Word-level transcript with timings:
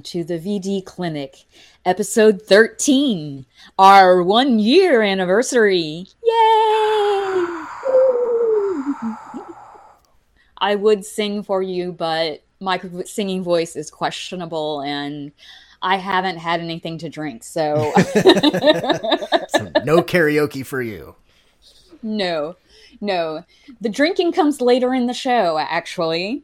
welcome 0.00 0.24
to 0.24 0.24
the 0.24 0.38
VD 0.38 0.82
Clinic, 0.86 1.44
episode 1.84 2.40
13, 2.40 3.44
our 3.78 4.22
one 4.22 4.58
year 4.58 5.02
anniversary. 5.02 6.06
Yay! 6.24 7.46
I 10.58 10.74
would 10.78 11.04
sing 11.04 11.42
for 11.42 11.62
you, 11.62 11.92
but 11.92 12.42
my 12.60 12.80
singing 13.04 13.42
voice 13.42 13.76
is 13.76 13.90
questionable 13.90 14.80
and 14.80 15.32
I 15.82 15.96
haven't 15.96 16.38
had 16.38 16.60
anything 16.60 16.96
to 16.98 17.10
drink, 17.10 17.44
so 17.44 17.92
So 18.04 19.70
no 19.84 20.02
karaoke 20.02 20.64
for 20.64 20.80
you. 20.80 21.14
no, 22.02 22.56
no. 23.02 23.44
The 23.82 23.90
drinking 23.90 24.32
comes 24.32 24.62
later 24.62 24.94
in 24.94 25.06
the 25.08 25.14
show, 25.14 25.58
actually. 25.58 26.42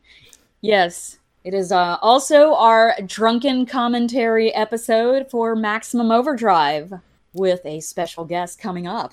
Yes, 0.60 1.18
it 1.46 1.54
is 1.54 1.70
uh, 1.70 1.96
also 2.02 2.56
our 2.56 2.96
drunken 3.06 3.66
commentary 3.66 4.52
episode 4.52 5.30
for 5.30 5.54
Maximum 5.54 6.10
Overdrive 6.10 6.94
with 7.32 7.64
a 7.64 7.78
special 7.78 8.24
guest 8.24 8.58
coming 8.58 8.88
up. 8.88 9.12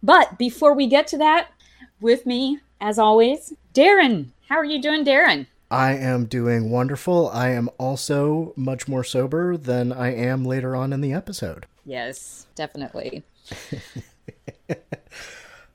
But 0.00 0.38
before 0.38 0.72
we 0.74 0.86
get 0.86 1.08
to 1.08 1.18
that, 1.18 1.48
with 2.00 2.26
me, 2.26 2.60
as 2.80 2.96
always, 2.96 3.54
Daeron. 3.74 4.26
How 4.48 4.54
are 4.56 4.64
you 4.64 4.80
doing, 4.80 5.04
Daeron? 5.04 5.48
I 5.68 5.94
am 5.96 6.26
doing 6.26 6.70
wonderful. 6.70 7.28
I 7.30 7.48
am 7.48 7.68
also 7.76 8.52
much 8.54 8.86
more 8.86 9.02
sober 9.02 9.56
than 9.56 9.92
I 9.92 10.14
am 10.14 10.44
later 10.44 10.76
on 10.76 10.92
in 10.92 11.00
the 11.00 11.12
episode. 11.12 11.66
Yes, 11.84 12.46
definitely. 12.54 13.24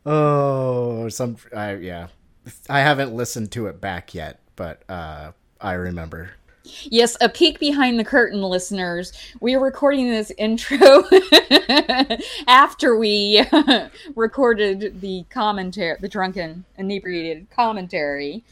Oh, 0.06 1.10
some 1.10 1.36
I 1.56 1.76
yeah. 1.76 2.08
I 2.70 2.80
haven't 2.80 3.14
listened 3.14 3.52
to 3.52 3.68
it 3.68 3.82
back 3.82 4.16
yet, 4.16 4.40
but 4.56 4.82
uh 4.90 5.34
I 5.62 5.74
remember. 5.74 6.32
Yes, 6.84 7.18
a 7.20 7.30
peek 7.30 7.60
behind 7.60 8.00
the 8.00 8.04
curtain, 8.04 8.42
listeners. 8.44 9.12
We 9.40 9.56
are 9.56 9.60
recording 9.60 10.10
this 10.10 10.32
intro 10.38 11.04
after 12.48 12.96
we 12.98 13.44
recorded 14.16 15.02
the 15.02 15.26
commentary, 15.30 15.98
the 16.00 16.08
drunken, 16.10 16.66
inebriated 16.78 17.48
commentary. 17.50 18.44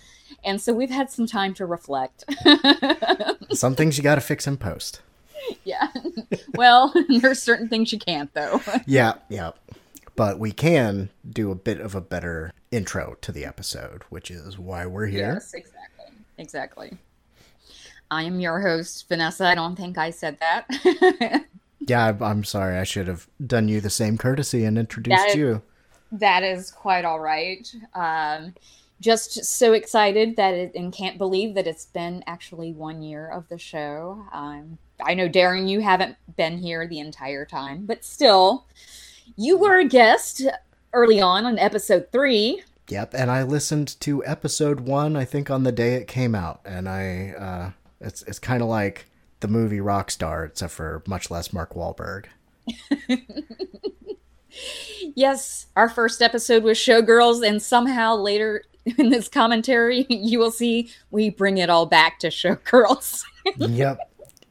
And 0.44 0.60
so 0.60 0.74
we've 0.74 0.90
had 0.90 1.12
some 1.12 1.28
time 1.28 1.54
to 1.56 1.66
reflect. 1.66 2.24
Some 3.52 3.76
things 3.76 3.98
you 3.98 4.04
got 4.04 4.16
to 4.16 4.22
fix 4.22 4.46
in 4.48 4.58
post. 4.58 5.02
yeah. 5.64 5.88
Well, 6.56 6.94
there's 7.22 7.42
certain 7.42 7.68
things 7.70 7.92
you 7.92 8.00
can't, 8.00 8.34
though. 8.34 8.62
Yeah, 8.86 9.16
yeah. 9.30 9.52
But 10.16 10.40
we 10.40 10.52
can 10.52 11.10
do 11.28 11.52
a 11.52 11.56
bit 11.56 11.80
of 11.80 11.96
a 11.96 12.02
better 12.02 12.52
intro 12.72 13.18
to 13.22 13.32
the 13.32 13.46
episode, 13.46 14.04
which 14.10 14.30
is 14.30 14.58
why 14.60 14.86
we're 14.86 15.08
here. 15.08 15.34
Yes, 15.34 15.54
exactly. 15.54 15.97
Exactly. 16.38 16.98
I 18.10 18.24
am 18.24 18.40
your 18.40 18.62
host, 18.62 19.08
Vanessa. 19.10 19.46
I 19.46 19.56
don't 19.56 19.76
think 19.76 19.98
I 19.98 20.12
said 20.12 20.38
that. 20.40 21.46
Yeah, 21.88 22.18
I'm 22.20 22.44
sorry. 22.44 22.78
I 22.78 22.84
should 22.84 23.08
have 23.08 23.28
done 23.46 23.68
you 23.70 23.80
the 23.80 23.90
same 23.90 24.18
courtesy 24.18 24.66
and 24.66 24.78
introduced 24.78 25.28
That- 25.28 25.38
you. 25.38 25.62
That 26.12 26.44
is 26.44 26.72
quite 26.72 27.04
all 27.04 27.20
right. 27.20 27.70
Um, 27.94 28.54
just 29.02 29.44
so 29.44 29.74
excited 29.74 30.38
that 30.38 30.54
it, 30.54 30.72
and 30.74 30.94
can't 30.94 31.18
believe 31.18 31.54
that 31.56 31.68
it's 31.68 31.86
been 31.86 32.24
actually 32.28 32.72
one 32.72 33.02
year 33.02 33.30
of 33.30 33.48
the 33.50 33.58
show. 33.58 34.26
Um, 34.32 34.78
I 35.02 35.14
know, 35.14 35.28
Daeron, 35.28 35.70
you 35.70 35.82
haven't 35.82 36.16
been 36.38 36.58
here 36.58 36.88
the 36.88 37.00
entire 37.00 37.46
time, 37.46 37.86
but 37.86 38.06
still, 38.06 38.66
you 39.36 39.58
were 39.58 39.80
a 39.80 39.86
guest 39.86 40.44
early 40.94 41.20
on 41.20 41.46
on 41.46 41.60
episode 41.60 42.08
three. 42.12 42.64
Yep, 42.90 43.14
and 43.14 43.30
I 43.30 43.44
listened 43.44 44.00
to 44.02 44.26
episode 44.26 44.82
one. 44.82 45.16
I 45.16 45.26
think 45.26 45.50
on 45.50 45.64
the 45.64 45.72
day 45.72 45.96
it 45.96 46.08
came 46.08 46.34
out, 46.34 46.62
and 46.66 46.88
I 46.88 47.34
uh, 47.38 47.72
it's 48.00 48.24
it's 48.24 48.40
kind 48.40 48.62
of 48.62 48.70
like 48.70 49.08
the 49.42 49.48
movie 49.48 49.80
Rockstar, 49.80 50.46
except 50.46 50.74
for 50.74 51.04
much 51.08 51.30
less 51.30 51.52
Mark 51.52 51.74
Wahlberg. 51.74 52.26
Yes, 55.16 55.68
our 55.76 55.90
first 55.90 56.22
episode 56.22 56.64
was 56.64 56.78
Showgirls, 56.78 57.48
and 57.48 57.62
somehow 57.62 58.16
later 58.16 58.64
in 58.98 59.10
this 59.10 59.28
commentary, 59.28 60.06
you 60.10 60.40
will 60.40 60.52
see 60.52 60.92
we 61.12 61.30
bring 61.30 61.58
it 61.58 61.70
all 61.70 61.86
back 61.86 62.20
to 62.20 62.28
Showgirls. 62.28 63.24
yep, 63.58 64.00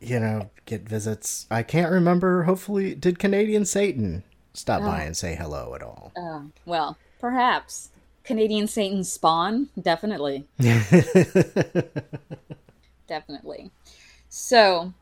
you 0.00 0.18
know, 0.20 0.50
get 0.64 0.88
visits. 0.88 1.46
I 1.50 1.62
can't 1.62 1.92
remember. 1.92 2.44
Hopefully, 2.44 2.94
did 2.94 3.18
Canadian 3.18 3.64
Satan 3.64 4.24
stop 4.54 4.82
by 4.82 5.02
and 5.02 5.16
say 5.16 5.34
hello 5.34 5.74
at 5.74 5.82
all? 5.82 6.12
Uh, 6.16 6.42
well, 6.64 6.96
perhaps. 7.20 7.90
Canadian 8.26 8.66
Satan 8.66 9.04
Spawn? 9.04 9.68
Definitely. 9.80 10.46
Definitely. 13.06 13.70
So, 14.28 14.92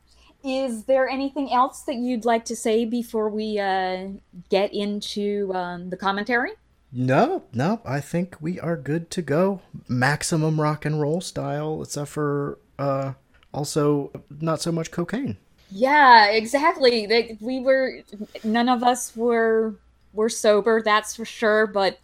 is 0.43 0.85
there 0.85 1.09
anything 1.09 1.51
else 1.51 1.81
that 1.81 1.95
you'd 1.95 2.23
like 2.23 2.45
to 2.45 2.55
say 2.55 2.85
before 2.85 3.29
we 3.29 3.59
uh, 3.59 4.09
get 4.49 4.73
into 4.73 5.51
um, 5.53 5.89
the 5.89 5.97
commentary? 5.97 6.51
No, 6.91 7.43
no, 7.51 7.81
I 7.83 7.99
think 7.99 8.37
we 8.39 8.59
are 8.59 8.77
good 8.77 9.09
to 9.11 9.21
go. 9.21 9.61
Maximum 9.89 10.61
rock 10.61 10.85
and 10.85 11.01
roll 11.01 11.19
style, 11.19 11.81
except 11.81 12.09
for 12.09 12.59
uh, 12.79 13.13
also 13.53 14.11
not 14.39 14.61
so 14.61 14.71
much 14.71 14.91
cocaine. 14.91 15.37
Yeah, 15.71 16.29
exactly. 16.29 17.05
They, 17.05 17.37
we 17.41 17.59
were 17.59 18.01
none 18.43 18.69
of 18.69 18.83
us 18.83 19.15
were 19.15 19.75
were 20.13 20.29
sober, 20.29 20.81
that's 20.81 21.15
for 21.15 21.25
sure, 21.25 21.67
but 21.67 21.99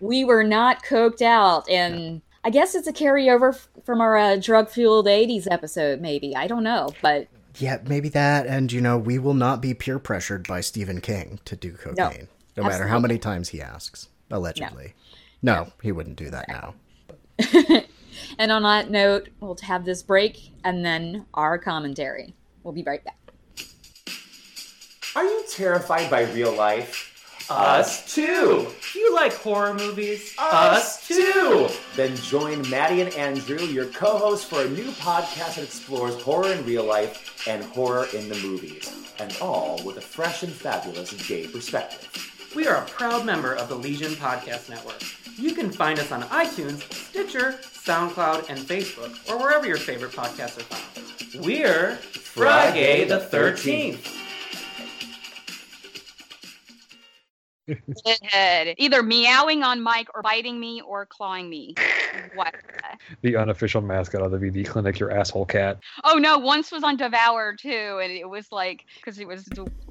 we 0.00 0.24
were 0.24 0.44
not 0.44 0.84
coked 0.84 1.22
out 1.22 1.68
and 1.68 2.22
I 2.44 2.50
guess 2.50 2.74
it's 2.74 2.86
a 2.86 2.92
carryover 2.92 3.58
from 3.84 4.00
our 4.00 4.16
uh, 4.16 4.36
drug-fueled 4.36 5.06
80s 5.06 5.46
episode 5.50 6.00
maybe. 6.00 6.34
I 6.36 6.46
don't 6.46 6.64
know, 6.64 6.90
but 7.02 7.28
Yeah, 7.58 7.78
maybe 7.86 8.08
that, 8.10 8.46
and 8.46 8.72
you 8.72 8.80
know, 8.80 8.96
we 8.96 9.18
will 9.18 9.34
not 9.34 9.60
be 9.60 9.74
peer 9.74 9.98
pressured 9.98 10.46
by 10.46 10.60
Stephen 10.60 11.00
King 11.00 11.40
to 11.44 11.56
do 11.56 11.72
cocaine, 11.72 12.28
no, 12.56 12.62
matter 12.62 12.86
how 12.86 12.98
many 12.98 13.18
times 13.18 13.48
he 13.50 13.60
asks. 13.60 14.08
Allegedly, 14.30 14.94
no, 15.42 15.72
he 15.82 15.90
wouldn't 15.90 16.16
do 16.16 16.30
that 16.30 16.46
now. 16.48 16.74
and 18.38 18.52
on 18.52 18.62
that 18.62 18.90
note, 18.90 19.28
we'll 19.40 19.56
have 19.62 19.84
this 19.84 20.02
break 20.02 20.50
and 20.64 20.84
then 20.84 21.26
our 21.34 21.58
commentary. 21.58 22.34
We'll 22.62 22.74
be 22.74 22.82
right 22.82 23.02
back. 23.02 23.16
Are 25.16 25.24
you 25.24 25.44
terrified 25.50 26.10
by 26.10 26.30
real 26.32 26.52
life? 26.52 27.17
Us 27.50 28.14
too! 28.14 28.68
Do 28.92 28.98
you 28.98 29.14
like 29.14 29.32
horror 29.32 29.72
movies? 29.72 30.34
Us 30.38 31.06
too! 31.08 31.68
Then 31.96 32.14
join 32.16 32.68
Maddie 32.68 33.00
and 33.00 33.14
Andrew, 33.14 33.58
your 33.64 33.86
co 33.86 34.18
hosts, 34.18 34.46
for 34.46 34.62
a 34.62 34.68
new 34.68 34.90
podcast 34.92 35.56
that 35.56 35.64
explores 35.64 36.20
horror 36.20 36.52
in 36.52 36.64
real 36.66 36.84
life 36.84 37.46
and 37.48 37.64
horror 37.64 38.06
in 38.12 38.28
the 38.28 38.34
movies, 38.36 38.92
and 39.18 39.34
all 39.40 39.82
with 39.82 39.96
a 39.96 40.00
fresh 40.02 40.42
and 40.42 40.52
fabulous 40.52 41.12
gay 41.26 41.46
perspective. 41.46 42.08
We 42.54 42.66
are 42.66 42.82
a 42.82 42.86
proud 42.86 43.24
member 43.24 43.54
of 43.54 43.68
the 43.68 43.76
Legion 43.76 44.12
Podcast 44.12 44.68
Network. 44.68 45.02
You 45.38 45.54
can 45.54 45.70
find 45.70 45.98
us 45.98 46.12
on 46.12 46.22
iTunes, 46.24 46.82
Stitcher, 46.92 47.52
SoundCloud, 47.62 48.50
and 48.50 48.58
Facebook, 48.58 49.30
or 49.30 49.38
wherever 49.38 49.66
your 49.66 49.76
favorite 49.76 50.12
podcasts 50.12 50.58
are 50.58 50.64
found. 50.64 51.44
We're 51.44 51.96
Friday 51.96 53.04
the 53.04 53.20
13th. 53.20 54.27
Either 58.78 59.02
meowing 59.02 59.62
on 59.62 59.82
mic 59.82 60.08
or 60.14 60.22
biting 60.22 60.58
me 60.58 60.80
or 60.80 61.06
clawing 61.06 61.48
me. 61.48 61.74
what? 62.32 62.54
the 63.22 63.36
unofficial 63.36 63.80
mascot 63.80 64.22
of 64.22 64.30
the 64.30 64.38
VD 64.38 64.66
clinic, 64.66 64.98
your 64.98 65.10
asshole 65.10 65.46
cat. 65.46 65.78
Oh 66.04 66.16
no! 66.16 66.38
Once 66.38 66.70
was 66.70 66.84
on 66.84 66.96
Devour 66.96 67.54
too, 67.56 68.00
and 68.02 68.12
it 68.12 68.28
was 68.28 68.50
like 68.52 68.84
because 68.96 69.18
it 69.18 69.26
was 69.26 69.44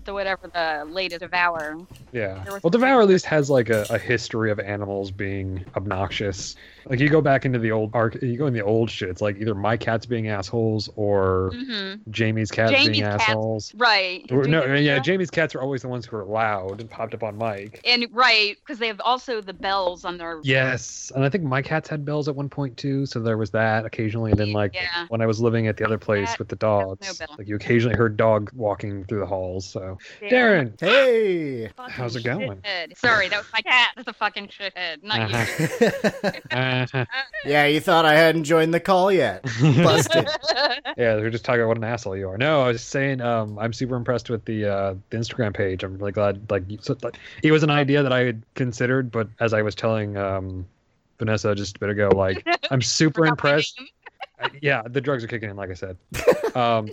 the, 0.08 0.14
whatever 0.14 0.48
the 0.48 0.86
latest 0.90 1.20
Devour. 1.22 1.78
Yeah. 2.12 2.44
Well, 2.64 2.70
Devour 2.72 3.02
at 3.02 3.08
least 3.08 3.26
has 3.26 3.50
like 3.50 3.70
a, 3.70 3.86
a 3.90 3.98
history 4.00 4.50
of 4.52 4.60
animals 4.60 5.12
being 5.12 5.64
obnoxious. 5.76 6.56
Like 6.86 7.00
you 7.00 7.10
go 7.10 7.22
back 7.22 7.46
into 7.46 7.60
the 7.60 7.72
old 7.72 7.92
arc, 7.94 8.22
you 8.22 8.38
go 8.38 8.48
in 8.48 8.54
the 8.54 8.64
old 8.64 8.90
shit. 8.90 9.10
It's 9.10 9.22
like 9.22 9.38
either 9.42 9.54
my 9.54 9.76
cats 9.78 10.06
being 10.06 10.30
assholes 10.30 10.90
or 10.96 11.52
Mm-hmm. 11.54 12.10
Jamie's 12.12 12.50
cats 12.52 12.72
Jamie's 12.72 12.90
being 12.90 13.04
cats- 13.04 13.24
assholes. 13.30 13.74
Right. 13.76 14.26
Or- 14.32 14.46
no, 14.46 14.64
yeah, 14.74 15.00
Jamie's 15.00 15.30
cats 15.30 15.54
are 15.56 15.62
always 15.62 15.82
the 15.82 15.88
ones 15.90 16.06
who 16.06 16.16
are 16.18 16.24
loud 16.26 16.80
and 16.80 16.90
popped 16.90 17.14
up 17.14 17.24
on 17.24 17.38
mic. 17.38 17.82
And 17.86 18.06
right, 18.14 18.56
because 18.60 18.80
they 18.80 18.88
have 18.88 19.02
also 19.04 19.42
the 19.42 19.54
bells 19.54 20.06
on 20.06 20.18
their. 20.18 20.40
Yes, 20.44 21.12
and 21.16 21.24
I 21.26 21.30
think 21.30 21.44
my 21.44 21.62
cats 21.62 21.90
had 21.90 22.06
bells 22.06 22.28
at 22.28 22.36
one 22.36 22.48
point 22.50 22.78
too. 22.78 23.06
so 23.06 23.20
there 23.20 23.38
was 23.38 23.52
that 23.52 23.86
occasionally. 23.86 24.32
And 24.32 24.40
then 24.40 24.54
like 24.54 24.74
Yeah. 24.74 25.06
when 25.10 25.22
I 25.22 25.26
was 25.26 25.42
living 25.42 25.68
at 25.68 25.76
the 25.78 25.86
other 25.86 25.98
place 25.98 26.40
with 26.40 26.48
the 26.48 26.56
dogs, 26.56 27.18
bill. 27.18 27.28
like 27.38 27.48
you 27.48 27.56
occasionally 27.56 27.98
heard 27.98 28.16
dog 28.18 28.50
walking 28.54 29.04
through 29.06 29.20
the 29.20 29.26
halls. 29.26 29.66
So 29.66 29.97
Daeron, 30.22 30.80
Hey. 30.80 31.70
How's 31.90 32.16
it 32.16 32.24
going? 32.24 32.58
shithead. 32.62 32.98
Sorry, 32.98 33.30
that 33.30 33.38
was 33.38 33.48
my 33.54 33.62
cat. 33.62 33.94
That's 33.96 34.08
a 34.08 34.14
fucking 34.14 34.48
shithead. 34.50 35.04
Not 35.04 35.20
Uh-huh. 35.32 37.06
you. 37.46 37.50
yeah, 37.52 37.66
you 37.66 37.80
thought 37.80 38.06
I 38.06 38.14
hadn't 38.16 38.44
joined 38.46 38.74
the 38.74 38.80
call 38.80 39.12
yet. 39.12 39.44
Busted. 39.62 40.28
yeah, 40.98 41.16
they're 41.16 41.30
just 41.30 41.46
talking 41.46 41.62
about 41.62 41.70
what 41.70 41.78
an 41.78 41.84
asshole 41.84 42.16
you 42.18 42.30
are. 42.30 42.38
No, 42.38 42.62
I 42.62 42.68
was 42.70 42.82
saying, 42.84 43.22
um, 43.22 43.58
I'm 43.60 43.74
super 43.74 43.96
impressed 43.96 44.30
with 44.30 44.46
the 44.46 44.66
uh, 44.66 44.96
the 45.10 45.18
Instagram 45.18 45.54
page. 45.54 45.84
I'm 45.84 45.98
really 45.98 46.12
glad. 46.12 46.50
Like, 46.50 46.64
so, 46.82 46.96
like, 47.04 47.18
it 47.44 47.52
was 47.52 47.64
an 47.64 47.70
idea 47.70 48.04
that 48.04 48.14
I 48.14 48.24
had 48.24 48.42
considered, 48.56 49.12
but 49.12 49.28
as 49.40 49.54
I 49.54 49.62
was 49.62 49.76
telling 49.76 50.18
um, 50.18 50.66
Vanessa 51.20 51.56
just 51.56 51.78
a 51.78 51.80
bit 51.80 51.90
ago, 51.90 52.10
like, 52.10 52.46
I'm 52.72 52.82
super 52.82 53.26
impressed. 53.26 53.80
yeah, 54.62 54.82
the 54.86 55.02
drugs 55.02 55.24
are 55.24 55.28
kicking 55.28 55.50
in, 55.50 55.56
like 55.56 55.70
I 55.72 55.74
said. 55.74 55.98
Um, 56.56 56.90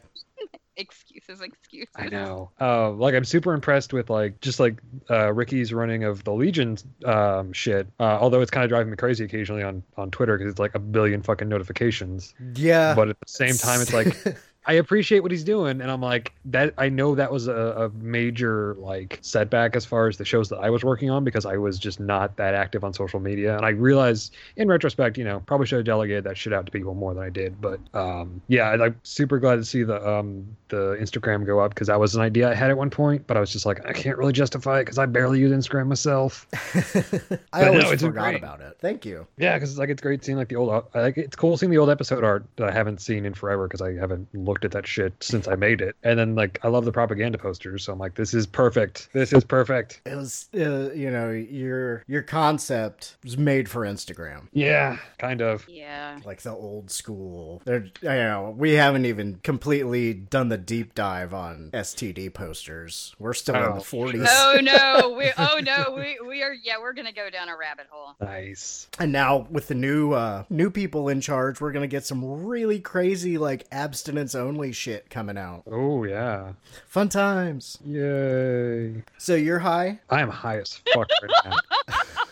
Excuses, 1.26 1.46
excuses. 1.46 1.94
I 1.96 2.08
know. 2.08 2.50
Uh, 2.60 2.90
like 2.92 3.14
I'm 3.14 3.24
super 3.24 3.52
impressed 3.52 3.92
with 3.92 4.08
like 4.08 4.40
just 4.40 4.58
like 4.60 4.80
uh, 5.10 5.32
Ricky's 5.32 5.72
running 5.72 6.04
of 6.04 6.24
the 6.24 6.32
Legion 6.32 6.78
um, 7.04 7.52
shit. 7.52 7.86
Uh, 8.00 8.18
although 8.20 8.40
it's 8.40 8.50
kind 8.50 8.64
of 8.64 8.70
driving 8.70 8.90
me 8.90 8.96
crazy 8.96 9.24
occasionally 9.24 9.62
on 9.62 9.82
on 9.96 10.10
Twitter 10.10 10.38
because 10.38 10.50
it's 10.50 10.58
like 10.58 10.74
a 10.74 10.78
billion 10.78 11.22
fucking 11.22 11.48
notifications. 11.48 12.34
Yeah. 12.54 12.94
But 12.94 13.08
at 13.10 13.20
the 13.20 13.28
same 13.28 13.56
time, 13.56 13.80
it's 13.80 13.92
like 13.92 14.38
I 14.66 14.74
appreciate 14.74 15.20
what 15.20 15.30
he's 15.30 15.44
doing, 15.44 15.80
and 15.80 15.90
I'm 15.90 16.00
like 16.00 16.32
that. 16.46 16.72
I 16.78 16.88
know 16.88 17.14
that 17.14 17.30
was 17.30 17.48
a, 17.48 17.52
a 17.52 17.90
major 17.90 18.74
like 18.78 19.18
setback 19.20 19.76
as 19.76 19.84
far 19.84 20.08
as 20.08 20.16
the 20.16 20.24
shows 20.24 20.48
that 20.48 20.58
I 20.58 20.70
was 20.70 20.82
working 20.82 21.10
on 21.10 21.22
because 21.24 21.44
I 21.44 21.56
was 21.56 21.78
just 21.78 22.00
not 22.00 22.36
that 22.36 22.54
active 22.54 22.82
on 22.82 22.94
social 22.94 23.20
media, 23.20 23.56
and 23.56 23.66
I 23.66 23.70
realize 23.70 24.30
in 24.56 24.68
retrospect, 24.68 25.18
you 25.18 25.24
know, 25.24 25.40
probably 25.40 25.66
should 25.66 25.76
have 25.76 25.86
delegated 25.86 26.24
that 26.24 26.38
shit 26.38 26.52
out 26.52 26.64
to 26.66 26.72
people 26.72 26.94
more 26.94 27.12
than 27.12 27.22
I 27.22 27.28
did. 27.30 27.60
But 27.60 27.80
um, 27.92 28.40
yeah, 28.48 28.70
I- 28.70 28.84
I'm 28.84 29.00
super 29.02 29.38
glad 29.38 29.56
to 29.56 29.64
see 29.64 29.82
the 29.82 30.06
um, 30.08 30.46
the 30.68 30.96
Instagram 31.00 31.44
go 31.44 31.60
up 31.60 31.74
because 31.74 31.88
that 31.88 32.00
was 32.00 32.14
an 32.14 32.22
idea 32.22 32.50
I 32.50 32.54
had 32.54 32.70
at 32.70 32.76
one 32.78 32.90
point, 32.90 33.26
but 33.26 33.36
I 33.36 33.40
was 33.40 33.52
just 33.52 33.66
like, 33.66 33.84
I 33.86 33.92
can't 33.92 34.16
really 34.16 34.32
justify 34.32 34.80
it 34.80 34.84
because 34.84 34.98
I 34.98 35.06
barely 35.06 35.40
use 35.40 35.52
Instagram 35.52 35.88
myself. 35.88 36.46
I 37.52 37.66
always 37.66 38.02
no, 38.02 38.08
forgot 38.08 38.34
about 38.34 38.60
it. 38.60 38.76
Thank 38.80 39.04
you. 39.04 39.26
Yeah, 39.36 39.54
because 39.54 39.70
it's 39.70 39.78
like 39.78 39.90
it's 39.90 40.02
great 40.02 40.24
seeing 40.24 40.38
like 40.38 40.48
the 40.48 40.56
old. 40.56 40.86
Like 40.94 41.18
it's 41.18 41.36
cool 41.36 41.56
seeing 41.56 41.70
the 41.70 41.78
old 41.78 41.90
episode 41.90 42.24
art 42.24 42.44
that 42.56 42.68
I 42.68 42.72
haven't 42.72 43.00
seen 43.00 43.24
in 43.24 43.34
forever 43.34 43.66
because 43.68 43.82
I 43.82 43.94
haven't 43.94 44.28
looked 44.34 44.53
at 44.62 44.72
that 44.72 44.86
shit 44.86 45.14
since 45.24 45.48
I 45.48 45.54
made 45.54 45.80
it. 45.80 45.96
And 46.02 46.18
then 46.18 46.34
like 46.34 46.58
I 46.62 46.68
love 46.68 46.84
the 46.84 46.92
propaganda 46.92 47.38
posters, 47.38 47.84
so 47.84 47.94
I'm 47.94 47.98
like, 47.98 48.14
this 48.14 48.34
is 48.34 48.46
perfect. 48.46 49.08
This 49.14 49.32
is 49.32 49.42
perfect. 49.42 50.02
It 50.04 50.14
was, 50.16 50.50
uh, 50.54 50.90
you 50.92 51.10
know, 51.10 51.30
your 51.30 52.04
your 52.06 52.20
concept 52.22 53.16
was 53.24 53.38
made 53.38 53.68
for 53.70 53.80
Instagram, 53.82 54.48
Yeah, 54.52 54.98
kind 55.18 55.40
of. 55.40 55.66
Yeah. 55.68 56.18
like 56.26 56.42
the 56.42 56.50
old 56.52 56.90
school. 56.90 57.62
They're, 57.64 57.86
you 58.02 58.08
know, 58.08 58.54
we 58.56 58.72
haven't 58.74 59.06
even 59.06 59.40
completely 59.42 60.12
done 60.12 60.50
the 60.50 60.58
deep 60.58 60.94
dive 60.94 61.32
on 61.32 61.70
STD 61.72 62.32
posters. 62.34 63.14
We're 63.18 63.32
still 63.32 63.54
in 63.54 63.62
Oh. 63.62 63.74
the 63.76 63.80
forties, 63.80 64.26
Oh 64.28 64.58
no, 64.62 65.14
we 65.18 65.32
oh 65.38 65.60
no, 65.62 65.94
we 65.96 66.18
we 66.26 66.42
are 66.42 66.52
yeah, 66.52 66.74
we're 66.80 66.92
gonna 66.92 67.12
go 67.12 67.30
down 67.30 67.48
a 67.48 67.56
rabbit 67.56 67.86
hole. 67.90 68.14
Nice. 68.20 68.88
and 68.98 69.10
now 69.12 69.46
with 69.50 69.68
the 69.68 69.74
new 69.74 70.12
uh 70.12 70.44
new 70.50 70.70
people 70.70 71.08
in 71.08 71.20
charge, 71.20 71.60
we're 71.60 71.72
gonna 71.72 71.86
get 71.86 72.04
some 72.04 72.44
really 72.44 72.80
crazy 72.80 73.38
like 73.38 73.64
abstinence 73.72 74.34
only 74.44 74.72
shit 74.72 75.10
coming 75.10 75.36
out. 75.38 75.62
Oh 75.66 76.04
yeah. 76.04 76.52
Fun 76.86 77.08
times. 77.08 77.78
Yay. 77.84 79.02
So 79.18 79.34
you're 79.34 79.58
high, 79.58 80.00
I 80.10 80.20
am 80.20 80.28
high 80.28 80.58
as 80.58 80.80
fuck 80.92 81.08
right 81.22 81.30
now. 81.44 81.56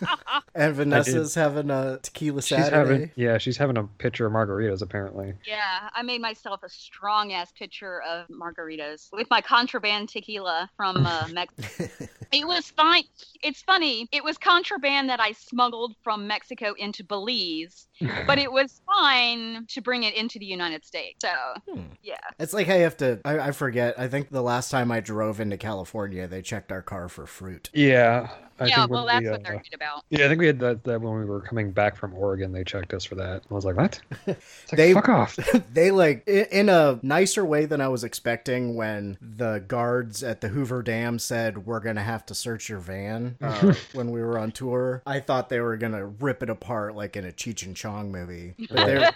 and 0.55 0.75
Vanessa's 0.75 1.35
having 1.35 1.69
a 1.69 1.99
tequila 2.01 2.41
she's 2.41 2.67
having 2.67 3.11
yeah, 3.15 3.37
she's 3.37 3.57
having 3.57 3.77
a 3.77 3.83
pitcher 3.83 4.25
of 4.25 4.33
margaritas 4.33 4.81
apparently. 4.81 5.33
Yeah, 5.45 5.89
I 5.93 6.01
made 6.03 6.21
myself 6.21 6.63
a 6.63 6.69
strong 6.69 7.33
ass 7.33 7.51
pitcher 7.51 8.01
of 8.01 8.27
margaritas 8.27 9.11
with 9.11 9.29
my 9.29 9.41
contraband 9.41 10.09
tequila 10.09 10.69
from 10.77 11.05
uh, 11.05 11.27
Mexico. 11.33 12.07
It 12.33 12.47
was 12.47 12.71
fine. 12.71 13.03
It's 13.43 13.61
funny. 13.61 14.07
It 14.11 14.23
was 14.23 14.37
contraband 14.37 15.09
that 15.09 15.19
I 15.19 15.31
smuggled 15.33 15.95
from 16.03 16.27
Mexico 16.27 16.73
into 16.77 17.03
Belize, 17.03 17.87
but 18.27 18.37
it 18.39 18.51
was 18.51 18.81
fine 18.85 19.65
to 19.69 19.81
bring 19.81 20.03
it 20.03 20.13
into 20.15 20.39
the 20.39 20.45
United 20.45 20.85
States. 20.85 21.19
So, 21.21 21.33
Hmm. 21.73 21.81
yeah. 22.01 22.15
It's 22.39 22.53
like 22.53 22.69
I 22.69 22.75
have 22.77 22.97
to. 22.97 23.19
I, 23.25 23.39
I 23.39 23.51
forget. 23.51 23.99
I 23.99 24.07
think 24.07 24.29
the 24.29 24.41
last 24.41 24.69
time 24.71 24.91
I 24.91 24.99
drove 24.99 25.39
into 25.39 25.57
California, 25.57 26.27
they 26.27 26.41
checked 26.41 26.71
our 26.71 26.81
car 26.81 27.07
for 27.09 27.25
fruit. 27.25 27.69
Yeah. 27.73 28.29
I 28.63 28.67
yeah, 28.67 28.75
think 28.77 28.91
well, 28.91 29.05
that's 29.05 29.23
we, 29.23 29.29
what 29.31 29.43
they're 29.43 29.55
uh, 29.55 29.59
about. 29.73 30.03
Yeah, 30.09 30.25
I 30.25 30.27
think 30.29 30.39
we 30.39 30.47
had 30.47 30.59
that, 30.59 30.83
that 30.85 31.01
when 31.01 31.17
we 31.19 31.25
were 31.25 31.41
coming 31.41 31.71
back 31.71 31.95
from 31.95 32.13
Oregon, 32.15 32.51
they 32.51 32.63
checked 32.63 32.93
us 32.93 33.03
for 33.05 33.15
that. 33.15 33.43
I 33.49 33.53
was 33.53 33.65
like, 33.65 33.75
what? 33.77 33.99
It's 34.27 34.71
like, 34.71 34.77
They- 34.77 34.93
fuck 34.93 35.09
off. 35.09 35.35
they 35.73 35.91
like 35.91 36.27
in 36.27 36.69
a 36.69 36.99
nicer 37.01 37.43
way 37.45 37.65
than 37.65 37.81
I 37.81 37.87
was 37.89 38.03
expecting 38.03 38.75
when 38.75 39.17
the 39.21 39.63
guards 39.67 40.23
at 40.23 40.41
the 40.41 40.47
Hoover 40.49 40.81
Dam 40.81 41.19
said 41.19 41.65
we're 41.65 41.79
gonna 41.79 42.03
have 42.03 42.25
to 42.27 42.35
search 42.35 42.69
your 42.69 42.79
van 42.79 43.35
uh, 43.41 43.73
when 43.93 44.11
we 44.11 44.21
were 44.21 44.37
on 44.39 44.51
tour. 44.51 45.01
I 45.05 45.19
thought 45.19 45.49
they 45.49 45.59
were 45.59 45.77
gonna 45.77 46.05
rip 46.05 46.41
it 46.43 46.49
apart 46.49 46.95
like 46.95 47.15
in 47.15 47.25
a 47.25 47.31
Cheech 47.31 47.65
and 47.65 47.75
Chong 47.75 48.11
movie. 48.11 48.55
But 48.69 48.85
they 48.85 49.09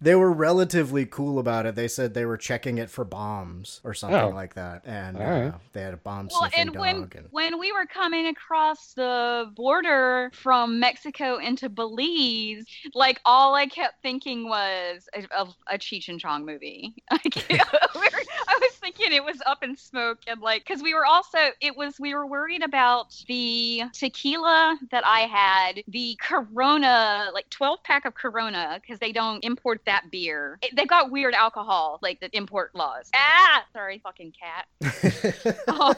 they 0.00 0.14
were 0.14 0.32
relatively 0.32 1.06
cool 1.06 1.38
about 1.38 1.66
it. 1.66 1.74
They 1.74 1.88
said 1.88 2.14
they 2.14 2.24
were 2.24 2.36
checking 2.36 2.78
it 2.78 2.90
for 2.90 3.04
bombs 3.04 3.80
or 3.84 3.94
something 3.94 4.14
Oh. 4.20 4.28
like 4.30 4.54
that, 4.54 4.82
and 4.84 5.16
All 5.16 5.22
right. 5.22 5.44
uh, 5.48 5.58
they 5.72 5.82
had 5.82 5.94
a 5.94 5.98
bomb 5.98 6.28
Well, 6.30 6.40
sniffing 6.42 6.60
and 6.60 6.72
dog. 6.72 6.80
when 6.80 6.96
and 6.96 7.26
when 7.30 7.58
we 7.58 7.72
were 7.72 7.86
coming 7.86 8.26
across 8.28 8.93
the 8.96 9.50
border 9.54 10.30
from 10.34 10.78
Mexico 10.80 11.38
into 11.38 11.68
Belize, 11.68 12.64
like 12.94 13.20
all 13.24 13.54
I 13.54 13.66
kept 13.66 14.02
thinking 14.02 14.48
was 14.48 15.08
a, 15.14 15.26
of 15.36 15.54
a 15.68 15.78
Cheech 15.78 16.08
and 16.08 16.20
Chong 16.20 16.44
movie. 16.44 16.94
Like, 17.10 17.34
we 17.48 17.56
were- 17.58 18.22
I 18.48 18.58
was 18.60 18.72
thinking 18.80 19.12
it 19.12 19.24
was 19.24 19.40
up 19.46 19.62
in 19.62 19.76
smoke 19.76 20.18
and 20.26 20.40
like 20.40 20.64
because 20.66 20.82
we 20.82 20.94
were 20.94 21.06
also 21.06 21.38
it 21.60 21.76
was 21.76 21.98
we 22.00 22.14
were 22.14 22.26
worried 22.26 22.62
about 22.62 23.14
the 23.28 23.82
tequila 23.92 24.78
that 24.90 25.04
I 25.06 25.20
had, 25.20 25.82
the 25.88 26.16
Corona 26.20 27.30
like 27.32 27.48
twelve 27.50 27.82
pack 27.84 28.04
of 28.04 28.14
Corona 28.14 28.78
because 28.80 28.98
they 28.98 29.12
don't 29.12 29.42
import 29.44 29.80
that 29.86 30.10
beer. 30.10 30.58
It- 30.62 30.76
they've 30.76 30.88
got 30.88 31.10
weird 31.10 31.34
alcohol 31.34 31.98
like 32.02 32.20
the 32.20 32.34
import 32.36 32.74
laws. 32.74 33.10
Ah, 33.14 33.64
sorry, 33.72 34.00
fucking 34.02 34.32
cat 34.32 34.66
um, 35.68 35.94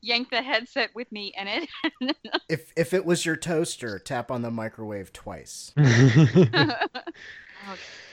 yank 0.00 0.30
the 0.30 0.42
headset 0.42 0.90
with 0.94 1.05
me 1.12 1.32
in 1.36 1.48
it. 1.48 1.68
if 2.48 2.72
if 2.76 2.94
it 2.94 3.04
was 3.04 3.24
your 3.24 3.36
toaster, 3.36 3.98
tap 3.98 4.30
on 4.30 4.42
the 4.42 4.50
microwave 4.50 5.12
twice. 5.12 5.72
oh 5.78 6.74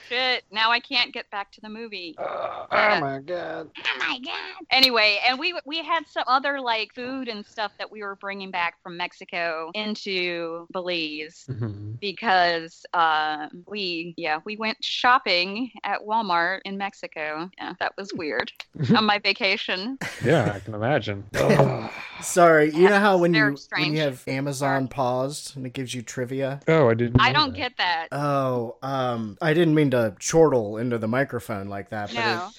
shit! 0.08 0.44
Now 0.50 0.70
I 0.70 0.80
can't 0.80 1.12
get 1.12 1.30
back 1.30 1.50
to 1.52 1.60
the 1.60 1.68
movie. 1.68 2.14
oh 2.18 2.66
my 2.70 3.20
god. 3.24 3.70
Oh 3.76 3.98
my 3.98 4.18
god! 4.24 4.64
Anyway, 4.70 5.18
and 5.26 5.38
we 5.38 5.54
we 5.66 5.82
had 5.82 6.06
some 6.08 6.24
other 6.26 6.60
like 6.60 6.94
food 6.94 7.28
and 7.28 7.44
stuff 7.46 7.72
that 7.78 7.90
we 7.90 8.02
were 8.02 8.16
bringing 8.16 8.50
back 8.50 8.74
from 8.82 8.96
Mexico 8.96 9.70
into 9.74 10.66
Belize 10.72 11.46
Mhm. 11.50 11.98
because 12.00 12.84
uh, 12.94 13.48
we 13.66 14.14
yeah 14.16 14.40
we 14.44 14.56
went 14.56 14.82
shopping 14.82 15.70
at 15.84 16.00
Walmart 16.00 16.60
in 16.64 16.76
Mexico. 16.78 17.50
Yeah, 17.58 17.74
that 17.80 17.92
was 17.96 18.12
weird 18.14 18.52
on 18.96 19.04
my 19.04 19.18
vacation. 19.18 19.98
Yeah, 20.24 20.52
I 20.54 20.60
can 20.60 20.74
imagine. 20.74 21.24
Sorry, 22.20 22.70
you 22.74 22.88
know 22.88 22.98
how 23.00 23.18
when 23.18 23.32
They're 23.32 23.46
you 23.46 23.50
when 23.52 23.56
strange. 23.56 23.94
you 23.96 24.00
have 24.02 24.26
Amazon 24.26 24.88
paused 24.88 25.56
and 25.56 25.66
it 25.66 25.72
gives 25.72 25.94
you 25.94 26.02
trivia. 26.02 26.60
oh, 26.68 26.88
I 26.88 26.94
didn't. 26.94 27.20
I 27.20 27.32
don't 27.32 27.50
that. 27.52 27.56
get 27.58 27.76
that. 27.78 28.08
Oh, 28.12 28.76
um, 28.82 29.36
I 29.42 29.52
didn't 29.52 29.74
mean 29.74 29.90
to 29.94 30.14
chortle 30.18 30.76
into 30.78 30.98
the 30.98 31.08
microphone 31.08 31.68
like 31.68 31.88
that, 31.90 32.08
but 32.08 32.14
No. 32.14 32.48
it, 32.48 32.54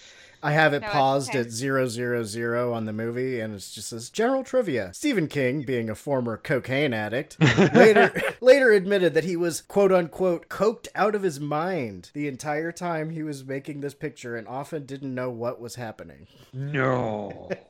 I 0.46 0.52
have 0.52 0.74
it 0.74 0.82
No, 0.82 0.88
paused 0.90 1.30
okay. 1.32 1.40
at 1.40 1.52
zero 1.52 1.88
zero 1.88 2.24
zero 2.24 2.74
on 2.74 2.86
the 2.86 2.94
movie, 2.94 3.40
and 3.40 3.54
it's 3.56 3.74
just 3.74 3.92
this 3.92 4.10
general 4.10 4.44
trivia. 4.44 4.92
Stephen 4.94 5.28
King, 5.28 5.64
being 5.64 5.90
a 5.90 5.96
former 5.96 6.38
cocaine 6.38 6.94
addict, 6.94 7.38
later 7.74 8.14
later 8.42 8.72
admitted 8.72 9.14
that 9.14 9.24
he 9.24 9.36
was 9.36 9.62
quote 9.62 9.92
unquote 9.92 10.48
coked 10.50 10.88
out 10.96 11.16
of 11.16 11.24
his 11.24 11.40
mind 11.40 12.12
the 12.14 12.28
entire 12.28 12.72
time 12.72 13.10
he 13.10 13.24
was 13.24 13.44
making 13.46 13.82
this 13.82 13.94
picture, 13.94 14.36
and 14.36 14.48
often 14.48 14.86
didn't 14.86 15.14
know 15.16 15.30
what 15.30 15.60
was 15.60 15.76
happening. 15.76 16.28
No. 16.54 17.50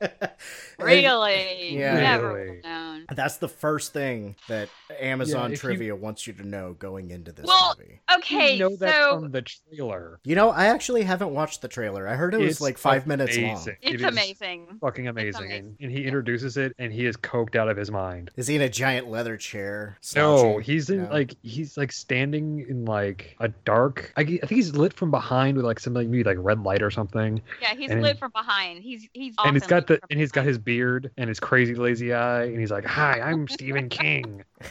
Really? 0.78 1.76
Yeah. 1.78 1.94
Never 1.94 2.34
Really? 2.34 3.04
That's 3.10 3.36
the 3.38 3.48
first 3.48 3.92
thing 3.92 4.36
that 4.48 4.68
Amazon 5.00 5.50
Yeah, 5.50 5.54
if 5.54 5.62
you- 5.62 5.68
trivia 5.68 5.96
wants 5.96 6.26
you 6.26 6.32
to 6.34 6.46
know 6.46 6.74
going 6.78 7.10
into 7.10 7.32
this 7.32 7.46
Well, 7.46 7.74
movie. 7.78 8.00
Okay, 8.18 8.54
you 8.54 8.58
know 8.58 8.76
that 8.76 8.94
so 8.94 9.20
from 9.20 9.30
the 9.30 9.42
trailer. 9.42 10.20
You 10.24 10.34
know, 10.34 10.50
I 10.50 10.66
actually 10.66 11.02
haven't 11.02 11.32
watched 11.32 11.62
the 11.62 11.68
trailer. 11.68 12.06
I 12.06 12.14
heard 12.16 12.34
it 12.34 12.38
was 12.40 12.52
It's 12.52 12.60
like 12.66 12.78
five 12.78 13.06
minutes 13.06 13.36
long. 13.36 13.52
it's 13.56 13.66
It 13.82 13.94
is 13.96 14.02
amazing. 14.02 14.66
Fucking 14.80 15.08
amazing. 15.08 15.42
amazing. 15.44 15.58
And, 15.58 15.76
and 15.80 15.90
he 15.92 16.04
introduces 16.04 16.56
it, 16.56 16.74
and 16.78 16.92
he 16.92 17.06
is 17.06 17.16
coked 17.16 17.56
out 17.56 17.68
of 17.68 17.76
his 17.76 17.90
mind. 17.90 18.30
Is 18.36 18.46
he 18.46 18.56
in 18.56 18.62
a 18.62 18.68
giant 18.68 19.08
leather 19.08 19.36
chair? 19.36 19.98
No, 20.14 20.58
he's 20.58 20.90
in 20.90 21.04
No. 21.04 21.10
like 21.10 21.34
he's 21.42 21.76
like 21.76 21.92
standing 21.92 22.66
in 22.68 22.84
like 22.84 23.36
a 23.40 23.48
dark. 23.48 24.12
I 24.16 24.24
think 24.24 24.48
he's 24.50 24.74
lit 24.74 24.92
from 24.92 25.10
behind 25.10 25.56
with 25.56 25.64
like 25.66 25.80
some 25.80 25.94
like 25.94 26.08
maybe 26.08 26.24
like 26.24 26.38
red 26.40 26.62
light 26.62 26.82
or 26.82 26.90
something. 26.90 27.40
Yeah, 27.62 27.74
he's 27.74 27.90
And- 27.90 28.02
lit 28.02 28.18
from 28.18 28.32
behind. 28.32 28.82
He's 28.82 29.08
he's 29.12 29.34
and 29.44 29.54
he's 29.54 29.66
got 29.66 29.86
the 29.86 30.00
and 30.10 30.18
he's 30.20 30.32
got 30.32 30.44
his 30.44 30.58
beard 30.58 31.10
and 31.16 31.28
his 31.28 31.40
crazy 31.40 31.74
lazy 31.74 32.12
eye, 32.12 32.44
and 32.44 32.58
he's 32.60 32.70
like, 32.70 32.84
"Hi, 32.84 33.20
I'm 33.20 33.46
Stephen 33.56 33.88
King. 33.88 34.42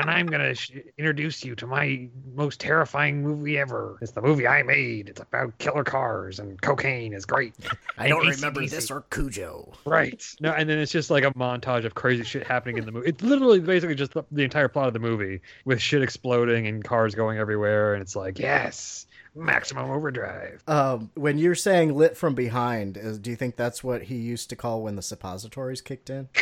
and 0.00 0.10
I'm 0.10 0.26
gonna 0.26 0.54
sh- 0.54 0.72
introduce 0.98 1.44
you 1.44 1.54
to 1.56 1.66
my 1.66 2.08
most 2.34 2.60
terrifying 2.60 3.22
movie 3.22 3.58
ever. 3.58 3.96
It's 4.02 4.12
the 4.12 4.22
movie 4.22 4.46
I 4.46 4.62
made. 4.62 5.08
It's 5.08 5.20
about 5.20 5.56
killer 5.58 5.84
cars 5.84 6.38
and 6.38 6.60
cocaine 6.60 7.12
is 7.12 7.24
great. 7.24 7.54
I 7.98 8.08
don't 8.08 8.26
And 8.26 8.34
remember 8.36 8.62
AC/DC. 8.62 8.70
this 8.76 8.90
or 8.90 9.02
Cujo. 9.10 9.72
Right. 9.84 10.24
No, 10.40 10.52
and 10.52 10.68
then 10.68 10.78
it's 10.78 10.92
just 10.92 11.10
like 11.10 11.24
a 11.24 11.30
montage 11.32 11.84
of 11.84 11.94
crazy 11.94 12.24
shit 12.24 12.46
happening 12.46 12.78
in 12.78 12.84
the 12.86 12.92
movie. 12.92 13.08
It's 13.08 13.22
literally 13.22 13.60
basically 13.60 13.94
just 13.94 14.12
the, 14.14 14.24
the 14.32 14.42
entire 14.42 14.68
plot 14.68 14.88
of 14.88 14.92
the 14.94 14.98
movie 15.00 15.40
with 15.64 15.80
shit 15.80 16.02
exploding 16.02 16.66
and 16.66 16.82
cars 16.84 17.14
going 17.14 17.38
everywhere, 17.38 17.94
and 17.94 18.02
it's 18.02 18.16
like, 18.16 18.38
yes, 18.38 19.06
maximum 19.34 19.90
overdrive. 19.90 20.62
Um, 20.68 21.10
when 21.14 21.38
you're 21.38 21.54
saying 21.54 21.94
lit 21.94 22.16
from 22.16 22.34
behind, 22.34 22.96
is, 22.96 23.18
do 23.18 23.30
you 23.30 23.36
think 23.36 23.56
that's 23.56 23.82
what 23.84 24.02
he 24.04 24.16
used 24.16 24.48
to 24.50 24.56
call 24.56 24.82
when 24.82 24.96
the 24.96 25.02
suppositories 25.02 25.80
kicked 25.80 26.10
in? 26.10 26.28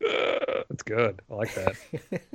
That's 0.68 0.82
good. 0.82 1.20
I 1.30 1.34
like 1.34 1.54
that. 1.54 1.74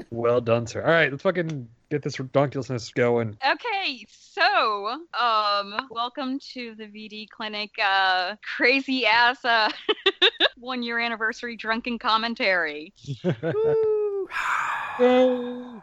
well 0.10 0.42
done, 0.42 0.68
sir. 0.68 0.82
All 0.82 0.90
right, 0.90 1.12
let's 1.12 1.24
fucking 1.24 1.68
get 1.90 2.02
this 2.02 2.18
redonkulousness 2.18 2.94
going. 2.94 3.38
Okay, 3.46 4.06
so 4.10 4.88
um, 5.20 5.88
welcome 5.90 6.40
to 6.54 6.76
the 6.76 6.86
VD 6.86 7.30
Clinic 7.30 7.72
uh, 7.84 8.36
crazy 8.56 9.06
ass 9.06 9.44
uh, 9.46 9.70
one 10.58 10.84
year 10.84 11.00
anniversary 11.00 11.56
drunken 11.56 12.00
commentary. 12.00 12.94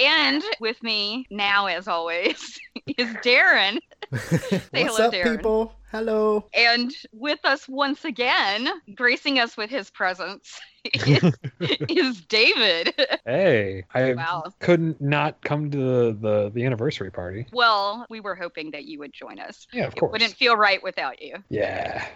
And 0.00 0.42
with 0.60 0.80
me 0.82 1.26
now, 1.30 1.66
as 1.66 1.88
always, 1.88 2.58
is 2.86 3.08
Daeron. 3.16 3.78
Say 4.14 4.84
What's 4.84 4.96
hello, 4.96 5.08
up, 5.08 5.12
Daeron. 5.14 5.36
people? 5.36 5.72
Hello. 5.90 6.44
And 6.52 6.92
with 7.12 7.38
us 7.44 7.66
once 7.66 8.04
again, 8.04 8.68
gracing 8.94 9.38
us 9.38 9.56
with 9.56 9.70
his 9.70 9.88
presence, 9.90 10.60
is, 10.84 11.32
is 11.88 12.20
David. 12.22 12.94
Hey, 13.24 13.84
I 13.94 14.12
Wow. 14.12 14.44
couldn't 14.60 15.00
not 15.00 15.40
come 15.42 15.70
to 15.70 15.78
the, 15.78 16.18
the, 16.20 16.50
the 16.54 16.64
anniversary 16.66 17.10
party. 17.10 17.46
Well, 17.52 18.04
we 18.10 18.20
were 18.20 18.34
hoping 18.34 18.70
that 18.72 18.84
you 18.84 18.98
would 18.98 19.14
join 19.14 19.38
us. 19.38 19.66
Yeah, 19.72 19.86
of 19.86 19.94
It 19.94 20.00
course. 20.00 20.12
wouldn't 20.12 20.34
feel 20.34 20.56
right 20.56 20.82
without 20.82 21.22
you. 21.22 21.36
Yeah. 21.48 22.06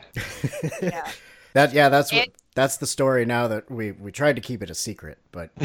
Yeah. 0.83 1.11
That 1.55 1.75
yeah, 1.75 1.91
that's 1.91 2.11
what 2.11 2.29
It- 2.29 2.42
that's 2.55 2.77
the 2.77 2.87
story. 2.87 3.25
Now 3.25 3.49
that 3.49 3.71
we 3.71 3.93
we 3.93 4.13
tried 4.13 4.37
to 4.37 4.43
keep 4.43 4.63
it 4.63 4.71
a 4.71 4.75
secret, 4.75 5.19
but 5.33 5.51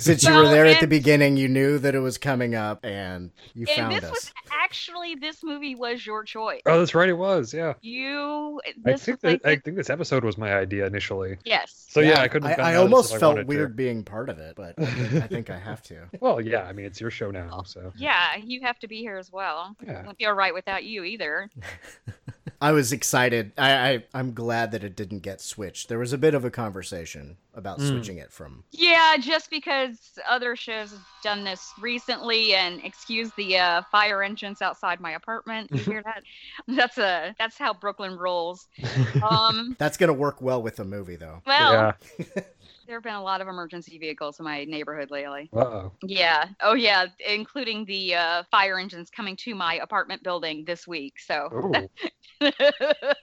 since 0.00 0.22
you 0.24 0.30
Well, 0.30 0.44
were 0.44 0.48
there 0.50 0.66
at 0.66 0.80
the 0.80 0.86
beginning, 0.86 1.36
you 1.36 1.48
knew 1.48 1.78
that 1.78 1.94
it 1.94 2.00
was 2.00 2.18
coming 2.18 2.54
up, 2.54 2.84
and 2.84 3.30
you 3.54 3.66
And 3.68 3.76
found 3.76 3.94
this 3.96 4.04
us. 4.04 4.10
was 4.10 4.32
actually 4.52 5.14
this 5.16 5.42
movie 5.42 5.74
was 5.74 6.06
your 6.06 6.24
choice. 6.24 6.62
oh, 6.66 6.78
that's 6.78 6.94
right. 6.94 7.08
It 7.08 7.18
was. 7.18 7.52
Yeah. 7.52 7.74
You 7.80 8.60
I 8.86 8.94
think 8.96 9.22
was 9.22 9.32
like 9.32 9.46
I 9.46 9.56
think 9.56 9.76
this 9.76 9.90
episode 9.90 10.24
was 10.24 10.38
my 10.38 10.54
idea 10.54 10.86
initially. 10.86 11.38
yes. 11.44 11.86
So 11.88 12.00
yeah, 12.00 12.20
I 12.20 12.28
couldn't. 12.28 12.58
I, 12.58 12.72
I 12.72 12.74
almost 12.76 13.10
if 13.10 13.16
I 13.16 13.20
felt 13.20 13.36
to. 13.36 13.42
weird 13.44 13.76
being 13.76 14.02
part 14.04 14.28
of 14.30 14.38
it, 14.38 14.54
but 14.56 14.74
I 14.78 14.84
think, 14.86 15.24
I 15.24 15.26
think 15.26 15.50
I 15.50 15.58
have 15.58 15.82
to. 15.84 16.08
Well, 16.20 16.40
yeah. 16.40 16.62
I 16.62 16.72
mean, 16.72 16.86
it's 16.86 17.00
your 17.00 17.10
show 17.10 17.30
now, 17.30 17.48
oh, 17.52 17.62
so 17.64 17.92
Yeah, 17.96 18.36
you 18.36 18.60
have 18.62 18.78
to 18.80 18.88
be 18.88 18.98
here 19.00 19.18
as 19.18 19.32
well. 19.32 19.76
Yeah. 19.84 19.98
Wouldn't 19.98 20.18
feel 20.18 20.32
right 20.32 20.54
without 20.54 20.84
you 20.84 21.02
either. 21.04 21.50
I 22.60 22.70
was 22.72 22.92
excited. 22.92 23.52
I, 23.58 23.72
I 23.90 24.04
I'm 24.14 24.34
glad 24.34 24.70
that 24.70 24.84
it 24.84 24.94
didn't 24.94 25.20
get 25.20 25.40
switched. 25.40 25.88
There 25.88 25.98
was 25.98 26.11
a 26.12 26.18
bit 26.18 26.34
of 26.34 26.44
a 26.44 26.50
conversation 26.50 27.36
about 27.54 27.78
Mm. 27.78 27.88
switching 27.88 28.18
it 28.18 28.32
from. 28.32 28.64
Yeah, 28.70 29.16
just 29.18 29.50
because 29.50 29.98
other 30.28 30.56
shows 30.56 30.90
have 30.92 31.00
done 31.22 31.44
this 31.44 31.72
recently, 31.80 32.54
and 32.54 32.82
excuse 32.84 33.30
the 33.36 33.58
uh, 33.58 33.82
fire 33.90 34.22
engines 34.22 34.62
outside 34.62 35.00
my 35.00 35.12
apartment. 35.12 35.70
You 35.72 35.78
hear 35.78 36.02
that? 36.04 36.22
That's 36.68 36.98
a 36.98 37.34
that's 37.38 37.58
how 37.58 37.74
Brooklyn 37.74 38.16
rolls. 38.16 38.68
Um, 39.22 39.76
That's 39.78 39.96
gonna 39.96 40.12
work 40.12 40.40
well 40.42 40.62
with 40.62 40.76
the 40.76 40.84
movie, 40.84 41.16
though. 41.16 41.42
well, 41.46 41.94
yeah. 42.18 42.24
there 42.86 42.96
have 42.96 43.02
been 43.02 43.14
a 43.14 43.22
lot 43.22 43.40
of 43.40 43.48
emergency 43.48 43.98
vehicles 43.98 44.38
in 44.38 44.44
my 44.44 44.64
neighborhood 44.64 45.10
lately. 45.10 45.48
Uh 45.54 45.60
oh. 45.60 45.92
Yeah. 46.02 46.46
Oh, 46.60 46.74
yeah. 46.74 47.06
Including 47.26 47.84
the 47.84 48.14
uh, 48.14 48.42
fire 48.50 48.78
engines 48.78 49.10
coming 49.10 49.36
to 49.36 49.54
my 49.54 49.74
apartment 49.76 50.22
building 50.22 50.64
this 50.66 50.86
week. 50.86 51.18
So 51.18 51.48
Ooh, 51.52 52.50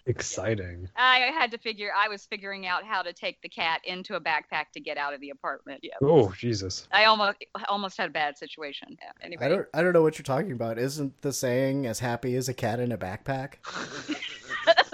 exciting. 0.06 0.88
I 0.96 1.32
had 1.38 1.52
to 1.52 1.58
figure. 1.58 1.92
I 1.96 2.08
was 2.08 2.26
figuring 2.26 2.66
out 2.66 2.84
how 2.84 3.02
to 3.02 3.14
take 3.14 3.42
the 3.42 3.50
cat 3.50 3.82
into 3.84 4.16
a 4.16 4.22
backpack 4.22 4.72
to 4.74 4.80
get 4.80 4.98
out 4.98 5.14
of 5.14 5.22
the 5.22 5.30
apartment. 5.30 5.82
Yeah. 5.84 5.96
Oh 6.02 6.32
Jesus. 6.38 6.88
I 6.92 7.06
almost 7.06 7.38
almost 7.68 7.98
had 7.98 8.10
a 8.10 8.14
bad 8.14 8.38
situation. 8.38 8.98
Yeah. 9.02 9.12
Anyway. 9.22 9.46
I 9.46 9.50
don't 9.50 9.68
I 9.74 9.82
don't 9.82 9.94
know 9.94 10.02
what 10.02 10.18
you're 10.18 10.24
talking 10.24 10.52
about. 10.52 10.78
Isn't 10.78 11.22
the 11.22 11.34
saying 11.34 11.86
"as 11.86 12.00
happy 12.00 12.36
as 12.36 12.50
a 12.50 12.54
cat 12.54 12.80
in 12.80 12.92
a 12.92 12.98
backpack"? 12.98 13.56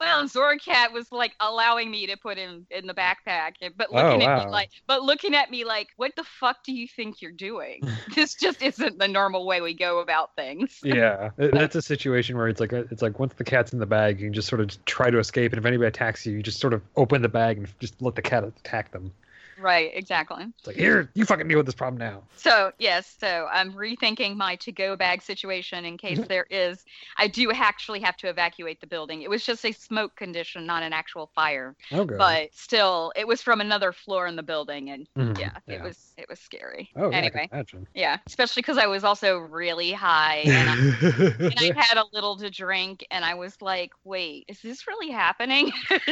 Well, 0.00 0.24
Zorcat 0.24 0.92
was 0.92 1.12
like 1.12 1.34
allowing 1.40 1.90
me 1.90 2.06
to 2.06 2.16
put 2.16 2.38
him 2.38 2.66
in 2.70 2.86
the 2.86 2.94
backpack, 2.94 3.52
but 3.76 3.88
Oh, 3.92 3.96
looking 3.96 4.22
at 4.22 4.46
me 4.46 4.50
like, 4.50 4.70
but 4.86 5.02
looking 5.02 5.34
at 5.34 5.50
me 5.50 5.64
like, 5.64 5.88
what 5.96 6.12
the 6.16 6.24
fuck 6.24 6.64
do 6.64 6.72
you 6.72 6.88
think 6.88 7.20
you're 7.20 7.30
doing? 7.30 7.82
this 8.14 8.34
just 8.34 8.62
isn't 8.62 8.98
the 8.98 9.08
normal 9.08 9.44
way 9.46 9.60
we 9.60 9.74
go 9.74 10.00
about 10.00 10.34
things. 10.36 10.80
Yeah, 10.90 11.30
that's 11.36 11.76
a 11.76 11.82
situation 11.82 12.36
where 12.36 12.48
it's 12.48 12.60
like 12.60 12.72
uh, 12.72 12.84
it's 12.90 13.02
like 13.02 13.18
once 13.18 13.34
the 13.34 13.44
cat's 13.44 13.72
in 13.72 13.78
the 13.78 13.86
bag, 13.86 14.18
you 14.20 14.26
can 14.26 14.34
just 14.34 14.48
sort 14.48 14.60
of 14.60 14.84
try 14.86 15.10
to 15.10 15.18
escape, 15.18 15.52
and 15.52 15.58
if 15.58 15.66
anybody 15.66 15.86
attacks 15.86 16.26
you, 16.26 16.32
you 16.32 16.42
just 16.42 16.58
sort 16.58 16.72
of 16.72 16.82
open 16.96 17.22
the 17.22 17.28
bag 17.28 17.58
and 17.58 17.68
just 17.78 18.00
let 18.02 18.16
the 18.16 18.22
cat 18.22 18.42
attack 18.42 18.90
them. 18.92 19.12
Right. 19.60 19.90
Exactly. 19.94 20.44
It's 20.58 20.66
like 20.66 20.76
here, 20.76 21.10
you 21.14 21.24
fucking 21.24 21.48
deal 21.48 21.58
with 21.58 21.66
this 21.66 21.74
problem 21.74 21.98
now. 21.98 22.22
So 22.36 22.72
yes, 22.78 23.14
so 23.20 23.46
I'm 23.52 23.72
rethinking 23.72 24.36
my 24.36 24.56
to-go 24.56 24.96
bag 24.96 25.22
situation 25.22 25.84
in 25.84 25.98
case 25.98 26.18
there 26.28 26.46
is. 26.50 26.82
I 27.18 27.28
do 27.28 27.50
actually 27.52 28.00
have 28.00 28.16
to 28.18 28.28
evacuate 28.28 28.80
the 28.80 28.86
building. 28.86 29.22
It 29.22 29.30
was 29.30 29.44
just 29.44 29.64
a 29.64 29.72
smoke 29.72 30.16
condition, 30.16 30.64
not 30.66 30.82
an 30.82 30.92
actual 30.92 31.30
fire, 31.34 31.76
Okay. 31.92 32.14
but 32.16 32.48
still, 32.54 33.12
it 33.16 33.26
was 33.26 33.42
from 33.42 33.60
another 33.60 33.92
floor 33.92 34.26
in 34.26 34.36
the 34.36 34.42
building, 34.42 34.90
and 34.90 35.06
Mhm, 35.16 35.38
yeah, 35.38 35.50
it 35.68 35.82
was 35.82 35.98
it 36.16 36.26
was 36.28 36.40
scary. 36.40 36.90
Oh, 36.96 37.10
yeah, 37.10 37.18
anyway, 37.18 37.48
imagine. 37.52 37.86
yeah, 37.94 38.18
especially 38.26 38.62
because 38.62 38.78
I 38.78 38.86
was 38.86 39.04
also 39.04 39.36
really 39.38 39.92
high 39.92 40.50
and 40.54 40.70
I, 40.70 40.74
and 41.40 41.54
I 41.58 41.72
had 41.76 41.98
a 41.98 42.04
little 42.12 42.36
to 42.38 42.50
drink, 42.50 43.06
and 43.10 43.24
I 43.24 43.34
was 43.34 43.60
like, 43.60 43.90
wait, 44.04 44.46
is 44.48 44.60
this 44.62 44.86
really 44.86 45.10
happening? 45.10 45.70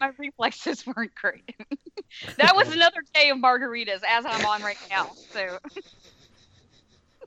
My 0.00 0.10
reflexes 0.18 0.86
weren't 0.86 1.14
great. 1.14 1.54
that 2.38 2.54
was 2.54 2.72
another 2.72 3.02
day 3.14 3.30
of 3.30 3.38
margaritas, 3.38 4.00
as 4.06 4.24
I'm 4.26 4.44
on 4.44 4.62
right 4.62 4.76
now. 4.90 5.10
So, 5.32 5.58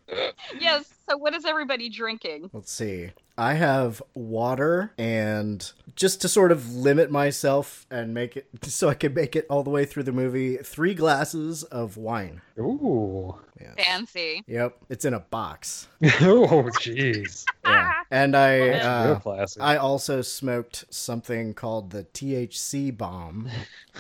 yes. 0.60 0.86
So, 1.10 1.18
what 1.18 1.34
is 1.34 1.46
everybody 1.46 1.90
drinking? 1.90 2.50
Let's 2.54 2.72
see. 2.72 3.12
I 3.40 3.54
have 3.54 4.04
water, 4.14 4.92
and 4.98 5.72
just 5.96 6.20
to 6.22 6.28
sort 6.28 6.52
of 6.52 6.76
limit 6.76 7.10
myself 7.10 7.86
and 7.90 8.14
make 8.14 8.36
it 8.36 8.48
so 8.66 8.90
I 8.90 8.96
can 8.96 9.14
make 9.14 9.34
it 9.34 9.46
all 9.50 9.64
the 9.64 9.70
way 9.70 9.86
through 9.86 10.04
the 10.04 10.12
movie, 10.12 10.58
three 10.58 10.94
glasses 10.94 11.64
of 11.64 11.96
wine. 11.96 12.42
Ooh. 12.60 13.40
Yes. 13.60 13.76
Fancy. 13.78 14.44
Yep, 14.46 14.78
it's 14.90 15.06
in 15.06 15.14
a 15.14 15.22
box. 15.22 15.88
oh, 16.04 16.70
jeez. 16.80 17.46
Yeah. 17.66 17.94
And 18.12 18.36
I 18.36 18.58
Real 18.58 19.22
uh. 19.26 19.46
I 19.62 19.78
also 19.78 20.22
smoked 20.22 20.86
something 20.90 21.54
called 21.54 21.92
the 21.92 22.04
THC 22.04 22.96
bomb. 22.96 23.50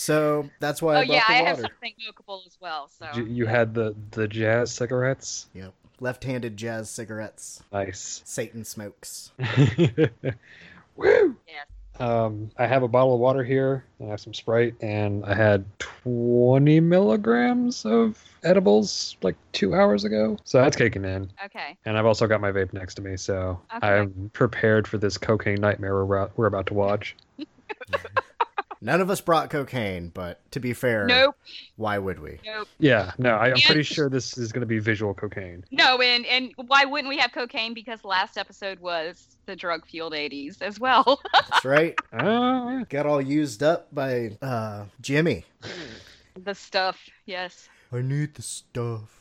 So 0.00 0.48
that's 0.60 0.80
why 0.80 0.94
Oh 0.94 0.98
I 1.00 1.06
bought 1.06 1.12
yeah, 1.12 1.24
the 1.28 1.32
I 1.32 1.36
have 1.42 1.58
water. 1.58 1.74
something 1.74 1.94
milkable 2.00 2.46
as 2.46 2.56
well. 2.58 2.88
So 2.88 3.06
you, 3.14 3.26
you 3.26 3.46
had 3.46 3.74
the 3.74 3.94
the 4.12 4.26
jazz 4.26 4.72
cigarettes. 4.72 5.48
Yep. 5.52 5.74
Left-handed 6.00 6.56
jazz 6.56 6.88
cigarettes. 6.90 7.62
Nice. 7.72 8.22
Satan 8.24 8.64
smokes. 8.64 9.32
Woo. 10.96 11.36
Yes. 11.46 11.66
Um, 11.98 12.50
I 12.56 12.66
have 12.66 12.82
a 12.82 12.88
bottle 12.88 13.12
of 13.12 13.20
water 13.20 13.44
here. 13.44 13.84
and 13.98 14.08
I 14.08 14.12
have 14.12 14.20
some 14.20 14.32
Sprite, 14.32 14.74
and 14.80 15.22
I 15.26 15.34
had 15.34 15.66
20 15.78 16.80
milligrams 16.80 17.84
of 17.84 18.22
edibles 18.42 19.18
like 19.20 19.36
two 19.52 19.74
hours 19.74 20.04
ago. 20.04 20.38
So 20.44 20.62
that's 20.62 20.76
kicking 20.76 21.04
in. 21.04 21.30
okay. 21.44 21.76
And 21.84 21.98
I've 21.98 22.06
also 22.06 22.26
got 22.26 22.40
my 22.40 22.50
vape 22.50 22.72
next 22.72 22.94
to 22.94 23.02
me, 23.02 23.18
so 23.18 23.60
Okay. 23.76 23.86
I'm 23.86 24.30
prepared 24.32 24.88
for 24.88 24.96
this 24.96 25.18
cocaine 25.18 25.60
nightmare 25.60 26.02
we're, 26.06 26.30
we're 26.36 26.46
about 26.46 26.66
to 26.68 26.74
watch. 26.74 27.14
None 28.82 29.02
of 29.02 29.10
us 29.10 29.20
brought 29.20 29.50
cocaine, 29.50 30.08
but 30.08 30.40
to 30.52 30.60
be 30.60 30.72
fair, 30.72 31.04
Nope. 31.06 31.36
why 31.76 31.98
would 31.98 32.18
we? 32.18 32.38
Nope. 32.46 32.66
Yeah, 32.78 33.12
no, 33.18 33.34
I, 33.36 33.48
I'm 33.48 33.52
And- 33.52 33.62
pretty 33.64 33.82
sure 33.82 34.08
this 34.08 34.38
is 34.38 34.52
going 34.52 34.62
to 34.62 34.66
be 34.66 34.78
visual 34.78 35.12
cocaine. 35.12 35.64
No, 35.70 36.00
and 36.00 36.24
and 36.24 36.52
why 36.66 36.86
wouldn't 36.86 37.08
we 37.10 37.18
have 37.18 37.30
cocaine? 37.32 37.74
Because 37.74 38.04
last 38.04 38.38
episode 38.38 38.80
was 38.80 39.36
the 39.44 39.54
drug 39.54 39.86
fueled 39.86 40.14
'80s 40.14 40.62
as 40.62 40.80
well. 40.80 41.20
That's 41.50 41.64
right. 41.64 41.94
Yeah. 42.12 42.84
Got 42.88 43.04
all 43.04 43.20
used 43.20 43.62
up 43.62 43.94
by 43.94 44.36
uh 44.40 44.84
Jimmy. 45.02 45.44
the 46.42 46.54
stuff. 46.54 46.98
Yes. 47.26 47.68
I 47.92 48.00
need 48.00 48.34
the 48.34 48.42
stuff. 48.42 49.16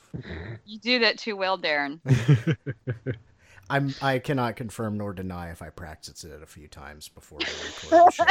You 0.66 0.80
do 0.80 1.00
that 1.00 1.18
too 1.18 1.36
well, 1.36 1.58
Daeron. 1.58 2.00
I'm 3.70 3.94
I 4.02 4.18
cannot 4.20 4.56
confirm 4.56 4.98
nor 4.98 5.14
deny 5.14 5.52
if 5.52 5.62
I 5.62 5.70
practiced 5.70 6.24
it 6.24 6.42
a 6.42 6.46
few 6.48 6.68
times 6.68 7.08
before 7.10 7.38
we 7.40 7.46
record 7.46 8.08
the 8.08 8.12
show. 8.12 8.24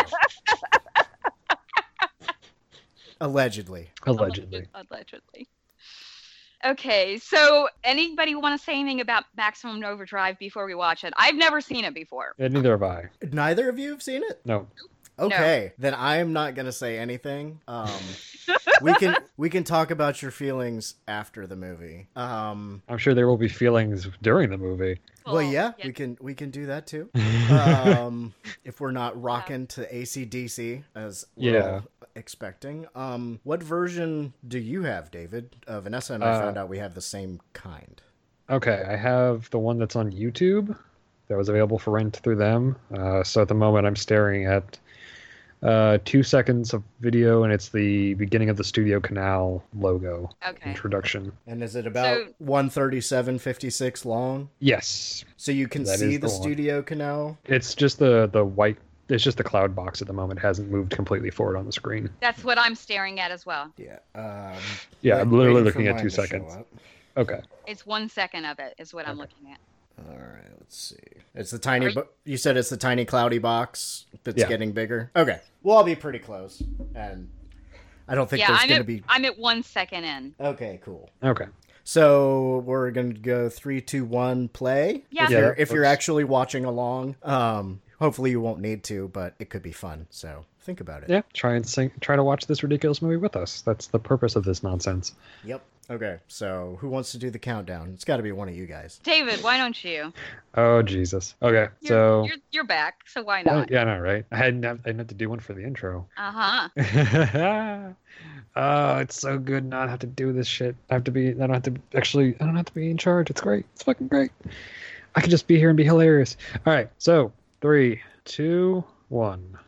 Allegedly. 3.21 3.89
Allegedly. 4.07 4.67
Allegedly. 4.75 5.49
Okay, 6.65 7.19
so 7.19 7.69
anybody 7.85 8.35
want 8.35 8.59
to 8.59 8.65
say 8.65 8.73
anything 8.81 9.01
about 9.01 9.25
Maximum 9.37 9.85
Overdrive 9.85 10.39
before 10.41 10.67
we 10.67 10.75
watch 10.75 11.05
it? 11.05 11.13
I've 11.17 11.37
never 11.37 11.61
seen 11.61 11.85
it 11.85 11.95
before. 11.95 12.35
And 12.39 12.53
neither 12.53 12.73
have 12.73 12.83
I. 12.83 13.11
Neither 13.31 13.69
of 13.69 13.79
you 13.79 13.91
have 13.93 14.03
seen 14.03 14.23
it? 14.25 14.41
No. 14.45 14.67
Okay, 15.21 15.73
then 15.79 15.95
I 15.95 16.19
am 16.19 16.33
not 16.33 16.55
gonna 16.55 16.71
say 16.73 16.97
anything. 16.97 17.61
Um, 17.67 17.91
we 18.83 18.95
can 18.95 19.17
we 19.37 19.51
can 19.51 19.65
talk 19.65 19.91
about 19.91 20.23
your 20.23 20.31
feelings 20.31 20.95
after 21.09 21.45
the 21.47 21.57
movie. 21.57 22.07
Um, 22.15 22.83
I'm 22.89 22.99
sure 22.99 23.15
there 23.15 23.27
will 23.27 23.37
be 23.37 23.49
feelings 23.49 24.09
during 24.23 24.51
the 24.51 24.59
movie. 24.59 25.01
well, 25.27 25.43
yeah, 25.43 25.73
we 25.85 25.93
can 25.93 26.17
we 26.21 26.35
can 26.35 26.51
do 26.51 26.67
that 26.67 26.87
too. 26.87 27.11
Um, 27.51 28.35
if 28.65 28.79
we're 28.79 28.91
not 28.93 29.21
rocking 29.21 29.67
to 29.69 29.87
ACDC 29.93 30.85
as 30.95 31.27
we're 31.35 31.55
Yeah. 31.55 31.81
All 32.19 32.21
expecting. 32.21 32.87
Um, 32.95 33.41
what 33.45 33.63
version 33.63 34.33
do 34.47 34.59
you 34.59 34.83
have, 34.83 35.11
David? 35.11 35.57
Uh, 35.67 35.81
Vanessa 35.81 36.15
and 36.15 36.25
I 36.25 36.33
Uh, 36.33 36.41
found 36.41 36.59
out 36.59 36.69
we 36.69 36.79
have 36.79 36.95
the 36.95 37.01
same 37.01 37.41
kind. 37.53 38.03
Okay, 38.51 38.85
I 38.89 38.97
have 38.97 39.49
the 39.51 39.59
one 39.59 39.79
that's 39.79 39.97
on 39.97 40.11
YouTube 40.13 40.77
that 41.29 41.37
was 41.37 41.49
available 41.49 41.79
for 41.79 41.91
rent 41.93 42.17
through 42.23 42.37
them. 42.37 42.77
Uh, 42.95 43.23
so 43.23 43.43
at 43.43 43.49
the 43.49 43.55
moment, 43.55 43.87
I'm 43.87 43.97
staring 43.97 44.47
at 44.47 44.79
uh, 45.61 45.99
two 46.05 46.23
seconds 46.23 46.73
of 46.73 46.83
video, 47.01 47.43
and 47.43 47.53
it's 47.53 47.69
the 47.71 48.15
beginning 48.15 48.49
of 48.49 48.57
the 48.57 48.63
Studio 48.63 49.01
Canal 49.01 49.63
logo 49.75 50.31
Okay. 50.49 50.71
introduction. 50.71 51.33
And 51.49 51.63
is 51.65 51.75
it 51.75 51.85
about 51.85 52.17
So- 52.17 52.33
137.56 52.45 54.05
long? 54.05 54.49
Yes, 54.61 55.25
So 55.37 55.51
you 55.53 55.67
can 55.69 55.83
That 55.83 55.99
see 55.99 56.17
the, 56.17 56.19
the 56.19 56.29
studio 56.29 56.81
canal? 56.83 57.39
it's 57.45 57.75
just 57.75 57.99
the 57.99 58.29
the 58.33 58.45
white. 58.45 58.79
It's 59.09 59.25
just 59.25 59.39
the 59.39 59.45
cloud 59.45 59.75
box 59.75 60.03
at 60.03 60.07
the 60.07 60.13
moment. 60.13 60.39
It 60.41 60.43
hasn't 60.43 60.71
moved 60.71 60.91
completely 60.91 61.31
forward 61.31 61.57
on 61.57 61.65
the 61.65 61.73
screen. 61.73 62.11
That's 62.21 62.45
what 62.45 62.59
I'm 62.59 62.75
staring 62.75 63.21
at 63.21 63.31
as 63.31 63.47
well. 63.47 63.73
Yeah. 63.77 63.99
Um, 64.15 64.59
Yeah, 65.01 65.21
I'm 65.21 65.33
literally 65.33 65.63
looking 65.63 65.87
at 65.87 66.01
two 66.01 66.11
seconds. 66.11 66.53
Okay. 67.17 67.41
It's 67.67 67.87
one 67.87 68.09
second 68.09 68.45
of 68.45 68.59
it 68.59 68.75
is 68.79 68.93
what 68.93 69.09
I'm 69.09 69.17
looking 69.19 69.51
at. 69.51 69.59
All 70.09 70.17
right, 70.17 70.45
let's 70.61 70.77
see. 70.77 70.97
It's 71.35 71.51
the 71.51 71.59
tiny. 71.59 71.87
You- 71.87 71.95
Bo- 71.95 72.09
you 72.25 72.37
said 72.37 72.57
it's 72.57 72.69
the 72.71 72.77
tiny 72.77 73.05
cloudy 73.05 73.39
box 73.39 74.07
that's 74.23 74.39
Yeah. 74.39 74.47
getting 74.47 74.71
bigger. 74.73 75.11
Okay, 75.17 75.41
well 75.65 75.79
I'll 75.79 75.85
be 75.85 75.97
pretty 75.97 76.21
close, 76.21 76.63
and 76.95 77.29
I 78.07 78.15
don't 78.15 78.31
think 78.31 78.41
yeah, 78.41 78.49
there's 78.49 78.61
gonna 78.67 78.75
at, 78.81 78.87
be. 78.87 79.03
I'm 79.09 79.25
at 79.25 79.37
one 79.39 79.65
second 79.65 80.05
in. 80.05 80.35
Okay, 80.39 80.79
cool. 80.85 81.11
Okay. 81.23 81.47
So 81.83 82.59
we're 82.65 82.91
gonna 82.93 83.15
go 83.15 83.49
three, 83.49 83.81
two, 83.81 84.05
one, 84.05 84.47
play. 84.49 85.03
Yeah. 85.11 85.25
If 85.25 85.31
Yeah, 85.31 85.39
you're, 85.41 85.55
if 85.59 85.71
you're 85.73 85.85
actually 85.85 86.23
watching 86.25 86.65
along, 86.65 87.17
um, 87.25 87.81
hopefully 87.99 88.31
you 88.31 88.41
won't 88.41 88.61
need 88.61 88.85
to, 88.85 89.09
but 89.09 89.35
it 89.39 89.51
could 89.51 89.63
be 89.63 89.73
fun. 89.73 90.07
So 90.11 90.45
think 90.61 90.81
about 90.81 91.03
it. 91.03 91.11
Yeah. 91.11 91.23
Try 91.33 91.55
and 91.55 91.67
sing. 91.67 91.91
Try 92.01 92.17
to 92.17 92.25
watch 92.25 92.47
this 92.47 92.63
ridiculous 92.63 93.03
movie 93.03 93.17
with 93.17 93.37
us. 93.37 93.63
That's 93.63 93.87
the 93.89 93.99
purpose 93.99 94.37
of 94.37 94.45
this 94.45 94.63
nonsense. 94.63 95.13
Yep. 95.45 95.63
Okay. 95.91 96.19
So 96.29 96.77
who 96.81 96.89
wants 96.89 97.13
to 97.13 97.19
do 97.19 97.31
the 97.31 97.39
countdown? 97.39 97.93
It's 97.95 98.05
got 98.05 98.19
to 98.19 98.23
be 98.23 98.31
one 98.33 98.49
of 98.49 98.55
you 98.55 98.67
guys. 98.67 99.01
David, 99.05 99.43
why 99.43 99.57
don't 99.57 99.83
you? 99.83 100.13
Oh 100.55 100.83
Jesus. 100.83 101.35
Okay. 101.41 101.69
You're, 101.81 101.89
so. 101.89 102.25
you're, 102.27 102.37
you're 102.51 102.65
back, 102.65 103.05
so 103.07 103.23
why 103.23 103.43
Oh, 103.47 103.61
not? 103.61 103.71
yeah, 103.71 103.85
no, 103.85 103.99
right? 103.99 104.27
I 104.31 104.37
hadn't 104.37 104.65
have, 104.65 104.81
I 104.81 104.89
didn't 104.91 104.99
have 104.99 105.09
to 105.09 105.15
do 105.15 105.31
one 105.31 105.41
for 105.41 105.55
the 105.55 105.65
intro. 105.65 106.07
Uh 106.19 106.69
huh. 106.77 107.93
oh, 108.57 108.99
it's 108.99 109.19
so 109.19 109.39
good 109.39 109.65
not 109.65 109.89
have 109.89 110.01
to 110.01 110.07
do 110.07 110.33
this 110.35 110.47
shit. 110.47 110.77
I 110.91 110.95
have 110.95 111.05
to 111.05 111.11
be. 111.11 111.29
I 111.31 111.33
don't 111.33 111.51
have 111.55 111.63
to 111.63 111.75
actually. 111.97 112.37
I 112.39 112.45
don't 112.45 112.57
have 112.57 112.67
to 112.67 112.75
be 112.75 112.91
in 112.91 112.99
charge. 112.99 113.31
It's 113.31 113.41
great. 113.41 113.65
It's 113.73 113.83
fucking 113.85 114.09
great. 114.09 114.31
I 115.15 115.21
can 115.23 115.31
just 115.31 115.47
be 115.47 115.57
here 115.59 115.71
and 115.71 115.77
be 115.77 115.85
hilarious. 115.85 116.37
All 116.67 116.73
right. 116.73 116.91
So 116.99 117.33
three, 117.61 118.03
two, 118.25 118.85
one. 119.09 119.59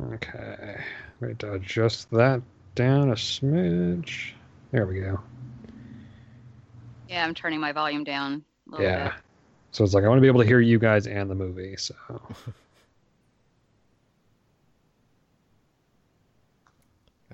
Okay. 0.00 0.82
Wait 1.20 1.38
to 1.40 1.52
adjust 1.54 2.10
that 2.10 2.42
down 2.74 3.10
a 3.10 3.14
smidge. 3.14 4.32
There 4.70 4.86
we 4.86 5.00
go. 5.00 5.20
Yeah, 7.08 7.24
I'm 7.24 7.34
turning 7.34 7.60
my 7.60 7.72
volume 7.72 8.04
down 8.04 8.44
a 8.68 8.70
little 8.70 8.84
Yeah. 8.84 8.90
bit. 8.90 9.12
So 9.72 9.84
it's 9.84 9.94
like 9.94 10.04
I 10.04 10.08
want 10.08 10.18
to 10.18 10.22
be 10.22 10.28
able 10.28 10.40
to 10.40 10.46
hear 10.46 10.60
you 10.60 10.78
guys 10.78 11.06
and 11.06 11.30
the 11.30 11.34
movie. 11.34 11.76
So 11.76 11.94
All 12.08 12.20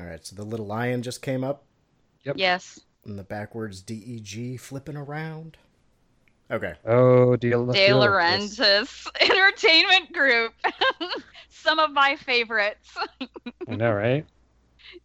right. 0.06 0.24
So 0.24 0.36
the 0.36 0.44
little 0.44 0.66
lion 0.66 1.02
just 1.02 1.22
came 1.22 1.44
up, 1.44 1.64
Yep. 2.24 2.36
Yes. 2.36 2.80
and 3.04 3.18
the 3.18 3.24
backwards 3.24 3.82
D 3.82 3.94
E 3.94 4.20
G 4.20 4.56
flipping 4.56 4.96
around. 4.96 5.56
Okay. 6.50 6.74
oh, 6.84 7.36
De, 7.36 7.50
De 7.50 7.56
De 7.72 7.88
Laurentiis 7.90 9.06
Entertainment 9.20 10.12
Group. 10.12 10.52
Some 11.48 11.78
of 11.78 11.92
my 11.92 12.16
favorites. 12.16 12.96
I 13.68 13.76
know, 13.76 13.92
right? 13.92 14.26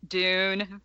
Dune. 0.07 0.81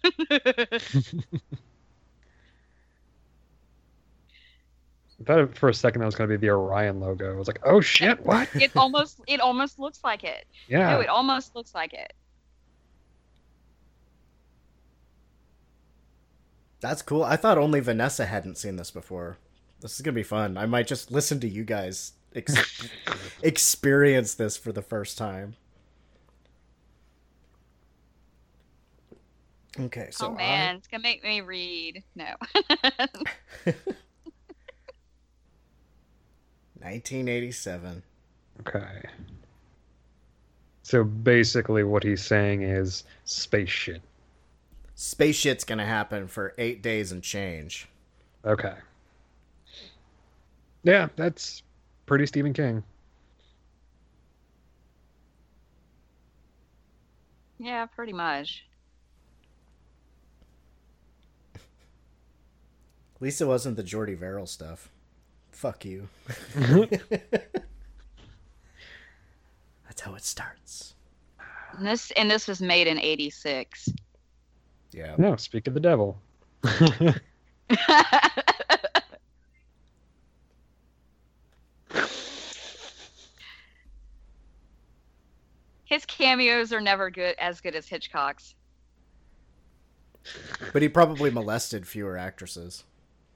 I 5.21 5.25
thought 5.25 5.57
for 5.57 5.69
a 5.69 5.75
second 5.75 6.01
that 6.01 6.07
was 6.07 6.15
going 6.15 6.29
to 6.29 6.37
be 6.37 6.47
the 6.47 6.51
Orion 6.53 7.01
logo. 7.01 7.33
I 7.33 7.37
was 7.37 7.47
like, 7.47 7.61
oh 7.65 7.81
shit, 7.81 8.25
what? 8.25 8.49
it 8.55 8.71
almost 8.77 9.21
it 9.27 9.41
almost 9.41 9.79
looks 9.79 10.01
like 10.05 10.25
it. 10.25 10.47
Yeah. 10.69 10.93
No, 10.93 11.01
it 11.01 11.09
almost 11.09 11.55
looks 11.55 11.75
like 11.75 11.93
it. 11.95 12.13
That's 16.81 17.03
cool. 17.03 17.23
I 17.23 17.37
thought 17.37 17.59
only 17.59 17.81
Vanessa 17.81 18.27
hadn't 18.27 18.57
seen 18.57 18.77
this 18.77 18.91
before. 18.91 19.39
This 19.81 19.95
is 19.95 20.03
gonna 20.03 20.15
be 20.15 20.23
fun. 20.23 20.57
I 20.57 20.67
might 20.67 20.87
just 20.87 21.11
listen 21.11 21.41
to 21.41 21.49
you 21.49 21.65
guys 21.65 22.13
ex- 22.35 22.89
experience 23.43 24.35
this 24.35 24.57
for 24.57 24.73
the 24.73 24.83
first 24.83 25.17
time. 25.17 25.57
Okay, 29.79 30.09
so 30.11 30.27
oh 30.27 30.33
man, 30.33 30.77
it's 30.77 30.89
gonna 30.89 31.03
make 31.03 31.23
me 31.25 31.41
read. 31.41 32.03
No. 32.15 32.35
1987. 36.83 38.03
Okay. 38.61 39.03
So 40.83 41.05
basically, 41.05 41.85
what 41.85 42.03
he's 42.03 42.23
saying 42.23 42.63
is 42.63 43.05
space 43.25 43.69
shit. 43.69 44.03
Space 44.95 45.37
shit's 45.37 45.65
gonna 45.65 45.87
happen 45.87 46.27
for 46.27 46.53
eight 46.59 46.83
days 46.83 47.13
and 47.13 47.23
change. 47.23 47.89
Okay. 48.45 48.75
Yeah, 50.83 51.09
that's 51.17 51.63
pretty 52.07 52.27
Stephen 52.27 52.53
King. 52.53 52.83
yeah, 57.61 57.87
pretty 57.87 58.15
much. 58.15 58.65
At 61.55 61.61
least 63.21 63.41
it 63.43 63.45
wasn't 63.45 63.77
the 63.77 63.83
Jordy 63.83 64.15
Verrill 64.15 64.47
stuff. 64.47 64.89
Fuck 65.53 65.85
you. 65.85 66.09
That's 66.55 66.97
how 70.01 70.15
it 70.15 70.25
starts. 70.25 70.95
And 71.77 71.87
this 71.87 72.11
and 72.13 72.31
this 72.31 72.49
was 72.49 72.63
made 72.63 72.87
in 72.87 72.99
'86. 72.99 73.91
Yeah. 74.93 75.17
No, 75.19 75.37
speak 75.37 75.67
of 75.67 75.75
the 75.75 75.81
devil. 75.81 76.19
His 85.91 86.07
cameos 86.07 86.73
are 86.73 86.81
never 86.81 87.11
good 87.11 87.35
as 87.41 87.61
good 87.61 87.75
as 87.75 87.89
Hitchcock's. 87.89 88.55
But 90.73 90.83
he 90.83 90.89
probably 90.89 91.33
molested 91.33 91.85
fewer 91.85 92.17
actresses. 92.17 92.85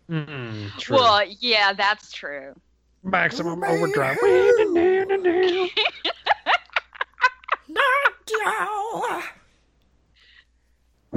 Mm, 0.08 0.70
true. 0.78 0.96
Well, 0.96 1.26
yeah, 1.40 1.72
that's 1.72 2.12
true. 2.12 2.54
Maximum 3.02 3.64
overdrive. 3.64 4.16
oh 4.22 5.68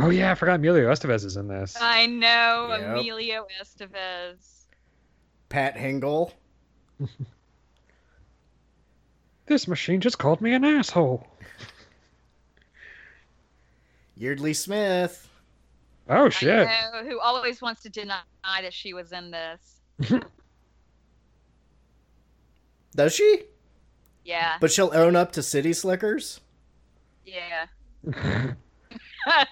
yeah, 0.09 0.31
I 0.31 0.35
forgot 0.35 0.55
Emilio 0.55 0.91
Estevez 0.91 1.23
is 1.23 1.37
in 1.37 1.47
this. 1.47 1.77
I 1.79 2.07
know 2.07 2.75
Yep. 2.79 2.97
Emilio 2.97 3.45
Estevez. 3.61 4.63
Pat 5.49 5.77
Hingle. 5.77 6.31
This 9.47 9.67
machine 9.67 10.01
just 10.01 10.17
called 10.19 10.41
me 10.41 10.53
an 10.53 10.63
asshole. 10.65 11.25
Yeardley 14.17 14.53
Smith. 14.53 15.27
Oh 16.09 16.29
shit. 16.29 16.67
I 16.67 17.01
know, 17.01 17.09
who 17.09 17.19
always 17.19 17.61
wants 17.61 17.81
to 17.83 17.89
deny 17.89 18.21
that 18.45 18.73
she 18.73 18.93
was 18.93 19.11
in 19.11 19.31
this. 19.31 19.79
Does 22.95 23.13
she? 23.13 23.43
Yeah, 24.25 24.57
But 24.59 24.71
she'll 24.71 24.91
own 24.93 25.15
up 25.15 25.31
to 25.33 25.43
City 25.43 25.71
Slickers? 25.71 26.41
yeah. 27.25 27.67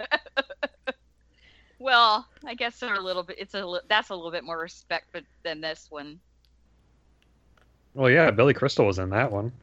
well, 1.80 2.28
I 2.46 2.56
guess 2.56 2.80
they're 2.80 2.96
a 2.96 3.00
little 3.02 3.24
bit. 3.24 3.38
It's 3.40 3.54
a 3.54 3.66
li- 3.66 3.80
that's 3.88 4.10
a 4.10 4.16
little 4.16 4.32
bit 4.32 4.44
more 4.44 4.58
respect 4.58 5.08
but- 5.14 5.24
than 5.44 5.62
this 5.62 5.88
one. 5.90 6.20
Well, 7.94 8.10
yeah, 8.10 8.32
Billy 8.32 8.54
Crystal 8.54 8.86
was 8.86 9.00
in 9.00 9.10
that 9.12 9.32
one. 9.32 9.54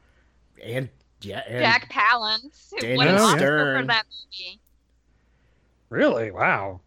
And 0.62 0.88
yeah, 1.20 1.42
and 1.48 1.60
Jack 1.60 1.90
Palance, 1.92 2.70
who 2.70 2.78
Daniel 2.80 2.98
won 2.98 3.08
an 3.08 3.16
Oscar 3.16 3.38
Stern. 3.38 3.82
for 3.82 3.86
that 3.88 4.06
movie. 4.10 4.60
Really? 5.88 6.30
Wow. 6.30 6.80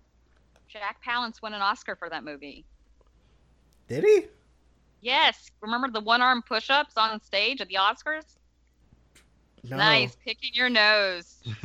Jack 0.68 0.98
Palance 1.06 1.42
won 1.42 1.54
an 1.54 1.62
Oscar 1.62 1.96
for 1.96 2.10
that 2.10 2.24
movie. 2.24 2.66
did 3.88 4.04
he? 4.04 4.26
Yes. 5.02 5.52
Remember 5.62 5.90
the 5.90 6.02
one 6.02 6.22
arm 6.22 6.42
push 6.42 6.70
ups 6.70 6.96
on 6.98 7.22
stage 7.22 7.62
at 7.62 7.68
the 7.68 7.76
Oscars? 7.76 8.26
No. 9.64 9.78
Nice. 9.78 10.18
Picking 10.26 10.52
your 10.54 10.70
nose. 10.70 11.42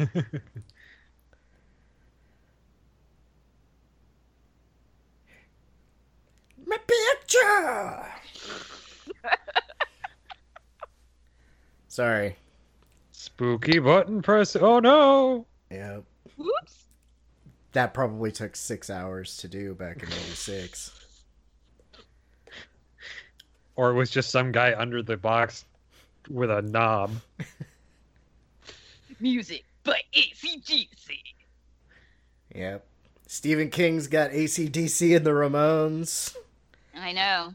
My 6.66 6.76
picture. 6.86 8.06
Sorry. 11.90 12.36
Spooky 13.10 13.80
button 13.80 14.22
press. 14.22 14.54
Oh 14.54 14.78
no! 14.78 15.44
Yep. 15.72 16.04
Whoops. 16.36 16.84
That 17.72 17.92
probably 17.92 18.30
took 18.30 18.54
six 18.54 18.90
hours 18.90 19.36
to 19.38 19.48
do 19.48 19.74
back 19.74 20.00
in 20.04 20.08
'86. 20.08 21.24
Or 23.74 23.90
it 23.90 23.94
was 23.94 24.08
just 24.08 24.30
some 24.30 24.52
guy 24.52 24.72
under 24.78 25.02
the 25.02 25.16
box 25.16 25.64
with 26.28 26.52
a 26.52 26.62
knob. 26.62 27.10
Music 29.20 29.64
by 29.82 30.00
AC/DC. 30.14 31.18
Yep. 32.54 32.86
Stephen 33.26 33.68
King's 33.68 34.06
got 34.06 34.30
ACDC 34.30 35.16
and 35.16 35.26
the 35.26 35.30
Ramones. 35.30 36.36
I 36.94 37.10
know. 37.10 37.54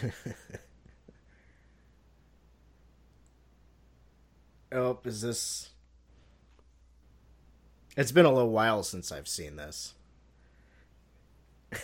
Oh, 4.74 4.98
is 5.04 5.20
this? 5.20 5.68
It's 7.96 8.10
been 8.12 8.24
a 8.24 8.32
little 8.32 8.50
while 8.50 8.82
since 8.82 9.12
I've 9.12 9.28
seen 9.28 9.56
this. 9.56 9.92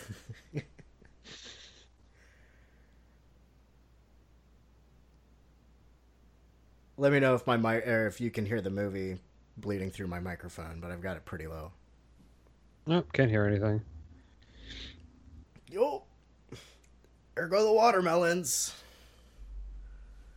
Let 6.96 7.12
me 7.12 7.20
know 7.20 7.34
if 7.34 7.46
my 7.46 7.58
mic 7.58 7.86
or 7.86 8.06
if 8.06 8.22
you 8.22 8.30
can 8.30 8.46
hear 8.46 8.62
the 8.62 8.70
movie 8.70 9.18
bleeding 9.58 9.90
through 9.90 10.06
my 10.06 10.18
microphone, 10.18 10.80
but 10.80 10.90
I've 10.90 11.02
got 11.02 11.16
it 11.18 11.26
pretty 11.26 11.46
low. 11.46 11.72
Nope, 12.86 13.12
can't 13.12 13.30
hear 13.30 13.44
anything. 13.44 13.82
Yo, 15.70 16.04
there 17.38 17.46
go 17.46 17.64
the 17.64 17.72
watermelons. 17.72 18.74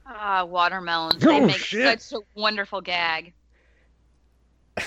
Ah, 0.05 0.45
watermelons. 0.45 1.19
They 1.23 1.35
Oh, 1.35 1.47
make 1.47 1.57
shit. 1.57 1.99
such 1.99 2.19
a 2.19 2.39
wonderful 2.39 2.79
gag. 2.79 3.33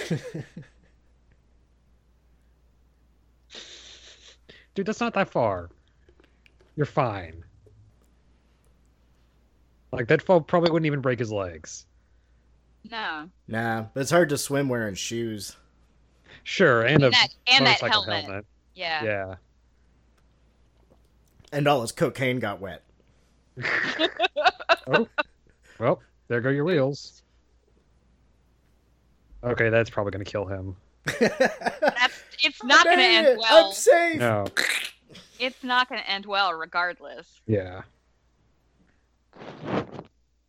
Dude, 4.74 4.86
that's 4.86 5.00
not 5.00 5.14
that 5.14 5.28
far. 5.30 5.70
You're 6.76 6.86
fine. 6.86 7.44
Like 9.92 10.08
that 10.08 10.22
fall 10.22 10.40
probably 10.40 10.70
wouldn't 10.70 10.86
even 10.86 11.00
break 11.00 11.18
his 11.20 11.30
legs. 11.32 11.86
No. 12.90 13.28
Nah, 13.48 13.86
but 13.94 14.00
it's 14.00 14.10
hard 14.10 14.28
to 14.30 14.38
swim 14.38 14.68
wearing 14.68 14.94
shoes. 14.94 15.56
Sure, 16.42 16.82
and 16.82 17.02
a 17.02 17.06
And 17.06 17.14
that- 17.14 17.34
and 17.46 17.66
that 17.66 17.80
motorcycle 17.82 18.02
helmet. 18.02 18.46
Yeah. 18.74 19.04
Yeah. 19.04 19.34
And 21.54 21.68
all 21.68 21.80
his 21.82 21.92
cocaine 21.92 22.40
got 22.40 22.60
wet. 22.60 22.82
Oh, 24.86 25.08
well, 25.78 26.02
there 26.28 26.42
go 26.42 26.50
your 26.50 26.64
wheels. 26.64 27.22
Okay, 29.42 29.70
that's 29.70 29.88
probably 29.88 30.10
gonna 30.10 30.24
kill 30.26 30.44
him. 30.44 30.76
That's 31.06 32.22
it's 32.42 32.62
not 32.64 32.86
I 32.86 32.90
going 32.90 32.98
to 32.98 33.04
end 33.04 33.26
it! 33.28 33.38
well. 33.38 33.68
I'm 33.68 33.72
safe. 33.72 34.18
No. 34.18 34.46
It's 35.38 35.62
not 35.62 35.88
going 35.88 36.02
to 36.02 36.10
end 36.10 36.26
well 36.26 36.52
regardless. 36.52 37.40
Yeah. 37.46 37.82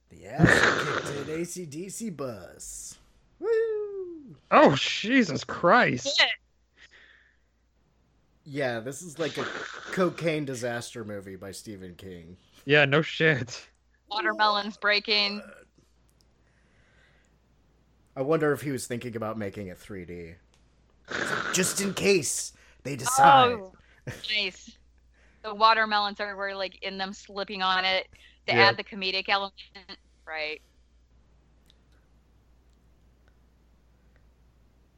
The 0.09 0.25
ass 0.25 0.83
kicked 0.83 1.29
an 1.29 1.35
ACDC 1.41 2.17
bus. 2.17 2.97
Woo! 3.39 4.35
Oh 4.51 4.75
Jesus 4.75 5.43
Christ! 5.43 6.17
Shit. 6.17 6.27
Yeah, 8.45 8.79
this 8.79 9.01
is 9.01 9.17
like 9.17 9.37
a 9.37 9.43
cocaine 9.91 10.45
disaster 10.45 11.03
movie 11.03 11.35
by 11.35 11.51
Stephen 11.51 11.95
King. 11.95 12.37
Yeah, 12.65 12.85
no 12.85 13.01
shit. 13.01 13.67
Watermelons 14.09 14.77
breaking. 14.77 15.41
I 18.15 18.21
wonder 18.21 18.51
if 18.51 18.61
he 18.61 18.71
was 18.71 18.85
thinking 18.85 19.15
about 19.15 19.37
making 19.37 19.67
it 19.67 19.79
3D. 19.79 20.35
Just 21.53 21.81
in 21.81 21.93
case 21.93 22.53
they 22.83 22.95
decide. 22.95 23.53
Oh, 23.53 23.73
nice. 24.33 24.77
The 25.43 25.53
watermelons 25.53 26.19
are 26.19 26.35
were 26.35 26.55
like 26.55 26.81
in 26.83 26.97
them 26.97 27.13
slipping 27.13 27.61
on 27.61 27.83
it 27.83 28.07
to 28.47 28.53
Yeah. 28.53 28.69
add 28.69 28.77
the 28.77 28.83
comedic 28.83 29.27
element. 29.27 29.53
Right. 30.25 30.61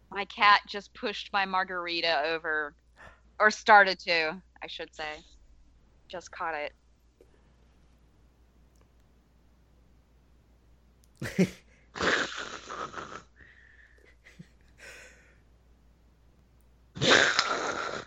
My 0.10 0.26
cat 0.26 0.62
just 0.68 0.94
pushed 0.94 1.32
my 1.34 1.46
margarita 1.46 2.24
over, 2.26 2.74
or 3.40 3.52
started 3.52 4.00
to, 4.00 4.42
I 4.62 4.68
should 4.68 4.94
say. 4.96 5.24
Just 6.08 6.32
caught 6.32 6.56
it. 6.56 6.74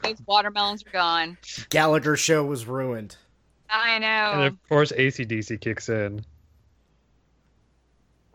Those 0.03 0.17
watermelons 0.27 0.85
are 0.87 0.91
gone. 0.91 1.39
Gallagher 1.69 2.17
show 2.17 2.45
was 2.45 2.67
ruined. 2.67 3.17
I 3.69 3.99
know. 3.99 4.07
And 4.07 4.43
of 4.43 4.69
course, 4.69 4.93
ACDC 4.93 5.61
kicks 5.61 5.89
in. 5.89 6.25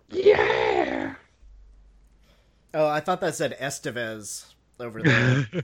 Yeah. 0.10 1.16
Oh, 2.74 2.88
I 2.88 3.00
thought 3.00 3.22
that 3.22 3.36
said 3.36 3.58
Estevez 3.60 4.46
over 4.80 5.02
there. 5.02 5.48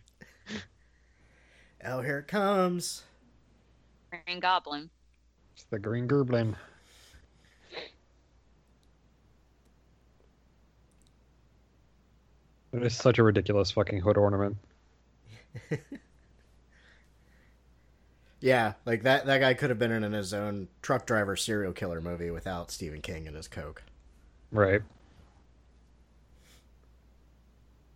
oh, 1.85 2.01
here 2.01 2.19
it 2.19 2.27
comes. 2.27 3.03
Green 4.09 4.39
Goblin. 4.39 4.89
It's 5.53 5.63
the 5.65 5.79
Green 5.79 6.07
Goblin. 6.07 6.55
It 12.73 12.83
is 12.83 12.95
such 12.95 13.19
a 13.19 13.23
ridiculous 13.23 13.71
fucking 13.71 13.99
hood 13.99 14.17
ornament. 14.17 14.57
Yeah, 18.41 18.73
like 18.85 19.03
that 19.03 19.27
that 19.27 19.37
guy 19.37 19.53
could 19.53 19.69
have 19.69 19.77
been 19.77 19.91
in 19.91 20.11
his 20.11 20.33
own 20.33 20.67
truck 20.81 21.05
driver 21.05 21.35
serial 21.35 21.73
killer 21.73 22.01
movie 22.01 22.31
without 22.31 22.71
Stephen 22.71 22.99
King 22.99 23.27
and 23.27 23.35
his 23.35 23.47
coke. 23.47 23.83
Right. 24.51 24.81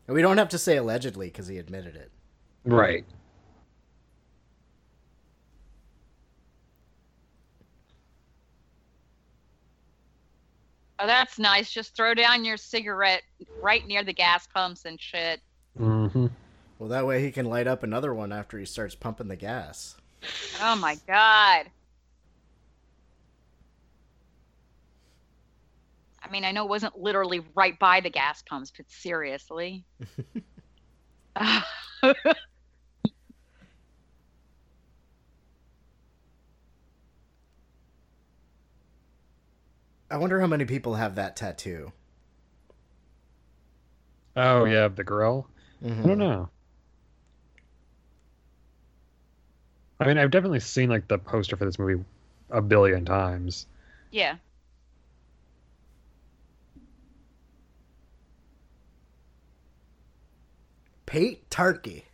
And 0.07 0.15
we 0.15 0.21
don't 0.21 0.37
have 0.37 0.49
to 0.49 0.59
say 0.59 0.77
allegedly 0.77 1.27
because 1.27 1.47
he 1.47 1.57
admitted 1.57 1.95
it. 1.95 2.11
Right. 2.63 3.05
Oh, 10.99 11.07
that's 11.07 11.37
nice. 11.37 11.71
Just 11.71 11.95
throw 11.95 12.13
down 12.13 12.45
your 12.45 12.57
cigarette 12.57 13.23
right 13.61 13.85
near 13.85 14.03
the 14.03 14.13
gas 14.13 14.47
pumps 14.47 14.85
and 14.85 14.99
shit. 14.99 15.41
Mm-hmm. 15.79 16.27
Well, 16.79 16.89
that 16.89 17.05
way 17.05 17.21
he 17.21 17.31
can 17.31 17.45
light 17.45 17.67
up 17.67 17.83
another 17.83 18.13
one 18.13 18.31
after 18.31 18.57
he 18.57 18.65
starts 18.65 18.95
pumping 18.95 19.27
the 19.27 19.35
gas. 19.35 19.95
Oh 20.61 20.75
my 20.75 20.97
god. 21.07 21.69
I 26.23 26.31
mean, 26.31 26.43
I 26.43 26.51
know 26.51 26.63
it 26.63 26.69
wasn't 26.69 26.97
literally 26.97 27.41
right 27.55 27.77
by 27.77 27.99
the 27.99 28.09
gas 28.09 28.41
pumps, 28.41 28.71
but 28.75 28.89
seriously. 28.89 29.85
I 40.09 40.17
wonder 40.17 40.39
how 40.39 40.47
many 40.47 40.65
people 40.65 40.95
have 40.95 41.13
that 41.13 41.35
tattoo. 41.35 41.93
Oh 44.37 44.63
yeah, 44.63 44.87
the 44.87 45.03
grill. 45.03 45.49
I 46.03 46.07
Mhm. 46.07 46.07
don't 46.07 46.19
know. 46.19 46.49
I 49.99 50.05
mean, 50.07 50.17
I've 50.17 50.31
definitely 50.31 50.59
seen 50.61 50.89
like 50.89 51.07
the 51.09 51.17
poster 51.17 51.55
for 51.57 51.65
this 51.65 51.77
movie 51.79 52.03
a 52.49 52.61
billion 52.61 53.03
times. 53.05 53.67
yeah. 54.11 54.37
Pate 61.07 61.49
Tarky. 61.49 62.04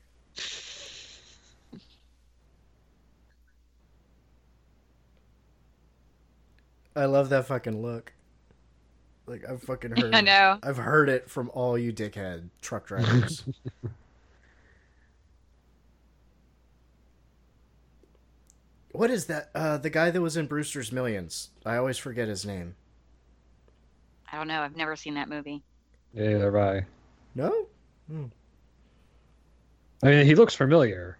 I 6.95 7.05
love 7.05 7.29
that 7.29 7.47
fucking 7.47 7.81
look. 7.81 8.13
Like 9.25 9.47
I've 9.49 9.63
fucking 9.63 9.91
heard. 9.97 10.13
I 10.13 10.21
know. 10.21 10.59
I've 10.63 10.77
heard 10.77 11.09
it 11.09 11.29
from 11.29 11.49
all 11.53 11.77
you 11.77 11.93
dickhead 11.93 12.49
truck 12.61 12.87
drivers. 12.87 13.43
what 18.91 19.09
is 19.09 19.25
that? 19.27 19.49
Uh, 19.55 19.77
the 19.77 19.89
guy 19.89 20.11
that 20.11 20.21
was 20.21 20.37
in 20.37 20.47
Brewster's 20.47 20.91
Millions. 20.91 21.49
I 21.65 21.77
always 21.77 21.97
forget 21.97 22.27
his 22.27 22.45
name. 22.45 22.75
I 24.31 24.37
don't 24.37 24.47
know. 24.47 24.61
I've 24.61 24.77
never 24.77 24.95
seen 24.95 25.15
that 25.15 25.29
movie. 25.29 25.61
Yeah, 26.13 26.29
neither 26.29 26.45
have 26.45 26.55
I. 26.55 26.85
No. 27.35 27.67
I 30.03 30.07
mean, 30.09 30.25
he 30.25 30.35
looks 30.35 30.55
familiar. 30.55 31.17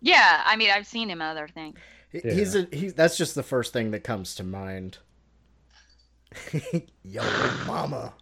Yeah, 0.00 0.42
I 0.44 0.56
mean, 0.56 0.70
I've 0.70 0.86
seen 0.86 1.08
him 1.08 1.20
in 1.20 1.26
other 1.26 1.48
things. 1.48 1.78
He- 2.12 2.20
Yeah. 2.24 2.32
He's 2.34 2.54
a 2.54 2.68
he. 2.72 2.88
That's 2.90 3.16
just 3.16 3.34
the 3.34 3.42
first 3.42 3.72
thing 3.72 3.90
that 3.92 4.04
comes 4.04 4.34
to 4.36 4.44
mind. 4.44 4.98
Yo, 7.04 7.22
mama. 7.66 8.14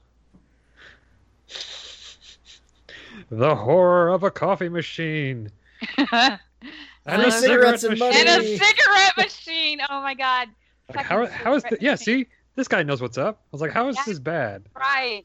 The 3.30 3.54
horror 3.54 4.08
of 4.10 4.22
a 4.22 4.30
coffee 4.30 4.68
machine. 4.68 5.50
and 5.98 6.38
And 7.06 7.22
a 7.22 7.30
cigarette 7.30 7.82
machine. 7.82 7.98
money. 7.98 8.20
a 8.20 8.58
cigarette 8.58 9.16
machine. 9.16 9.80
Oh 9.88 10.00
my 10.02 10.14
god. 10.14 10.48
Like, 10.94 11.06
how, 11.06 11.26
how 11.26 11.54
is 11.54 11.62
the, 11.64 11.78
yeah, 11.80 11.94
see? 11.94 12.26
This 12.56 12.66
guy 12.68 12.82
knows 12.82 13.00
what's 13.00 13.18
up. 13.18 13.40
I 13.44 13.48
was 13.52 13.60
like, 13.60 13.70
how 13.70 13.88
is 13.88 13.96
Yeah. 13.96 14.02
this 14.06 14.18
bad? 14.18 14.64
Right. 14.74 15.24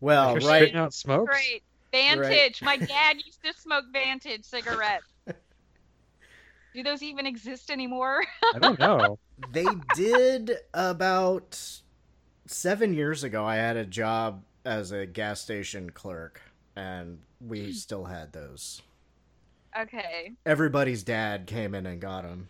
Well, 0.00 0.32
Like, 0.34 0.42
you're 0.42 0.50
right. 0.50 0.62
spitting 0.62 0.76
out 0.76 0.92
smokes? 0.94 1.30
Great. 1.32 1.62
Vantage. 1.92 2.60
My 2.62 2.76
dad 2.78 3.16
used 3.24 3.42
to 3.44 3.52
smoke 3.54 3.84
Vantage 3.92 4.44
cigarettes. 4.44 5.04
Do 6.74 6.82
those 6.82 7.02
even 7.02 7.24
exist 7.24 7.70
anymore? 7.70 8.24
I 8.54 8.58
don't 8.58 8.78
know. 8.78 9.18
They 9.52 9.66
did 9.94 10.58
about 10.74 11.58
seven 12.46 12.94
years 12.94 13.22
ago. 13.22 13.44
I 13.44 13.56
had 13.56 13.76
a 13.76 13.86
job 13.86 14.42
as 14.64 14.90
a 14.90 15.06
gas 15.06 15.40
station 15.40 15.90
clerk, 15.90 16.40
and 16.74 17.18
we 17.40 17.66
hmm. 17.66 17.70
still 17.72 18.04
had 18.04 18.32
those. 18.32 18.82
okay. 19.78 20.32
Everybody's 20.44 21.04
dad 21.04 21.46
came 21.46 21.74
in 21.74 21.86
and 21.86 22.00
got 22.00 22.22
them. 22.22 22.48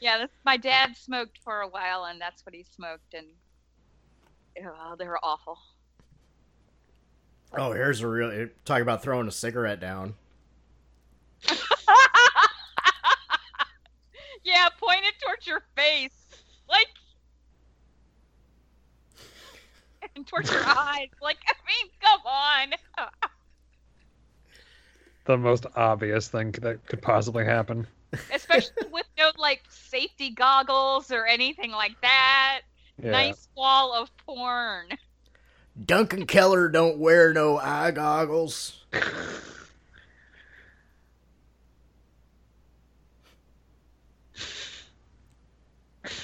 Yeah, 0.00 0.18
that's, 0.18 0.32
my 0.44 0.56
dad 0.56 0.96
smoked 0.96 1.38
for 1.44 1.60
a 1.60 1.68
while, 1.68 2.04
and 2.04 2.20
that's 2.20 2.44
what 2.44 2.54
he 2.54 2.64
smoked, 2.64 3.14
and 3.14 3.28
oh, 4.66 4.96
they 4.98 5.06
were 5.06 5.20
awful. 5.22 5.58
Oh, 7.56 7.72
here's 7.72 8.00
a 8.00 8.08
real 8.08 8.30
eh, 8.30 8.46
talk 8.64 8.82
about 8.82 9.02
throwing 9.02 9.28
a 9.28 9.32
cigarette 9.32 9.80
down. 9.80 10.14
yeah, 14.44 14.68
point 14.78 15.00
it 15.04 15.14
towards 15.24 15.46
your 15.46 15.62
face, 15.76 16.26
like, 16.68 16.88
and 20.16 20.26
towards 20.26 20.50
your 20.50 20.64
eyes. 20.64 21.08
Like, 21.20 21.38
I 21.46 21.54
mean, 21.66 21.90
come 22.00 22.20
on. 22.26 23.08
The 25.24 25.38
most 25.38 25.64
obvious 25.74 26.28
thing 26.28 26.52
that 26.60 26.86
could 26.86 27.00
possibly 27.00 27.46
happen. 27.46 27.86
Especially 28.32 28.86
with 28.92 29.06
no 29.18 29.30
like 29.38 29.62
safety 29.70 30.30
goggles 30.30 31.10
or 31.10 31.26
anything 31.26 31.70
like 31.70 31.98
that. 32.02 32.60
Yeah. 33.02 33.10
Nice 33.10 33.48
wall 33.56 33.94
of 33.94 34.14
porn. 34.18 34.88
Duncan 35.82 36.26
Keller 36.26 36.68
don't 36.68 36.98
wear 36.98 37.32
no 37.32 37.58
eye 37.58 37.90
goggles. 37.90 38.84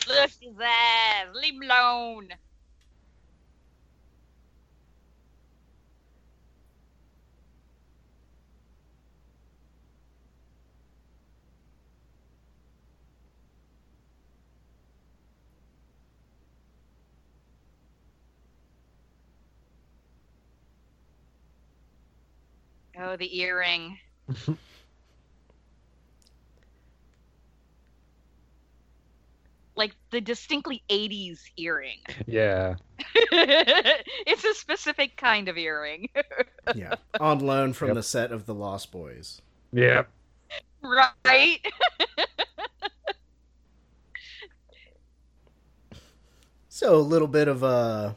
Look 0.09 0.31
his 0.41 0.57
ass. 0.63 1.27
Leave 1.35 1.55
him 1.55 1.63
alone. 1.63 2.29
Oh, 22.99 23.17
the 23.17 23.39
earring. 23.41 23.99
like 29.81 29.97
the 30.11 30.21
distinctly 30.21 30.83
80s 30.91 31.41
earring. 31.57 31.99
Yeah. 32.27 32.75
it's 33.33 34.45
a 34.45 34.55
specific 34.55 35.17
kind 35.17 35.49
of 35.49 35.57
earring. 35.57 36.09
Yeah, 36.77 36.95
on 37.19 37.39
loan 37.41 37.73
from 37.73 37.89
Yep. 37.89 37.95
the 37.97 38.03
set 38.03 38.31
of 38.31 38.45
The 38.47 38.55
Lost 38.55 38.93
Boys. 38.93 39.41
Yeah. 39.73 40.05
right? 40.83 41.59
So 46.73 46.95
a 46.95 46.99
little 46.99 47.29
bit 47.29 47.47
of 47.49 47.63
uh, 47.65 48.15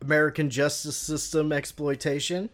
American 0.00 0.48
justice 0.48 0.96
system 0.96 1.52
exploitation. 1.52 2.48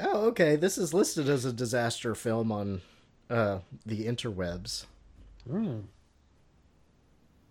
Oh, 0.00 0.19
okay. 0.30 0.56
This 0.56 0.78
is 0.78 0.94
listed 0.94 1.28
as 1.28 1.44
a 1.44 1.52
disaster 1.52 2.14
film 2.14 2.50
on 2.50 2.80
uh, 3.28 3.58
the 3.84 4.06
interwebs. 4.06 4.86
Hmm. 5.48 5.80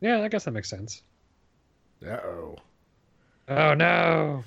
Yeah, 0.02 0.22
I 0.22 0.30
guess 0.30 0.46
that 0.46 0.52
makes 0.52 0.70
sense. 0.70 1.04
Uh 2.06 2.12
oh. 2.12 2.56
Oh 3.50 3.74
no. 3.74 4.44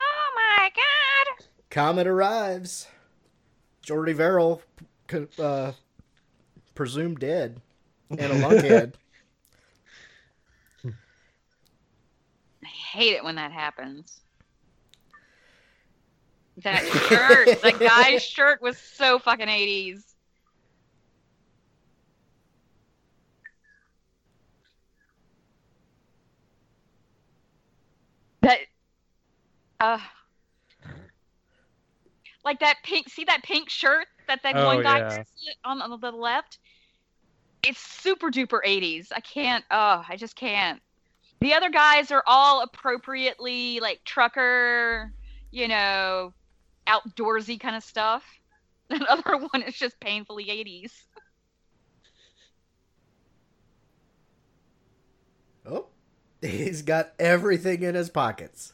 oh 0.00 0.30
my 0.34 0.70
god! 0.74 1.46
Comet 1.70 2.06
arrives. 2.06 2.86
Jordy 3.82 4.12
Verrill, 4.12 4.62
uh, 5.38 5.72
presumed 6.74 7.18
dead, 7.20 7.60
and 8.10 8.20
a 8.20 8.34
lunkhead. 8.40 8.94
I 10.84 10.90
hate 12.66 13.14
it 13.14 13.24
when 13.24 13.36
that 13.36 13.52
happens. 13.52 14.20
That 16.58 16.82
shirt, 16.84 17.46
the 17.62 17.72
guy's 17.72 18.22
shirt 18.22 18.62
was 18.62 18.78
so 18.78 19.18
fucking 19.18 19.48
80s. 19.48 20.02
That, 28.40 28.58
uh, 29.80 29.98
like 32.44 32.60
that 32.60 32.76
pink, 32.84 33.08
see 33.08 33.24
that 33.24 33.42
pink 33.42 33.68
shirt 33.68 34.06
that 34.28 34.42
that 34.42 34.56
Oh, 34.56 34.66
one 34.66 34.82
guy 34.82 34.98
yeah. 34.98 35.22
on, 35.64 35.82
on 35.82 36.00
the 36.00 36.12
left? 36.12 36.58
It's 37.64 37.80
super 37.80 38.30
duper 38.30 38.60
80s. 38.64 39.08
I 39.14 39.20
can't, 39.20 39.64
oh, 39.70 40.04
I 40.08 40.16
just 40.16 40.36
can't. 40.36 40.80
The 41.40 41.52
other 41.54 41.70
guys 41.70 42.10
are 42.10 42.22
all 42.26 42.62
appropriately 42.62 43.80
like 43.80 44.00
trucker, 44.04 45.12
you 45.50 45.68
know, 45.68 46.32
outdoorsy 46.86 47.58
kind 47.60 47.76
of 47.76 47.84
stuff. 47.84 48.24
That 48.88 49.02
other 49.08 49.36
one 49.50 49.62
is 49.62 49.74
just 49.74 49.98
painfully 49.98 50.44
80s. 50.44 50.92
Oh, 55.68 55.86
he's 56.40 56.82
got 56.82 57.12
everything 57.18 57.82
in 57.82 57.96
his 57.96 58.10
pockets. 58.10 58.72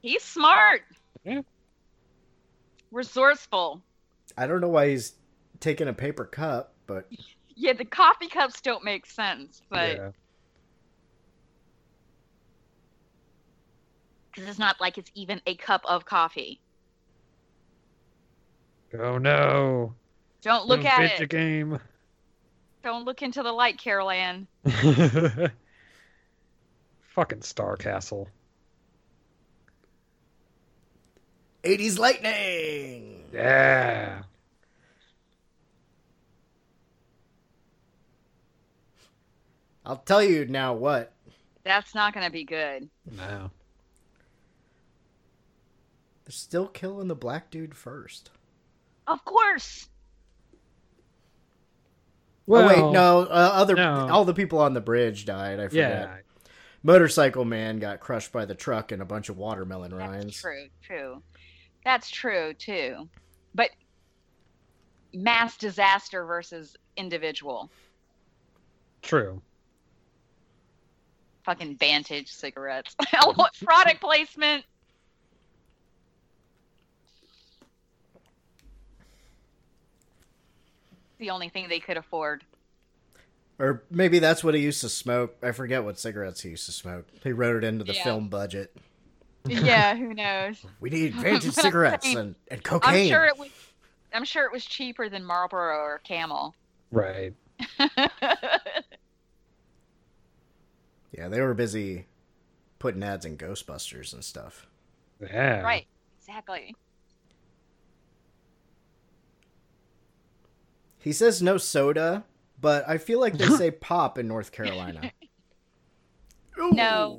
He's 0.00 0.24
smart. 0.24 0.82
Yeah. 1.22 1.42
Resourceful. 2.90 3.80
I 4.36 4.48
don't 4.48 4.60
know 4.60 4.68
why 4.68 4.88
he's 4.88 5.12
taking 5.60 5.86
a 5.86 5.92
paper 5.92 6.24
cup, 6.24 6.74
but 6.88 7.06
Yeah, 7.54 7.74
the 7.74 7.84
coffee 7.84 8.28
cups 8.28 8.60
don't 8.60 8.82
make 8.84 9.06
sense, 9.06 9.62
but 9.68 9.96
yeah. 9.96 10.10
because 14.32 14.48
it's 14.48 14.58
not 14.58 14.80
like 14.80 14.98
it's 14.98 15.10
even 15.14 15.40
a 15.46 15.54
cup 15.54 15.82
of 15.86 16.04
coffee. 16.04 16.60
Oh 18.98 19.18
no! 19.18 19.94
Don't 20.42 20.66
look 20.66 20.82
Don't 20.82 20.92
at 20.92 21.12
it. 21.12 21.18
The 21.18 21.26
game. 21.26 21.78
Don't 22.82 23.04
look 23.04 23.22
into 23.22 23.42
the 23.42 23.52
light, 23.52 23.78
Carol 23.78 24.10
Fucking 27.14 27.42
Star 27.42 27.76
Castle. 27.76 28.28
80s 31.62 31.98
lightning. 31.98 33.24
Yeah. 33.32 34.22
I'll 39.84 39.98
tell 39.98 40.22
you 40.22 40.46
now 40.46 40.74
what. 40.74 41.12
That's 41.64 41.94
not 41.94 42.14
going 42.14 42.26
to 42.26 42.32
be 42.32 42.44
good. 42.44 42.88
No. 43.10 43.50
They're 46.32 46.38
still 46.38 46.66
killing 46.66 47.08
the 47.08 47.14
black 47.14 47.50
dude 47.50 47.74
first. 47.74 48.30
Of 49.06 49.22
course. 49.22 49.90
oh 52.48 52.66
wait, 52.66 52.78
no. 52.78 53.20
Uh, 53.24 53.50
other 53.52 53.74
no. 53.74 54.08
all 54.08 54.24
the 54.24 54.32
people 54.32 54.58
on 54.58 54.72
the 54.72 54.80
bridge 54.80 55.26
died. 55.26 55.60
I 55.60 55.68
forget. 55.68 55.90
Yeah. 55.90 56.16
Motorcycle 56.82 57.44
man 57.44 57.80
got 57.80 58.00
crushed 58.00 58.32
by 58.32 58.46
the 58.46 58.54
truck 58.54 58.92
and 58.92 59.02
a 59.02 59.04
bunch 59.04 59.28
of 59.28 59.36
watermelon 59.36 59.90
That's 59.90 60.10
rinds. 60.10 60.40
true. 60.40 60.68
True. 60.80 61.22
That's 61.84 62.08
true 62.08 62.54
too. 62.54 63.10
But 63.54 63.68
mass 65.12 65.58
disaster 65.58 66.24
versus 66.24 66.74
individual. 66.96 67.70
True. 69.02 69.42
Fucking 71.44 71.76
Vantage 71.76 72.32
cigarettes. 72.32 72.96
Product 73.62 74.00
placement. 74.00 74.64
The 81.22 81.30
only 81.30 81.48
thing 81.50 81.68
they 81.68 81.78
could 81.78 81.96
afford. 81.96 82.42
Or 83.60 83.84
maybe 83.88 84.18
that's 84.18 84.42
what 84.42 84.54
he 84.56 84.60
used 84.60 84.80
to 84.80 84.88
smoke. 84.88 85.36
I 85.40 85.52
forget 85.52 85.84
what 85.84 85.96
cigarettes 85.96 86.40
he 86.40 86.48
used 86.50 86.66
to 86.66 86.72
smoke. 86.72 87.06
He 87.22 87.30
wrote 87.30 87.54
it 87.62 87.64
into 87.64 87.84
the 87.84 87.94
Yeah. 87.94 88.02
film 88.02 88.26
budget. 88.28 88.76
Yeah, 89.46 89.94
who 89.94 90.14
knows? 90.14 90.66
We 90.80 90.90
need 90.90 91.14
vintage 91.14 91.52
cigarettes 91.52 92.06
and, 92.08 92.34
and 92.50 92.58
I'm 92.58 92.60
cocaine. 92.60 93.08
sure 93.08 93.24
it 93.24 93.38
was. 93.38 93.50
I'm 94.12 94.24
sure 94.24 94.44
it 94.46 94.50
was 94.52 94.64
cheaper 94.64 95.08
than 95.08 95.24
Marlboro 95.24 95.76
or 95.76 96.00
Camel. 96.04 96.56
Right. 96.90 97.34
Yeah, 101.12 101.28
they 101.28 101.40
were 101.42 101.52
busy 101.54 102.06
putting 102.78 103.02
ads 103.02 103.26
in 103.26 103.36
Ghostbusters 103.36 104.14
and 104.14 104.24
stuff. 104.24 104.66
Yeah. 105.20 105.60
right. 105.60 105.86
Exactly. 106.18 106.74
He 111.02 111.12
says 111.12 111.42
no 111.42 111.58
soda, 111.58 112.24
but 112.60 112.88
I 112.88 112.98
feel 112.98 113.20
like 113.20 113.36
they 113.36 113.46
say 113.56 113.70
pop 113.70 114.18
in 114.18 114.28
North 114.28 114.52
Carolina. 114.52 115.12
No. 116.58 117.18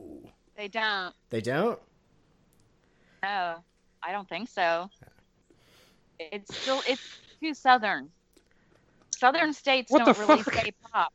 They 0.56 0.67
don't. 0.67 1.13
They 1.32 1.41
don't? 1.41 1.80
No, 3.24 3.56
I 4.04 4.12
don't 4.12 4.30
think 4.30 4.48
so. 4.48 4.89
It's 6.19 6.56
still 6.56 6.82
it's 6.88 7.02
too 7.41 7.56
southern. 7.56 8.10
Southern 9.17 9.52
states 9.52 9.91
What 9.91 10.06
don't 10.06 10.15
the 10.15 10.24
really 10.24 10.43
fuck? 10.43 10.54
say 10.54 10.72
pop. 10.91 11.13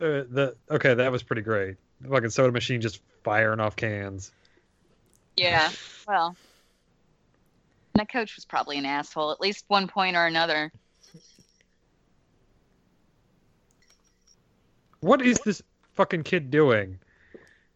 Uh, 0.00 0.24
the 0.30 0.54
okay, 0.70 0.94
that 0.94 1.10
was 1.10 1.22
pretty 1.22 1.42
great. 1.42 1.76
The 2.02 2.08
fucking 2.08 2.30
soda 2.30 2.52
machine 2.52 2.80
just 2.82 3.00
firing 3.24 3.58
off 3.58 3.74
cans. 3.74 4.32
Yeah. 5.36 5.70
Well, 6.06 6.36
that 7.94 8.10
coach 8.10 8.36
was 8.36 8.44
probably 8.44 8.78
an 8.78 8.86
asshole 8.86 9.30
at 9.32 9.40
least 9.40 9.64
one 9.68 9.86
point 9.88 10.16
or 10.16 10.26
another. 10.26 10.72
What 15.00 15.22
is 15.22 15.38
this 15.44 15.62
fucking 15.94 16.24
kid 16.24 16.50
doing? 16.50 16.98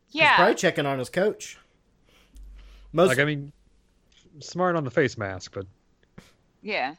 He's 0.09 0.21
Yeah. 0.23 0.37
probably 0.37 0.55
checking 0.55 0.87
on 0.87 0.99
his 0.99 1.09
coach. 1.11 1.59
Most 2.93 3.09
Like, 3.09 3.19
I 3.19 3.25
mean, 3.25 3.53
smart 4.41 4.77
on 4.77 4.85
the 4.85 4.91
face 4.91 5.17
mask, 5.19 5.53
but 5.55 5.67
Yeah. 6.63 6.95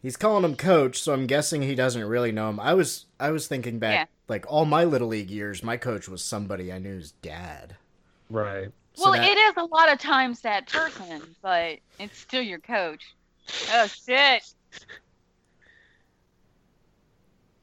He's 0.00 0.16
calling 0.16 0.42
him 0.44 0.56
coach, 0.56 1.00
so 1.00 1.12
I'm 1.12 1.28
guessing 1.28 1.62
he 1.62 1.76
doesn't 1.76 2.02
really 2.04 2.32
know 2.32 2.48
him. 2.50 2.58
I 2.58 2.74
was 2.74 3.06
I 3.20 3.30
was 3.30 3.46
thinking 3.46 3.78
back 3.78 3.94
Yeah. 3.94 4.04
like 4.28 4.44
all 4.48 4.64
my 4.64 4.82
little 4.84 5.08
league 5.08 5.30
years, 5.30 5.62
my 5.62 5.76
coach 5.76 6.08
was 6.08 6.24
somebody 6.24 6.72
I 6.72 6.78
knew's 6.78 7.12
dad. 7.22 7.76
right. 8.30 8.72
So 8.94 9.10
well, 9.10 9.12
that- 9.20 9.28
it 9.28 9.38
is 9.38 9.54
a 9.56 9.64
lot 9.64 9.90
of 9.92 9.98
times 9.98 10.40
that 10.40 10.68
person, 10.70 11.22
but 11.42 11.78
it's 11.98 12.18
still 12.18 12.42
your 12.42 12.58
coach. 12.58 13.14
Oh 13.72 13.86
shit. 13.86 14.42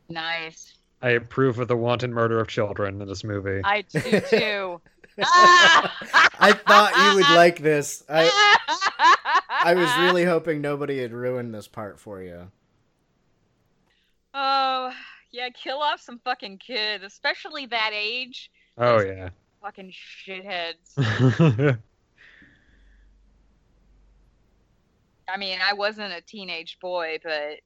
Nice. 0.10 0.74
I 1.02 1.12
approve 1.12 1.60
of 1.60 1.68
the 1.68 1.78
wanton 1.78 2.14
murder 2.14 2.40
of 2.40 2.48
children 2.48 3.02
in 3.02 3.08
this 3.08 3.24
movie. 3.24 3.62
I 3.64 3.82
do 3.84 4.22
too. 4.22 4.82
ah! 5.22 6.30
I 6.40 6.54
thought 6.54 6.96
you 6.96 7.16
would 7.16 7.36
like 7.36 7.60
this. 7.60 8.04
I 8.10 8.30
I 9.50 9.74
was 9.76 9.90
really 10.00 10.26
hoping 10.26 10.62
nobody 10.62 11.00
had 11.02 11.14
ruined 11.14 11.54
this 11.54 11.68
part 11.68 12.00
for 12.00 12.22
you. 12.22 12.52
Oh, 14.34 14.92
yeah, 15.32 15.50
kill 15.50 15.80
off 15.80 16.02
some 16.02 16.20
fucking 16.20 16.58
kids, 16.58 17.04
especially 17.04 17.66
that 17.68 17.92
age. 17.94 18.50
oh 18.78 19.00
yeah. 19.02 19.30
Fucking 19.62 19.92
shitheads. 19.92 20.98
I 25.28 25.38
mean, 25.38 25.60
I 25.62 25.74
wasn't 25.74 26.14
a 26.14 26.22
teenage 26.22 26.80
boy, 26.82 27.20
but 27.24 27.60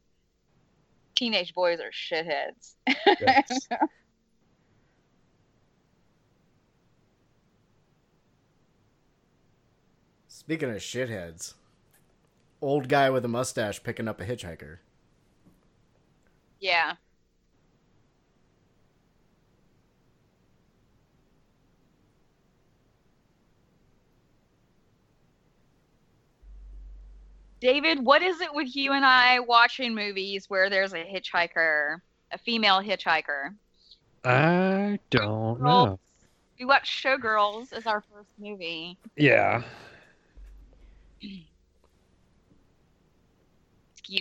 teenage 1.16 1.54
boys 1.54 1.80
are 1.80 1.92
shitheads. 1.92 2.76
Yes. 3.20 3.68
Speaking 10.28 10.72
of 10.72 10.78
shitheads, 10.78 11.54
old 12.62 12.90
guy 12.90 13.10
with 13.10 13.24
a 13.24 13.30
mustache 13.30 13.82
picking 13.84 14.08
up 14.08 14.20
a 14.20 14.26
hitchhiker. 14.26 14.80
Yeah. 16.60 16.94
David, 27.64 28.06
what 28.06 28.22
is 28.22 28.42
it 28.42 28.54
with 28.54 28.76
you 28.76 28.92
and 28.92 29.06
I 29.06 29.40
watching 29.40 29.96
movies 29.96 30.50
where 30.50 30.70
there's 30.70 30.92
a 30.92 30.98
hitchhiker, 30.98 32.00
a 32.30 32.38
female 32.38 32.82
hitchhiker? 32.82 33.56
I 34.26 35.00
don't 35.10 35.62
Well, 35.62 35.86
know. 35.86 36.00
We 36.60 36.66
watched 36.66 37.02
Showgirls 37.02 37.72
as 37.72 37.88
our 37.88 38.02
first 38.02 38.28
movie. 38.38 38.98
Yeah. 39.16 39.64
Skeevy 41.24 41.46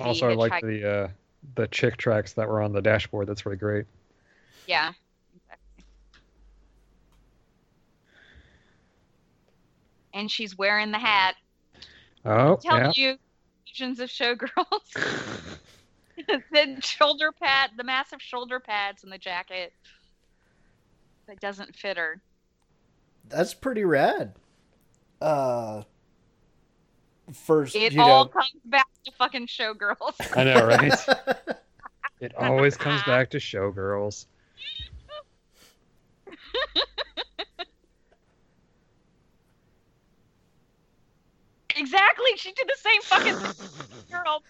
Also, 0.03 0.29
I 0.29 0.35
like 0.35 0.63
the 0.63 0.89
uh, 0.89 1.09
the 1.57 1.67
chick 1.67 1.97
tracks 1.97 2.35
that 2.35 2.49
were 2.49 2.63
on 2.63 2.73
the 2.73 2.81
dashboard. 2.81 3.27
That's 3.27 3.45
really 3.45 3.59
great. 3.59 3.87
Yeah. 4.69 4.93
And 10.15 10.31
she's 10.31 10.57
wearing 10.57 10.93
the 10.93 10.99
hat. 10.99 11.35
Oh, 12.25 12.57
Tell 12.63 12.79
yeah. 12.79 12.93
you, 12.95 13.17
visions 13.73 14.01
of 14.01 14.09
showgirls. 14.09 14.49
the 16.53 16.77
shoulder 16.81 17.33
pad, 17.33 17.71
the 17.77 17.85
massive 17.85 18.21
shoulder 18.21 18.61
pads 18.61 19.03
and 19.03 19.13
the 19.13 19.19
jacket 19.19 19.73
that 21.27 21.41
doesn't 21.41 21.75
fit 21.75 21.97
her. 21.97 22.21
That's 23.29 23.55
pretty 23.55 23.85
rad. 23.85 24.35
Uh 25.21 25.83
first 27.33 27.75
It 27.75 27.93
you 27.93 28.03
all 28.03 28.25
know 28.25 28.31
comes 28.31 28.51
back 28.65 28.89
to 29.05 29.13
fucking 29.13 29.47
showgirls. 29.47 30.37
I 30.37 30.45
know, 30.45 30.67
right? 30.67 31.57
it 32.21 32.35
always 32.37 32.77
comes 32.77 33.03
back 33.05 33.31
to 33.31 33.39
showgirls. 33.39 34.27
Exactly. 41.77 42.31
She 42.37 42.53
did 42.53 42.67
the 42.69 42.77
same 42.79 43.03
fucking 43.03 43.39
girl. 44.13 44.43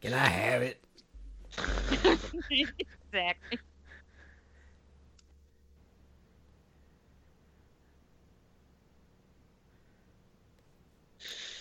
Can 0.00 0.14
I 0.14 0.26
have 0.28 0.62
it? 0.62 0.82
exactly. 3.12 3.58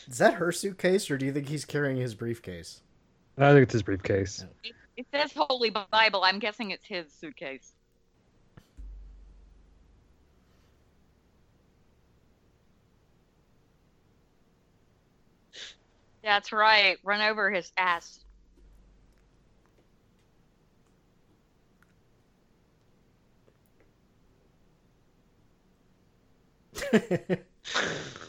Is 0.10 0.18
that 0.18 0.36
her 0.36 0.52
suitcase 0.52 1.12
or 1.12 1.18
do 1.18 1.26
you 1.28 1.32
think 1.32 1.48
he's 1.48 1.66
carrying 1.66 1.98
his 1.98 2.16
briefcase? 2.16 2.82
I 3.38 3.52
think 3.54 3.64
it's 3.64 3.74
his 3.74 3.84
briefcase. 3.84 4.44
It, 4.64 4.74
it 4.98 5.06
says 5.14 5.32
Holy 5.36 5.70
Bible. 5.70 6.24
I'm 6.24 6.40
guessing 6.40 6.72
it's 6.72 6.86
his 6.86 7.06
suitcase. 7.14 7.74
That's 16.24 16.52
right. 16.52 16.98
Run 17.04 17.22
over 17.22 17.52
his 17.52 17.72
ass. 17.78 18.20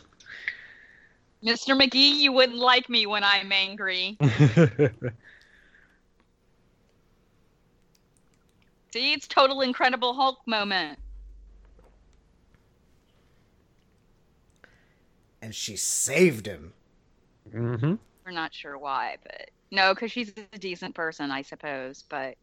Mr. 1.45 1.75
McGee, 1.79 2.17
you 2.17 2.33
wouldn't 2.33 2.59
like 2.59 2.89
me 2.91 3.07
when 3.07 3.25
I'm 3.25 3.51
angry. 3.53 4.17
See, 8.93 9.13
it's 9.13 9.27
total 9.29 9.61
Incredible 9.63 10.15
Hulk 10.15 10.39
moment. 10.47 10.99
and 15.43 15.55
she 15.55 15.77
saved 15.77 16.47
him. 16.47 16.73
hmm 17.51 17.95
We're 18.25 18.33
not 18.33 18.55
sure 18.55 18.79
why, 18.79 19.17
but 19.23 19.51
no, 19.71 19.95
because 19.95 20.13
she's 20.13 20.33
a 20.53 20.59
decent 20.59 20.95
person, 20.95 21.31
I 21.31 21.43
suppose. 21.43 22.05
But 22.09 22.37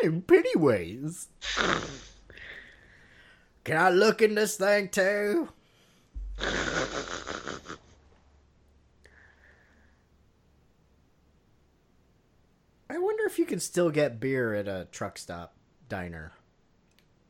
Hey, 0.00 0.08
Pennywise. 0.10 1.28
Can 3.64 3.76
I 3.76 3.90
look 3.90 4.22
in 4.22 4.34
this 4.34 4.56
thing 4.56 4.88
too? 4.88 5.48
I 12.88 12.98
wonder 12.98 13.24
if 13.26 13.38
you 13.38 13.44
can 13.46 13.60
still 13.60 13.90
get 13.90 14.18
beer 14.20 14.54
at 14.54 14.66
a 14.66 14.88
truck 14.90 15.18
stop 15.18 15.54
diner. 15.88 16.32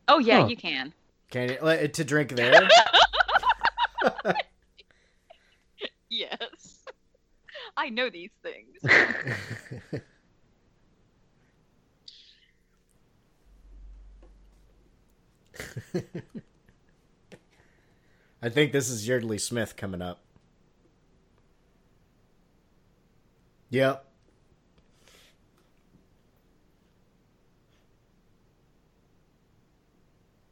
oh 0.09 0.19
yeah, 0.19 0.43
Huh. 0.43 0.47
you 0.49 0.57
can. 0.57 0.93
Can 1.31 1.51
you 1.51 1.59
like, 1.63 1.93
to 1.93 2.05
drink 2.05 2.31
there? 2.37 2.69
Yes, 6.13 6.83
I 7.77 7.89
know 7.89 8.11
these 8.11 8.33
things. 8.43 10.03
I 18.43 18.49
think 18.49 18.73
this 18.73 18.89
is 18.89 19.07
Yeardley 19.07 19.39
Smith 19.39 19.77
coming 19.77 20.01
up. 20.03 20.21
Yep. 23.71 24.05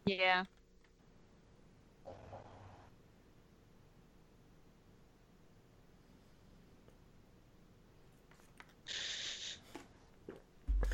Yeah. 0.07 0.45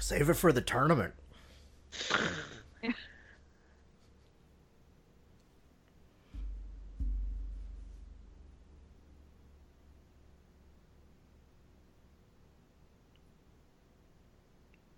Save 0.01 0.29
it 0.31 0.35
for 0.35 0.53
the 0.53 0.61
tournament. 0.61 1.14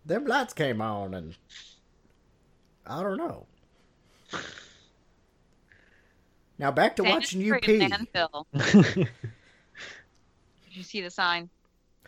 Them 0.07 0.24
lights 0.24 0.52
came 0.54 0.80
on 0.80 1.14
and 1.14 1.36
I 2.86 3.02
don't 3.02 3.16
know. 3.18 3.46
Now 6.59 6.70
back 6.70 6.94
to 6.96 7.02
watching 7.02 7.40
you 7.40 7.59
pee. 7.59 7.80
landfill. 7.80 8.46
Did 8.52 9.09
you 10.70 10.82
see 10.84 11.00
the 11.00 11.11
sign? 11.11 11.50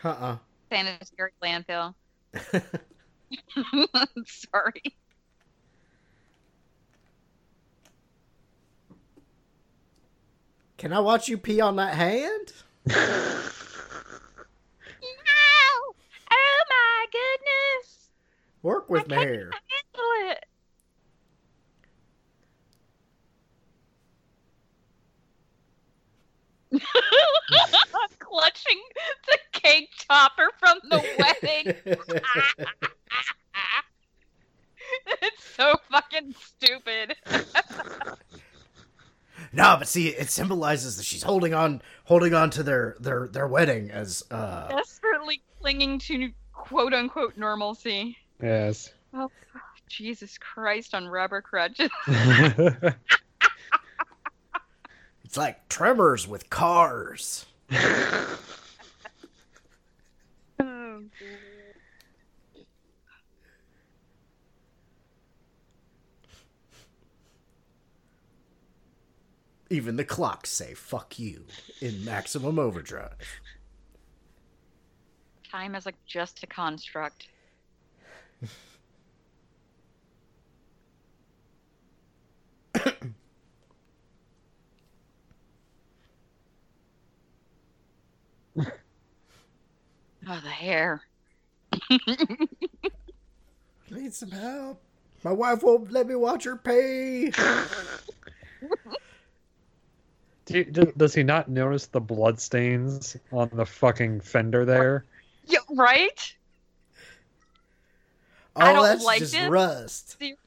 Uh-uh. 0.02 0.36
Sanitary 0.70 1.32
landfill. 1.42 1.94
I'm 2.54 4.06
sorry. 4.26 4.94
Can 10.76 10.92
I 10.92 11.00
watch 11.00 11.28
you 11.28 11.36
pee 11.36 11.60
on 11.60 11.74
that 11.76 11.94
hand? 11.94 12.52
No! 15.00 15.94
Oh 16.30 16.62
my 16.70 16.97
goodness! 17.12 18.10
Work 18.62 18.90
with 18.90 19.08
me 19.08 19.16
I 19.16 19.18
can't 19.18 19.30
here. 19.30 19.50
handle 19.52 20.32
it. 20.32 20.44
I'm 26.72 28.08
clutching 28.18 28.80
the 29.26 29.38
cake 29.52 29.90
topper 30.08 30.50
from 30.58 30.78
the 30.90 31.02
wedding. 31.18 31.74
it's 35.22 35.44
so 35.56 35.74
fucking 35.90 36.34
stupid. 36.40 37.14
No, 39.52 39.76
but 39.78 39.88
see, 39.88 40.08
it 40.08 40.28
symbolizes 40.28 40.96
that 40.98 41.04
she's 41.04 41.22
holding 41.22 41.54
on, 41.54 41.80
holding 42.04 42.34
on 42.34 42.50
to 42.50 42.62
their 42.62 42.96
their 43.00 43.28
their 43.28 43.46
wedding 43.46 43.90
as 43.90 44.22
uh. 44.30 44.68
Desperately 44.68 45.40
clinging 45.60 45.98
to 46.00 46.32
quote 46.68 46.92
unquote 46.94 47.36
normalcy. 47.36 48.16
yes. 48.42 48.92
Oh, 49.14 49.30
Jesus 49.88 50.36
Christ 50.38 50.94
on 50.94 51.06
rubber 51.08 51.40
crutches. 51.42 51.90
It's 55.24 55.36
like 55.36 55.68
tremors 55.68 56.26
with 56.26 56.48
cars. 56.48 57.44
Oh, 60.60 61.02
Even 69.70 69.96
the 69.96 70.04
clocks 70.04 70.50
say 70.50 70.72
"fuck 70.74 71.18
you" 71.18 71.44
in 71.80 72.04
maximum 72.04 72.58
overdrive. 72.58 73.16
Time 75.50 75.74
is 75.74 75.86
like 75.86 75.96
just 76.06 76.42
a 76.42 76.46
construct. 76.46 77.28
oh, 82.76 82.82
the 90.26 90.48
hair. 90.48 91.02
Need 93.90 94.14
some 94.14 94.30
help. 94.30 94.82
My 95.24 95.32
wife 95.32 95.62
won't 95.62 95.90
let 95.90 96.06
me 96.06 96.14
watch 96.14 96.44
her 96.44 96.56
pee. 96.56 97.32
Do 100.44 100.64
do- 100.64 100.92
does 100.96 101.14
he 101.14 101.22
not 101.22 101.50
notice 101.50 101.86
the 101.86 102.00
blood 102.00 102.40
stains 102.40 103.16
on 103.30 103.50
the 103.52 103.66
fucking 103.66 104.20
fender 104.20 104.64
there? 104.64 105.04
Yeah, 105.48 105.58
right? 105.70 106.34
Oh, 108.56 108.60
I 108.60 108.72
don't 108.72 108.82
that's 108.84 109.04
like 109.04 109.20
just 109.20 109.32
this. 109.32 109.48
rust. 109.48 110.18
Seriously? 110.18 110.38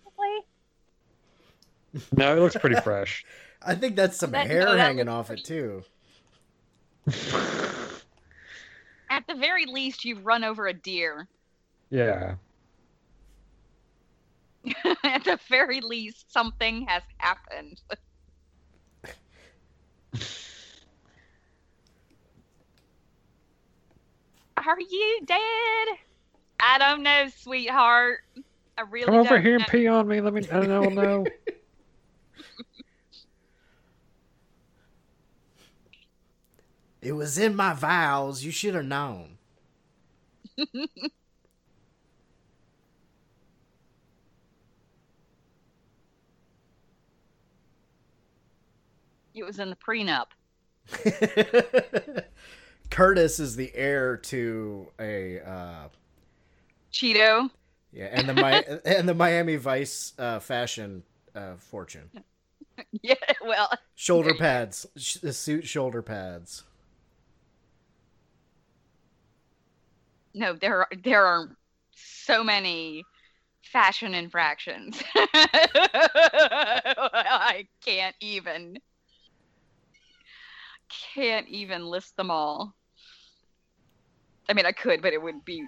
No, 2.14 2.38
it 2.38 2.40
looks 2.40 2.56
pretty 2.56 2.80
fresh. 2.82 3.26
I 3.64 3.76
think 3.76 3.96
that's 3.96 4.18
some 4.18 4.32
That- 4.32 4.48
hair 4.48 4.66
no, 4.66 4.72
that 4.76 4.80
hanging 4.80 5.06
looks 5.06 5.30
off 5.30 5.32
it 5.32 5.44
too. 5.46 5.84
At 9.10 9.28
the 9.28 9.36
very 9.36 9.66
least, 9.66 10.06
you've 10.06 10.26
run 10.26 10.44
over 10.44 10.68
a 10.68 10.74
deer. 10.74 11.28
Yeah. 11.90 12.36
At 15.04 15.24
the 15.26 15.38
very 15.50 15.82
least, 15.82 16.32
something 16.32 16.86
has 16.88 17.04
happened. 17.18 17.82
Are 24.66 24.80
you 24.80 25.20
dead? 25.26 25.98
I 26.60 26.78
don't 26.78 27.04
know, 27.04 27.28
sweetheart. 27.38 28.20
I 28.78 28.82
really 28.82 29.06
Come 29.06 29.16
over 29.16 29.40
don't 29.40 29.44
here 29.44 29.56
and 29.56 29.66
know. 29.66 29.68
pee 29.68 29.88
on 29.88 30.08
me. 30.08 30.22
Let 30.22 30.34
me. 30.34 30.48
I 30.52 30.66
don't 30.66 30.96
know. 30.96 31.26
It 37.02 37.14
was 37.14 37.38
in 37.38 37.56
my 37.56 37.74
vows. 37.74 38.44
You 38.44 38.52
should 38.52 38.76
have 38.76 38.86
known. 38.86 39.38
It 49.34 49.44
was 49.44 49.60
in 49.60 49.70
the 49.70 49.76
prenup. 49.76 50.28
Curtis 52.92 53.40
is 53.40 53.56
the 53.56 53.72
heir 53.74 54.18
to 54.18 54.88
a 55.00 55.40
uh 55.40 55.88
Cheeto. 56.92 57.50
Yeah, 57.92 58.10
and 58.12 58.28
the 58.28 58.34
Mi- 58.34 58.80
and 58.86 59.08
the 59.08 59.14
Miami 59.14 59.58
Vice 59.58 60.14
uh, 60.18 60.40
fashion 60.40 61.04
uh, 61.36 61.56
fortune. 61.58 62.10
Yeah, 63.04 63.14
well, 63.46 63.70
Shoulder 63.96 64.34
pads, 64.34 64.88
sh- 64.98 65.16
the 65.16 65.34
suit 65.34 65.68
shoulder 65.68 66.02
pads. 66.02 66.64
no, 70.34 70.54
there 70.54 70.80
are, 70.80 70.88
there 71.04 71.26
are 71.26 71.50
so 71.94 72.44
many 72.44 73.04
fashion 73.64 74.14
infractions. 74.14 75.02
I 75.16 76.08
can't 77.86 78.16
even 78.22 78.78
can't 81.14 81.48
even 81.48 81.86
list 81.88 82.16
them 82.18 82.32
all. 82.32 82.76
I 84.50 84.54
mean, 84.54 84.66
I 84.66 84.72
could, 84.72 85.02
but 85.02 85.14
it 85.14 85.22
would 85.22 85.46
be 85.46 85.66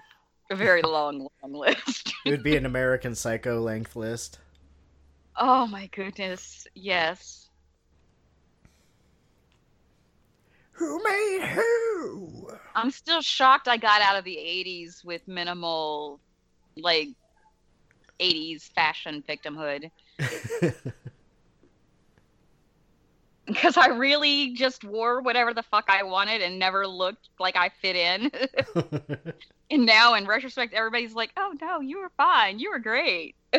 a 0.50 0.56
very 0.56 0.82
long, 0.84 1.26
long 1.42 1.52
list. 1.52 2.12
It 2.26 2.30
would 2.30 2.42
be 2.42 2.56
an 2.56 2.66
American 2.66 3.14
Psycho 3.14 3.60
length 3.60 3.96
list. 3.96 4.38
oh 5.38 5.66
my 5.66 5.86
goodness, 5.88 6.66
yes. 6.74 7.48
Who 10.72 11.00
made 11.04 11.46
who? 11.50 12.48
I'm 12.74 12.90
still 12.90 13.22
shocked 13.22 13.68
I 13.68 13.76
got 13.76 14.02
out 14.02 14.16
of 14.16 14.24
the 14.24 14.36
80s 14.36 15.04
with 15.04 15.26
minimal, 15.28 16.18
like, 16.76 17.08
80s 18.18 18.72
fashion 18.74 19.22
victimhood. 19.28 19.90
Because 23.46 23.76
I 23.76 23.88
really 23.88 24.54
just 24.54 24.84
wore 24.84 25.20
whatever 25.20 25.52
the 25.52 25.62
fuck 25.62 25.84
I 25.88 26.02
wanted 26.02 26.40
and 26.40 26.58
never 26.58 26.86
looked 26.86 27.28
like 27.38 27.56
I 27.56 27.70
fit 27.82 27.94
in. 27.94 28.30
and 29.70 29.84
now, 29.84 30.14
in 30.14 30.26
retrospect, 30.26 30.72
everybody's 30.72 31.14
like, 31.14 31.30
oh 31.36 31.54
no, 31.60 31.80
you 31.80 32.00
were 32.00 32.10
fine. 32.16 32.58
You 32.58 32.70
were 32.70 32.78
great. 32.78 33.34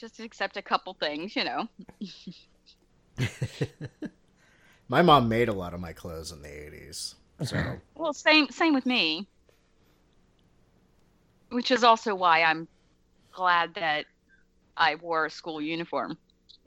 just 0.00 0.18
accept 0.18 0.56
a 0.56 0.62
couple 0.62 0.94
things, 0.94 1.36
you 1.36 1.44
know. 1.44 1.68
my 4.88 5.02
mom 5.02 5.28
made 5.28 5.48
a 5.48 5.52
lot 5.52 5.74
of 5.74 5.80
my 5.80 5.92
clothes 5.92 6.32
in 6.32 6.40
the 6.40 6.48
80s. 6.48 7.14
So, 7.44 7.78
Well, 7.94 8.12
same 8.12 8.50
same 8.50 8.74
with 8.74 8.86
me. 8.86 9.28
Which 11.50 11.70
is 11.70 11.84
also 11.84 12.14
why 12.14 12.42
I'm 12.42 12.66
glad 13.40 13.74
that 13.76 14.04
I 14.76 14.96
wore 14.96 15.26
a 15.26 15.30
school 15.30 15.62
uniform. 15.62 16.18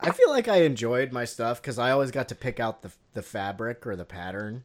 I 0.00 0.10
feel 0.12 0.30
like 0.30 0.48
I 0.48 0.58
enjoyed 0.62 1.12
my 1.12 1.24
stuff 1.24 1.60
because 1.60 1.78
I 1.78 1.90
always 1.90 2.10
got 2.10 2.28
to 2.28 2.34
pick 2.34 2.60
out 2.60 2.82
the 2.82 2.92
the 3.14 3.22
fabric 3.22 3.86
or 3.86 3.96
the 3.96 4.04
pattern, 4.04 4.64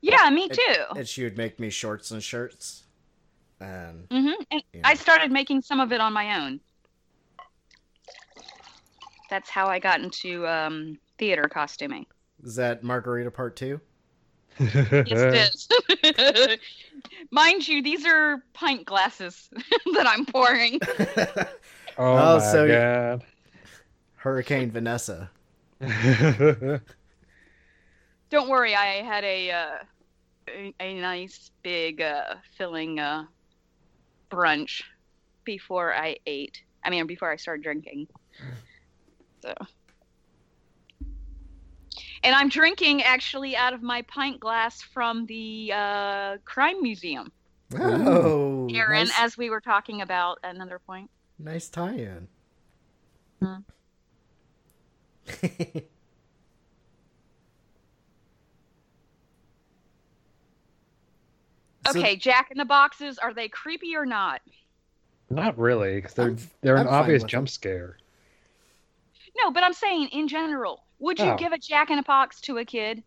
Yeah, 0.00 0.30
me 0.30 0.48
too. 0.48 0.84
and 0.94 1.06
she 1.08 1.24
would 1.24 1.36
make 1.36 1.58
me 1.60 1.70
shorts 1.70 2.10
and 2.10 2.22
shirts. 2.22 2.84
And 3.60 4.08
hmm 4.10 4.30
And 4.50 4.62
Yeah. 4.72 4.82
I 4.84 4.94
started 4.94 5.32
making 5.32 5.62
some 5.62 5.80
of 5.80 5.92
it 5.92 6.00
on 6.00 6.12
my 6.12 6.40
own. 6.44 6.60
That's 9.30 9.48
how 9.50 9.68
I 9.68 9.78
got 9.78 10.00
into 10.00 10.46
um, 10.46 10.98
theater 11.18 11.48
costuming. 11.48 12.06
is 12.42 12.56
that 12.56 12.82
Margarita 12.82 13.30
Part 13.30 13.56
Two? 13.56 13.80
Yes, 15.04 15.24
it 15.24 15.34
is. 15.34 15.68
Mind 17.30 17.66
you, 17.68 17.82
these 17.82 18.04
are 18.06 18.42
pint 18.54 18.84
glasses 18.86 19.48
that 19.94 20.06
I'm 20.06 20.24
pouring. 20.26 20.80
Oh, 22.00 22.16
Oh, 22.16 22.38
my 22.38 22.52
so 22.52 22.64
you- 22.64 22.72
god. 22.74 23.24
Hurricane 24.14 24.70
Vanessa. 24.70 25.30
Don't 28.30 28.48
worry, 28.48 28.74
I 28.74 29.02
had 29.02 29.24
a 29.24 29.50
uh, 29.50 29.76
a, 30.48 30.74
a 30.80 30.94
nice 31.00 31.50
big 31.62 32.00
uh, 32.00 32.36
filling 32.56 33.00
uh, 33.00 33.24
brunch 34.30 34.82
before 35.44 35.94
I 35.94 36.16
ate. 36.26 36.62
I 36.84 36.90
mean, 36.90 37.06
before 37.06 37.30
I 37.32 37.36
started 37.36 37.62
drinking. 37.64 38.06
So, 39.42 39.54
and 42.24 42.34
I'm 42.34 42.48
drinking 42.48 43.02
actually 43.02 43.56
out 43.56 43.72
of 43.72 43.82
my 43.82 44.02
pint 44.02 44.40
glass 44.40 44.82
from 44.82 45.26
the 45.26 45.72
uh, 45.74 46.36
crime 46.44 46.82
museum, 46.82 47.30
Oh, 47.78 48.68
Aaron, 48.72 49.04
nice, 49.08 49.18
as 49.20 49.36
we 49.38 49.50
were 49.50 49.60
talking 49.60 50.00
about 50.02 50.38
at 50.42 50.54
another 50.54 50.78
point. 50.78 51.10
nice 51.38 51.68
tie-in. 51.68 52.28
Hmm. 53.42 53.56
So- 61.86 61.98
Okay, 61.98 62.16
Jack 62.16 62.50
in 62.50 62.58
the 62.58 62.64
Boxes, 62.64 63.18
are 63.18 63.32
they 63.32 63.48
creepy 63.48 63.96
or 63.96 64.04
not? 64.04 64.42
Not 65.30 65.58
really, 65.58 65.96
because 65.96 66.14
they're 66.14 66.26
I'm- 66.26 66.50
they're 66.60 66.74
an 66.76 66.80
I'm 66.82 66.86
fine 66.86 66.94
obvious 67.02 67.22
jump 67.24 67.48
it. 67.48 67.50
scare. 67.52 67.98
No, 69.36 69.50
but 69.50 69.62
I'm 69.62 69.72
saying 69.72 70.08
in 70.08 70.28
general, 70.28 70.84
would 71.00 71.20
you 71.20 71.32
Oh. 71.32 71.34
give 71.34 71.52
a 71.52 71.58
Jack 71.58 71.90
in 71.90 71.96
the 71.96 72.02
Box 72.02 72.40
to 72.42 72.58
a 72.58 72.64
kid? 72.64 73.04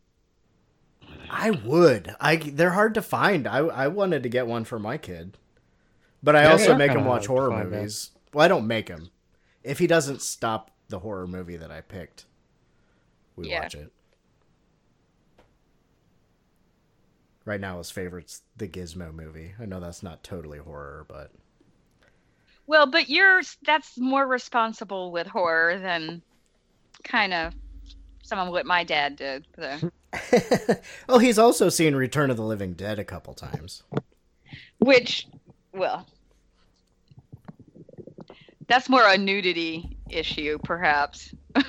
I 1.30 1.50
would. 1.52 2.16
I 2.20 2.36
they're 2.36 2.72
hard 2.72 2.94
to 2.96 3.02
find. 3.02 3.48
I 3.48 3.60
I 3.60 3.88
wanted 3.88 4.24
to 4.24 4.30
get 4.30 4.46
one 4.48 4.66
for 4.66 4.78
my 4.80 4.98
kid, 4.98 5.38
but 6.24 6.36
I 6.36 6.46
Yeah, 6.46 6.48
also 6.48 6.74
make 6.76 6.96
him 6.96 7.06
watch 7.06 7.28
horror 7.28 7.50
find, 7.50 7.70
man. 7.72 7.89
movies. 7.89 8.12
Well, 8.34 8.46
I 8.46 8.50
don't 8.50 8.68
make 8.68 8.89
him. 8.89 9.12
If 9.64 9.80
he 9.80 9.88
doesn't 9.88 10.22
stop 10.22 10.72
the 10.89 11.00
horror 11.00 11.28
movie 11.28 11.58
that 11.58 11.72
I 11.72 11.82
picked, 11.82 12.26
we 13.36 13.46
Yeah. 13.46 13.48
watch 13.48 13.76
it. 13.76 13.92
Right 17.46 17.62
now, 17.62 17.78
his 17.78 17.92
favorite's 17.92 18.42
the 18.58 18.68
Gizmo 18.68 19.14
movie. 19.14 19.54
I 19.60 19.66
know 19.66 19.80
that's 19.80 20.02
not 20.02 20.24
totally 20.24 20.58
horror, 20.58 21.06
but 21.08 21.32
Well, 22.66 22.88
but 22.88 23.08
you're 23.10 23.42
that's 23.62 23.98
more 24.00 24.26
responsible 24.26 25.12
with 25.12 25.28
horror 25.28 25.78
than 25.80 26.24
kind 27.04 27.34
of 27.34 27.54
some 28.32 28.40
of 28.40 28.48
what 28.54 28.66
my 28.66 28.82
dad 28.86 29.18
did. 29.18 29.46
So. 29.58 29.92
oh, 31.10 31.20
he's 31.20 31.38
also 31.38 31.68
seen 31.68 31.96
Return 31.96 32.30
of 32.32 32.38
the 32.38 32.44
Living 32.44 32.72
Dead 32.72 32.98
a 32.98 33.04
couple 33.04 33.34
times. 33.34 33.84
Which, 34.80 35.28
well, 35.74 36.08
that's 38.68 38.88
more 38.88 39.04
a 39.06 39.18
nudity 39.18 39.98
issue, 40.10 40.58
perhaps. 40.64 41.34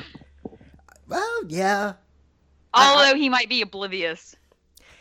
Well, 1.09 1.43
yeah, 1.49 1.95
I- 2.73 2.95
Although 2.95 3.19
he 3.19 3.29
might 3.29 3.51
be 3.51 3.61
oblivious 3.61 4.35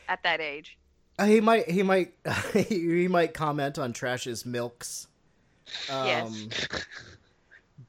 at 0.09 0.21
that 0.23 0.41
age. 0.41 0.77
Uh, 1.17 1.25
He 1.25 1.39
might 1.39 1.69
he 1.69 1.83
might 1.83 2.11
he 2.53 3.07
might 3.07 3.33
comment 3.33 3.79
on 3.79 3.93
Trash's 3.93 4.45
milks. 4.45 5.07
Um, 5.89 6.05
Yes. 6.07 6.47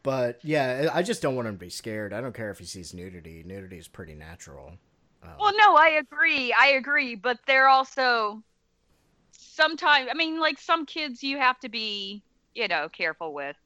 But 0.03 0.41
yeah, 0.43 0.91
I 0.93 1.03
just 1.03 1.23
don't 1.23 1.37
want 1.37 1.49
him 1.49 1.55
to 1.55 1.61
be 1.61 1.71
scared. 1.71 2.13
I 2.13 2.21
don't 2.21 2.35
care 2.35 2.51
if 2.51 2.59
he 2.59 2.65
sees 2.65 2.93
nudity. 2.95 3.43
Nudity 3.47 3.79
is 3.79 3.89
pretty 3.89 4.15
natural. 4.15 4.79
Um, 5.23 5.31
Well, 5.39 5.53
no, 5.57 5.77
I 5.77 5.91
agree. 5.91 6.53
I 6.53 6.69
agree, 6.69 7.15
but 7.17 7.39
they're 7.47 7.69
also 7.69 8.43
sometimes. 9.33 10.09
I 10.11 10.15
mean, 10.15 10.41
like 10.41 10.59
some 10.59 10.87
kids, 10.87 11.23
you 11.23 11.39
have 11.39 11.59
to 11.61 11.69
be, 11.69 12.25
you 12.55 12.69
know, 12.69 12.89
careful 12.89 13.35
with. 13.35 13.57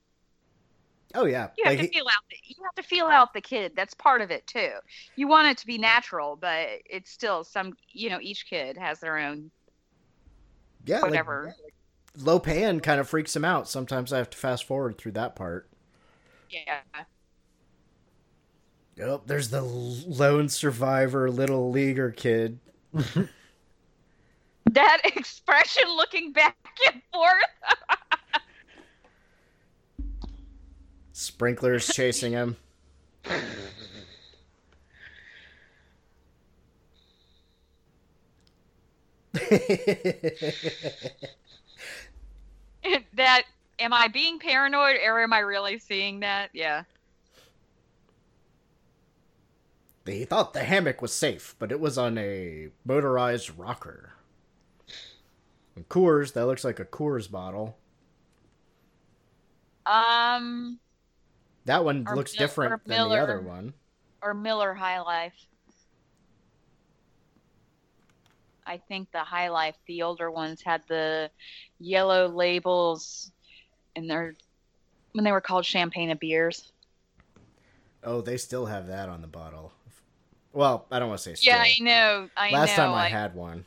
oh 1.15 1.25
yeah, 1.27 1.49
You 1.57 1.65
have 1.65 1.75
like 1.75 1.79
to 1.79 1.85
feel 1.85 2.05
out. 2.09 2.23
The, 2.31 2.37
you 2.45 2.57
have 2.65 2.75
to 2.75 2.83
feel 2.89 3.07
out 3.07 3.33
the 3.33 3.41
kid. 3.41 3.73
That's 3.75 3.95
part 3.95 4.21
of 4.21 4.31
it 4.31 4.47
too. 4.47 4.73
You 5.17 5.29
want 5.29 5.49
it 5.49 5.59
to 5.59 5.67
be 5.67 5.79
natural, 5.79 6.37
but 6.37 6.69
it's 6.85 7.11
still 7.11 7.45
some. 7.45 7.75
You 7.93 8.11
know, 8.11 8.19
each 8.21 8.47
kid 8.49 8.77
has 8.77 9.01
their 9.01 9.17
own 9.19 9.51
yeah, 10.85 11.03
like, 11.03 11.05
whatever. 11.05 11.55
Lo 12.17 12.39
Pan 12.39 12.81
kind 12.81 13.01
of 13.01 13.09
freaks 13.09 13.37
him 13.37 13.45
out. 13.45 13.69
Sometimes 13.69 14.13
I 14.13 14.19
have 14.19 14.31
to 14.31 14.39
fast 14.39 14.65
forward 14.65 14.99
through 14.99 15.13
that 15.13 15.37
part. 15.37 15.69
Yeah. 16.51 16.81
Oh, 19.03 19.21
there's 19.27 19.51
the 19.51 19.63
lone 19.63 20.49
survivor, 20.49 21.31
little 21.31 21.71
leaguer 21.71 22.11
kid. 22.11 22.59
That 24.73 25.01
expression, 25.05 25.85
looking 25.97 26.33
back 26.33 26.57
and 26.93 27.01
forth. 27.13 27.33
Sprinklers 31.13 31.87
chasing 31.87 32.33
him. 32.33 32.57
that 43.15 43.45
am 43.79 43.93
I 43.93 44.09
being 44.09 44.39
paranoid 44.39 44.97
or 45.05 45.23
am 45.23 45.33
I 45.33 45.41
really 45.41 45.79
seeing 45.79 46.21
that? 46.21 46.51
Yeah. 46.53 46.85
They 50.05 50.25
thought 50.25 50.53
the 50.53 50.63
hammock 50.63 51.03
was 51.03 51.13
safe, 51.13 51.57
but 51.59 51.73
it 51.73 51.81
was 51.81 51.99
on 51.99 52.17
a 52.17 52.69
motorized 52.85 53.59
rocker. 53.59 54.13
And 55.75 55.89
Coors, 55.89 56.33
that 56.35 56.47
looks 56.47 56.65
like 56.65 56.79
a 56.79 56.85
Coors 56.85 57.31
bottle. 57.31 57.77
Um. 59.85 60.79
That 61.65 61.85
one 61.85 62.05
looks 62.15 62.39
Mil- 62.39 62.47
different 62.47 62.85
than 62.85 62.97
Miller, 62.97 63.17
the 63.17 63.23
other 63.23 63.41
one. 63.41 63.75
Or 64.23 64.33
Miller 64.33 64.73
High 64.73 65.01
Life. 65.01 65.35
I 68.65 68.79
think 68.79 69.11
the 69.13 69.19
High 69.21 69.49
Life, 69.49 69.77
the 69.87 70.03
older 70.03 70.31
ones 70.31 70.63
had 70.63 70.83
the 70.89 71.31
yellow 71.79 72.29
labels 72.29 73.33
and 73.97 74.09
they're 74.09 74.35
when 75.13 75.25
they 75.25 75.33
were 75.33 75.41
called 75.41 75.65
champagne 75.65 76.11
of 76.11 76.21
beers. 76.21 76.73
Oh, 78.05 78.21
they 78.21 78.37
still 78.37 78.67
have 78.67 78.87
that 78.87 79.09
on 79.09 79.21
the 79.23 79.27
bottle. 79.27 79.73
Well, 80.53 80.87
I 80.91 80.99
don't 81.01 81.09
want 81.09 81.19
to 81.21 81.25
say 81.25 81.35
still. 81.35 81.55
Yeah, 81.55 81.63
I 81.63 81.77
know. 81.81 82.29
I 82.37 82.51
Last 82.51 82.77
know. 82.77 82.85
time 82.85 82.95
I 82.95 83.09
had 83.09 83.35
one. 83.35 83.65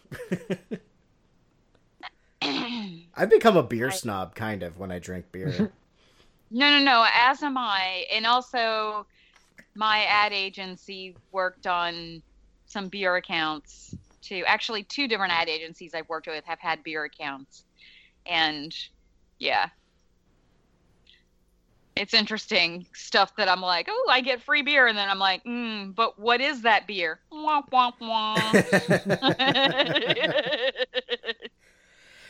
I've 2.42 3.30
become 3.30 3.58
a 3.58 3.64
beer 3.64 3.88
I- 3.90 3.94
snob, 3.94 4.36
kind 4.36 4.64
of, 4.64 4.78
when 4.78 4.92
I 4.92 5.00
drink 5.00 5.26
beer. 5.32 5.72
No, 6.52 6.68
no, 6.80 6.84
no. 6.84 7.06
As 7.14 7.44
am 7.44 7.60
I. 7.60 8.06
And 8.12 8.26
also, 8.26 9.06
my 9.76 10.04
ad 10.06 10.34
agency 10.34 11.16
worked 11.32 11.68
on 11.68 12.24
some 12.66 12.88
beer 12.88 13.18
accounts 13.18 13.96
too. 14.24 14.44
Actually, 14.48 14.82
two 14.82 15.08
different 15.08 15.32
ad 15.32 15.48
agencies 15.48 15.94
I've 15.94 16.10
worked 16.10 16.26
with 16.26 16.44
have 16.46 16.58
had 16.58 16.82
beer 16.84 17.04
accounts. 17.04 17.66
And 18.26 18.76
yeah. 19.38 19.68
It's 22.00 22.14
interesting 22.14 22.86
stuff 22.94 23.36
that 23.36 23.50
I'm 23.50 23.60
like, 23.60 23.88
oh, 23.90 24.08
I 24.10 24.22
get 24.22 24.42
free 24.42 24.62
beer. 24.62 24.88
And 24.88 24.98
then 24.98 25.10
I'm 25.10 25.20
like, 25.20 25.44
mm, 25.44 25.94
but 25.94 26.18
what 26.18 26.40
is 26.40 26.62
that 26.62 26.88
beer? 26.88 27.20
Wah, 27.30 27.62
wah, 27.70 27.92
wah. 28.00 28.36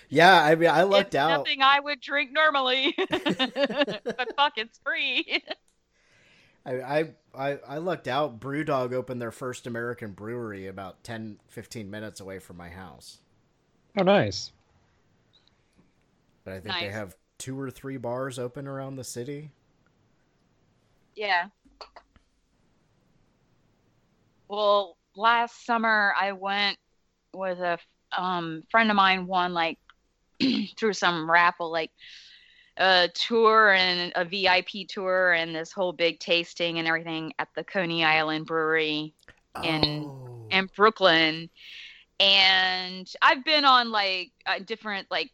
yeah, 0.09 0.43
I 0.43 0.55
mean, 0.55 0.71
I 0.71 0.81
lucked 0.81 1.09
it's 1.09 1.15
out. 1.15 1.37
nothing 1.37 1.61
I 1.61 1.79
would 1.79 2.01
drink 2.01 2.31
normally. 2.33 2.95
but 3.09 4.33
fuck, 4.35 4.53
it's 4.57 4.79
free. 4.83 5.43
I, 6.65 6.81
I, 6.81 7.09
I, 7.37 7.59
I 7.67 7.77
lucked 7.77 8.07
out. 8.07 8.39
Brewdog 8.39 8.91
opened 8.91 9.21
their 9.21 9.31
first 9.31 9.67
American 9.67 10.13
brewery 10.13 10.65
about 10.65 11.03
10, 11.03 11.37
15 11.47 11.91
minutes 11.91 12.19
away 12.19 12.39
from 12.39 12.57
my 12.57 12.69
house. 12.69 13.19
Oh, 13.95 14.03
nice. 14.03 14.51
But 16.43 16.53
I 16.53 16.59
think 16.59 16.75
they 16.79 16.89
have 16.89 17.15
two 17.37 17.59
or 17.59 17.69
three 17.69 17.97
bars 17.97 18.39
open 18.39 18.67
around 18.67 18.95
the 18.95 19.03
city. 19.03 19.51
Yeah. 21.19 21.47
Well, 24.47 24.95
last 25.17 25.65
summer 25.65 26.13
I 26.17 26.31
went 26.31 26.77
with 27.33 27.59
a 27.59 27.77
um, 28.17 28.63
friend 28.71 28.89
of 28.89 28.95
mine 28.95 29.27
won 29.27 29.53
like 29.53 29.77
through 30.77 30.93
some 30.93 31.29
raffle 31.29 31.69
like 31.73 31.91
a 32.77 33.09
tour 33.13 33.73
and 33.73 34.13
a 34.15 34.23
VIP 34.23 34.87
tour 34.87 35.33
and 35.33 35.53
this 35.53 35.73
whole 35.73 35.91
big 35.91 36.19
tasting 36.19 36.79
and 36.79 36.87
everything 36.87 37.33
at 37.37 37.49
the 37.53 37.65
Coney 37.65 38.05
Island 38.05 38.45
Brewery 38.45 39.13
In- 39.61 40.05
Oh. 40.05 40.47
in 40.51 40.69
Brooklyn. 40.73 41.49
And 42.21 43.11
I've 43.21 43.43
been 43.43 43.65
on 43.65 43.91
like 43.91 44.31
uh, 44.45 44.59
different 44.59 45.07
like 45.11 45.31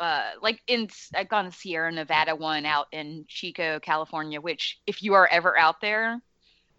uh 0.00 0.30
like 0.42 0.60
in 0.66 0.88
I've 1.14 1.28
gone 1.28 1.46
to 1.46 1.52
Sierra 1.52 1.90
Nevada 1.92 2.34
one 2.34 2.66
out 2.66 2.86
in 2.92 3.24
Chico, 3.28 3.80
California, 3.80 4.40
which 4.40 4.80
if 4.86 5.02
you 5.02 5.14
are 5.14 5.28
ever 5.30 5.58
out 5.58 5.80
there, 5.80 6.20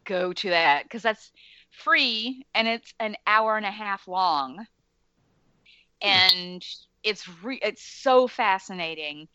go 0.06 0.34
to 0.34 0.50
that 0.50 0.84
because 0.84 1.04
that's 1.04 1.32
free 1.72 2.46
and 2.54 2.68
it's 2.68 2.94
an 3.00 3.16
hour 3.26 3.58
and 3.58 3.66
a 3.66 3.72
half 3.72 4.08
long. 4.08 4.66
And 6.02 6.64
it's 7.04 7.28
re- 7.44 7.60
it's 7.62 7.84
so 7.84 8.28
fascinating, 8.28 9.28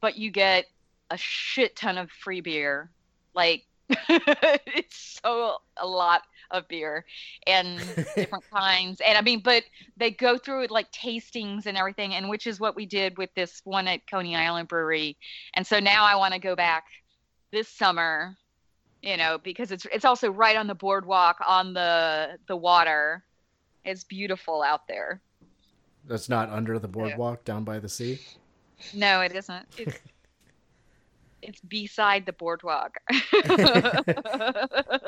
but 0.00 0.16
you 0.16 0.30
get 0.30 0.66
a 1.10 1.16
shit 1.16 1.76
ton 1.76 1.98
of 1.98 2.10
free 2.10 2.40
beer. 2.40 2.90
Like 3.34 3.64
it's 3.88 5.20
so 5.24 5.56
a 5.76 5.86
lot 5.86 6.22
of 6.50 6.66
beer 6.68 7.04
and 7.46 7.78
different 8.14 8.44
kinds. 8.52 9.00
And 9.00 9.16
I 9.16 9.22
mean, 9.22 9.40
but 9.42 9.64
they 9.96 10.10
go 10.10 10.38
through 10.38 10.64
it 10.64 10.70
like 10.70 10.90
tastings 10.92 11.66
and 11.66 11.76
everything, 11.76 12.14
and 12.14 12.28
which 12.28 12.46
is 12.46 12.60
what 12.60 12.76
we 12.76 12.86
did 12.86 13.18
with 13.18 13.30
this 13.34 13.60
one 13.64 13.88
at 13.88 14.06
Coney 14.08 14.36
Island 14.36 14.68
Brewery. 14.68 15.16
And 15.54 15.66
so 15.66 15.80
now 15.80 16.04
I 16.04 16.16
want 16.16 16.34
to 16.34 16.40
go 16.40 16.56
back 16.56 16.84
this 17.50 17.68
summer, 17.68 18.36
you 19.02 19.16
know, 19.16 19.38
because 19.42 19.72
it's 19.72 19.86
it's 19.92 20.04
also 20.04 20.30
right 20.30 20.56
on 20.56 20.66
the 20.66 20.74
boardwalk 20.74 21.38
on 21.46 21.72
the 21.72 22.38
the 22.46 22.56
water. 22.56 23.24
It's 23.84 24.04
beautiful 24.04 24.62
out 24.62 24.86
there. 24.88 25.20
That's 26.06 26.28
not 26.28 26.50
under 26.50 26.78
the 26.78 26.88
boardwalk 26.88 27.44
down 27.44 27.64
by 27.64 27.78
the 27.78 27.88
sea. 27.88 28.20
No, 28.94 29.20
it 29.20 29.34
isn't. 29.34 29.66
It's 29.78 29.98
it's 31.42 31.60
beside 31.60 32.26
the 32.26 32.32
boardwalk. 32.32 32.98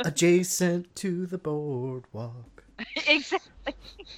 Adjacent 0.05 0.95
to 0.97 1.27
the 1.27 1.39
boardwalk. 1.39 2.65
exactly. 3.07 3.75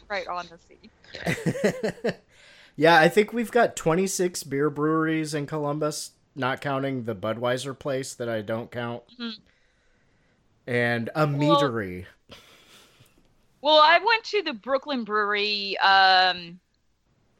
Right 0.08 0.26
on 0.26 0.46
the 0.50 0.58
sea. 0.58 2.12
yeah, 2.76 2.98
I 2.98 3.08
think 3.08 3.32
we've 3.32 3.50
got 3.50 3.76
26 3.76 4.42
beer 4.44 4.70
breweries 4.70 5.34
in 5.34 5.46
Columbus, 5.46 6.12
not 6.34 6.60
counting 6.60 7.04
the 7.04 7.14
Budweiser 7.14 7.78
place 7.78 8.14
that 8.14 8.28
I 8.28 8.42
don't 8.42 8.70
count. 8.70 9.02
Mhm. 9.20 9.38
And 10.66 11.10
a 11.14 11.26
Well- 11.26 11.60
meadery. 11.60 12.06
Well, 13.60 13.78
I 13.80 13.98
went 13.98 14.24
to 14.24 14.42
the 14.42 14.52
Brooklyn 14.52 15.04
Brewery 15.04 15.78
um 15.78 16.60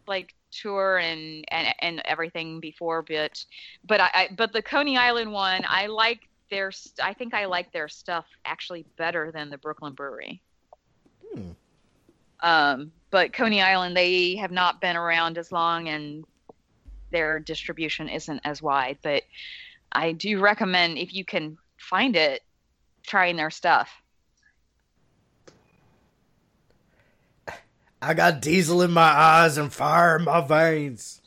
like 0.07 0.35
tour 0.55 0.99
and 0.99 1.45
and 1.49 1.75
and 1.81 2.03
everything 2.05 2.61
before 2.61 3.03
but 3.03 3.45
but 3.85 4.01
I, 4.01 4.11
I 4.15 4.29
but 4.37 4.53
the 4.53 4.63
Coney 4.63 4.97
Island 4.97 5.33
one, 5.33 5.63
I 5.69 5.87
like 5.87 6.29
their 6.51 6.73
I 7.03 7.15
think 7.15 7.35
I 7.35 7.47
like 7.47 7.73
their 7.73 7.89
stuff 7.89 8.27
actually 8.45 8.87
better 8.97 9.33
than 9.33 9.51
the 9.51 9.59
Brooklyn 9.59 9.95
Brewery. 9.95 10.43
Hmm. 11.35 11.51
Um 12.41 12.93
but 13.11 13.33
Coney 13.33 13.63
Island 13.63 13.97
they 13.97 14.37
have 14.37 14.53
not 14.53 14.81
been 14.81 14.97
around 14.97 15.39
as 15.39 15.53
long 15.53 15.89
and 15.89 16.25
their 17.11 17.39
distribution 17.39 18.09
isn't 18.09 18.41
as 18.45 18.61
wide, 18.61 18.99
but 19.03 19.23
I 19.93 20.13
do 20.13 20.41
recommend 20.41 20.99
if 20.99 21.15
you 21.15 21.25
can 21.25 21.57
find 21.79 22.17
it 22.17 22.43
trying 23.07 23.37
their 23.37 23.51
stuff. 23.51 23.89
I 28.05 28.13
got 28.13 28.43
diesel 28.43 28.83
in 28.83 28.93
my 28.93 29.01
eyes 29.01 29.57
and 29.57 29.73
fire 29.73 30.17
in 30.17 30.25
my 30.25 30.43
veins. 30.43 31.23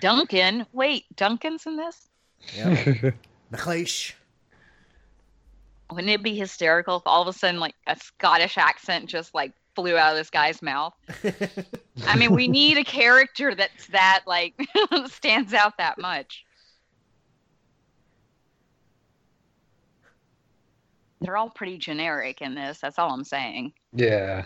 Duncan, 0.00 0.66
wait, 0.72 1.04
Duncan's 1.14 1.66
in 1.66 1.76
this? 1.76 2.08
Yeah. 2.56 3.10
McLeish. 3.52 4.14
Wouldn't 5.90 6.10
it 6.10 6.22
be 6.22 6.34
hysterical 6.34 6.96
if 6.96 7.02
all 7.04 7.20
of 7.20 7.28
a 7.28 7.38
sudden, 7.38 7.60
like 7.60 7.74
a 7.86 7.94
Scottish 7.96 8.56
accent 8.56 9.10
just 9.10 9.34
like 9.34 9.52
flew 9.74 9.98
out 9.98 10.12
of 10.12 10.16
this 10.16 10.30
guy's 10.30 10.62
mouth? 10.62 10.94
I 12.06 12.16
mean, 12.16 12.32
we 12.32 12.48
need 12.48 12.78
a 12.78 12.84
character 12.84 13.54
that's 13.54 13.88
that 13.88 14.22
like 14.26 14.54
stands 15.06 15.52
out 15.52 15.76
that 15.76 15.98
much. 15.98 16.44
They're 21.24 21.38
all 21.38 21.48
pretty 21.48 21.78
generic 21.78 22.42
in 22.42 22.54
this. 22.54 22.80
That's 22.80 22.98
all 22.98 23.10
I'm 23.10 23.24
saying. 23.24 23.72
Yeah. 23.94 24.44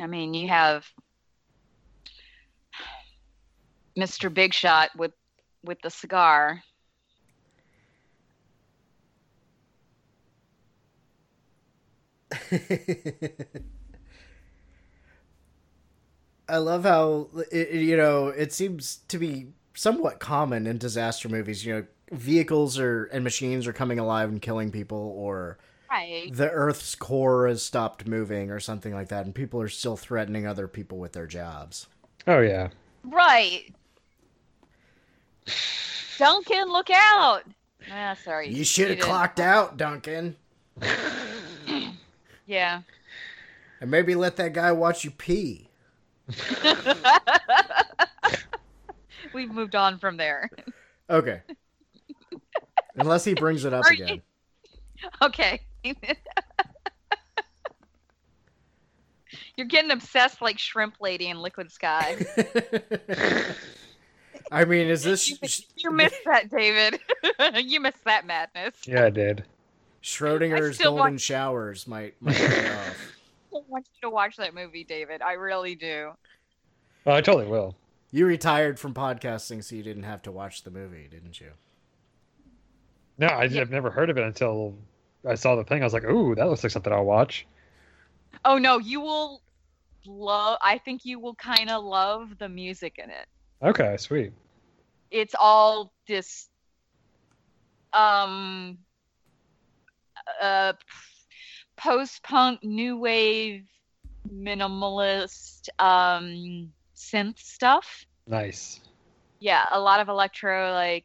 I 0.00 0.06
mean, 0.06 0.32
you 0.32 0.48
have 0.48 0.86
Mr. 3.98 4.32
Big 4.32 4.54
Shot 4.54 4.88
with 4.96 5.12
with 5.62 5.78
the 5.82 5.90
cigar. 5.90 6.62
I 16.48 16.58
love 16.58 16.84
how 16.84 17.28
it, 17.50 17.68
it- 17.70 17.82
you 17.82 17.96
know 17.96 18.28
it 18.28 18.52
seems 18.52 18.98
to 19.08 19.18
be 19.18 19.48
somewhat 19.76 20.18
common 20.18 20.66
in 20.66 20.78
disaster 20.78 21.28
movies. 21.28 21.64
You 21.64 21.74
know, 21.74 21.84
vehicles 22.10 22.78
are 22.78 23.04
and 23.06 23.22
machines 23.22 23.66
are 23.68 23.72
coming 23.72 23.98
alive 24.00 24.28
and 24.28 24.42
killing 24.42 24.72
people, 24.72 25.12
or 25.16 25.58
Right. 25.88 26.28
the 26.34 26.50
Earth's 26.50 26.96
core 26.96 27.46
has 27.46 27.62
stopped 27.62 28.06
moving, 28.08 28.50
or 28.50 28.58
something 28.58 28.92
like 28.92 29.08
that, 29.08 29.24
and 29.24 29.34
people 29.34 29.60
are 29.60 29.68
still 29.68 29.96
threatening 29.96 30.46
other 30.46 30.66
people 30.66 30.98
with 30.98 31.12
their 31.12 31.26
jobs. 31.28 31.86
Oh 32.26 32.40
yeah. 32.40 32.70
Right. 33.04 33.72
Duncan, 36.18 36.68
look 36.72 36.88
out! 36.90 37.42
Ah, 37.92 38.16
sorry. 38.24 38.48
You 38.48 38.64
should 38.64 38.90
have 38.90 38.98
clocked 38.98 39.38
out, 39.38 39.76
Duncan, 39.76 40.34
Yeah. 42.46 42.80
and 43.80 43.90
maybe 43.90 44.14
let 44.16 44.34
that 44.36 44.52
guy 44.54 44.72
watch 44.72 45.04
you 45.04 45.12
pee. 45.12 45.68
We've 49.36 49.52
moved 49.52 49.74
on 49.76 49.98
from 49.98 50.16
there. 50.16 50.50
Okay. 51.10 51.42
Unless 52.96 53.24
he 53.26 53.34
brings 53.34 53.66
it 53.66 53.74
up 53.74 53.84
Are 53.84 53.92
you- 53.92 54.04
again. 54.04 54.22
Okay. 55.20 55.60
You're 59.56 59.66
getting 59.66 59.90
obsessed 59.90 60.40
like 60.40 60.58
Shrimp 60.58 60.94
Lady 61.00 61.28
in 61.28 61.40
Liquid 61.42 61.70
Sky. 61.70 62.16
I 64.50 64.64
mean, 64.64 64.86
is 64.88 65.02
this 65.02 65.28
You, 65.28 65.36
you 65.76 65.90
missed 65.90 66.20
that, 66.24 66.48
David. 66.50 66.98
you 67.56 67.80
missed 67.80 68.04
that 68.04 68.26
madness. 68.26 68.74
Yeah, 68.86 69.04
I 69.04 69.10
did. 69.10 69.44
Schrodinger's 70.02 70.76
still 70.76 70.92
golden 70.92 71.02
want- 71.12 71.20
showers 71.20 71.86
might 71.86 72.14
might 72.22 72.36
pay 72.36 72.70
off. 72.74 73.12
I 73.54 73.58
want 73.68 73.86
you 73.94 74.08
to 74.08 74.10
watch 74.10 74.36
that 74.38 74.54
movie, 74.54 74.84
David. 74.84 75.20
I 75.20 75.32
really 75.34 75.74
do. 75.74 76.12
Oh, 77.06 77.12
I 77.12 77.20
totally 77.20 77.46
will. 77.46 77.74
You 78.10 78.26
retired 78.26 78.78
from 78.78 78.94
podcasting, 78.94 79.62
so 79.64 79.74
you 79.74 79.82
didn't 79.82 80.04
have 80.04 80.22
to 80.22 80.32
watch 80.32 80.62
the 80.62 80.70
movie, 80.70 81.08
didn't 81.10 81.40
you? 81.40 81.52
No, 83.18 83.26
I, 83.26 83.44
Yeah. 83.44 83.62
I've 83.62 83.70
never 83.70 83.90
heard 83.90 84.10
of 84.10 84.18
it 84.18 84.24
until 84.24 84.76
I 85.26 85.34
saw 85.34 85.56
the 85.56 85.64
thing. 85.64 85.82
I 85.82 85.84
was 85.84 85.92
like, 85.92 86.04
"Ooh, 86.04 86.34
that 86.34 86.48
looks 86.48 86.62
like 86.62 86.70
something 86.70 86.92
I'll 86.92 87.04
watch." 87.04 87.46
Oh 88.44 88.58
no, 88.58 88.78
you 88.78 89.00
will 89.00 89.42
love. 90.06 90.58
I 90.62 90.78
think 90.78 91.04
you 91.04 91.18
will 91.18 91.34
kind 91.34 91.70
of 91.70 91.82
love 91.84 92.38
the 92.38 92.48
music 92.48 92.98
in 93.02 93.10
it. 93.10 93.26
Okay, 93.62 93.96
sweet. 93.96 94.32
It's 95.10 95.34
all 95.38 95.92
this, 96.06 96.48
um, 97.92 98.78
uh, 100.40 100.74
post-punk, 101.76 102.62
new 102.62 102.98
wave, 102.98 103.66
minimalist, 104.32 105.68
um, 105.78 106.72
synth 106.96 107.38
stuff. 107.38 108.06
Nice. 108.26 108.80
yeah 109.38 109.66
a 109.70 109.78
lot 109.78 110.00
of 110.00 110.08
electro 110.08 110.72
like 110.72 111.04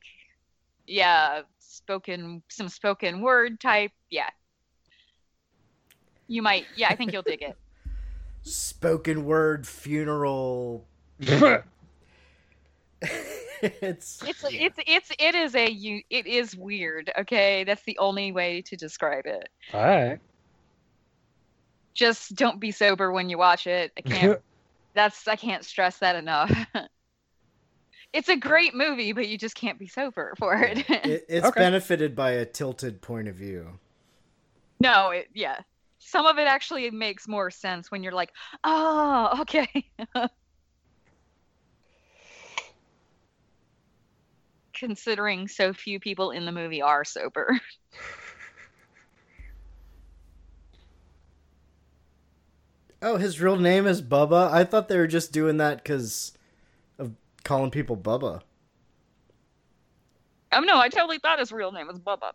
yeah 0.87 1.41
spoken 1.59 2.41
some 2.49 2.67
spoken 2.67 3.21
word 3.21 3.59
type 3.59 3.91
yeah 4.09 4.29
you 6.27 6.41
might 6.41 6.65
yeah 6.75 6.87
i 6.89 6.95
think 6.95 7.13
you'll 7.13 7.21
dig 7.21 7.43
it 7.43 7.55
Spoken 8.43 9.25
word 9.25 9.67
funeral. 9.67 10.87
All 11.29 11.57
it's 13.61 14.23
it's 14.23 14.43
it's 14.43 14.79
it's 14.87 15.11
it 15.19 15.35
is 15.35 15.55
a 15.55 15.69
you 15.69 16.01
it 16.09 16.25
is 16.25 16.55
weird 16.55 17.11
okay 17.17 17.63
that's 17.63 17.83
the 17.83 17.97
only 17.99 18.31
way 18.31 18.61
to 18.63 18.75
describe 18.75 19.25
it 19.25 19.49
right. 19.73 20.19
just 21.93 22.35
don't 22.35 22.59
be 22.59 22.71
sober 22.71 23.11
when 23.11 23.29
you 23.29 23.37
watch 23.37 23.67
it 23.67 23.91
i 23.97 24.01
can't 24.01 24.39
that's 24.93 25.27
i 25.27 25.35
can't 25.35 25.65
stress 25.65 25.97
that 25.99 26.15
enough. 26.15 26.51
It's 28.13 28.29
a 28.29 28.35
great 28.35 28.73
movie 28.75 29.13
but 29.13 29.27
you 29.27 29.37
just 29.37 29.55
can't 29.55 29.79
be 29.79 29.87
sober 29.87 30.33
for 30.37 30.55
it. 30.63 30.85
It, 31.03 31.25
it's 31.29 31.51
Okay. 31.51 31.51
benefited 31.51 32.15
by 32.15 32.31
a 32.31 32.45
tilted 32.45 33.01
point 33.03 33.27
of 33.27 33.35
view. 33.35 33.79
no 34.79 35.09
it 35.11 35.27
yeah. 35.33 35.59
Some 36.03 36.25
of 36.25 36.39
it 36.39 36.47
actually 36.47 36.89
makes 36.89 37.27
more 37.27 37.51
sense 37.51 37.91
when 37.91 38.03
you're 38.03 38.13
like 38.13 38.31
oh 38.63 39.37
okay. 39.41 39.67
Considering 44.73 45.47
so 45.47 45.73
few 45.73 45.99
people 45.99 46.31
in 46.31 46.45
the 46.45 46.51
movie 46.51 46.81
are 46.81 47.03
sober 47.05 47.59
Oh, 53.01 53.17
his 53.17 53.41
real 53.41 53.57
name 53.57 53.87
is 53.87 54.01
Bubba. 54.01 54.51
I 54.51 54.63
thought 54.63 54.87
they 54.87 54.97
were 54.97 55.07
just 55.07 55.31
doing 55.31 55.57
that 55.57 55.77
because 55.77 56.33
of 56.99 57.13
calling 57.43 57.71
people 57.71 57.97
Bubba. 57.97 58.41
oh 60.53 60.59
no 60.59 60.77
i 60.79 60.89
totally 60.89 61.17
thought 61.17 61.39
his 61.39 61.51
real 61.51 61.71
name 61.71 61.87
was 61.87 61.97
bubba 61.97 62.33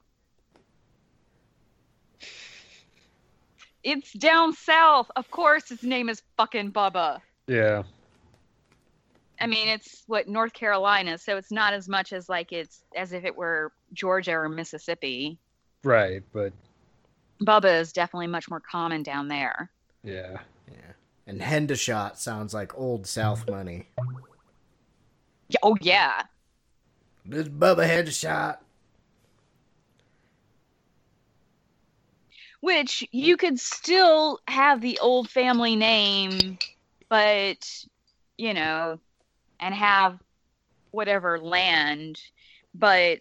it's 3.85 4.13
down 4.15 4.53
south 4.53 5.11
of 5.17 5.31
course 5.31 5.69
his 5.69 5.83
name 5.83 6.09
is 6.09 6.23
fucking 6.37 6.73
bubba 6.73 7.21
Yeah. 7.47 7.83
I 9.39 9.47
mean, 9.47 9.69
it's 9.69 10.03
what 10.07 10.29
North 10.29 10.55
Carolina, 10.55 11.19
so 11.19 11.37
it's 11.37 11.53
not 11.53 11.75
as 11.75 11.91
much 11.91 12.15
as 12.15 12.27
like 12.27 12.53
it's 12.53 12.83
as 12.97 13.13
if 13.13 13.23
it 13.27 13.37
were 13.37 13.71
Georgia 13.93 14.33
or 14.33 14.49
Mississippi. 14.49 15.37
Right, 15.85 16.23
but 16.33 16.55
Bubba 17.43 17.79
is 17.83 17.93
definitely 17.93 18.29
much 18.29 18.49
more 18.49 18.61
common 18.61 19.03
down 19.03 19.29
there. 19.29 19.71
yeah. 20.03 20.39
Yeah. 20.71 20.93
And 21.27 21.41
Hendershot 21.41 22.17
sounds 22.17 22.55
like 22.55 22.79
old 22.79 23.07
South 23.07 23.49
money. 23.49 23.89
Oh 25.63 25.77
yeah, 25.81 26.23
This 27.25 27.49
Bubba 27.49 27.89
Hendershot. 27.89 28.59
which 32.61 33.07
you 33.13 33.37
could 33.37 33.61
still 33.61 34.41
have 34.49 34.81
the 34.81 34.99
old 35.01 35.31
family 35.31 35.77
name, 35.77 36.59
but 37.09 37.85
you 38.37 38.53
know, 38.55 38.99
and 39.61 39.75
have 39.75 40.19
whatever 40.91 41.39
land, 41.39 42.21
but 42.75 43.21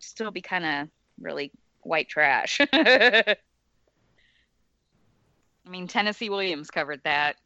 still 0.00 0.32
be 0.32 0.40
kind 0.40 0.64
of 0.64 0.88
really 1.20 1.52
white 1.82 2.08
trash. 2.08 2.60
I 5.72 5.74
mean, 5.74 5.86
Tennessee 5.86 6.28
Williams 6.28 6.70
covered 6.70 7.00
that 7.04 7.36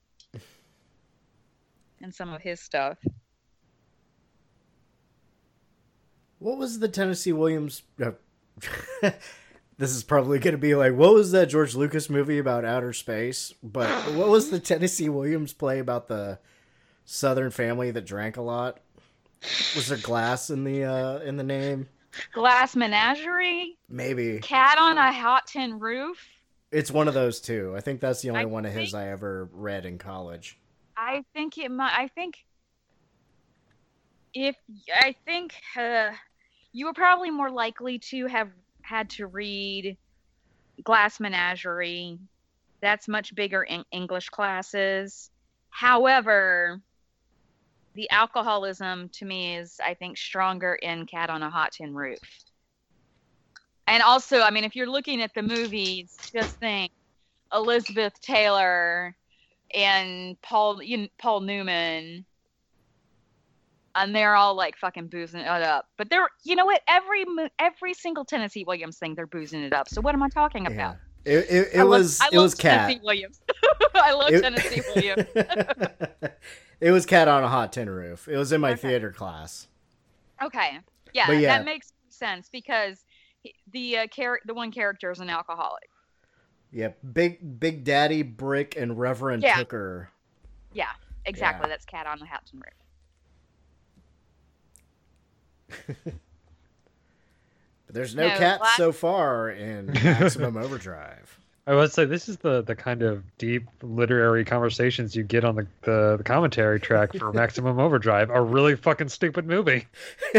and 2.03 2.13
some 2.13 2.33
of 2.33 2.43
his 2.43 2.59
stuff. 2.59 2.99
What 6.41 6.59
was 6.59 6.81
the 6.81 6.89
Tennessee 6.89 7.33
Williams? 7.33 7.83
Uh, 8.03 8.11
this 9.79 9.93
is 9.93 10.03
probably 10.03 10.41
going 10.41 10.55
to 10.55 10.59
be 10.59 10.75
like, 10.75 10.95
what 10.95 11.15
was 11.15 11.31
that 11.31 11.47
George 11.47 11.77
Lucas 11.77 12.11
movie 12.11 12.39
about 12.39 12.65
outer 12.65 12.93
space? 12.93 13.55
But 13.63 13.89
what 14.15 14.27
was 14.27 14.51
the 14.51 14.59
Tennessee 14.59 15.09
Williams 15.09 15.53
play 15.53 15.79
about 15.79 16.09
the 16.09 16.41
Southern 17.05 17.53
family 17.53 17.93
that 17.93 18.07
drank 18.07 18.37
a 18.37 18.43
lot? 18.43 18.81
Was 19.77 19.87
there 19.87 19.99
glass 19.99 20.51
in 20.51 20.65
the 20.65 20.83
uh, 20.83 21.19
in 21.21 21.37
the 21.37 21.45
name? 21.45 21.87
Glass 22.33 22.75
Menagerie, 22.75 23.77
Maybe 23.89 24.41
Cat 24.41 24.79
on 24.79 24.99
a 24.99 25.13
Hot 25.13 25.47
Tin 25.47 25.79
Roof. 25.79 26.19
It's 26.71 26.91
one 26.91 27.09
of 27.09 27.15
those 27.15 27.41
two. 27.41 27.75
I 27.77 27.81
think 27.81 28.01
that's 28.01 28.23
the 28.23 28.31
only 28.31 28.43
I 28.43 28.45
one 28.45 28.67
of 28.67 28.73
his 28.73 28.95
I 28.95 29.09
ever 29.09 29.49
read 29.53 29.87
in 29.87 29.99
college. 29.99 30.59
I 30.97 31.25
think 31.35 31.59
it 31.59 31.71
might. 31.71 31.93
I 31.97 32.09
think 32.09 32.45
if 34.35 34.57
I 34.95 35.15
think 35.25 35.55
uh, 35.79 36.11
you 36.73 36.87
were 36.87 36.95
probably 36.95 37.31
more 37.31 37.51
likely 37.51 37.99
to 38.11 38.27
have 38.27 38.51
had 38.83 39.11
to 39.11 39.27
read 39.27 39.97
Glass 40.85 41.21
Menagerie. 41.21 42.19
That's 42.81 43.09
much 43.09 43.35
bigger 43.35 43.63
in 43.63 43.85
English 43.91 44.29
classes. 44.29 45.31
However, 45.71 46.81
the 47.95 48.09
alcoholism 48.11 49.09
to 49.09 49.25
me 49.25 49.57
is, 49.57 49.81
I 49.85 49.95
think, 49.95 50.19
stronger 50.19 50.75
in 50.75 51.07
Cat 51.07 51.31
on 51.31 51.43
a 51.43 51.51
Hot 51.51 51.73
Tin 51.73 51.95
Roof. 51.95 52.19
And 53.89 54.03
also, 54.03 54.41
I 54.41 54.51
mean, 54.51 54.65
if 54.65 54.75
you're 54.75 54.91
looking 54.91 55.23
at 55.23 55.33
the 55.35 55.43
movies, 55.43 56.17
just 56.33 56.57
think 56.57 56.93
Elizabeth 57.53 58.21
Taylor 58.21 59.15
and 59.75 60.41
Paul 60.43 60.83
you 60.83 60.97
know, 60.99 61.07
Paul 61.19 61.41
Newman, 61.41 62.25
and 63.95 64.15
they're 64.15 64.35
all 64.35 64.55
like 64.55 64.77
fucking 64.77 65.07
boozing 65.09 65.41
it 65.41 65.47
up. 65.47 65.89
But 65.97 66.11
they're 66.11 66.29
you 66.45 66.57
know 66.57 66.67
what 66.67 66.83
every 66.89 67.25
every 67.59 67.95
single 67.95 68.25
Tennessee 68.25 68.65
Williams 68.67 68.99
thing 68.99 69.15
they're 69.15 69.27
boozing 69.27 69.63
it 69.63 69.73
up. 69.73 69.89
So 69.89 70.01
what 70.01 70.15
am 70.15 70.23
I 70.23 70.29
talking 70.29 70.67
about? 70.67 70.97
It, 71.25 71.39
it, 71.51 71.69
it 71.75 71.79
I 71.79 71.83
love- 71.83 71.89
was 71.89 72.21
I 72.21 72.27
it 72.29 72.35
love 72.35 72.43
was 72.45 72.55
cat. 72.55 72.81
Tennessee 72.89 73.01
Williams. 73.05 73.41
I 73.95 74.13
love 74.13 74.33
It- 74.33 74.43
Tennessee 74.43 74.83
Williams. 74.95 75.25
it 76.81 76.91
was 76.91 77.07
cat 77.07 77.29
on 77.29 77.43
a 77.43 77.49
hot 77.49 77.73
tin 77.73 77.89
roof. 77.89 78.29
It 78.29 78.37
was 78.37 78.53
in 78.53 78.61
my 78.61 78.73
Okay. 78.73 78.89
theater 78.89 79.11
class. 79.13 79.69
Okay, 80.43 80.79
yeah, 81.15 81.31
yeah. 81.33 81.57
that 81.57 81.65
makes 81.65 81.93
sense 82.11 82.49
because 82.51 83.06
the 83.73 83.99
uh, 83.99 84.07
char- 84.09 84.41
the 84.45 84.55
one 84.55 84.71
character 84.73 85.11
is 85.11 85.21
an 85.21 85.29
alcoholic. 85.31 85.89
Yeah, 86.73 86.89
Big 87.13 87.59
Big 87.61 87.85
Daddy 87.85 88.23
Brick 88.23 88.77
and 88.77 88.99
Reverend 88.99 89.43
Yeah. 89.43 89.57
Tooker. 89.57 90.09
Yeah, 90.73 90.89
exactly. 91.25 91.67
Yeah. 91.69 91.75
That's 91.75 91.85
Cat 91.87 92.07
on 92.07 92.19
the 92.19 92.27
Hot 92.27 92.45
Tin 92.47 92.61
Roof. 92.61 92.73
But 97.87 97.95
there's 97.95 98.15
no, 98.15 98.29
No, 98.29 98.37
cats 98.37 98.63
last- 98.63 98.77
so 98.77 98.93
far 98.93 99.51
in 99.51 99.87
Maximum 100.05 100.57
Overdrive. 100.57 101.39
I 101.69 101.75
would 101.75 101.93
say 101.93 102.05
this 102.05 102.29
is 102.29 102.37
the 102.37 102.63
the 102.63 102.77
kind 102.77 103.03
of 103.03 103.25
deep 103.39 103.67
literary 103.83 104.45
conversations 104.45 105.17
you 105.17 105.25
get 105.25 105.45
on 105.45 105.57
the 105.57 105.67
the, 105.83 106.15
the 106.19 106.23
commentary 106.25 106.79
track 106.79 107.13
for 107.13 107.33
Maximum 107.35 107.81
Overdrive, 107.81 108.31
a 108.31 108.41
really 108.41 108.77
fucking 108.77 109.09
stupid 109.09 109.47
movie. 109.47 109.87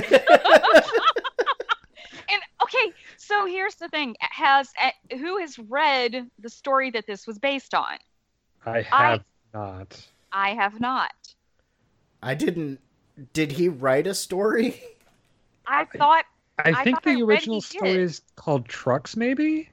And 3.29 3.41
okay, 3.41 3.49
so 3.49 3.53
here's 3.53 3.75
the 3.75 3.89
thing: 3.89 4.15
has 4.19 4.69
uh, 4.81 4.91
who 5.17 5.37
has 5.39 5.57
read 5.59 6.29
the 6.39 6.49
story 6.49 6.91
that 6.91 7.05
this 7.07 7.27
was 7.27 7.39
based 7.39 7.73
on? 7.73 7.97
I 8.65 8.81
have 8.81 9.23
not. 9.53 10.07
I 10.31 10.49
have 10.53 10.79
not. 10.79 11.13
I 12.21 12.33
didn't. 12.35 12.79
Did 13.33 13.51
he 13.51 13.69
write 13.69 14.07
a 14.07 14.13
story? 14.13 14.81
I 15.67 15.85
thought 15.85 16.25
I, 16.59 16.71
I 16.71 16.83
think 16.83 17.03
thought 17.03 17.11
I 17.11 17.15
the 17.15 17.23
read 17.23 17.29
original 17.29 17.61
story 17.61 17.93
did. 17.93 18.01
is 18.01 18.21
called 18.35 18.67
Trucks, 18.67 19.15
maybe. 19.15 19.69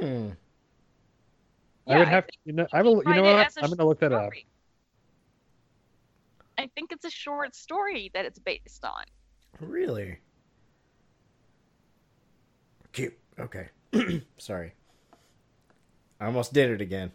Hmm. 0.00 0.30
I 1.88 1.94
Yeah, 1.94 1.98
would 1.98 2.08
I 2.08 2.10
have 2.10 2.26
you 2.44 2.52
know 2.52 2.66
I 2.72 2.82
will 2.82 2.96
you 2.96 3.02
write 3.04 3.16
know 3.16 3.24
it 3.24 3.34
what 3.34 3.46
as 3.46 3.56
a 3.56 3.64
I'm 3.64 3.70
gonna 3.70 3.86
look 3.86 4.00
that 4.00 4.12
up. 4.12 4.32
I 6.58 6.68
think 6.74 6.92
it's 6.92 7.04
a 7.04 7.10
short 7.10 7.54
story 7.54 8.10
that 8.14 8.24
it's 8.24 8.38
based 8.38 8.84
on. 8.84 9.04
Really? 9.60 10.18
Okay. 13.38 13.68
Sorry. 14.38 14.72
I 16.20 16.26
almost 16.26 16.52
did 16.52 16.70
it 16.70 16.80
again. 16.80 17.12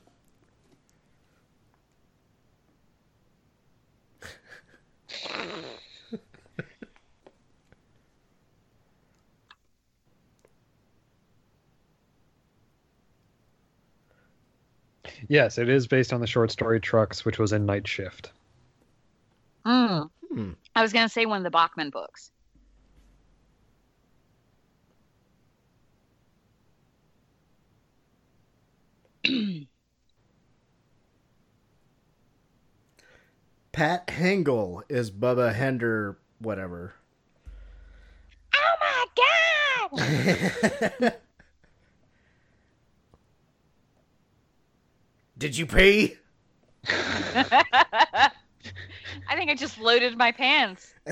Yes, 15.27 15.57
it 15.57 15.69
is 15.69 15.87
based 15.87 16.13
on 16.13 16.19
the 16.19 16.27
short 16.27 16.51
story 16.51 16.79
Trucks, 16.79 17.23
which 17.23 17.39
was 17.39 17.53
in 17.53 17.65
Night 17.65 17.87
Shift. 17.87 18.31
Mm. 19.65 20.09
Hmm. 20.29 20.51
I 20.75 20.81
was 20.81 20.91
gonna 20.91 21.09
say 21.09 21.25
one 21.25 21.37
of 21.37 21.43
the 21.43 21.51
Bachman 21.51 21.89
books. 21.89 22.30
Pat 33.71 34.07
Hingle 34.07 34.83
is 34.89 35.09
Bubba 35.11 35.53
Hender, 35.53 36.17
whatever. 36.39 36.93
Oh 38.55 38.75
my 38.81 39.05
god! 39.89 41.13
Did 45.37 45.57
you 45.57 45.65
pee? 45.65 46.17
I 46.87 48.31
think 49.35 49.49
I 49.49 49.55
just 49.55 49.79
loaded 49.79 50.17
my 50.17 50.31
pants. 50.31 50.93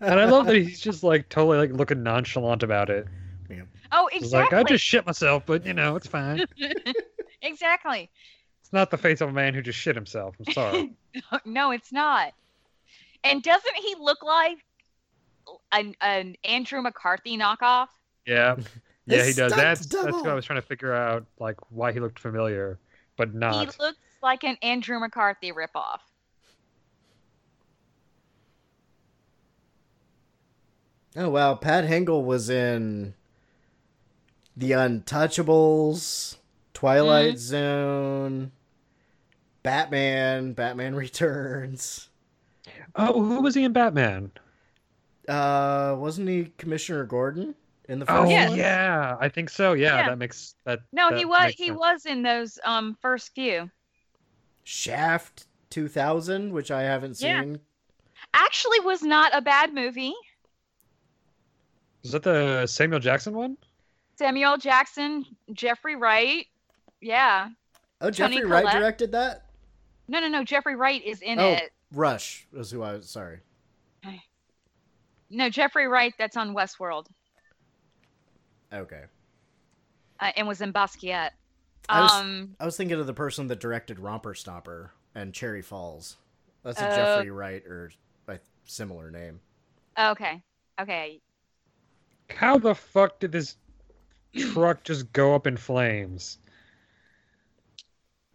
And 0.00 0.20
I 0.20 0.24
love 0.26 0.46
that 0.46 0.54
he's 0.54 0.80
just 0.80 1.02
like 1.02 1.28
totally 1.28 1.58
like 1.58 1.72
looking 1.72 2.02
nonchalant 2.02 2.62
about 2.62 2.90
it. 2.90 3.06
Oh, 3.92 4.08
He's 4.12 4.32
like. 4.32 4.52
I 4.52 4.62
just 4.64 4.84
shit 4.84 5.06
myself, 5.06 5.44
but 5.46 5.64
you 5.64 5.74
know, 5.74 5.96
it's 5.96 6.06
fine. 6.06 6.44
exactly. 7.42 8.10
It's 8.60 8.72
not 8.72 8.90
the 8.90 8.98
face 8.98 9.20
of 9.20 9.30
a 9.30 9.32
man 9.32 9.54
who 9.54 9.62
just 9.62 9.78
shit 9.78 9.94
himself. 9.94 10.36
I'm 10.38 10.52
sorry. 10.52 10.92
No, 11.44 11.72
it's 11.72 11.90
not. 11.90 12.32
And 13.24 13.42
doesn't 13.42 13.74
he 13.76 13.96
look 13.98 14.22
like 14.22 14.58
an, 15.72 15.94
an 16.00 16.36
Andrew 16.44 16.80
McCarthy 16.80 17.36
knockoff? 17.36 17.88
Yeah. 18.26 18.56
Yeah, 19.08 19.24
he 19.24 19.32
does. 19.32 19.52
stunts 19.54 19.86
That's 19.86 19.86
that's 19.86 20.16
what 20.16 20.26
I 20.26 20.34
was 20.34 20.44
trying 20.44 20.60
to 20.60 20.66
figure 20.66 20.92
out, 20.92 21.24
like 21.38 21.56
why 21.70 21.92
he 21.92 21.98
looked 21.98 22.18
familiar, 22.18 22.78
but 23.16 23.32
not. 23.32 23.54
He 23.54 23.82
looks 23.82 23.98
like 24.22 24.44
an 24.44 24.58
Andrew 24.62 25.00
McCarthy 25.00 25.50
ripoff. 25.50 26.00
Oh 31.16 31.30
wow, 31.30 31.54
Pat 31.54 31.84
Hingle 31.84 32.22
was 32.22 32.50
in 32.50 33.14
The 34.58 34.72
Untouchables, 34.72 36.36
Twilight 36.74 37.38
Zone, 37.38 38.50
Batman, 39.62 40.52
Batman 40.52 40.94
Returns. 40.96 42.08
Oh, 42.96 43.22
who 43.22 43.40
was 43.40 43.54
he 43.54 43.62
in 43.62 43.72
Batman? 43.72 44.32
Uh, 45.28 45.94
wasn't 45.96 46.28
he 46.28 46.52
Commissioner 46.58 47.04
Gordon 47.04 47.54
in 47.88 48.00
the 48.00 48.06
first 48.06 48.18
Oh 48.18 48.28
Yes. 48.28 48.48
one? 48.50 48.58
yeah, 48.58 49.16
I 49.20 49.28
think 49.28 49.48
so. 49.48 49.74
Yeah, 49.74 49.96
Yeah. 49.98 50.08
that 50.08 50.18
makes 50.18 50.56
that. 50.64 50.80
No, 50.92 51.10
that 51.10 51.18
he 51.18 51.24
was 51.24 51.52
he 51.56 51.66
sense. 51.66 51.78
was 51.78 52.06
in 52.06 52.22
those 52.22 52.58
um 52.64 52.96
first 53.00 53.32
few. 53.36 53.70
Shaft 54.64 55.46
2000, 55.70 56.52
which 56.52 56.72
I 56.72 56.82
haven't 56.82 57.20
Yeah. 57.20 57.42
seen. 57.42 57.60
Actually 58.34 58.80
was 58.80 59.02
not 59.02 59.30
a 59.36 59.40
bad 59.40 59.72
movie. 59.72 60.14
Is 62.02 62.10
that 62.10 62.24
the 62.24 62.66
Samuel 62.66 62.98
Jackson 63.00 63.34
one? 63.34 63.56
Samuel 64.18 64.56
Jackson, 64.56 65.24
Jeffrey 65.52 65.94
Wright. 65.94 66.46
Yeah. 67.00 67.50
Oh, 68.00 68.10
Toni 68.10 68.36
Jeffrey 68.36 68.50
Wright 68.50 68.64
Collette? 68.64 68.80
directed 68.80 69.12
that? 69.12 69.44
No, 70.08 70.18
no, 70.18 70.26
no. 70.26 70.42
Jeffrey 70.42 70.74
Wright 70.74 71.02
is 71.04 71.22
in 71.22 71.38
oh, 71.38 71.52
it. 71.52 71.70
Rush 71.92 72.46
was 72.52 72.70
who 72.72 72.82
I 72.82 72.94
was. 72.94 73.08
Sorry. 73.08 73.38
No, 75.30 75.48
Jeffrey 75.50 75.86
Wright. 75.86 76.14
That's 76.18 76.36
on 76.38 76.54
Westworld, 76.54 77.06
Okay. 78.72 79.02
uh, 80.20 80.32
and 80.36 80.48
was 80.48 80.62
in 80.62 80.72
Basquiat. 80.72 81.30
I 81.90 82.00
was- 82.00 82.12
Um, 82.12 82.56
I 82.58 82.64
was 82.64 82.76
thinking 82.78 82.98
of 82.98 83.06
the 83.06 83.12
person 83.14 83.46
that 83.48 83.60
directed 83.60 83.98
Romper 84.00 84.32
Stomper 84.32 84.90
and 85.14 85.34
Cherry 85.34 85.60
Falls. 85.62 86.16
That's 86.62 86.80
a 86.80 86.88
Uh, 86.88 86.96
Jeffrey 86.96 87.30
Wright 87.30 87.62
or 87.66 87.92
a 88.26 88.40
similar 88.64 89.10
name. 89.10 89.40
okay, 89.98 90.42
okay. 90.80 91.20
How 92.30 92.56
the 92.58 92.74
fuck 92.74 93.20
did 93.20 93.30
this 93.32 93.56
truck 94.36 94.84
just 94.84 95.12
go 95.12 95.34
up 95.34 95.46
in 95.46 95.56
flames? 95.56 96.38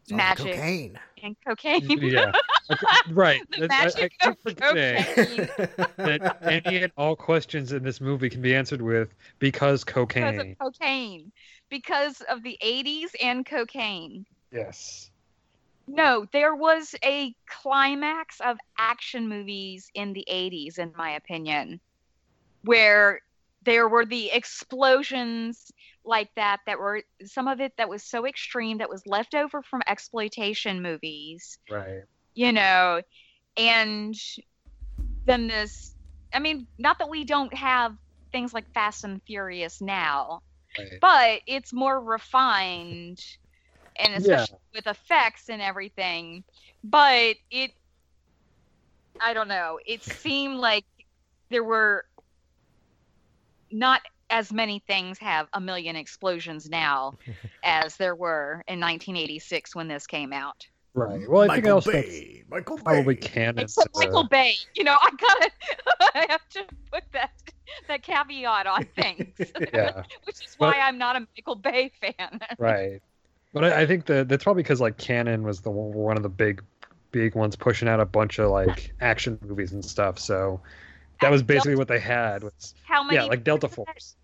It's 0.04 0.12
all 0.12 0.18
the 0.18 0.24
Magic. 0.24 0.54
cocaine. 0.56 1.00
And 1.24 1.36
cocaine. 1.46 1.90
Yeah, 2.02 2.34
Okay, 2.70 2.86
right. 3.12 3.42
The 3.58 3.68
I- 3.72 3.76
I, 3.76 3.80
I 3.80 3.84
magic 3.86 4.14
of 4.26 4.38
cocaine. 4.44 5.50
that 5.98 6.38
any 6.42 6.84
and 6.84 6.92
all 6.98 7.16
questions 7.16 7.72
in 7.72 7.84
this 7.84 8.02
movie 8.02 8.30
can 8.30 8.42
be 8.42 8.54
answered 8.54 8.82
with 8.82 9.14
because 9.40 9.84
cocaine. 9.84 10.32
because 10.36 10.52
of 10.52 10.58
cocaine. 10.80 11.32
Because 11.70 12.22
of 12.30 12.44
the 12.44 12.58
80s 12.62 13.12
and 13.22 13.46
cocaine. 13.46 14.26
Yes. 14.52 15.10
No, 15.88 16.26
there 16.32 16.56
was 16.56 16.96
a 17.04 17.34
climax 17.48 18.40
of 18.42 18.58
action 18.78 19.28
movies 19.28 19.90
in 19.94 20.14
the 20.14 20.26
80s, 20.30 20.80
in 20.80 20.94
my 20.98 21.12
opinion, 21.12 21.80
where 22.64 23.22
there 23.66 23.88
were 23.88 24.06
the 24.06 24.32
explosions 24.32 25.72
like 26.06 26.30
that, 26.36 26.60
that 26.66 26.80
were 26.80 27.02
some 27.26 27.48
of 27.48 27.62
it 27.62 27.74
that 27.78 27.90
was 27.90 28.04
so 28.04 28.26
extreme 28.26 28.80
that 28.80 28.90
was 28.90 29.04
left 29.06 29.36
over 29.36 29.62
from 29.62 29.82
exploitation 29.88 30.82
movies, 30.82 31.58
Right. 31.70 32.04
you 32.36 32.52
know, 32.52 33.02
and 33.58 34.16
then 35.26 35.48
this, 35.48 35.96
I 36.34 36.40
mean, 36.40 36.68
not 36.78 37.00
that 37.00 37.10
we 37.10 37.24
don't 37.24 37.54
have 37.54 37.94
things 38.32 38.54
like 38.54 38.66
Fast 38.74 39.04
and 39.04 39.22
Furious 39.26 39.82
now, 39.82 40.42
Right. 40.78 41.00
but 41.00 41.42
it's 41.48 41.72
more 41.74 42.00
refined 42.02 43.20
and 43.98 44.14
Yeah. 44.14 44.34
especially 44.36 44.58
with 44.74 44.88
effects 44.88 45.50
and 45.50 45.62
everything 45.62 46.44
but 46.84 47.36
it 47.52 47.72
i 49.22 49.34
don't 49.34 49.48
know 49.48 49.80
it 49.86 50.04
seemed 50.04 50.58
like 50.58 50.86
there 51.50 51.64
were 51.64 52.04
not 53.74 54.02
as 54.30 54.54
many 54.54 54.80
things 54.88 55.18
have 55.20 55.48
a 55.54 55.60
million 55.62 55.96
explosions 55.96 56.70
now 56.70 57.18
as 57.64 57.98
there 57.98 58.16
were 58.16 58.64
in 58.68 58.80
1986 58.80 59.76
when 59.76 59.88
this 59.88 60.08
came 60.08 60.32
out 60.34 60.66
Right. 60.96 61.28
Well, 61.28 61.42
I 61.50 61.56
think 61.56 61.64
Michael 61.66 61.70
else 61.78 61.86
that's 61.86 62.08
Bay. 62.08 62.44
Michael 62.52 62.78
Bay. 62.78 62.84
probably 62.84 63.16
Cannon. 63.16 63.60
except 63.64 63.94
to- 63.96 64.00
michael 64.00 64.24
bay 64.28 64.54
you 64.76 64.84
know 64.84 64.96
i 65.02 65.10
gotta 65.20 65.52
i 66.16 66.26
have 66.30 66.48
to 66.50 66.64
put 66.92 67.04
that 67.14 67.32
that 67.88 68.04
caveat 68.04 68.68
on 68.68 68.84
things 68.96 69.34
Yeah. 69.74 70.04
which 70.26 70.36
is 70.46 70.54
why 70.60 70.70
But- 70.72 70.78
i'm 70.82 70.98
not 71.00 71.16
a 71.16 71.28
michael 71.36 71.56
bay 71.56 71.92
fan 72.00 72.40
Right. 72.60 73.02
But 73.54 73.66
I, 73.66 73.82
I 73.82 73.86
think 73.88 74.06
that 74.06 74.30
that's 74.30 74.44
probably 74.44 74.64
because 74.64 74.82
like 74.82 74.98
Cannon 74.98 75.44
was 75.44 75.62
the 75.62 75.70
one 75.72 75.94
one 75.94 76.18
of 76.18 76.24
the 76.24 76.30
big, 76.30 76.64
big 77.12 77.36
ones 77.36 77.56
pushing 77.56 77.88
out 77.88 78.00
a 78.00 78.06
bunch 78.06 78.40
of 78.40 78.50
like 78.50 78.92
action 79.00 79.38
movies 79.44 79.74
and 79.74 79.86
stuff. 79.86 80.18
So 80.18 80.60
that 81.24 81.32
was 81.32 81.44
basically 81.44 81.76
what 81.76 81.88
they 81.88 82.00
had. 82.00 82.44
Was, 82.44 82.76
how 82.86 83.04
many 83.04 83.18
yeah, 83.18 83.26
like 83.26 83.44
Delta 83.44 83.68
Force. 83.68 84.16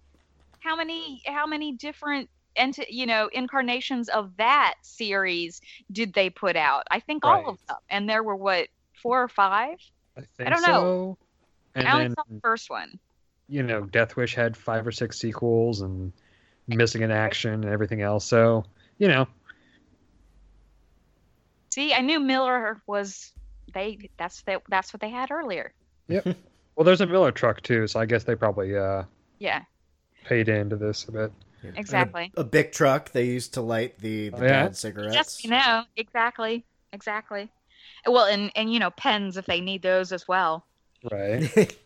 how 0.59 0.75
many 0.75 1.21
how 1.25 1.45
many 1.47 1.73
different 1.73 2.29
ent- 2.55 2.89
you 2.89 3.05
know 3.05 3.29
incarnations 3.31 4.09
of 4.09 4.35
that 4.37 4.75
series 4.81 5.61
did 5.91 6.13
they 6.13 6.29
put 6.29 6.55
out 6.55 6.83
i 6.91 6.99
think 6.99 7.25
Right. 7.25 7.43
all 7.43 7.51
of 7.51 7.57
them 7.67 7.77
and 7.89 8.09
there 8.09 8.23
were 8.23 8.35
what 8.35 8.67
four 9.01 9.21
or 9.23 9.27
five 9.27 9.77
I 10.17 10.21
think 10.21 10.47
I 10.47 10.49
don't 10.49 10.61
so. 10.61 10.71
know. 10.71 11.17
And 11.75 11.87
i 11.87 11.91
only 11.93 12.03
then 12.05 12.15
saw 12.15 12.23
the 12.27 12.39
first 12.41 12.69
one 12.69 12.99
you 13.51 13.63
know, 13.63 13.81
Death 13.81 14.15
Wish 14.15 14.35
had 14.35 14.55
five 14.55 14.85
or 14.85 14.91
six 14.91 15.17
sequels 15.17 15.81
and 15.81 16.13
Missing 16.67 17.01
in 17.01 17.09
Action 17.09 17.51
and 17.51 17.65
everything 17.65 18.01
else. 18.03 18.25
So 18.25 18.63
you 18.99 19.07
know, 19.07 19.27
see 21.73 21.93
i 21.93 22.01
knew 22.01 22.19
miller 22.19 22.81
was 22.87 23.31
they 23.73 24.09
that's 24.17 24.41
the, 24.43 24.61
that's 24.69 24.93
what 24.93 25.01
they 25.01 25.09
had 25.09 25.31
earlier 25.31 25.71
well, 26.79 26.85
there's 26.85 27.01
a 27.01 27.05
Miller 27.05 27.33
truck 27.33 27.61
too, 27.61 27.87
so 27.87 27.99
I 27.99 28.05
guess 28.05 28.23
they 28.23 28.35
probably 28.35 28.77
uh 28.77 29.03
yeah 29.39 29.63
paid 30.23 30.47
into 30.47 30.77
this 30.77 31.03
a 31.09 31.11
bit. 31.11 31.31
And 31.61 31.75
a- 31.75 31.79
exactly. 31.79 32.31
A, 32.37 32.43
big 32.45 32.71
truck 32.71 33.11
they 33.11 33.25
used 33.25 33.53
to 33.55 33.61
light 33.61 33.99
the, 33.99 34.29
the 34.29 34.37
Oh, 34.37 34.41
yeah? 34.43 34.63
bad 34.63 34.77
cigarettes. 34.77 35.13
yes 35.13 35.43
you 35.43 35.49
know 35.49 35.83
exactly 35.97 36.63
exactly 36.93 37.49
well 38.07 38.23
and 38.27 38.49
and 38.55 38.71
you 38.73 38.79
know 38.79 38.91
pens 38.91 39.35
if 39.35 39.45
they 39.45 39.59
need 39.59 39.81
those 39.81 40.13
as 40.13 40.25
well 40.25 40.65
Right. 41.11 41.51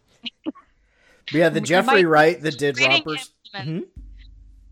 yeah, 1.31 1.49
the 1.49 1.59
Jeffrey 1.61 2.05
Wright 2.05 2.39
that 2.39 2.59
did 2.59 2.77
Reading 2.77 2.91
Rompers. 3.03 3.31
implement. 3.55 3.85
Mhm. 3.85 3.87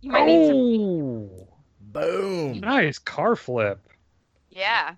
you 0.01 0.11
might 0.11 0.25
need 0.27 0.47
some 0.47 0.55
oh, 0.55 1.47
Boom. 1.81 2.59
nice 2.59 2.99
car 2.99 3.35
flip. 3.35 3.79
yeah 4.51 4.93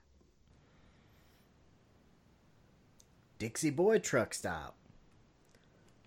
Dixie 3.40 3.70
Boy 3.72 4.00
truck 4.00 4.34
stop. 4.34 4.76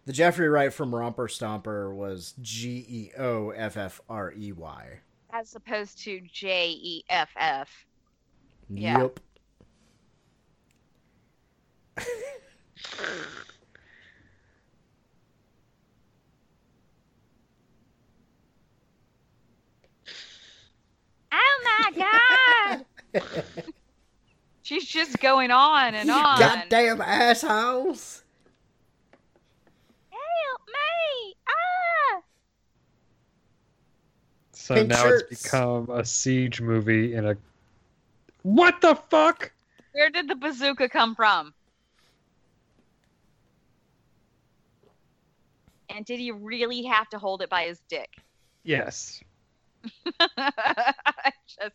The 0.07 0.13
Jeffrey 0.13 0.49
Wright 0.49 0.73
from 0.73 0.95
Romper 0.95 1.27
Stomper 1.27 1.93
was 1.93 2.35
G 2.41 2.87
E 2.89 3.11
O 3.19 3.51
F 3.51 3.77
F 3.77 4.01
R 4.09 4.33
E 4.39 4.53
Y. 4.53 5.01
As 5.31 5.57
opposed 5.57 5.99
to 6.05 6.21
J 6.33 6.71
E 6.71 7.05
F 7.11 7.31
F. 7.37 7.87
Yep. 8.71 9.21
Oh 21.33 21.81
my 21.91 22.85
god! 23.13 23.23
She's 24.63 24.85
just 24.85 25.19
going 25.21 25.51
on 25.51 25.95
and 25.95 26.11
on. 26.11 26.39
Goddamn 26.39 27.01
assholes! 27.01 28.23
Help 30.67 30.73
me! 30.73 31.35
Ah! 31.49 32.21
So 34.53 34.75
Pink 34.75 34.89
now 34.89 35.03
shirts. 35.03 35.25
it's 35.31 35.43
become 35.43 35.91
a 35.91 36.05
siege 36.05 36.61
movie 36.61 37.15
in 37.15 37.27
a. 37.27 37.37
What 38.43 38.81
the 38.81 38.95
fuck? 38.95 39.53
Where 39.93 40.11
did 40.11 40.29
the 40.29 40.37
bazooka 40.37 40.89
come 40.89 41.15
from? 41.15 41.55
And 45.89 46.05
did 46.05 46.19
he 46.19 46.31
really 46.31 46.85
have 46.85 47.09
to 47.11 47.19
hold 47.19 47.43
it 47.43 47.49
by 47.49 47.63
his 47.63 47.81
dick? 47.89 48.11
Yes. 48.65 49.23
just, 51.47 51.75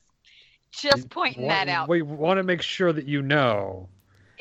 just 0.71 1.09
pointing 1.09 1.47
that 1.47 1.67
out. 1.69 1.89
We 1.89 2.01
want 2.01 2.37
to 2.37 2.43
make 2.43 2.61
sure 2.61 2.93
that 2.93 3.07
you 3.07 3.21
know 3.21 3.87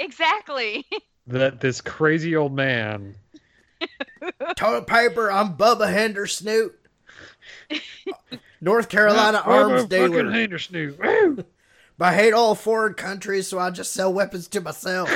Exactly. 0.00 0.84
that 1.26 1.60
this 1.60 1.80
crazy 1.80 2.34
old 2.34 2.54
man. 2.54 3.14
Toilet 4.56 4.86
paper, 4.86 5.30
I'm 5.30 5.54
Bubba 5.56 5.92
Hendersnoot. 5.92 6.70
North 8.60 8.88
Carolina 8.88 9.38
arms 9.44 9.82
fucking 9.82 9.88
dealer. 9.88 10.24
Hendersnoot. 10.24 10.98
Woo! 10.98 11.44
But 11.98 12.04
I 12.06 12.14
hate 12.14 12.32
all 12.32 12.54
foreign 12.54 12.94
countries, 12.94 13.46
so 13.46 13.58
I 13.58 13.70
just 13.70 13.92
sell 13.92 14.12
weapons 14.12 14.48
to 14.48 14.60
myself. 14.60 15.10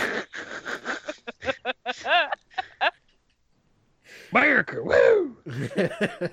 America. 4.33 4.83
Woo! 4.83 5.37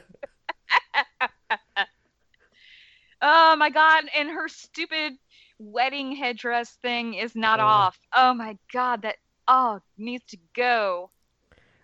Oh 3.23 3.55
my 3.55 3.69
god, 3.69 4.05
and 4.17 4.29
her 4.29 4.47
stupid 4.49 5.13
wedding 5.59 6.15
headdress 6.15 6.71
thing 6.81 7.13
is 7.13 7.35
not 7.35 7.59
Oh. 7.59 7.63
off. 7.65 7.99
Oh 8.15 8.33
my 8.33 8.57
god, 8.73 9.03
that 9.03 9.17
oh 9.47 9.79
needs 9.95 10.23
to 10.29 10.37
go. 10.55 11.11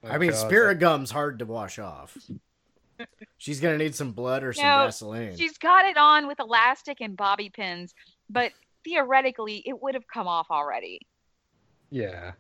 I 0.10 0.18
mean, 0.18 0.30
Oh, 0.30 0.34
God, 0.34 0.48
spirit 0.48 0.80
gum's 0.80 1.12
hard 1.12 1.40
to 1.40 1.46
wash 1.46 1.80
off. 1.80 2.18
She's 3.38 3.60
gonna 3.60 3.78
need 3.78 3.94
some 3.96 4.12
blood 4.14 4.44
or 4.44 4.54
some 4.54 4.66
No, 4.66 4.86
Vaseline. 4.86 5.38
She's 5.38 5.58
got 5.58 5.86
it 5.86 5.98
on 5.98 6.28
with 6.28 6.40
elastic 6.40 7.00
and 7.02 7.16
bobby 7.16 7.50
pins, 7.50 7.94
but 8.30 8.52
theoretically 8.84 9.62
it 9.66 9.82
would 9.82 9.94
have 9.94 10.08
come 10.08 10.28
off 10.28 10.48
already. 10.50 11.02
Yeah. 11.90 12.32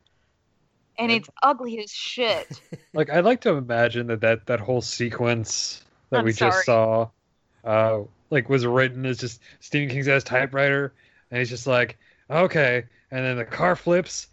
And 1.00 1.12
it's 1.12 1.30
ugly 1.44 1.80
as 1.80 1.92
shit. 1.92 2.60
Like 2.94 3.12
I'd 3.12 3.26
like 3.26 3.42
to 3.42 3.52
imagine 3.52 4.08
that 4.08 4.22
that, 4.22 4.48
that 4.48 4.60
whole 4.60 4.82
sequence 4.82 5.84
that 6.10 6.20
I'm 6.20 6.26
we 6.26 6.32
sorry. 6.32 6.52
just 6.52 6.66
saw, 6.66 7.10
uh, 7.64 8.00
like 8.32 8.50
was 8.50 8.66
written 8.66 9.06
as 9.06 9.20
just 9.20 9.40
Stephen 9.60 9.90
King's 9.90 10.08
ass 10.08 10.24
typewriter, 10.24 10.94
and 11.30 11.38
he's 11.38 11.50
just 11.50 11.68
like, 11.68 11.98
okay, 12.32 12.86
and 13.12 13.24
then 13.24 13.38
the 13.38 13.46
car 13.46 13.76
flips. 13.76 14.28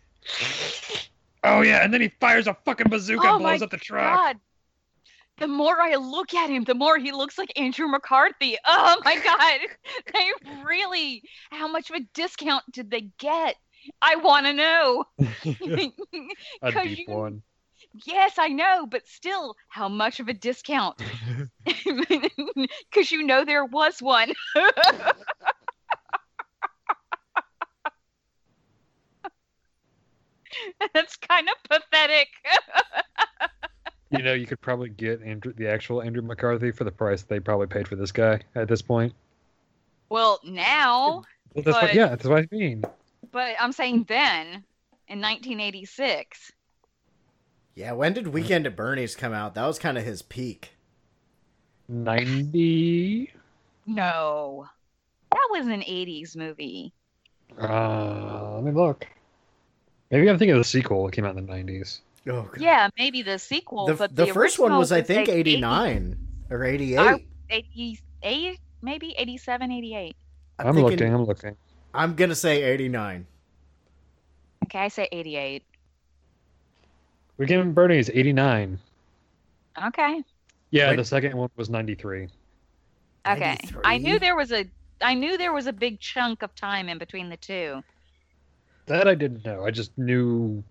Oh 1.44 1.60
yeah, 1.62 1.84
and 1.84 1.92
then 1.92 2.00
he 2.00 2.08
fires 2.20 2.46
a 2.46 2.54
fucking 2.64 2.88
bazooka 2.88 3.22
Oh 3.26 3.34
and 3.34 3.42
blows 3.42 3.60
my 3.60 3.64
up 3.66 3.70
the 3.70 3.76
truck. 3.76 4.14
God. 4.18 4.36
The 5.38 5.48
more 5.48 5.80
I 5.80 5.96
look 5.96 6.32
at 6.32 6.48
him, 6.48 6.62
the 6.64 6.74
more 6.74 6.96
he 6.96 7.10
looks 7.12 7.36
like 7.38 7.52
Andrew 7.58 7.86
McCarthy. 7.88 8.56
Oh 8.66 8.96
my 9.04 9.16
god. 9.16 9.60
They 10.12 10.30
really 10.64 11.22
how 11.50 11.68
much 11.68 11.90
of 11.90 11.96
a 11.96 12.00
discount 12.14 12.64
did 12.72 12.90
they 12.90 13.10
get? 13.18 13.56
I 14.00 14.16
want 14.16 14.46
to 14.46 14.52
know. 14.52 15.04
a 16.62 16.72
'Cause 16.72 16.84
deep 16.84 17.08
you- 17.08 17.14
one. 17.14 17.42
Yes, 18.06 18.38
I 18.38 18.48
know, 18.48 18.86
but 18.90 19.06
still, 19.06 19.54
how 19.68 19.88
much 19.88 20.18
of 20.18 20.26
a 20.28 20.32
discount? 20.32 21.00
Because 21.64 23.12
you 23.12 23.22
know 23.24 23.44
there 23.44 23.64
was 23.64 24.00
one. 24.02 24.32
That's 30.94 31.16
kind 31.16 31.48
of 31.48 31.54
pathetic. 31.68 32.28
You 34.10 34.22
know, 34.22 34.32
you 34.34 34.46
could 34.46 34.60
probably 34.60 34.90
get 34.90 35.22
Andrew, 35.22 35.52
the 35.56 35.66
actual 35.68 36.00
Andrew 36.00 36.22
McCarthy 36.22 36.70
for 36.70 36.84
the 36.84 36.92
price 36.92 37.22
they 37.24 37.40
probably 37.40 37.66
paid 37.66 37.88
for 37.88 37.96
this 37.96 38.12
guy 38.12 38.40
at 38.54 38.68
this 38.68 38.80
point. 38.80 39.12
well, 40.08 40.38
now, 40.44 41.24
Well, 41.54 41.64
that's 41.64 41.82
what, 41.82 41.94
yeah, 41.94 42.08
that's 42.08 42.24
what 42.24 42.38
I 42.44 42.48
mean. 42.52 42.84
but 43.32 43.56
I'm 43.58 43.72
saying 43.72 44.04
then, 44.06 44.46
in 45.08 45.20
1986. 45.20 46.52
yeah, 47.74 47.90
when 47.92 48.12
did 48.12 48.28
Weekend 48.28 48.66
at 48.68 48.76
Bernie's 48.76 49.16
come 49.16 49.32
out? 49.32 49.54
That 49.56 49.66
was 49.66 49.80
kind 49.80 49.98
of 49.98 50.04
his 50.04 50.22
peak. 50.22 50.76
Ninety. 51.88 53.32
No, 53.86 54.66
that 55.32 55.48
was 55.50 55.66
an 55.66 55.80
80s 55.80 56.36
movie. 56.36 56.92
Uh, 57.60 58.54
let 58.54 58.62
me 58.64 58.70
look. 58.70 59.06
Maybe 60.10 60.28
I'm 60.28 60.38
thinking 60.38 60.52
of 60.54 60.60
the 60.60 60.64
sequel 60.64 61.06
that 61.06 61.12
came 61.12 61.24
out 61.24 61.36
in 61.36 61.46
the 61.46 61.52
nineties. 61.52 62.00
Oh, 62.26 62.42
God. 62.42 62.60
Yeah, 62.60 62.88
maybe 62.96 63.22
the 63.22 63.38
sequel, 63.38 63.86
The, 63.86 63.94
but 63.94 64.14
the 64.16 64.24
the, 64.26 64.32
first 64.32 64.58
one 64.58 64.68
original 64.70 64.78
was, 64.78 64.92
I 64.92 65.02
think, 65.02 65.28
like 65.28 65.36
89 65.36 66.16
or 66.50 66.64
88. 66.64 66.98
I- 66.98 67.24
88, 67.50 68.58
maybe 68.80 69.14
87, 69.18 69.70
88. 69.70 70.16
I'm, 70.58 70.66
I'm 70.68 70.74
thinking- 70.74 70.90
looking. 70.90 71.14
I'm 71.14 71.24
looking. 71.24 71.56
I'm 71.92 72.14
gonna 72.14 72.34
say 72.34 72.62
89. 72.62 73.26
Okay, 74.64 74.78
I 74.78 74.88
say 74.88 75.08
88. 75.12 75.62
Weekend 77.36 77.68
at 77.68 77.74
Bernie's 77.74 78.10
eighty 78.10 78.32
nine. 78.32 78.78
Okay. 79.86 80.22
Yeah, 80.70 80.90
Wait. 80.90 80.96
the 80.96 81.04
second 81.04 81.36
one 81.36 81.50
was 81.56 81.68
ninety 81.68 81.94
three. 81.94 82.28
Okay. 83.26 83.58
I 83.84 83.98
knew 83.98 84.18
there 84.20 84.36
was 84.36 84.52
a 84.52 84.66
I 85.00 85.14
knew 85.14 85.36
there 85.36 85.52
was 85.52 85.66
a 85.66 85.72
big 85.72 85.98
chunk 85.98 86.42
of 86.42 86.54
time 86.54 86.88
in 86.88 86.98
between 86.98 87.28
the 87.28 87.36
two. 87.36 87.82
That 88.86 89.08
I 89.08 89.14
didn't 89.14 89.44
know. 89.44 89.64
I 89.64 89.70
just 89.70 89.96
knew. 89.96 90.62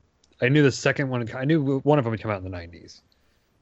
I 0.42 0.50
knew 0.50 0.64
the 0.64 0.72
second 0.72 1.10
one. 1.10 1.30
I 1.36 1.46
knew 1.46 1.80
one 1.80 2.00
of 2.00 2.06
them 2.06 2.12
would 2.12 2.22
come 2.22 2.32
out 2.32 2.38
in 2.38 2.44
the 2.44 2.50
nineties. 2.50 3.02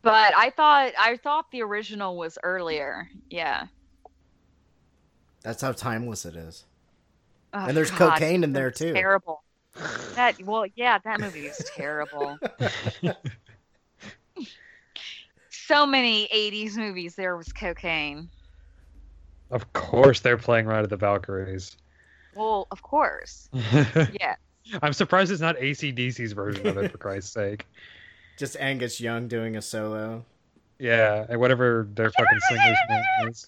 But 0.01 0.33
I 0.35 0.49
thought 0.49 0.93
I 0.99 1.17
thought 1.17 1.51
the 1.51 1.61
original 1.61 2.17
was 2.17 2.37
earlier. 2.43 3.09
Yeah. 3.29 3.67
That's 5.41 5.61
how 5.61 5.71
timeless 5.71 6.25
it 6.25 6.35
is. 6.35 6.65
Oh, 7.53 7.65
And 7.65 7.75
there's 7.75 7.91
God, 7.91 8.13
cocaine 8.13 8.43
in 8.43 8.53
there, 8.53 8.71
too. 8.71 8.93
Terrible. 8.93 9.43
That 10.15 10.41
well, 10.43 10.65
yeah, 10.75 10.97
that 10.99 11.19
movie 11.19 11.47
is 11.47 11.57
terrible. 11.75 12.37
so 15.49 15.85
many 15.85 16.27
80s 16.33 16.75
movies 16.75 17.15
there 17.15 17.37
was 17.37 17.51
cocaine. 17.53 18.29
Of 19.49 19.71
course, 19.73 20.19
they're 20.19 20.37
playing 20.37 20.65
Ride 20.65 20.83
of 20.83 20.89
the 20.89 20.97
Valkyries. 20.97 21.77
Well, 22.35 22.67
of 22.71 22.81
course. 22.81 23.49
Yeah. 24.19 24.35
I'm 24.81 24.93
surprised 24.93 25.31
it's 25.31 25.41
not 25.41 25.57
AC/DC's 25.59 26.33
version 26.33 26.67
of 26.67 26.77
it, 26.77 26.91
for 26.91 26.97
Christ's 26.97 27.33
sake. 27.33 27.65
Just 28.37 28.55
Angus 28.59 29.01
Young 29.01 29.27
doing 29.27 29.55
a 29.57 29.61
solo. 29.61 30.23
Yeah, 30.79 31.25
and 31.27 31.39
whatever 31.39 31.87
their 31.93 32.11
fucking 32.11 32.39
singer's 32.47 32.77
name 32.89 33.29
is. 33.29 33.47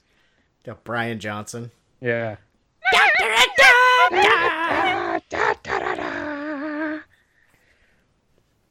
Got 0.65 0.83
Brian 0.83 1.19
Johnson. 1.19 1.71
Yeah. 2.01 2.37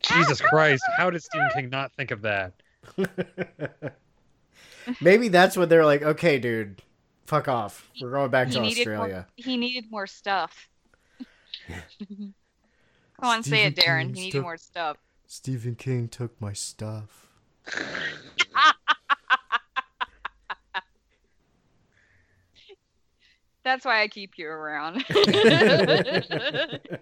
Jesus 0.01 0.41
Christ, 0.41 0.83
how 0.97 1.11
did 1.11 1.23
Stephen 1.23 1.49
King 1.55 1.71
not 1.71 1.93
think 1.93 2.11
of 2.11 2.23
that? 2.23 2.53
Maybe 5.01 5.29
that's 5.29 5.57
what 5.57 5.69
they're 5.69 5.87
like. 5.87 6.03
Okay, 6.03 6.39
dude, 6.39 6.83
fuck 7.33 7.49
off. 7.49 7.91
We're 8.01 8.11
going 8.11 8.31
back 8.31 8.49
He 8.49 8.55
to 8.55 8.61
needed 8.61 8.81
Australia. 8.81 9.15
more 9.15 9.27
he 9.37 9.57
needed 9.57 9.91
more 9.91 10.07
stuff. 10.07 10.69
Come 11.69 12.35
on, 13.23 13.43
say 13.43 13.65
it, 13.65 13.75
Daeron. 13.75 14.09
King 14.09 14.15
He 14.15 14.21
needed 14.21 14.33
stuff. 14.33 14.43
more 14.43 14.57
stuff. 14.59 14.97
Stephen 15.27 15.75
King 15.75 16.09
took 16.09 16.39
my 16.41 16.53
stuff. 16.53 17.27
That's 23.65 23.85
why 23.87 24.03
I 24.03 24.09
keep 24.09 24.33
you 24.37 24.49
around. 24.49 25.05
that 25.09 27.01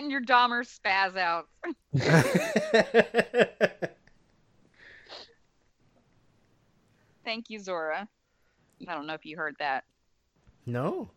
and 0.00 0.10
your 0.10 0.22
Dahmer 0.22 0.64
spaz 0.64 1.16
outs. 1.18 1.48
Thank 7.24 7.50
you, 7.50 7.58
Zora. 7.58 8.08
I 8.88 8.94
don't 8.94 9.06
know 9.06 9.14
if 9.14 9.24
you 9.24 9.36
heard 9.36 9.56
that. 9.58 9.84
No. 10.66 11.10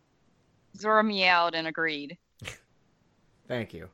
Zora 0.76 1.02
meowed 1.02 1.54
and 1.54 1.66
agreed. 1.66 2.16
Thank 3.48 3.74
you. 3.74 3.88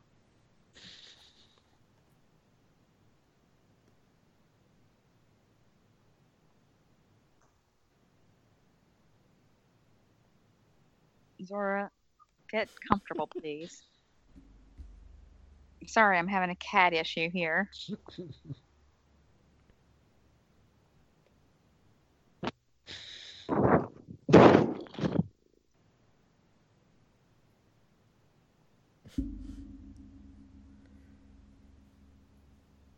Zora, 11.44 11.90
get 12.50 12.68
comfortable, 12.88 13.26
please. 13.26 13.82
Sorry, 15.86 16.18
I'm 16.18 16.28
having 16.28 16.50
a 16.50 16.56
cat 16.56 16.92
issue 16.92 17.30
here. 17.30 17.70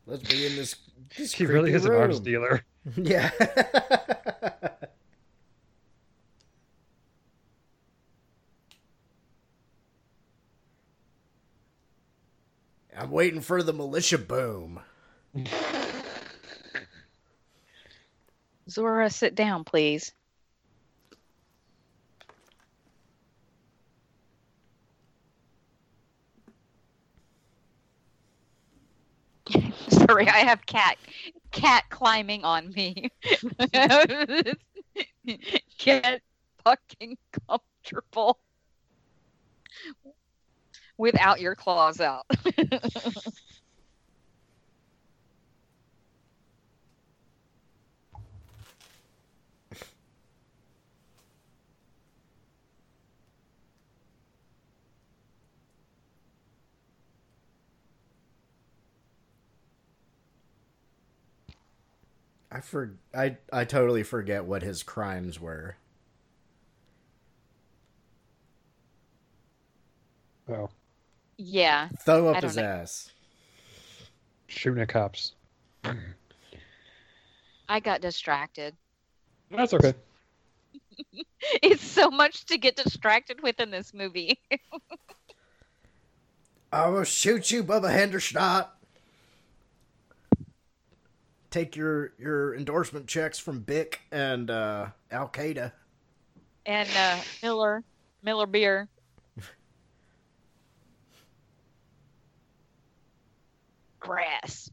Let's 0.07 0.23
be 0.23 0.47
in 0.47 0.57
this. 0.57 0.77
this 1.17 1.33
He 1.33 1.47
really 1.47 1.71
creepy 1.73 1.77
is 1.77 1.85
an 1.85 1.95
arms 1.95 2.21
dealer. 2.21 2.65
Yeah. 2.97 3.31
I'm 12.97 13.11
waiting 13.11 13.41
for 13.41 13.63
the 13.63 13.73
militia 13.73 14.19
boom. 14.19 14.81
Zora, 18.71 19.11
sit 19.11 19.35
down, 19.35 19.65
please. 19.65 20.13
Sorry, 30.07 30.29
I 30.29 30.39
have 30.39 30.65
cat 30.67 30.97
cat 31.51 31.85
climbing 31.91 32.45
on 32.45 32.73
me. 32.73 33.11
Get 35.79 36.23
fucking 36.65 37.17
comfortable 37.49 38.39
without 40.99 41.41
your 41.41 41.55
claws 41.55 42.01
out. 42.01 42.27
I 62.57 62.61
for 62.61 62.95
I 63.15 63.37
I 63.53 63.65
totally 63.65 64.03
forget 64.03 64.47
what 64.47 64.63
his 64.63 64.83
crimes 64.83 65.39
were. 65.39 65.77
Oh, 70.49 70.71
yeah. 71.37 71.91
Throw 72.07 72.29
up 72.29 72.43
his 72.43 72.57
know. 72.57 72.63
ass. 72.63 73.13
shooting 74.47 74.81
at 74.81 74.89
cops. 74.89 75.35
I 77.69 77.81
got 77.81 78.01
distracted. 78.01 78.75
That's 79.51 79.75
okay. 79.75 79.95
It's 81.63 81.85
so 81.85 82.11
much 82.11 82.47
to 82.47 82.59
get 82.59 82.75
distracted 82.75 83.41
with 83.43 83.61
in 83.61 83.71
this 83.71 83.95
movie. 83.95 84.41
I 86.73 86.89
will 86.89 87.05
shoot 87.05 87.53
you, 87.53 87.63
Bubba 87.63 87.91
Hendershot. 87.91 88.67
Take 91.57 91.75
your 91.75 92.13
your 92.19 92.55
endorsement 92.55 93.07
checks 93.07 93.39
from 93.39 93.61
Bic 93.61 94.03
and 94.13 94.51
uh, 94.51 94.89
Al 95.11 95.31
Qaeda. 95.31 95.73
and 96.67 96.87
uh, 96.95 97.17
Miller, 97.43 97.83
Miller 98.23 98.47
beer. 98.47 98.89
Grass. 104.01 104.71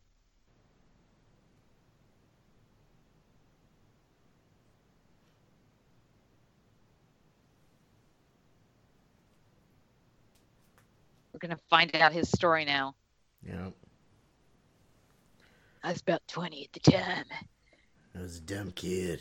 We're 11.32 11.40
gonna 11.40 11.58
find 11.70 11.96
out 11.96 12.12
his 12.12 12.30
story 12.30 12.66
now. 12.66 12.94
Yeah, 13.42 13.70
I 15.84 15.92
was 15.92 16.02
about 16.02 16.26
twenty 16.28 16.64
at 16.64 16.74
the 16.74 16.92
time. 16.92 17.26
I 18.16 18.22
was 18.22 18.38
a 18.38 18.42
dumb 18.42 18.72
kid. 18.72 19.20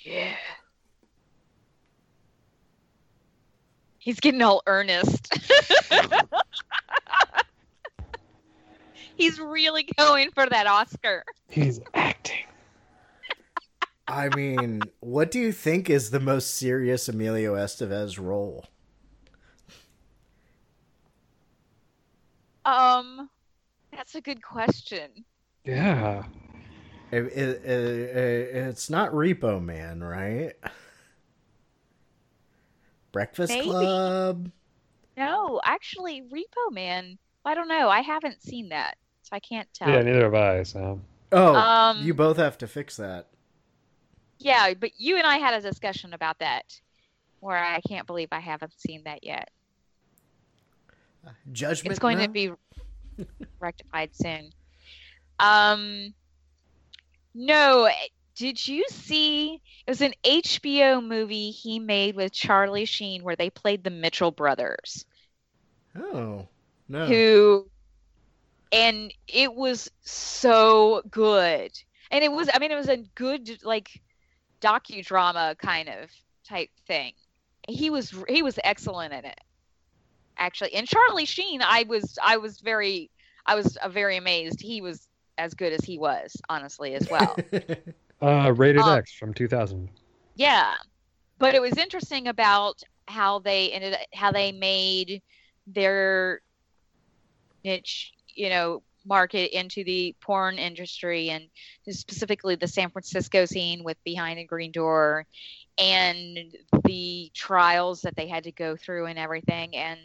Yeah. 0.00 0.36
He's 3.98 4.20
getting 4.20 4.42
all 4.42 4.62
earnest. 4.66 5.32
He's 9.16 9.38
really 9.38 9.88
going 9.96 10.30
for 10.32 10.46
that 10.46 10.66
Oscar. 10.66 11.24
He's 11.48 11.80
acting. 11.94 12.44
I 14.06 14.28
mean, 14.36 14.82
what 15.00 15.30
do 15.30 15.40
you 15.40 15.52
think 15.52 15.88
is 15.88 16.10
the 16.10 16.20
most 16.20 16.54
serious 16.54 17.08
Emilio 17.08 17.54
Estevez 17.54 18.22
role? 18.22 18.66
Um, 22.66 23.30
that's 23.96 24.14
a 24.14 24.20
good 24.20 24.42
question. 24.42 25.24
Yeah. 25.64 26.24
It, 27.10 27.24
it, 27.26 27.64
it, 27.64 28.56
it's 28.56 28.90
not 28.90 29.12
Repo 29.12 29.62
Man, 29.62 30.02
right? 30.02 30.52
Breakfast 33.12 33.52
Maybe. 33.52 33.68
Club. 33.68 34.50
No, 35.16 35.60
actually, 35.64 36.22
Repo 36.22 36.72
Man. 36.72 37.18
I 37.44 37.54
don't 37.54 37.68
know. 37.68 37.88
I 37.88 38.00
haven't 38.00 38.42
seen 38.42 38.70
that, 38.70 38.96
so 39.22 39.30
I 39.32 39.38
can't 39.38 39.68
tell. 39.72 39.88
Yeah, 39.88 40.02
neither 40.02 40.24
have 40.24 40.34
I, 40.34 40.62
so. 40.64 41.00
Oh, 41.30 41.54
Um, 41.54 42.02
you 42.02 42.14
both 42.14 42.36
have 42.38 42.58
to 42.58 42.66
fix 42.66 42.96
that. 42.96 43.28
Yeah, 44.38 44.74
but 44.74 44.90
you 44.98 45.16
and 45.16 45.26
I 45.26 45.38
had 45.38 45.54
a 45.54 45.60
discussion 45.60 46.14
about 46.14 46.40
that, 46.40 46.80
where 47.40 47.56
I 47.56 47.80
can't 47.86 48.06
believe 48.06 48.28
I 48.32 48.40
haven't 48.40 48.72
seen 48.78 49.04
that 49.04 49.22
yet. 49.22 49.50
Judgment. 51.52 51.92
it's 51.92 51.98
going 51.98 52.18
to 52.18 52.28
be 52.28 52.50
rectified 53.60 54.10
soon. 54.14 54.50
Um, 55.38 56.14
no, 57.34 57.88
did 58.36 58.66
you 58.66 58.84
see? 58.88 59.60
It 59.86 59.90
was 59.90 60.00
an 60.00 60.14
HBO 60.24 61.00
movie 61.00 61.50
he 61.50 61.78
made 61.78 62.16
with 62.16 62.32
Charlie 62.32 62.84
Sheen 62.86 63.22
where 63.22 63.36
they 63.36 63.50
played 63.50 63.84
the 63.84 63.90
Mitchell 63.90 64.30
brothers, 64.30 65.04
Oh 65.96 66.48
no. 66.88 67.24
who, 67.24 67.68
and 68.72 69.12
it 69.28 69.54
was 69.54 69.90
so 70.02 71.02
good. 71.10 71.70
And 72.10 72.24
it 72.24 72.32
was, 72.32 72.48
I 72.52 72.58
mean, 72.58 72.70
it 72.72 72.76
was 72.76 72.88
a 72.88 73.04
good 73.14 73.58
like 73.62 73.90
docudrama 74.62 75.58
kind 75.58 75.88
of 75.88 76.10
type 76.48 76.70
thing. 76.86 77.14
He 77.68 77.90
was 77.90 78.14
he 78.28 78.42
was 78.42 78.58
excellent 78.64 79.14
in 79.14 79.24
it, 79.26 79.40
actually. 80.38 80.74
And 80.74 80.86
Charlie 80.86 81.24
Sheen, 81.24 81.62
I 81.62 81.84
was 81.88 82.18
I 82.22 82.36
was 82.36 82.60
very 82.60 83.10
I 83.46 83.54
was 83.54 83.76
uh, 83.76 83.88
very 83.88 84.16
amazed. 84.16 84.60
He 84.60 84.80
was 84.80 85.08
as 85.38 85.54
good 85.54 85.72
as 85.72 85.84
he 85.84 85.98
was, 85.98 86.36
honestly, 86.48 86.94
as 86.94 87.08
well. 87.10 87.36
Uh, 88.22 88.52
Rated 88.56 88.80
Um, 88.80 88.98
X 88.98 89.12
from 89.12 89.34
2000. 89.34 89.88
yeah, 90.36 90.74
but 91.38 91.54
it 91.54 91.60
was 91.60 91.76
interesting 91.76 92.28
about 92.28 92.80
how 93.06 93.40
they 93.40 93.70
ended 93.72 93.96
how 94.14 94.32
they 94.32 94.50
made 94.50 95.20
their 95.66 96.40
niche, 97.64 98.12
you 98.34 98.48
know, 98.48 98.82
market 99.04 99.54
into 99.56 99.84
the 99.84 100.14
porn 100.22 100.58
industry 100.58 101.28
and 101.30 101.44
specifically 101.90 102.54
the 102.54 102.68
San 102.68 102.88
Francisco 102.88 103.44
scene 103.44 103.84
with 103.84 104.02
Behind 104.04 104.38
a 104.38 104.44
Green 104.44 104.72
Door 104.72 105.26
and 105.76 106.38
the 106.84 107.30
trials 107.34 108.00
that 108.02 108.16
they 108.16 108.28
had 108.28 108.44
to 108.44 108.52
go 108.52 108.76
through 108.76 109.06
and 109.06 109.18
everything 109.18 109.76
and 109.76 109.98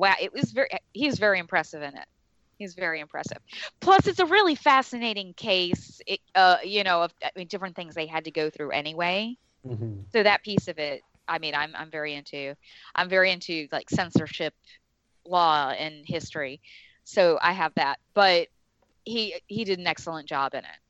wow 0.00 0.14
it 0.20 0.32
was 0.32 0.52
very 0.52 0.68
he 0.92 1.06
was 1.06 1.18
very 1.18 1.38
impressive 1.38 1.82
in 1.82 1.96
it. 1.96 2.06
He 2.58 2.64
was 2.64 2.74
very 2.74 3.00
impressive. 3.00 3.38
Plus 3.80 4.06
it's 4.06 4.18
a 4.18 4.26
really 4.26 4.54
fascinating 4.54 5.32
case 5.34 6.00
it, 6.06 6.20
uh, 6.34 6.58
you 6.64 6.84
know 6.84 7.02
of 7.02 7.12
I 7.22 7.30
mean, 7.36 7.46
different 7.48 7.76
things 7.76 7.94
they 7.94 8.06
had 8.06 8.24
to 8.24 8.30
go 8.30 8.50
through 8.50 8.70
anyway. 8.70 9.36
Hmm 9.66 10.00
so 10.12 10.22
that 10.22 10.42
piece 10.42 10.68
of 10.68 10.78
it 10.78 11.00
i 11.28 11.38
mean 11.38 11.54
i'm 11.54 11.72
i'm 11.76 11.90
very 11.90 12.14
into 12.14 12.54
i'm 12.94 13.08
very 13.08 13.30
into 13.30 13.66
like 13.72 13.88
censorship 13.90 14.54
law 15.26 15.70
and 15.70 16.04
history. 16.06 16.60
So 17.04 17.38
i 17.42 17.52
have 17.52 17.72
that 17.74 17.98
but 18.14 18.48
he 19.04 19.34
he 19.46 19.64
did 19.64 19.78
an 19.78 19.86
excellent 19.86 20.28
job 20.28 20.54
in 20.54 20.60
it. 20.60 20.80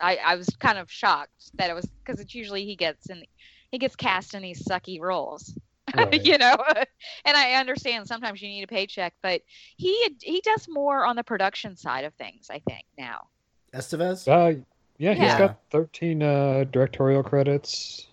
I 0.00 0.18
i 0.24 0.36
was 0.36 0.48
kind 0.58 0.78
of 0.78 0.90
shocked 0.90 1.50
that 1.54 1.70
it 1.70 1.74
was 1.74 1.88
because 2.04 2.20
it's 2.20 2.34
usually 2.34 2.64
he 2.64 2.76
gets 2.76 3.10
in 3.10 3.22
he 3.70 3.78
gets 3.78 3.96
cast 3.96 4.34
in 4.34 4.42
these 4.42 4.64
sucky 4.64 5.00
roles 5.00 5.54
Right. 5.94 6.24
you 6.24 6.38
know 6.38 6.56
and 7.24 7.36
i 7.36 7.54
understand 7.54 8.06
sometimes 8.06 8.40
you 8.42 8.48
need 8.48 8.64
a 8.64 8.66
paycheck 8.66 9.14
but 9.22 9.42
he 9.76 10.16
he 10.22 10.40
does 10.42 10.66
more 10.68 11.04
on 11.04 11.16
the 11.16 11.24
production 11.24 11.76
side 11.76 12.04
of 12.04 12.14
things 12.14 12.48
i 12.50 12.60
think 12.68 12.84
now 12.98 13.26
Estevez. 13.74 14.26
Uh, 14.26 14.60
yeah, 14.96 15.12
he's 15.12 15.22
Yeah. 15.24 15.38
got 15.38 15.58
13 15.70 16.22
uh, 16.22 16.64
directorial 16.72 17.22
credits. 17.22 18.06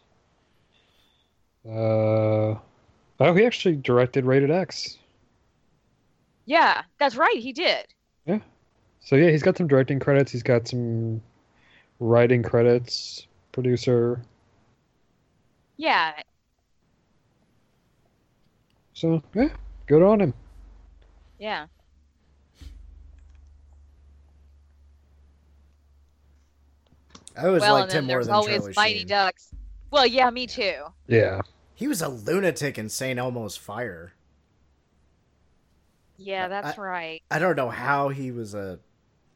Uh, 1.65 2.55
oh, 3.19 3.33
he 3.33 3.45
actually 3.45 3.77
directed 3.77 4.25
Rated 4.25 4.51
X. 4.51 4.97
Yeah, 6.45 6.83
that's 6.99 7.15
right. 7.15 7.37
He 7.37 7.53
did. 7.53 7.85
Yeah. 8.25 8.39
So 8.99 9.15
yeah, 9.15 9.29
he's 9.31 9.41
got 9.43 9.57
some 9.57 9.67
directing 9.67 9.99
credits. 9.99 10.31
He's 10.31 10.43
got 10.43 10.67
some 10.67 11.21
writing 11.99 12.43
credits. 12.43 13.27
Producer. 13.51 14.21
Yeah, 15.77 16.13
So 18.95 19.21
yeah, 19.35 19.49
good 19.87 20.01
on 20.01 20.21
him. 20.21 20.33
yeah. 21.37 21.67
I 27.37 27.47
always 27.47 27.61
well, 27.61 27.73
liked 27.75 27.83
and 27.83 27.91
then 27.91 28.03
him 28.03 28.07
more 28.07 28.15
there's 28.15 28.27
than 28.27 28.35
always 28.35 28.57
Charlie 28.57 28.73
Mighty 28.75 28.97
Sheen. 28.99 29.07
Ducks. 29.07 29.51
Well, 29.91 30.05
yeah, 30.07 30.29
me 30.29 30.47
too. 30.47 30.83
Yeah. 31.07 31.41
He 31.73 31.87
was 31.87 32.01
a 32.01 32.07
lunatic 32.07 32.77
in 32.77 32.87
St. 32.89 33.19
Elmo's 33.19 33.57
Fire. 33.57 34.13
Yeah, 36.17 36.47
that's 36.47 36.77
right. 36.77 37.21
I 37.29 37.39
don't 37.39 37.57
know 37.57 37.69
how 37.69 38.07
he 38.09 38.31
was 38.31 38.55
a, 38.55 38.79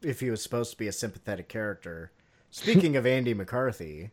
if 0.01 0.21
he 0.21 0.29
was 0.29 0.41
supposed 0.41 0.71
to 0.71 0.77
be 0.77 0.87
a 0.87 0.93
sympathetic 0.93 1.49
character. 1.49 2.11
Speaking 2.51 2.95
of 2.95 3.05
Andy 3.05 3.33
McCarthy, 3.33 4.11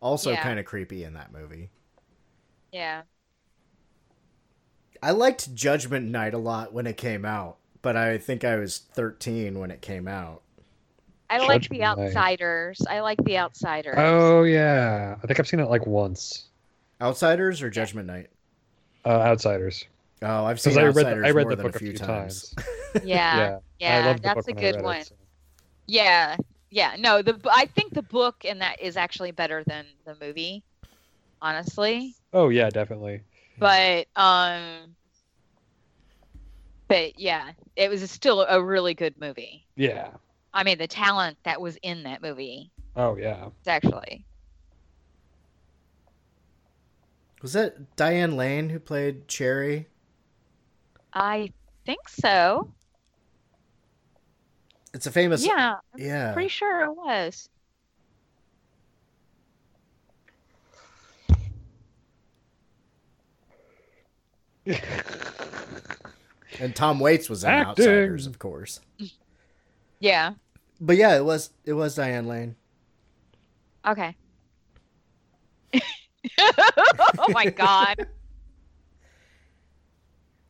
also 0.00 0.30
Yeah. 0.30 0.42
kind 0.42 0.60
of 0.60 0.64
creepy 0.64 1.02
in 1.02 1.14
that 1.14 1.32
movie. 1.32 1.70
Yeah. 2.70 3.02
I 5.02 5.10
liked 5.10 5.54
Judgment 5.54 6.08
Night 6.10 6.32
a 6.32 6.38
lot 6.38 6.72
when 6.72 6.86
it 6.86 6.96
came 6.96 7.24
out, 7.24 7.56
but 7.82 7.96
I 7.96 8.18
think 8.18 8.44
I 8.44 8.56
was 8.56 8.78
13 8.78 9.58
when 9.58 9.70
it 9.70 9.82
came 9.82 10.06
out. 10.06 10.42
I 11.28 11.38
like 11.38 11.62
the 11.62 11.78
Judgment 11.78 11.98
Night. 11.98 12.06
outsiders. 12.06 12.82
I 12.88 13.00
like 13.00 13.22
the 13.24 13.38
outsiders. 13.38 13.94
Oh 13.98 14.44
yeah, 14.44 15.16
I 15.22 15.26
think 15.26 15.40
I've 15.40 15.48
seen 15.48 15.60
it 15.60 15.68
like 15.68 15.86
once. 15.86 16.44
Outsiders 17.00 17.62
or 17.62 17.70
Judgment 17.70 18.06
Night? 18.06 18.28
Uh, 19.04 19.08
Outsiders. 19.08 19.84
Oh, 20.22 20.44
I've 20.44 20.60
seen 20.60 20.74
Because 20.74 20.96
I 20.96 21.02
read 21.02 21.06
the, 21.06 21.26
I 21.26 21.30
read 21.30 21.46
more 21.46 21.50
the 21.50 21.56
than 21.56 21.66
book 21.66 21.76
a 21.76 21.78
few 21.80 21.94
times. 21.94 22.54
yeah. 23.02 23.58
Yeah, 23.80 24.04
I 24.04 24.06
loved 24.06 24.18
the 24.20 24.22
that's 24.22 24.46
a 24.46 24.52
good 24.52 24.82
one. 24.82 24.98
It, 24.98 25.06
so. 25.06 25.14
Yeah. 25.86 26.36
Yeah. 26.70 26.94
No, 26.98 27.22
the 27.22 27.40
I 27.50 27.66
think 27.66 27.94
the 27.94 28.02
book 28.02 28.44
in 28.44 28.60
that 28.60 28.80
is 28.80 28.96
actually 28.96 29.32
better 29.32 29.64
than 29.66 29.84
the 30.04 30.16
movie, 30.20 30.62
honestly. 31.40 32.14
Oh 32.32 32.50
yeah, 32.50 32.70
definitely. 32.70 33.22
But 33.58 34.06
um 34.16 34.96
but 36.88 37.18
yeah, 37.18 37.52
it 37.76 37.88
was 37.90 38.08
still 38.10 38.42
a 38.42 38.62
really 38.62 38.94
good 38.94 39.14
movie. 39.18 39.66
Yeah. 39.76 40.10
I 40.52 40.64
mean, 40.64 40.78
the 40.78 40.86
talent 40.86 41.38
that 41.44 41.60
was 41.60 41.76
in 41.82 42.02
that 42.02 42.20
movie 42.22 42.70
Oh 42.96 43.16
yeah. 43.16 43.46
is 43.46 43.68
actually. 43.68 44.26
Was 47.40 47.54
that 47.54 47.96
Diane 47.96 48.36
Lane 48.36 48.68
who 48.68 48.78
played 48.78 49.26
Cherry? 49.26 49.88
I 51.14 51.50
think 51.86 52.08
so. 52.08 52.70
It's 54.94 55.06
a 55.06 55.10
famous. 55.10 55.44
Yeah, 55.44 55.76
Yeah. 55.96 56.32
pretty 56.34 56.48
sure 56.48 56.84
it 56.84 56.94
was. 56.94 57.48
And 66.60 66.76
Tom 66.76 67.00
Waits 67.00 67.28
was 67.30 67.44
in 67.44 67.50
Acting. 67.50 67.70
Outsiders, 67.70 68.26
of 68.26 68.38
course. 68.38 68.80
Yeah. 69.98 70.34
But 70.80 70.96
yeah, 70.96 71.16
it 71.16 71.24
was 71.24 71.50
it 71.64 71.72
was 71.72 71.94
Diane 71.94 72.26
Lane. 72.28 72.56
Okay. 73.86 74.14
oh 76.38 77.28
my 77.30 77.46
god. 77.46 78.06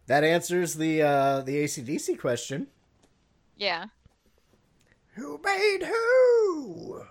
That 0.07 0.25
answers 0.25 0.75
the 0.75 1.01
uh 1.01 1.41
the 1.43 1.57
AC/DC 1.59 2.19
question. 2.19 2.67
Yeah. 3.57 3.87
Who 5.15 5.41
made 5.43 5.85
who? 5.85 7.03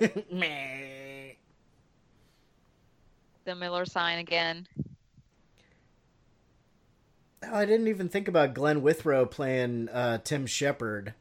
Meh. 0.32 1.32
the 3.44 3.54
Miller 3.54 3.84
sign 3.84 4.18
again. 4.18 4.66
Oh, 7.42 7.54
I 7.54 7.64
didn't 7.64 7.88
even 7.88 8.08
think 8.08 8.28
about 8.28 8.54
Glenn 8.54 8.82
Withrow 8.82 9.26
playing 9.26 9.88
uh, 9.88 10.18
Tim 10.18 10.46
Shepard. 10.46 11.14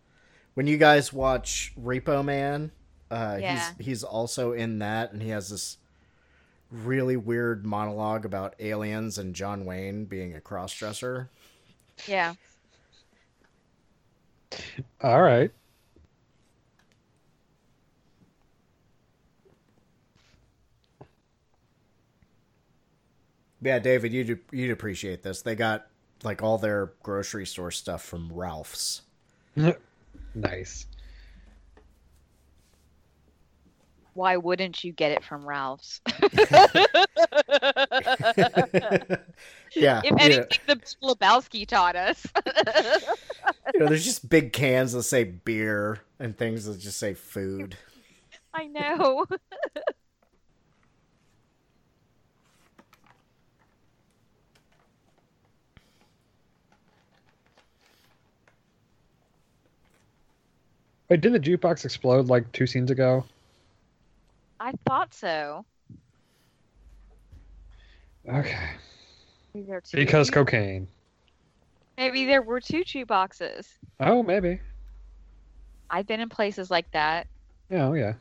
When 0.54 0.68
you 0.68 0.78
guys 0.78 1.14
watch 1.14 1.72
Repo 1.82 2.24
Man, 2.24 2.72
uh, 3.10 3.38
Yeah. 3.40 3.74
he's 3.78 3.86
he's 3.86 4.04
also 4.04 4.52
in 4.52 4.80
that, 4.80 5.14
and 5.14 5.22
he 5.22 5.30
has 5.30 5.50
this 5.50 5.78
really 6.72 7.16
weird 7.18 7.66
monologue 7.66 8.26
about 8.26 8.54
aliens 8.60 9.18
and 9.18 9.34
John 9.34 9.66
Wayne 9.66 10.06
being 10.06 10.36
a 10.36 10.40
crossdresser. 10.40 11.30
Yeah. 12.08 12.34
All 15.02 15.22
right. 15.22 15.52
Yeah, 23.62 23.80
David, 23.80 24.14
you'd 24.14 24.40
you'd 24.52 24.72
appreciate 24.72 25.24
this. 25.24 25.42
They 25.42 25.56
got 25.56 25.88
like 26.24 26.42
all 26.42 26.58
their 26.58 26.94
grocery 27.04 27.46
store 27.46 27.72
stuff 27.72 28.04
from 28.04 28.32
Ralph's. 28.32 29.02
Nice. 30.36 30.86
Why 34.14 34.38
wouldn't 34.38 34.84
you 34.84 34.92
get 34.92 35.12
it 35.12 35.24
from 35.24 35.46
Ralph's? 35.46 36.02
yeah, 39.76 40.00
if 40.00 40.04
you 40.04 40.12
know, 40.12 40.18
anything, 40.20 40.46
the 40.68 40.76
Big 40.76 40.86
Lebowski 41.02 41.68
taught 41.68 41.96
us. 41.96 42.26
you 43.74 43.80
know, 43.80 43.88
there's 43.88 44.06
just 44.06 44.30
big 44.30 44.54
cans 44.54 44.94
that 44.94 45.04
say 45.04 45.24
beer 45.24 46.00
and 46.20 46.38
things 46.38 46.66
that 46.66 46.80
just 46.80 47.00
say 47.00 47.14
food. 47.14 47.78
I 48.54 48.68
know. 48.68 49.26
Wait, 61.10 61.22
did 61.22 61.34
the 61.34 61.40
jukebox 61.40 61.86
explode 61.86 62.28
like 62.28 62.52
two 62.52 62.68
scenes 62.68 62.92
ago? 62.92 63.26
I 64.60 64.74
thought 64.86 65.14
so. 65.14 65.66
Okay. 68.28 68.70
Because 69.92 70.30
cocaine. 70.30 70.88
maybe 71.98 72.26
there 72.26 72.44
were 72.44 72.62
two 72.62 72.84
chew 72.84 73.06
boxes. 73.06 73.68
Oh, 74.00 74.22
maybe. 74.22 74.60
I've 75.90 76.06
been 76.06 76.20
in 76.20 76.30
places 76.30 76.70
like 76.70 76.92
that. 76.92 77.26
Yeah, 77.72 77.88
oh, 77.88 77.94
yeah. 77.94 78.14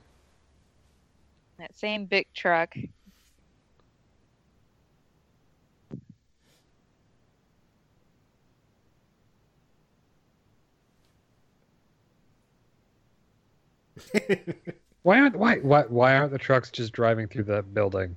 That 1.59 1.77
same 1.77 2.07
big 2.07 2.27
truck. 2.33 2.75
Why 15.03 15.21
aren't 15.21 15.37
why 15.37 15.57
why 15.59 15.83
why 15.83 16.17
aren't 16.17 16.33
the 16.33 16.39
trucks 16.39 16.71
just 16.71 16.93
driving 16.93 17.29
through 17.29 17.45
the 17.45 17.63
building? 17.63 18.17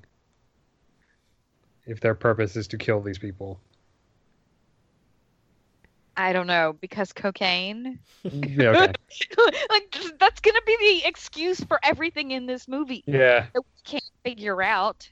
If 1.86 2.00
their 2.00 2.16
purpose 2.16 2.56
is 2.56 2.68
to 2.70 2.78
kill 2.78 3.02
these 3.02 3.18
people. 3.18 3.60
I 6.18 6.34
don't 6.34 6.48
know 6.48 6.76
because 6.80 7.14
cocaine. 7.14 8.00
Yeah, 8.24 8.70
okay. 8.70 8.94
like 9.70 9.96
that's 10.20 10.42
gonna 10.42 10.60
be 10.66 10.78
the 10.80 11.08
excuse 11.08 11.60
for 11.62 11.80
everything 11.82 12.32
in 12.32 12.46
this 12.46 12.68
movie 12.68 13.04
yeah. 13.06 13.46
that 13.54 13.62
we 13.62 13.82
can't 13.84 14.12
figure 14.24 14.62
out. 14.62 15.10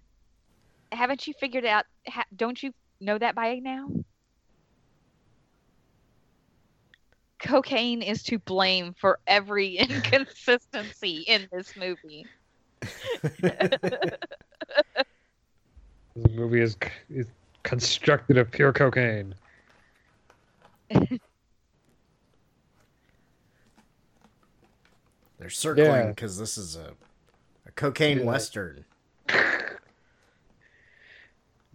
Haven't 0.92 1.28
you 1.28 1.34
figured 1.40 1.66
out? 1.66 1.86
Ha- 2.08 2.26
don't 2.36 2.62
you 2.62 2.74
know 3.00 3.18
that 3.18 3.36
by 3.36 3.56
now? 3.60 3.90
Cocaine 7.40 8.02
is 8.02 8.24
to 8.24 8.40
blame 8.40 8.94
for 9.00 9.20
every 9.26 9.78
inconsistency 9.78 11.24
in 11.28 11.48
this 11.52 11.74
movie. 11.76 12.26
This 16.16 16.34
movie 16.34 16.62
is 16.62 16.76
is 17.10 17.28
constructed 17.64 18.38
of 18.38 18.52
pure 18.52 18.74
cocaine. 18.74 19.36
They're 25.40 25.50
circling 25.50 25.88
Yeah. 25.88 26.08
because 26.10 26.38
this 26.38 26.58
is 26.58 26.76
a, 26.76 26.94
a 27.66 27.72
cocaine 27.72 28.20
Yeah. 28.20 28.26
western. 28.26 28.86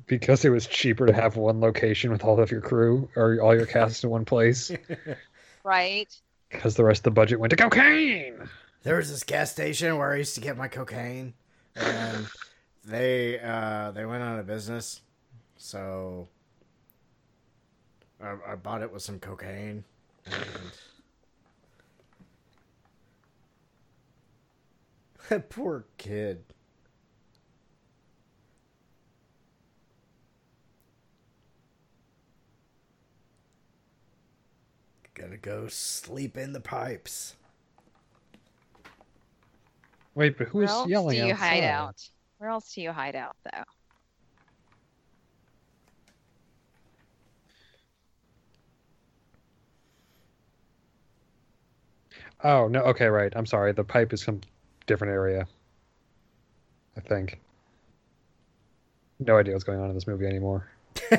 Because 0.07 0.45
it 0.45 0.51
was 0.51 0.67
cheaper 0.67 1.07
to 1.07 1.15
have 1.15 1.37
one 1.39 1.61
location 1.61 2.11
with 2.11 2.25
all 2.25 2.39
of 2.39 2.51
your 2.51 2.61
crew 2.61 3.09
or 3.17 3.41
all 3.41 3.57
your 3.57 3.65
cast 3.65 4.05
in 4.05 4.11
one 4.11 4.27
place. 4.27 4.71
Right? 5.65 6.15
because 6.55 6.77
the 6.77 6.85
rest 6.85 7.01
of 7.01 7.05
the 7.05 7.11
budget 7.11 7.41
went 7.41 7.51
to 7.51 7.57
cocaine. 7.57 8.49
There 8.83 8.97
was 8.97 9.11
this 9.11 9.25
gas 9.25 9.51
station 9.51 9.99
where 9.99 10.13
I 10.13 10.17
used 10.17 10.35
to 10.37 10.41
get 10.41 10.57
my 10.57 10.69
cocaine, 10.69 11.35
and 11.75 12.27
they 12.85 13.41
uh, 13.41 13.91
they 13.91 14.07
went 14.07 14.23
out 14.23 14.39
of 14.39 14.47
business. 14.47 15.01
So 15.57 16.29
I, 18.23 18.37
I 18.53 18.55
bought 18.57 18.83
it 18.83 18.93
with 18.93 19.03
some 19.03 19.19
cocaine. 19.19 19.85
And... 25.31 25.49
Poor 25.49 25.87
kid. 25.97 26.45
Gonna 35.15 35.37
go 35.37 35.69
sleep 35.69 36.37
in 36.37 36.53
the 36.53 36.61
pipes. 36.61 37.37
Wait, 40.15 40.37
but 40.37 40.53
Where 40.53 40.63
who's 40.63 40.71
else 40.71 40.89
yelling 40.89 41.19
do 41.21 41.27
you 41.27 41.33
outside? 41.33 41.47
hide 41.47 41.65
out? 41.65 42.09
Where 42.39 42.51
else 42.51 42.73
do 42.75 42.83
you 42.83 42.93
hide 42.93 43.17
out, 43.17 43.37
though? 43.45 43.63
Oh 52.43 52.69
no. 52.69 52.81
Okay, 52.83 53.07
right. 53.07 53.33
I'm 53.35 53.47
sorry. 53.47 53.73
The 53.73 53.85
pipe 53.85 54.13
is 54.13 54.23
some 54.23 54.41
different 54.87 55.13
area. 55.13 55.47
I 56.97 57.01
think. 57.01 57.41
No 59.19 59.39
idea 59.39 59.55
what's 59.55 59.65
going 59.65 59.81
on 59.81 59.89
in 59.89 59.95
this 59.95 60.07
movie 60.07 60.27
anymore. 60.27 60.69
Then 60.95 61.11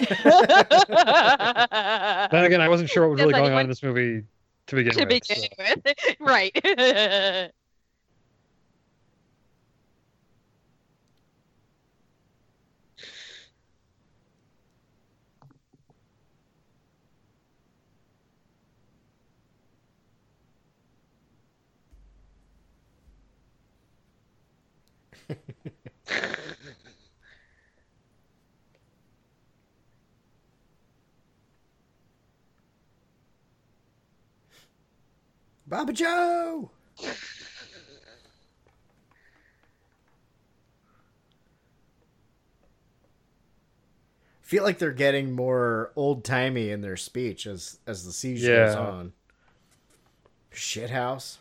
again, 2.46 2.62
I 2.62 2.70
wasn't 2.70 2.90
sure 2.90 3.04
what 3.04 3.12
was 3.12 3.20
really 3.22 3.34
I 3.34 3.40
going 3.40 3.54
on 3.54 3.62
in 3.62 3.68
this 3.70 3.84
movie 3.84 4.24
to 4.68 4.76
begin 4.76 4.94
to 4.94 5.00
with. 5.00 5.10
begin 5.10 5.38
so- 5.38 5.48
with, 5.58 5.84
right? 6.20 7.52
Baba 35.76 35.92
Joe! 35.92 36.72
feel 44.42 44.64
like 44.64 44.78
they're 44.78 44.92
getting 44.92 45.32
more 45.34 45.92
old 45.96 46.24
timey 46.24 46.70
in 46.70 46.82
their 46.82 46.98
speech 46.98 47.48
as 47.48 47.80
as 47.88 48.06
the 48.06 48.12
siege 48.12 48.42
goes 48.42 48.74
Yeah. 48.76 48.80
on. 48.80 49.14
Shithouse. 50.54 51.38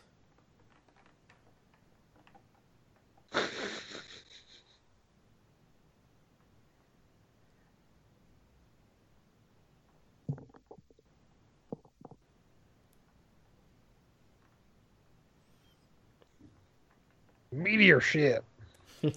Meteor 17.54 18.00
ship. 18.00 18.44
Those 19.02 19.14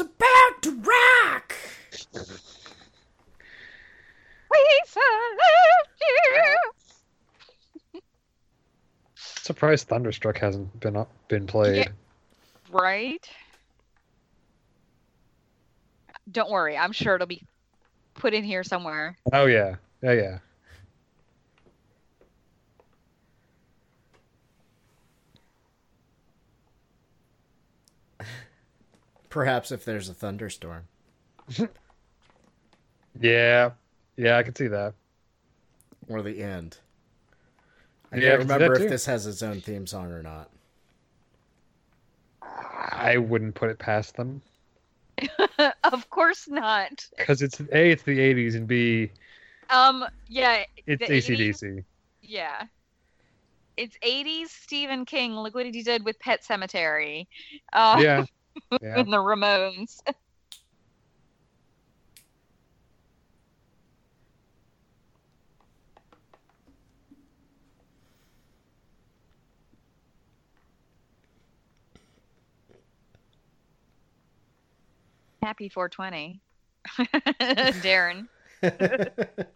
about 0.00 0.62
to 0.62 0.70
rock. 0.70 1.54
we 4.50 4.82
salute 4.86 5.88
you. 6.00 6.54
Surprised 9.14 9.88
Thunderstruck 9.88 10.38
hasn't 10.38 10.78
been 10.78 10.96
up, 10.96 11.10
been 11.26 11.48
played. 11.48 11.78
Yeah. 11.78 11.88
Right? 12.70 13.28
Don't 16.32 16.50
worry, 16.50 16.76
I'm 16.76 16.92
sure 16.92 17.14
it'll 17.14 17.26
be 17.26 17.42
put 18.14 18.34
in 18.34 18.44
here 18.44 18.64
somewhere. 18.64 19.16
Oh 19.32 19.46
yeah, 19.46 19.76
yeah, 20.02 20.12
yeah. 20.12 20.38
Perhaps 29.28 29.72
if 29.72 29.84
there's 29.84 30.08
a 30.08 30.14
thunderstorm. 30.14 30.84
Yeah, 33.20 33.72
yeah, 34.16 34.38
I 34.38 34.42
can 34.42 34.54
see 34.54 34.68
that. 34.68 34.94
Or 36.08 36.22
the 36.22 36.42
end. 36.42 36.78
I 38.10 38.16
Yeah, 38.16 38.36
can't 38.36 38.40
can 38.40 38.48
remember 38.48 38.76
that 38.76 38.84
if 38.84 38.90
this 38.90 39.06
has 39.06 39.26
its 39.26 39.42
own 39.42 39.60
theme 39.60 39.86
song 39.86 40.10
or 40.12 40.22
not. 40.22 40.50
I 42.42 43.16
wouldn't 43.18 43.54
put 43.54 43.70
it 43.70 43.78
past 43.78 44.16
them 44.16 44.42
of 45.84 46.08
course 46.10 46.48
not. 46.48 47.06
because 47.16 47.42
it's 47.42 47.60
a, 47.60 47.90
it's 47.90 48.02
the 48.02 48.18
'80s, 48.18 48.54
and 48.54 48.66
b, 48.66 49.10
Um, 49.70 50.04
yeah, 50.28 50.64
it's 50.86 51.06
The 51.06 51.12
80s? 51.12 51.62
Yeah. 52.22 52.64
It's 53.76 53.96
80s 54.02 54.50
Stephen 54.50 55.04
King. 55.06 55.32
Look 55.34 55.54
what 55.54 55.66
he 55.66 55.82
did 55.82 56.04
with 56.04 56.18
Pet 56.18 56.42
Sematary. 56.48 57.26
Uh, 57.72 58.02
Yeah, 58.02 58.24
yeah. 58.82 59.00
and 59.00 59.12
the 59.12 59.16
Ramones. 59.18 60.00
Happy 75.42 75.68
420. 75.68 76.40
Daeron. 77.82 78.28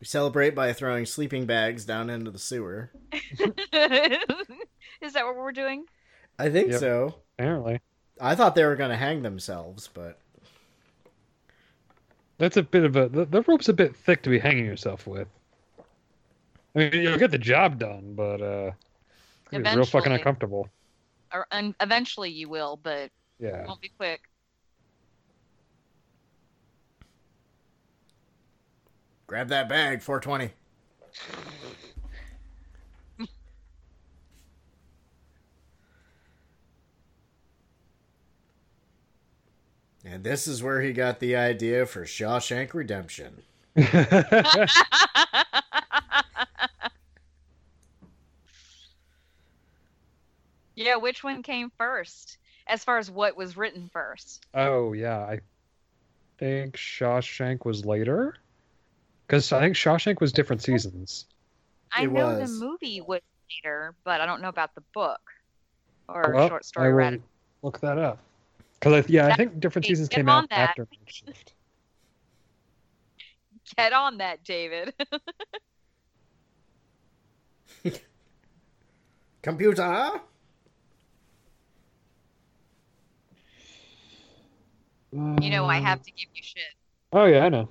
we 0.00 0.06
celebrate 0.06 0.54
by 0.54 0.72
throwing 0.72 1.06
sleeping 1.06 1.44
bags 1.44 1.84
down 1.84 2.08
into 2.08 2.30
the 2.30 2.38
sewer. 2.38 2.90
Is 3.12 3.20
that 3.72 5.24
what 5.24 5.36
we're 5.36 5.52
doing? 5.52 5.84
I 6.38 6.50
think 6.50 6.70
Yep. 6.70 6.80
so. 6.80 7.14
Apparently, 7.36 7.80
I 8.20 8.36
thought 8.36 8.54
they 8.54 8.64
were 8.64 8.76
going 8.76 8.90
to 8.90 8.96
hang 8.96 9.22
themselves, 9.22 9.88
but 9.92 10.20
that's 12.38 12.56
a 12.56 12.62
bit 12.62 12.84
of 12.84 12.94
a 12.94 13.08
the, 13.08 13.24
the 13.24 13.42
rope's 13.42 13.68
a 13.68 13.72
bit 13.72 13.96
thick 13.96 14.22
to 14.22 14.30
be 14.30 14.38
hanging 14.38 14.64
yourself 14.64 15.06
with. 15.06 15.26
I 16.76 16.78
mean, 16.78 16.92
you'll 16.92 17.18
get 17.18 17.32
the 17.32 17.38
job 17.38 17.80
done, 17.80 18.14
but 18.14 18.40
uh, 18.40 18.70
it's 19.50 19.74
real 19.74 19.84
fucking 19.84 20.12
uncomfortable. 20.12 20.68
Or, 21.32 21.46
and 21.50 21.74
eventually 21.80 22.30
you 22.30 22.48
will, 22.48 22.78
but 22.80 23.10
it 23.38 23.44
Yeah. 23.46 23.66
won't 23.66 23.80
be 23.80 23.90
quick. 23.96 24.22
grab 29.26 29.48
that 29.48 29.68
bag, 29.68 30.02
420. 30.02 30.52
And 40.04 40.22
this 40.22 40.46
is 40.46 40.62
where 40.62 40.82
he 40.82 40.92
got 40.92 41.18
the 41.18 41.34
idea 41.34 41.86
for 41.86 42.04
Shawshank 42.04 42.74
Redemption. 42.74 43.42
yeah, 50.76 50.96
which 50.96 51.22
one 51.24 51.42
came 51.42 51.70
first? 51.78 52.38
As 52.66 52.82
far 52.84 52.98
as 52.98 53.10
what 53.10 53.36
was 53.36 53.56
written 53.56 53.90
first. 53.92 54.46
oh 54.54 54.92
yeah, 54.94 55.18
I 55.18 55.40
think 56.38 56.76
Shawshank 56.76 57.64
was 57.64 57.84
later. 57.84 58.36
Because 59.26 59.52
I 59.52 59.60
think 59.60 59.74
Shawshank 59.76 60.20
was 60.20 60.32
different 60.32 60.62
seasons. 60.62 61.26
I 61.92 62.04
It 62.04 62.12
know 62.12 62.38
was. 62.38 62.58
the 62.60 62.66
movie 62.66 63.00
was 63.00 63.20
later, 63.64 63.94
but 64.04 64.20
I 64.20 64.26
don't 64.26 64.42
know 64.42 64.48
about 64.48 64.74
the 64.74 64.82
book 64.92 65.20
or 66.08 66.32
Well, 66.34 66.48
short 66.48 66.62
I 66.64 66.66
story 66.66 66.88
will 66.88 66.98
rather. 66.98 67.20
look 67.62 67.80
that 67.80 67.98
up. 67.98 68.18
Because 68.80 69.08
yeah, 69.08 69.28
I 69.28 69.34
think 69.34 69.60
different 69.60 69.86
seasons 69.86 70.08
came 70.08 70.28
out 70.28 70.50
that. 70.50 70.70
after 70.70 70.86
Night 71.26 71.52
Get 73.78 73.92
on 73.94 74.18
that, 74.18 74.44
David. 74.44 74.92
Computer? 79.42 80.20
You 85.14 85.50
know, 85.50 85.66
I 85.66 85.78
have 85.78 86.02
to 86.02 86.10
give 86.10 86.28
you 86.34 86.42
shit. 86.42 86.62
Oh 87.12 87.24
yeah, 87.26 87.44
I 87.44 87.48
know. 87.48 87.68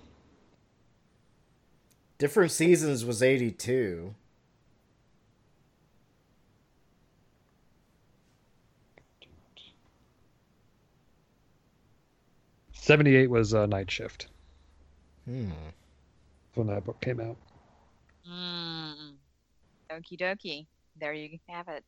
Different 2.17 2.51
seasons 2.51 3.03
was 3.03 3.21
82. 3.21 4.15
Seventy-eight 12.71 13.29
was 13.29 13.53
uh, 13.53 13.65
Night 13.65 13.89
Shift 13.89 14.27
Hmm. 15.25 15.51
when 16.55 16.67
that 16.67 16.83
book 16.83 16.99
came 17.01 17.19
out. 17.19 17.37
Mm. 18.29 19.13
Okie 19.89 20.19
dokie. 20.19 20.65
There 20.99 21.13
you 21.13 21.39
have 21.49 21.67
it. 21.69 21.83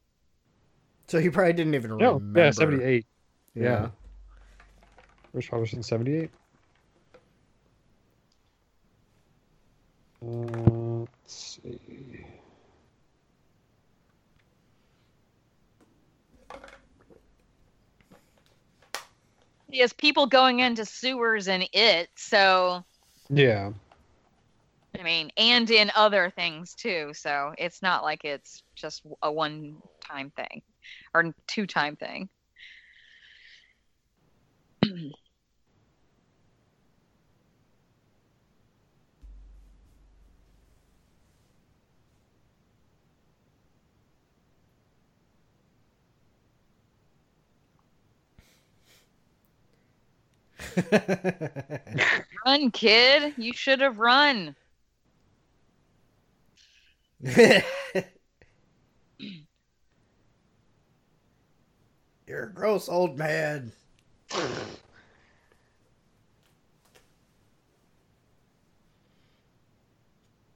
So 1.07 1.19
he 1.19 1.30
probably 1.30 1.53
didn't 1.53 1.76
even 1.76 1.98
No, 1.98 2.14
remember. 2.14 2.40
yeah, 2.40 2.52
seventy-eight. 2.52 3.06
Yeah. 3.53 3.64
Yeah. 3.64 3.90
Published 5.36 5.74
in 5.74 5.84
seventy-eight. 5.84 6.32
Uh, 10.26 10.99
let's 10.99 11.60
see. 11.66 12.26
He 19.70 19.80
has 19.80 19.91
people 19.91 20.26
going 20.26 20.62
into 20.62 20.86
sewers 20.86 21.49
in 21.49 21.66
it, 21.74 22.10
so 22.16 22.86
Yeah. 23.30 23.74
I 24.98 25.03
mean, 25.03 25.32
and 25.36 25.70
in 25.70 25.91
other 25.98 26.32
things 26.34 26.74
too. 26.74 27.12
So 27.14 27.53
it's 27.57 27.82
not 27.82 28.03
like 28.03 28.24
it's 28.24 28.64
just 28.76 29.06
a 29.22 29.30
one 29.30 29.76
time 30.02 30.32
thing 30.32 30.62
or 31.14 31.36
two 31.48 31.68
time 31.68 31.98
thing. 31.98 32.30
Run, 52.45 52.72
kid. 52.72 53.34
You 53.38 53.53
should 53.53 53.80
have 53.81 53.97
run. 53.99 54.56
You're 62.27 62.45
a 62.45 62.53
gross 62.53 62.89
old 62.89 63.18
man. 63.18 63.72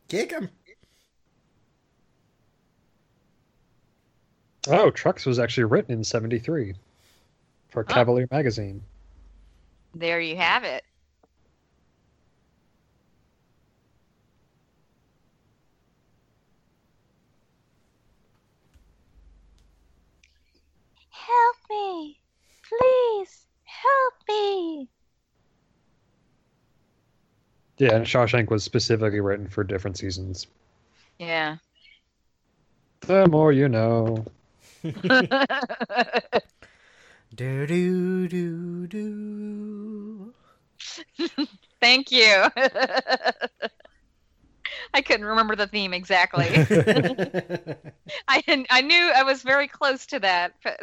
Kick 0.07 0.31
him. 0.31 0.49
Oh, 4.67 4.89
Trucks 4.91 5.25
was 5.25 5.37
actually 5.39 5.65
written 5.65 5.91
in 5.93 6.03
'73 6.03 6.75
for 7.69 7.83
Oh. 7.83 7.83
Cavalier 7.83 8.27
magazine. 8.31 8.83
There 9.93 10.21
you 10.21 10.35
have 10.35 10.63
it. 10.63 10.83
Help 21.09 21.55
me. 21.69 22.19
Please 22.67 23.45
help 23.65 24.13
me. 24.27 24.89
Yeah, 27.77 27.95
and 27.95 28.05
Shawshank 28.05 28.49
was 28.49 28.63
specifically 28.63 29.21
written 29.21 29.47
for 29.47 29.63
different 29.63 29.97
seasons. 29.97 30.47
Yeah. 31.17 31.57
The 33.01 33.27
more 33.27 33.51
you 33.51 33.69
know. 33.69 34.25
Do 37.39 37.65
do 37.65 38.27
do 38.27 38.85
do. 38.87 40.33
Thank 41.79 42.11
you. 42.11 42.47
I 44.93 45.01
couldn't 45.01 45.25
remember 45.25 45.55
the 45.55 45.67
theme 45.67 45.93
exactly. 45.93 46.47
I 48.27 48.65
I 48.69 48.81
knew 48.81 49.09
I 49.15 49.23
was 49.23 49.41
very 49.41 49.69
close 49.69 50.05
to 50.07 50.19
that. 50.19 50.55
But 50.65 50.81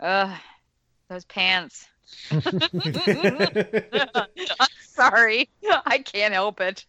Ugh, 0.00 0.38
those 1.08 1.24
pants. 1.24 1.88
I'm 2.30 2.42
sorry. 4.80 5.48
I 5.86 5.98
can't 5.98 6.34
help 6.34 6.60
it. 6.60 6.86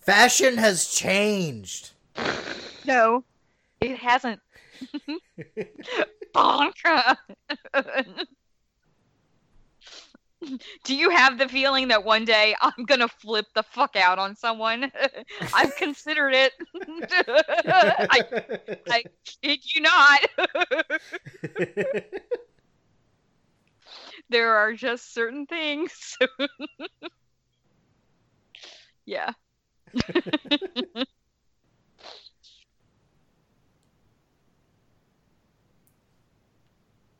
Fashion 0.00 0.56
has 0.56 0.88
changed. 0.88 1.90
No, 2.86 3.24
it 3.80 3.98
hasn't. 3.98 4.40
Bonk. 6.34 6.74
Do 10.84 10.94
you 10.94 11.10
have 11.10 11.38
the 11.38 11.48
feeling 11.48 11.88
that 11.88 12.04
one 12.04 12.24
day 12.24 12.54
I'm 12.60 12.84
gonna 12.84 13.08
flip 13.08 13.46
the 13.54 13.62
fuck 13.62 13.96
out 13.96 14.18
on 14.18 14.36
someone? 14.36 14.90
I've 15.54 15.74
considered 15.76 16.34
it. 16.34 16.52
I, 18.10 18.24
I 18.88 19.04
kid 19.42 19.60
you 19.74 19.82
not. 19.82 20.20
there 24.30 24.54
are 24.56 24.72
just 24.72 25.12
certain 25.12 25.46
things. 25.46 26.16
yeah. 29.04 29.32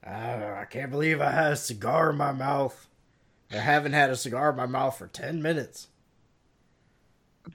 Ah, 0.03 0.59
I 0.59 0.65
can't 0.65 0.91
believe 0.91 1.21
I 1.21 1.31
had 1.31 1.53
a 1.53 1.57
cigar 1.57 2.11
in 2.11 2.17
my 2.17 2.33
mouth. 2.33 2.90
I 3.53 3.57
haven't 3.57 3.93
had 3.93 4.11
a 4.11 4.17
cigar 4.17 4.51
in 4.51 4.57
my 4.57 4.67
mouth 4.67 4.97
for 4.97 5.09
10 5.09 5.43
minutes. 5.43 5.89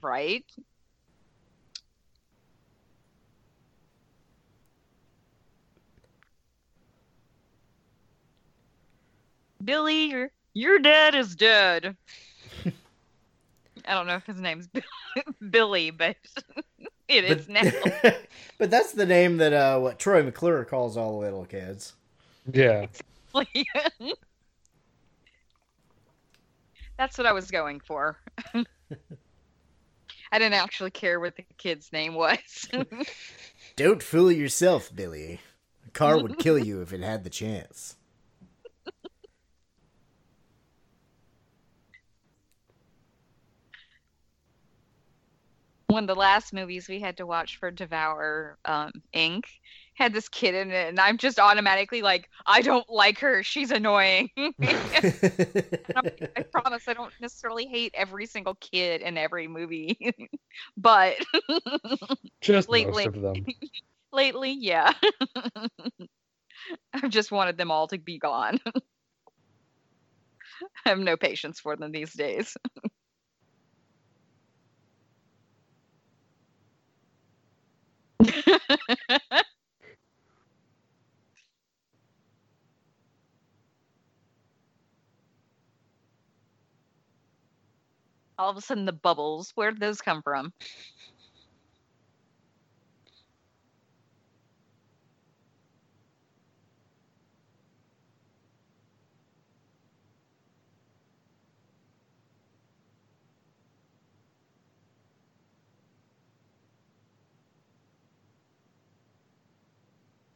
Right? 0.02 0.44
Billy, 9.64 10.10
your 10.10 10.30
your 10.54 10.78
dad 10.78 11.14
is 11.14 11.34
dead. 11.34 11.96
I 13.86 13.94
don't 13.94 14.06
know 14.06 14.16
if 14.16 14.26
his 14.26 14.40
name's 14.40 14.68
Billy, 15.50 15.90
but 15.90 16.16
it 17.08 17.24
is 17.24 17.48
now. 17.48 17.62
but 18.58 18.70
that's 18.70 18.92
the 18.92 19.06
name 19.06 19.36
that 19.38 19.52
uh, 19.52 19.78
what 19.78 19.98
Troy 19.98 20.22
McClure 20.22 20.64
calls 20.64 20.96
all 20.96 21.12
the 21.12 21.18
little 21.18 21.44
kids. 21.44 21.94
Yeah. 22.52 22.86
That's 26.96 27.18
what 27.18 27.26
I 27.26 27.32
was 27.32 27.50
going 27.50 27.80
for. 27.80 28.18
I 30.32 30.38
didn't 30.38 30.54
actually 30.54 30.90
care 30.90 31.20
what 31.20 31.36
the 31.36 31.44
kid's 31.58 31.92
name 31.92 32.14
was. 32.14 32.68
Don't 33.76 34.02
fool 34.02 34.32
yourself, 34.32 34.90
Billy. 34.94 35.40
A 35.86 35.90
car 35.90 36.20
would 36.20 36.38
kill 36.38 36.58
you 36.58 36.82
if 36.82 36.92
it 36.92 37.02
had 37.02 37.24
the 37.24 37.30
chance. 37.30 37.96
one 45.96 46.04
of 46.04 46.08
the 46.08 46.14
last 46.14 46.52
movies 46.52 46.88
we 46.88 47.00
had 47.00 47.16
to 47.16 47.24
watch 47.24 47.56
for 47.58 47.70
Devour 47.70 48.58
um, 48.66 48.92
Inc. 49.14 49.44
had 49.96 50.12
this 50.12 50.28
kid 50.28 50.54
in 50.54 50.70
it, 50.70 50.88
and 50.88 51.00
I'm 51.00 51.18
just 51.18 51.38
automatically 51.38 52.02
like, 52.02 52.28
I 52.46 52.62
don't 52.62 52.88
like 52.88 53.18
her. 53.20 53.42
She's 53.42 53.70
annoying. 53.70 54.30
Like, 55.94 56.30
I 56.36 56.42
promise 56.42 56.88
I 56.88 56.94
don't 56.94 57.12
necessarily 57.20 57.66
hate 57.66 57.94
every 57.94 58.26
single 58.26 58.54
kid 58.56 59.00
in 59.00 59.16
every 59.16 59.48
movie, 59.48 60.14
but 60.76 61.14
Just 62.42 62.68
Lately. 62.68 63.04
most 63.04 63.16
of 63.16 63.22
them. 63.22 63.46
lately, 64.12 64.52
yeah. 64.52 64.92
I've 66.92 67.08
just 67.08 67.32
wanted 67.32 67.56
them 67.56 67.70
all 67.70 67.88
to 67.88 67.98
be 67.98 68.18
gone. 68.18 68.58
I 70.84 70.90
have 70.90 70.98
no 70.98 71.16
patience 71.16 71.60
for 71.60 71.76
them 71.76 71.92
these 71.92 72.12
days. 72.12 72.56
All 88.38 88.50
of 88.50 88.56
a 88.56 88.60
sudden, 88.60 88.84
the 88.86 88.92
bubbles. 88.92 89.52
Where 89.54 89.70
did 89.72 89.80
those 89.80 90.00
come 90.00 90.22
from? 90.22 90.52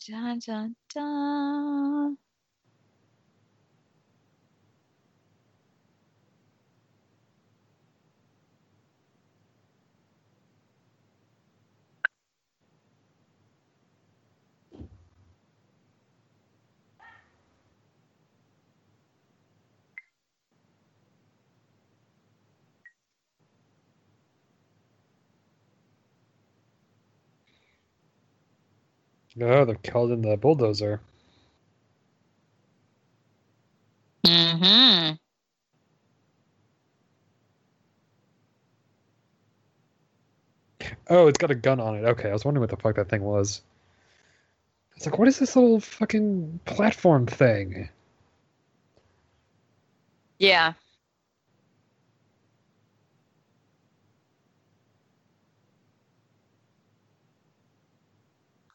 Dun, 0.06 0.40
dun, 0.47 0.77
dun. 0.94 2.18
No, 29.40 29.64
they're 29.64 29.74
killed 29.76 30.10
in 30.10 30.20
the 30.20 30.36
bulldozer. 30.36 31.00
Mm-hmm. 34.22 35.14
Oh, 41.08 41.26
it's 41.26 41.38
got 41.38 41.50
a 41.50 41.54
gun 41.54 41.80
on 41.80 41.96
it. 41.96 42.04
Okay, 42.04 42.28
I 42.28 42.34
was 42.34 42.44
wondering 42.44 42.60
what 42.60 42.68
the 42.68 42.76
fuck 42.76 42.96
that 42.96 43.08
thing 43.08 43.22
was. 43.22 43.62
It's 44.94 45.06
like, 45.06 45.18
what 45.18 45.26
is 45.26 45.38
this 45.38 45.56
little 45.56 45.80
fucking 45.80 46.60
platform 46.66 47.24
thing? 47.24 47.88
Yeah. 50.38 50.74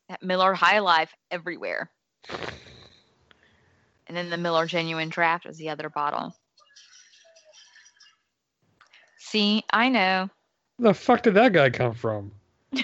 That 0.10 0.22
Miller 0.22 0.54
High 0.54 0.80
Life 0.80 1.14
everywhere. 1.32 1.90
And 4.08 4.16
then 4.16 4.30
the 4.30 4.38
Miller 4.38 4.68
Genuine 4.68 5.10
Draft 5.10 5.46
was 5.46 5.58
the 5.58 5.70
other 5.70 5.90
bottle. 5.90 6.36
See, 9.18 9.64
I 9.72 9.90
know. 9.90 10.30
The 10.78 10.94
fuck 10.94 11.24
did 11.24 11.34
that 11.36 11.54
guy 11.54 11.70
come 11.70 11.94
from? 11.94 12.32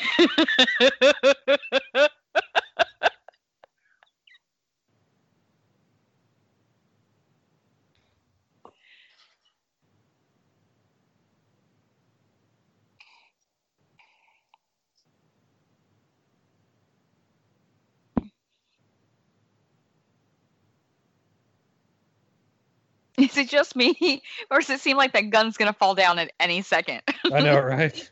Is 23.22 23.31
it 23.42 23.50
just 23.50 23.76
me? 23.76 24.24
Or 24.52 24.60
does 24.60 24.70
it 24.70 24.80
seem 24.80 24.98
like 24.98 25.14
that 25.14 25.30
gun's 25.30 25.58
going 25.58 25.72
to 25.72 25.78
fall 25.78 25.96
down 25.96 26.20
at 26.20 26.32
any 26.40 26.62
second? 26.62 27.02
I 27.32 27.42
know, 27.42 27.60
right? 27.62 28.10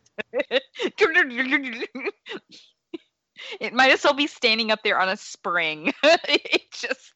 it 3.59 3.73
might 3.73 3.91
as 3.91 4.03
well 4.03 4.13
be 4.13 4.27
standing 4.27 4.71
up 4.71 4.83
there 4.83 4.99
on 4.99 5.09
a 5.09 5.17
spring. 5.17 5.93
it 6.03 6.71
just 6.71 7.13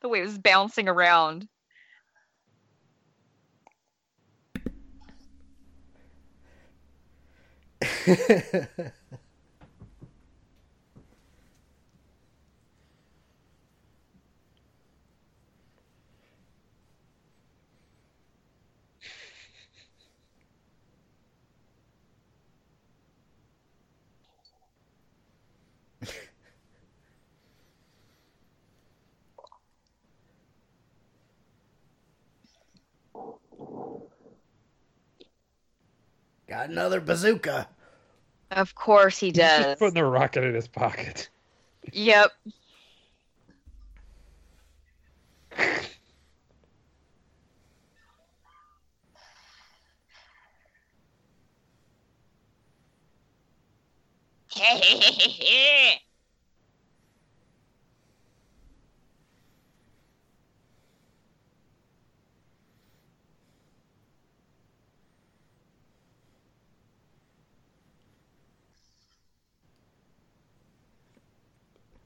the 0.00 0.08
way 0.08 0.20
it 0.20 0.26
was 0.26 0.38
bouncing 0.38 0.88
around. 0.88 1.48
Got 36.48 36.70
another 36.70 37.00
bazooka. 37.00 37.68
Of 38.50 38.74
course 38.74 39.18
he 39.18 39.30
does. 39.30 39.50
He's 39.50 39.56
just 39.56 39.68
does. 39.68 39.78
putting 39.78 39.98
a 39.98 40.06
rocket 40.06 40.44
in 40.44 40.54
his 40.54 40.66
pocket. 40.66 41.28
Yep. 41.92 42.32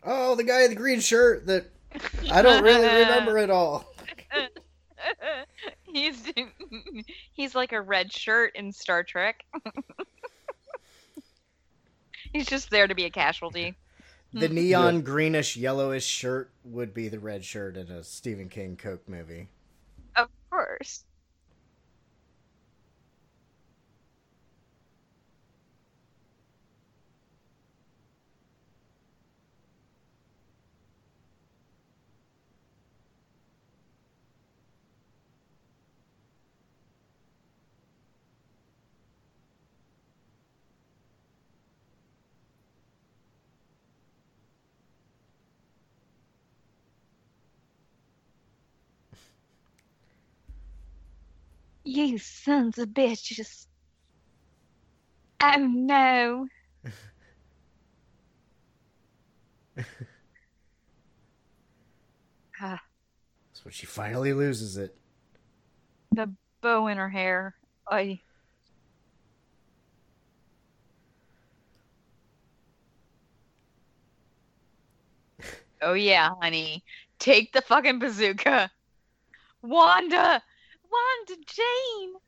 Oh, 0.05 0.35
the 0.35 0.45
guy 0.45 0.63
in 0.63 0.71
the 0.71 0.77
green 0.77 1.01
shirt 1.01 1.47
that 1.47 1.67
I 2.31 2.43
don't 2.43 2.63
really 2.63 2.87
remember 2.87 3.39
at 3.39 3.51
all. 3.51 3.85
he's 5.93 6.33
he's 7.33 7.55
like 7.55 7.73
a 7.73 7.81
red 7.81 8.13
shirt 8.13 8.57
in 8.57 8.73
Star 8.73 9.03
Trek. 9.03 9.45
he's 12.33 12.47
just 12.47 12.71
there 12.71 12.87
to 12.87 12.95
be 12.95 13.05
a 13.05 13.11
casualty. 13.11 13.75
The 14.35 14.49
hmm. 14.49 14.55
neon 14.55 15.03
greenish 15.03 15.59
yellowish 15.59 16.07
shirt 16.07 16.49
would 16.65 16.95
be 16.95 17.09
the 17.09 17.19
red 17.19 17.45
shirt 17.45 17.77
in 17.77 17.91
a 17.91 18.03
Stephen 18.03 18.49
King 18.49 18.79
Coke 18.79 19.07
movie. 19.07 19.49
Of 20.17 20.29
course. 20.49 21.05
You 51.93 52.17
sons 52.17 52.79
of 52.79 52.89
bitches. 52.89 53.67
Oh 55.43 55.59
no. 55.59 56.47
ah, 62.63 62.81
That's 63.53 63.63
when 63.63 63.73
she 63.73 63.85
finally 63.85 64.33
loses 64.33 64.79
it. 64.79 64.97
the 66.13 66.33
bow 66.63 66.87
in 66.87 66.97
her 66.97 67.11
hair. 67.11 67.55
I 67.91 68.21
Oh 75.83 75.93
yeah, 75.93 76.31
honey. 76.41 76.83
Take 77.19 77.53
the 77.53 77.61
fucking 77.61 77.99
bazooka. 77.99 78.71
Wanda! 79.61 80.43
Wanda 80.93 81.37
Jane! 81.47 82.19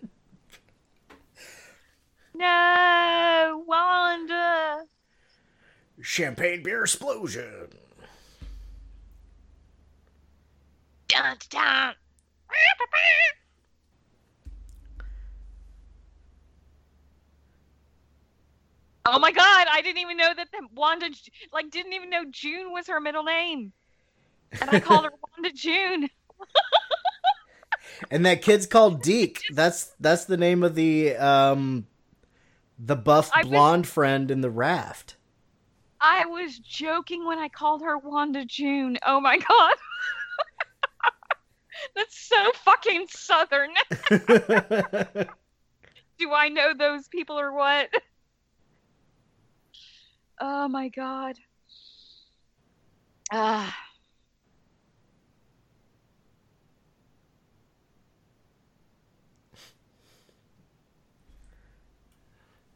No, 2.34 3.62
Wanda. 3.66 4.84
Champagne 6.00 6.62
beer 6.62 6.82
explosion. 6.82 7.68
Dun, 11.06 11.36
dun. 11.50 11.94
Oh 19.04 19.18
my 19.18 19.32
god, 19.32 19.66
I 19.70 19.80
didn't 19.82 19.98
even 19.98 20.16
know 20.16 20.32
that 20.34 20.48
the 20.52 20.66
Wanda 20.74 21.10
like 21.52 21.70
didn't 21.70 21.92
even 21.92 22.08
know 22.10 22.24
June 22.30 22.72
was 22.72 22.86
her 22.86 23.00
middle 23.00 23.24
name. 23.24 23.72
And 24.60 24.70
I 24.70 24.80
called 24.80 25.04
her 25.04 25.12
Wanda 25.36 25.54
June. 25.54 26.08
And 28.10 28.26
that 28.26 28.42
kid's 28.42 28.66
called 28.66 29.02
Deke. 29.04 29.40
That's 29.52 29.92
that's 30.00 30.24
the 30.24 30.36
name 30.36 30.62
of 30.62 30.74
the 30.74 31.16
um 31.16 31.86
the 32.78 32.96
buff 32.96 33.30
I 33.34 33.40
was- 33.40 33.48
blonde 33.48 33.86
friend 33.86 34.30
in 34.30 34.40
the 34.40 34.50
raft. 34.50 35.16
I 36.00 36.26
was 36.26 36.58
joking 36.58 37.24
when 37.24 37.38
I 37.38 37.48
called 37.48 37.82
her 37.82 37.96
Wanda 37.96 38.44
June. 38.44 38.98
Oh 39.06 39.20
my 39.20 39.38
god. 39.38 39.74
That's 41.94 42.18
so 42.18 42.50
fucking 42.64 43.06
southern. 43.08 43.70
Do 46.18 46.32
I 46.32 46.48
know 46.48 46.74
those 46.74 47.06
people 47.08 47.38
or 47.38 47.52
what? 47.52 47.88
Oh 50.44 50.66
my 50.66 50.88
god. 50.88 51.36
Ah. 53.30 53.78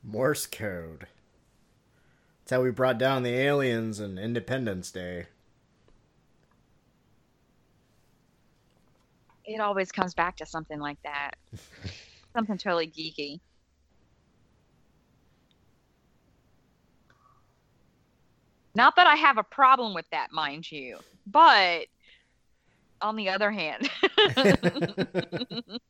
Morse 0.04 0.46
code. 0.46 1.08
That's 2.38 2.52
how 2.52 2.62
we 2.62 2.70
brought 2.70 2.98
down 2.98 3.24
the 3.24 3.30
aliens 3.30 3.98
in 3.98 4.16
Independence 4.16 4.92
Day. 4.92 5.26
It 9.44 9.60
always 9.60 9.90
comes 9.90 10.14
back 10.14 10.36
to 10.36 10.46
something 10.46 10.78
like 10.78 10.98
that. 11.02 11.32
something 12.32 12.58
totally 12.58 12.86
geeky. 12.86 13.40
Not 18.76 18.94
that 18.96 19.06
I 19.06 19.14
have 19.16 19.38
a 19.38 19.42
problem 19.42 19.94
with 19.94 20.04
that, 20.10 20.32
mind 20.32 20.70
you, 20.70 20.98
but 21.26 21.86
on 23.00 23.16
the 23.16 23.30
other 23.30 23.50
hand, 23.50 23.88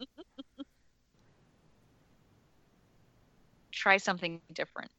try 3.72 3.96
something 3.96 4.40
different. 4.52 4.92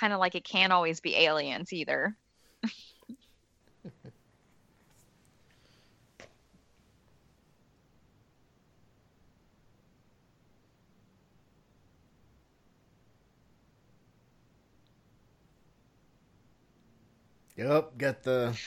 Kind 0.00 0.14
of 0.14 0.18
like 0.18 0.34
it 0.34 0.44
can't 0.44 0.72
always 0.72 0.98
be 0.98 1.14
aliens 1.14 1.70
either. 1.70 2.16
Yep, 17.56 17.98
got 17.98 18.22
the 18.24 18.58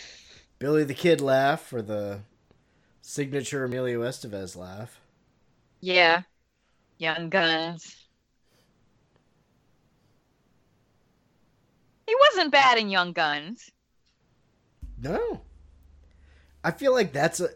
Billy 0.60 0.84
the 0.84 0.94
Kid 0.94 1.22
laugh 1.22 1.72
or 1.74 1.82
the 1.82 2.22
signature 3.02 3.64
Emilio 3.64 4.02
Estevez 4.02 4.56
laugh. 4.56 5.00
Yeah. 5.82 6.24
Young 6.98 7.30
Guns. 7.30 8.08
He 12.08 12.16
wasn't 12.30 12.52
bad 12.52 12.78
in 12.78 12.90
Young 12.90 13.12
Guns. 13.12 13.72
No. 15.02 15.42
I 16.64 16.72
feel 16.72 16.94
like 16.94 17.14
that's 17.14 17.40
a 17.40 17.50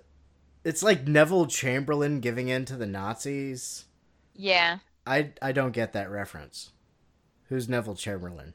it's 0.64 0.84
like 0.84 1.08
Neville 1.08 1.48
Chamberlain 1.48 2.20
giving 2.20 2.50
in 2.50 2.66
to 2.66 2.76
the 2.76 2.86
Nazis. 2.86 3.86
Yeah. 4.36 4.80
I 5.08 5.32
I 5.42 5.54
don't 5.54 5.72
get 5.72 5.94
that 5.94 6.12
reference. 6.12 6.72
Who's 7.50 7.68
Neville 7.68 7.96
Chamberlain? 7.96 8.54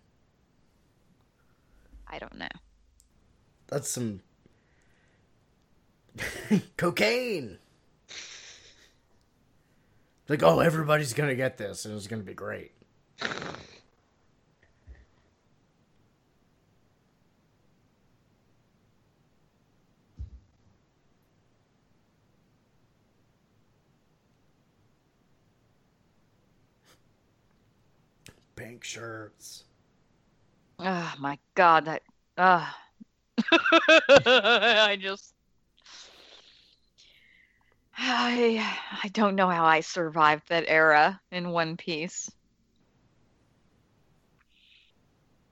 I 2.07 2.19
don't 2.19 2.39
know. 2.39 2.48
That's 3.68 3.90
some 3.90 4.20
cocaine. 6.76 7.59
Like, 10.28 10.43
oh, 10.43 10.60
everybody's 10.60 11.12
gonna 11.12 11.34
get 11.34 11.56
this, 11.56 11.84
and 11.84 11.94
it's 11.94 12.06
gonna 12.06 12.22
be 12.22 12.34
great. 12.34 12.72
Pink 28.56 28.82
shirts. 28.82 29.64
Oh 30.78 31.14
my 31.18 31.38
god, 31.55 31.84
that 31.84 32.02
uh 32.36 32.66
I 34.27 34.98
just 35.01 35.35
I 37.97 38.77
I 39.05 39.09
don't 39.09 39.36
know 39.36 39.48
how 39.48 39.64
I 39.64 39.81
survived 39.81 40.48
that 40.48 40.64
era 40.68 41.20
in 41.31 41.51
One 41.51 41.77
Piece. 41.77 42.31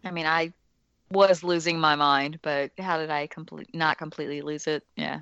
I 0.04 0.10
mean, 0.10 0.26
I 0.26 0.52
was 1.10 1.42
losing 1.42 1.78
my 1.80 1.96
mind, 1.96 2.40
but 2.42 2.72
how 2.78 2.98
did 2.98 3.10
I 3.10 3.26
complete 3.26 3.74
not 3.74 3.98
completely 3.98 4.42
lose 4.42 4.66
it? 4.66 4.82
Yeah. 4.96 5.20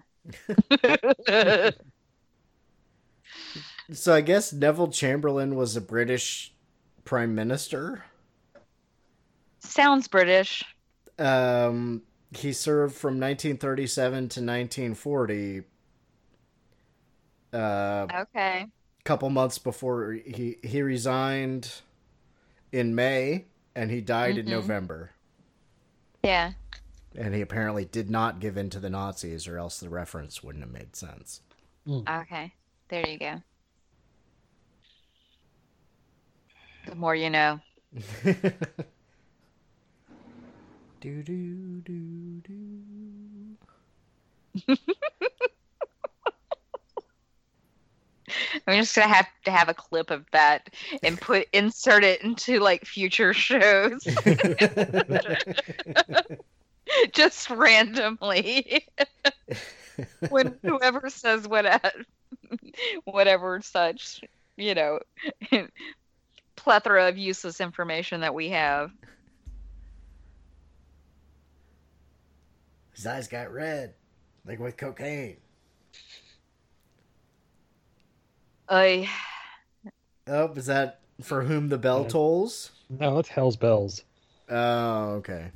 So 3.93 4.15
I 4.15 4.21
guess 4.21 4.53
Neville 4.53 4.89
Chamberlain 4.89 5.55
was 5.55 5.77
a 5.77 5.81
British 5.81 6.55
prime 7.05 7.35
minister. 7.35 8.05
Sounds 9.61 10.09
British. 10.09 10.65
Um, 11.19 12.03
he 12.35 12.53
served 12.53 12.95
from 12.95 13.21
1937 13.21 14.13
to 14.15 14.41
1940. 14.41 15.63
Uh, 17.53 18.07
Okay. 18.23 18.67
couple 19.05 19.29
months 19.31 19.59
before 19.59 20.13
he 20.13 20.57
he 20.63 20.81
resigned 20.81 21.83
in 22.71 22.95
May, 22.95 23.45
and 23.75 23.91
he 23.91 24.01
died 24.01 24.39
in 24.39 24.47
Mhm. 24.47 24.51
November. 24.51 25.11
Yeah. 26.23 26.53
And 27.15 27.35
he 27.35 27.41
apparently 27.43 27.85
did 27.85 28.09
not 28.09 28.41
give 28.41 28.57
in 28.57 28.71
to 28.71 28.81
the 28.81 28.89
Nazis, 28.89 29.47
or 29.47 29.59
else 29.59 29.81
the 29.81 29.91
reference 29.91 30.43
wouldn't 30.43 30.65
have 30.65 30.73
made 30.73 30.97
sense. 30.97 31.43
Okay. 31.87 32.55
There 32.89 33.07
you 33.07 33.19
go. 33.19 33.43
The 36.87 36.95
more 36.95 37.15
you 37.15 37.29
know. 37.31 37.61
do 41.03 41.21
do 41.25 41.81
do 41.81 42.41
do. 42.43 43.59
I'm 48.69 48.79
just 48.79 48.95
gonna 48.95 49.13
have 49.13 49.27
to 49.45 49.51
have 49.51 49.69
a 49.69 49.75
clip 49.75 50.13
of 50.13 50.25
that 50.31 50.73
and 51.03 51.21
put 51.21 51.49
insert 51.53 52.05
it 52.05 52.23
into 52.23 52.61
like 52.61 52.85
future 52.85 53.35
shows, 53.35 54.05
just 57.13 57.51
randomly. 57.51 58.87
when 60.29 60.57
whoever 60.63 61.11
says 61.11 61.49
what, 61.49 61.67
whatever 63.05 63.61
such, 63.61 64.21
you 64.57 64.77
know, 64.77 65.01
plethora 66.57 67.09
of 67.09 67.19
useless 67.19 67.61
information 67.61 68.21
that 68.21 68.35
we 68.35 68.51
have. 68.51 68.93
His 72.95 73.07
eyes 73.07 73.29
got 73.29 73.53
red, 73.53 73.95
like 74.45 74.59
with 74.59 74.77
cocaine. 74.77 75.39
I 78.69 79.09
Oh, 80.27 80.53
is 80.53 80.67
that 80.67 81.01
for 81.21 81.43
whom 81.43 81.69
the 81.69 81.79
bell 81.79 82.03
Yeah. 82.03 82.09
tolls? 82.09 82.71
No, 82.89 83.19
it's 83.19 83.29
Hell's 83.31 83.57
Bells. 83.57 84.05
Oh, 84.49 85.15
okay. 85.17 85.51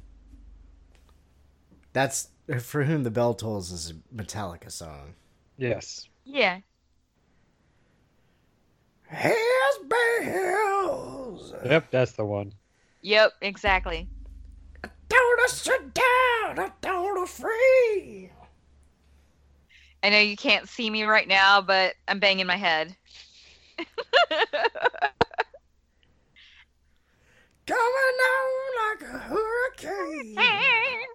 That's 1.93 2.29
for 2.61 2.85
whom 2.85 3.03
the 3.05 3.11
bell 3.11 3.35
tolls 3.35 3.71
is 3.71 3.91
a 3.91 3.95
Metallica 4.15 4.71
song. 4.71 5.15
Yes. 5.57 6.09
Yeah. 6.25 6.61
Hell's 9.07 9.79
bells. 9.89 11.55
Yep, 11.65 11.91
that's 11.91 12.13
the 12.13 12.25
one. 12.25 12.53
Yep, 13.03 13.33
exactly. 13.41 14.09
Don't 15.47 15.55
sit 15.55 15.95
down. 15.95 16.59
I 16.59 16.73
don't 16.81 17.29
free. 17.29 18.33
I 20.03 20.11
know 20.11 20.19
you 20.19 20.37
can't 20.37 20.69
see 20.69 20.91
me 20.91 21.05
right 21.05 21.29
now, 21.29 21.61
but 21.61 21.95
I'm 22.09 22.19
banging 22.19 22.47
my 22.47 22.57
head. 22.57 22.97
Coming 27.67 27.79
on 27.79 28.49
like 28.91 29.03
a 29.03 29.19
hurricane 29.19 30.37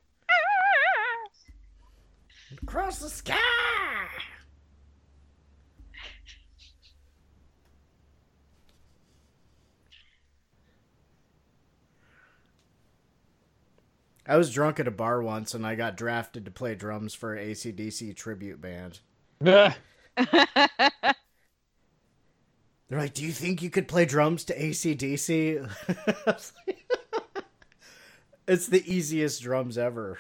across 2.64 2.99
the 2.99 3.10
sky. 3.10 3.36
I 14.27 14.38
was 14.38 14.52
drunk 14.52 14.80
at 14.80 14.88
a 14.88 14.91
bar 14.91 15.22
once 15.22 15.53
and 15.53 15.65
I 15.65 15.76
got 15.76 15.98
drafted 15.98 16.45
to 16.45 16.52
play 16.52 16.76
drums 16.76 17.14
for 17.14 17.34
an 17.34 17.39
AC/DC 17.39 18.15
tribute 18.15 18.61
band. 18.61 18.99
They're 19.39 19.76
like, 22.91 23.14
Do 23.14 23.23
you 23.23 23.31
think 23.31 23.61
you 23.61 23.69
could 23.69 23.88
play 23.88 24.06
drums 24.06 24.43
to 24.45 24.64
AC/DC? 24.64 25.69
it's 28.48 28.68
the 28.68 28.84
easiest 28.93 29.41
drums 29.41 29.77
ever. 29.77 30.19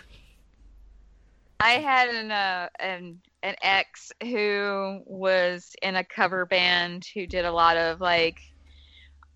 I 1.59 1.73
had 1.73 2.09
an 2.09 2.31
uh, 2.31 2.69
an 2.79 3.21
an 3.43 3.55
ex 3.61 4.11
who 4.23 5.01
was 5.05 5.75
in 5.83 5.95
a 5.95 6.03
cover 6.03 6.45
band 6.45 7.05
who 7.13 7.27
did 7.27 7.45
a 7.45 7.51
lot 7.51 7.77
of 7.77 8.01
like 8.01 8.39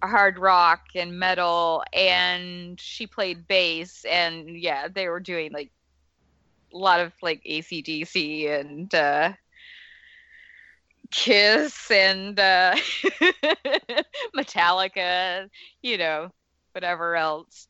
hard 0.07 0.37
rock 0.37 0.81
and 0.95 1.19
metal, 1.19 1.83
and 1.93 2.79
she 2.79 3.07
played 3.07 3.47
bass, 3.47 4.05
and 4.09 4.49
yeah, 4.59 4.87
they 4.87 5.07
were 5.07 5.19
doing 5.19 5.51
like 5.51 5.71
a 6.73 6.77
lot 6.77 6.99
of 6.99 7.13
like 7.21 7.41
AC/DC 7.45 8.47
and 8.47 8.93
uh, 8.93 9.33
Kiss 11.11 11.89
and 11.91 12.39
uh, 12.39 12.75
Metallica, 14.35 15.49
you 15.81 15.97
know, 15.97 16.29
whatever 16.73 17.15
else. 17.15 17.67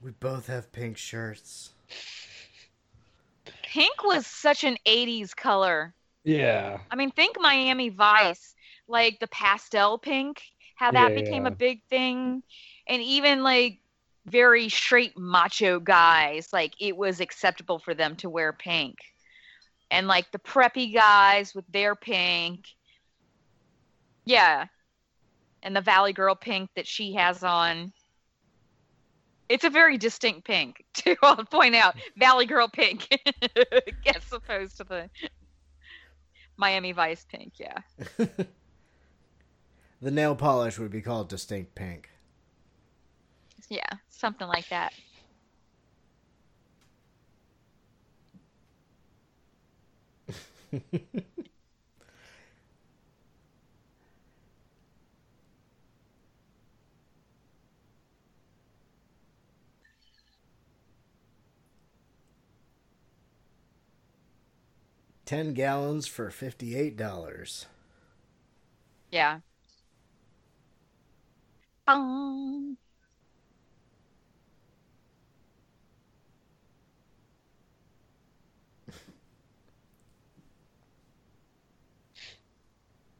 We 0.00 0.12
both 0.12 0.46
have 0.46 0.70
pink 0.72 0.96
shirts. 0.96 1.72
Pink 3.62 4.04
was 4.04 4.26
such 4.26 4.64
an 4.64 4.76
80s 4.86 5.34
color. 5.34 5.92
Yeah. 6.28 6.78
I 6.90 6.96
mean, 6.96 7.10
think 7.10 7.36
Miami 7.40 7.88
Vice, 7.88 8.54
like 8.86 9.18
the 9.18 9.28
pastel 9.28 9.98
pink, 9.98 10.42
how 10.76 10.90
that 10.90 11.14
became 11.14 11.46
a 11.46 11.50
big 11.50 11.82
thing. 11.88 12.42
And 12.86 13.02
even 13.02 13.42
like 13.42 13.80
very 14.26 14.68
straight 14.68 15.16
macho 15.16 15.80
guys, 15.80 16.48
like 16.52 16.74
it 16.78 16.96
was 16.96 17.20
acceptable 17.20 17.78
for 17.78 17.94
them 17.94 18.14
to 18.16 18.28
wear 18.28 18.52
pink. 18.52 18.98
And 19.90 20.06
like 20.06 20.30
the 20.30 20.38
preppy 20.38 20.92
guys 20.92 21.54
with 21.54 21.64
their 21.72 21.94
pink. 21.94 22.66
Yeah. 24.26 24.66
And 25.62 25.74
the 25.74 25.80
Valley 25.80 26.12
Girl 26.12 26.34
pink 26.34 26.68
that 26.76 26.86
she 26.86 27.14
has 27.14 27.42
on. 27.42 27.92
It's 29.48 29.64
a 29.64 29.70
very 29.70 29.96
distinct 29.96 30.46
pink, 30.46 30.84
too. 30.92 31.16
I'll 31.22 31.36
point 31.46 31.74
out 31.74 31.96
Valley 32.18 32.44
Girl 32.44 32.68
pink, 32.68 33.08
as 34.06 34.30
opposed 34.30 34.76
to 34.76 34.84
the 34.84 35.10
Miami 36.58 36.92
Vice 36.92 37.24
pink. 37.30 37.54
Yeah, 37.58 37.78
The 40.00 40.10
nail 40.12 40.36
polish 40.36 40.78
would 40.78 40.90
be 40.90 41.00
called 41.02 41.28
distinct 41.28 41.74
pink. 41.74 42.10
yeah, 43.68 43.90
something 44.10 44.46
like 44.48 44.68
that. 44.68 44.92
Ten 65.28 65.52
gallons 65.52 66.06
for 66.06 66.30
fifty-eight 66.30 66.96
dollars. 66.96 67.66
Yeah. 69.10 69.40
Bong. 71.86 72.78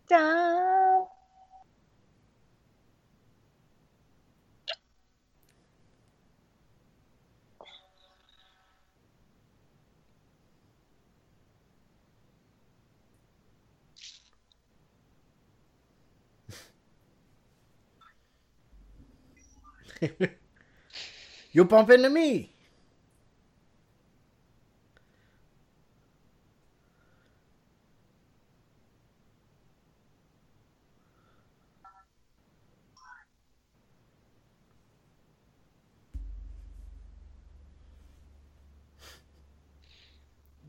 Da. 0.08 1.04
You'll 21.52 21.64
bump 21.66 21.90
into 21.90 22.08
me. 22.10 22.50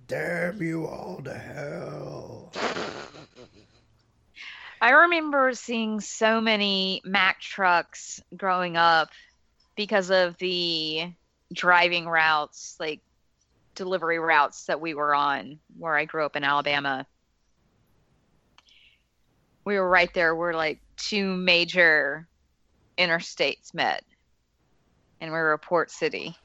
Damn 0.07 0.61
you 0.61 0.85
all 0.87 1.21
to 1.23 1.33
hell. 1.33 2.08
I 4.81 4.91
remember 4.91 5.53
seeing 5.53 5.99
so 5.99 6.39
many 6.39 7.01
Mack 7.03 7.41
trucks 7.41 8.21
growing 8.35 8.77
up 8.77 9.09
because 9.75 10.09
of 10.09 10.37
the 10.37 11.11
driving 11.53 12.07
routes, 12.07 12.77
like 12.79 13.01
delivery 13.75 14.19
routes 14.19 14.65
that 14.65 14.79
we 14.79 14.93
were 14.93 15.13
on 15.13 15.59
where 15.77 15.95
I 15.95 16.05
grew 16.05 16.25
up 16.25 16.35
in 16.35 16.43
Alabama. 16.43 17.05
We 19.65 19.77
were 19.77 19.89
right 19.89 20.13
there 20.13 20.33
where 20.33 20.53
like 20.53 20.79
two 20.95 21.35
major 21.35 22.27
interstates 22.97 23.73
met, 23.73 24.03
and 25.19 25.31
we 25.31 25.37
were 25.37 25.53
a 25.53 25.59
port 25.59 25.91
city. 25.91 26.35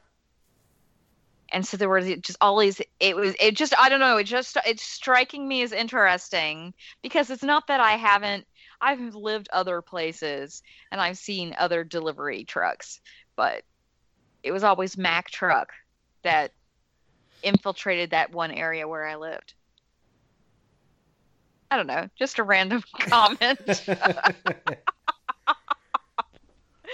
And 1.54 1.64
so 1.66 1.76
there 1.76 1.88
were 1.88 2.00
just 2.00 2.38
these. 2.58 2.82
It 3.00 3.16
was. 3.16 3.34
It 3.40 3.56
just. 3.56 3.72
I 3.78 3.88
don't 3.88 4.00
know. 4.00 4.18
It 4.18 4.24
just. 4.24 4.58
It's 4.66 4.82
striking 4.82 5.46
me 5.46 5.62
as 5.62 5.72
interesting 5.72 6.74
because 7.02 7.30
it's 7.30 7.44
not 7.44 7.68
that 7.68 7.80
I 7.80 7.92
haven't 7.92 8.44
I've 8.84 9.14
lived 9.14 9.48
other 9.52 9.80
places 9.80 10.62
and 10.92 11.00
I've 11.00 11.16
seen 11.16 11.54
other 11.58 11.84
delivery 11.84 12.44
trucks, 12.44 13.00
but 13.34 13.62
it 14.42 14.52
was 14.52 14.62
always 14.62 14.98
Mack 14.98 15.30
truck 15.30 15.72
that 16.22 16.52
infiltrated 17.42 18.10
that 18.10 18.32
one 18.32 18.50
area 18.50 18.86
where 18.86 19.06
I 19.06 19.16
lived. 19.16 19.54
I 21.70 21.76
don't 21.76 21.86
know, 21.86 22.08
just 22.18 22.38
a 22.38 22.42
random 22.42 22.82
comment. 23.00 23.88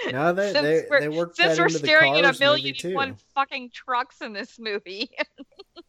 no, 0.13 0.33
they, 0.33 0.53
Since 0.53 0.63
they, 0.63 0.87
we're- 0.89 1.01
they 1.01 1.09
worked 1.09 1.37
Since 1.37 1.59
we're 1.59 1.69
staring 1.69 2.15
at 2.15 2.21
a 2.21 2.29
Cars 2.29 2.41
million 2.41 2.67
movie, 2.69 2.79
too. 2.79 2.89
and 2.89 2.97
one 2.97 3.17
fucking 3.35 3.71
trucks 3.71 4.21
in 4.21 4.33
this 4.33 4.59
movie. 4.59 5.11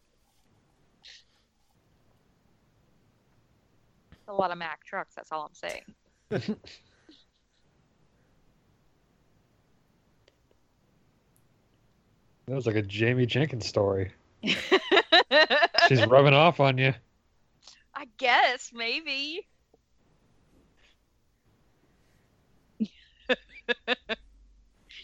a 4.27 4.33
lot 4.33 4.51
of 4.51 4.57
Mack 4.57 4.83
trucks, 4.85 5.15
that's 5.15 5.31
all 5.31 5.43
I'm 5.45 5.53
saying. 5.53 5.83
That 12.47 12.55
was 12.55 12.65
like 12.65 12.75
a 12.75 12.81
Jamie 12.81 13.25
Jenkins 13.25 13.65
story. 13.65 14.11
She's 14.43 16.05
rubbing 16.07 16.33
off 16.33 16.59
on 16.59 16.77
you. 16.77 16.93
I 17.95 18.07
guess 18.17 18.71
maybe. 18.73 19.47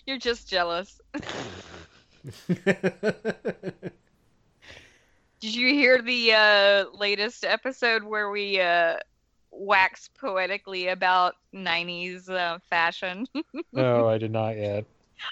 You're 0.07 0.17
just 0.17 0.47
jealous. 0.47 0.99
Did 5.41 5.53
you 5.53 5.67
hear 5.67 6.01
the 6.01 6.33
uh, 6.33 6.85
latest 6.97 7.43
episode 7.43 8.03
where 8.05 8.31
we 8.31 8.61
uh, 8.61 8.95
wax 9.51 10.09
poetically 10.17 10.87
about 10.87 11.35
90s 11.53 12.29
uh, 12.29 12.59
fashion? 12.69 13.27
No, 13.73 14.07
I 14.07 14.17
did 14.17 14.31
not 14.31 14.55
yet. 14.55 14.85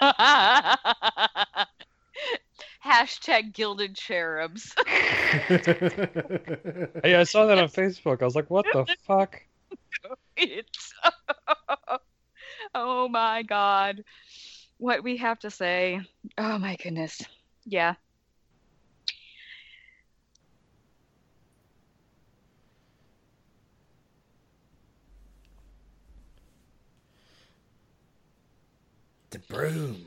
Hashtag 2.84 3.54
gilded 3.54 3.96
cherubs. 3.96 4.74
Hey, 5.48 7.14
I 7.14 7.24
saw 7.24 7.46
that 7.46 7.58
on 7.58 7.68
Facebook. 7.68 8.20
I 8.20 8.26
was 8.26 8.36
like, 8.36 8.50
what 8.50 8.66
the 8.72 8.86
fuck? 9.06 9.42
it's 10.36 10.92
oh 12.74 13.08
my 13.08 13.42
god 13.42 14.04
what 14.78 15.02
we 15.02 15.16
have 15.16 15.38
to 15.38 15.50
say 15.50 16.00
oh 16.38 16.58
my 16.58 16.76
goodness 16.76 17.22
yeah 17.64 17.94
The 29.36 29.54
broom. 29.54 30.06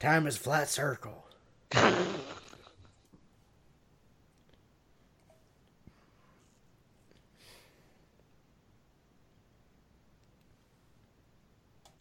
Time 0.00 0.26
is 0.26 0.36
flat 0.36 0.68
circle. 0.68 1.26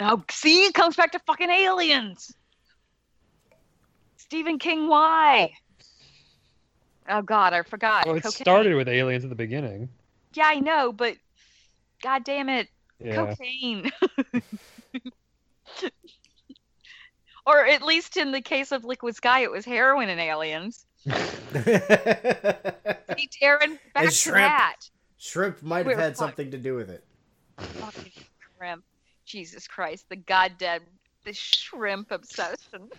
oh 0.02 0.24
see 0.30 0.66
it 0.66 0.74
comes 0.74 0.96
back 0.96 1.12
to 1.12 1.20
fucking 1.20 1.50
aliens 1.50 2.34
stephen 4.18 4.58
king 4.60 4.88
why 4.88 5.52
oh 7.10 7.22
god 7.22 7.54
i 7.54 7.62
forgot 7.64 8.06
Well, 8.06 8.16
it 8.16 8.24
Cocaine. 8.24 8.44
started 8.46 8.76
with 8.76 8.88
aliens 8.88 9.24
at 9.24 9.30
the 9.30 9.36
beginning. 9.36 9.90
yeah 10.34 10.48
i 10.48 10.60
know 10.60 10.92
but 10.92 11.16
god 12.02 12.24
damn 12.24 12.50
it 12.50 12.68
Yeah. 13.00 13.16
cocaine 13.36 13.92
or 17.46 17.66
at 17.66 17.82
least 17.82 18.18
in 18.18 18.32
the 18.32 18.42
case 18.42 18.72
of 18.72 18.84
liquid 18.86 19.16
sky 19.16 19.42
it 19.42 19.52
was 19.52 19.66
heroin 19.66 20.10
and 20.10 20.20
aliens 20.20 20.86
hey 21.06 21.22
Daeron 23.42 23.78
back 23.94 24.06
to 24.06 24.12
shrimp. 24.12 24.36
that 24.38 24.76
Shrimp 25.18 25.62
might 25.62 25.86
We're 25.86 25.92
have 25.92 26.00
had 26.00 26.18
fine. 26.18 26.28
something 26.30 26.50
to 26.52 26.58
do 26.58 26.74
with 26.76 26.90
it. 26.90 27.04
fucking 27.58 28.12
shrimp 28.58 28.84
jesus 29.32 29.68
christ 29.68 30.06
the 30.10 30.16
goddamn 30.16 30.82
the 31.24 31.34
shrimp 31.34 32.12
obsession 32.12 32.90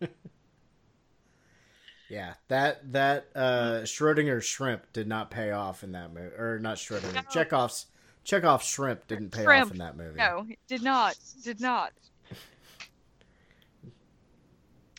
Yeah, 2.08 2.34
that 2.48 2.92
that 2.92 3.28
uh 3.36 3.82
Schrodinger's 3.84 4.44
shrimp 4.44 4.92
did 4.92 5.06
not 5.06 5.30
pay 5.30 5.52
off 5.52 5.84
in 5.84 5.92
that 5.92 6.12
movie, 6.12 6.34
or 6.36 6.58
not 6.58 6.76
Schrodinger. 6.76 7.14
No. 7.14 7.20
Chekhov's 7.30 7.86
Chekhov's 8.24 8.64
shrimp 8.66 9.06
didn't 9.06 9.30
pay 9.30 9.44
Shrimp. 9.44 9.66
off 9.66 9.70
in 9.72 9.78
that 9.78 9.96
movie. 9.96 10.18
no 10.18 10.44
it 10.48 10.58
did 10.66 10.82
not 10.82 11.16
did 11.44 11.60
not 11.60 11.92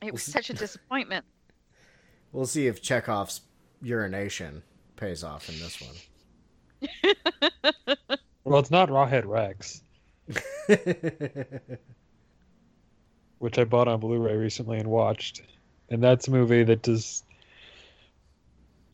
it 0.02 0.14
was 0.14 0.24
such 0.24 0.50
a 0.50 0.54
disappointment 0.64 1.26
We'll 2.32 2.46
see 2.46 2.68
if 2.68 2.82
Chekhov's 2.82 3.42
urination 3.82 4.64
pays 4.96 5.22
off 5.22 5.50
in 5.50 5.60
this 5.60 5.82
one. 5.82 5.96
Well, 8.44 8.60
it's 8.60 8.72
not 8.72 8.90
Rawhead 8.90 9.26
Rex, 9.28 9.82
which 13.38 13.60
I 13.60 13.64
bought 13.66 13.88
on 13.88 14.00
Blu-ray 14.00 14.36
recently 14.36 14.80
and 14.80 14.90
watched, 14.90 15.44
and 15.90 16.04
that's 16.04 16.28
a 16.28 16.32
movie 16.32 16.64
that 16.64 16.82
does 16.82 17.24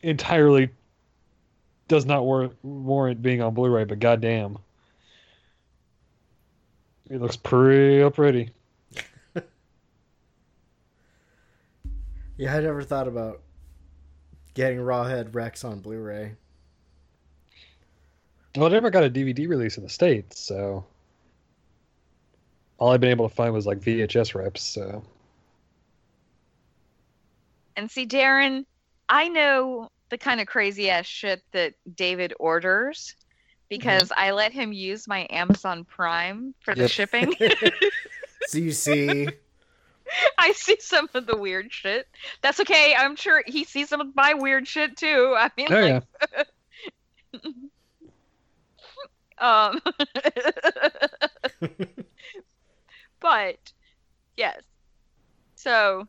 entirely 0.02 0.68
does 1.88 2.04
not 2.04 2.24
war- 2.24 2.50
warrant 2.62 3.22
being 3.22 3.40
on 3.40 3.54
Blu-ray. 3.54 3.84
But 3.84 4.00
goddamn, 4.00 4.58
it 7.08 7.20
looks 7.20 7.36
pretty 7.36 8.08
pretty. 8.10 8.50
yeah, 12.36 12.54
I 12.54 12.60
never 12.60 12.82
thought 12.82 13.08
about 13.08 13.40
getting 14.52 14.78
Rawhead 14.78 15.34
Rex 15.34 15.64
on 15.64 15.80
Blu-ray. 15.80 16.34
Well, 18.56 18.66
it 18.66 18.70
never 18.70 18.90
got 18.90 19.04
a 19.04 19.10
DVD 19.10 19.48
release 19.48 19.76
in 19.76 19.84
the 19.84 19.90
states, 19.90 20.40
so 20.40 20.84
all 22.78 22.90
I've 22.90 23.00
been 23.00 23.10
able 23.10 23.28
to 23.28 23.34
find 23.34 23.52
was 23.52 23.66
like 23.66 23.78
VHS 23.78 24.34
reps. 24.34 24.62
So 24.62 25.02
and 27.76 27.90
see 27.90 28.06
Daeron 28.06 28.64
i 29.08 29.28
know 29.28 29.88
the 30.10 30.18
kind 30.18 30.40
of 30.40 30.46
crazy 30.46 30.90
ass 30.90 31.06
shit 31.06 31.42
that 31.52 31.72
david 31.94 32.34
orders 32.38 33.14
because 33.70 34.10
mm-hmm. 34.10 34.20
i 34.20 34.32
let 34.32 34.52
him 34.52 34.72
use 34.72 35.08
my 35.08 35.26
amazon 35.30 35.84
prime 35.84 36.54
for 36.60 36.74
the 36.74 36.88
shipping 36.88 37.32
So 38.48 38.58
you 38.58 38.72
see, 38.72 39.28
I 40.38 40.52
see 40.52 40.76
some 40.80 41.08
of 41.12 41.26
the 41.26 41.36
weird 41.36 41.72
shit. 41.72 42.08
That's 42.40 42.60
okay. 42.60 42.94
I'm 42.96 43.14
sure 43.14 43.42
he 43.46 43.64
sees 43.64 43.90
some 43.90 44.00
of 44.00 44.14
my 44.16 44.34
weird 44.34 44.66
shit 44.66 44.96
too. 44.96 45.34
I 45.36 45.50
mean, 45.56 45.66
oh 45.70 45.80
like, 45.80 46.02
yeah, 47.34 47.42
um, 49.40 49.80
but 53.20 53.72
yes. 54.36 54.62
So 55.56 56.06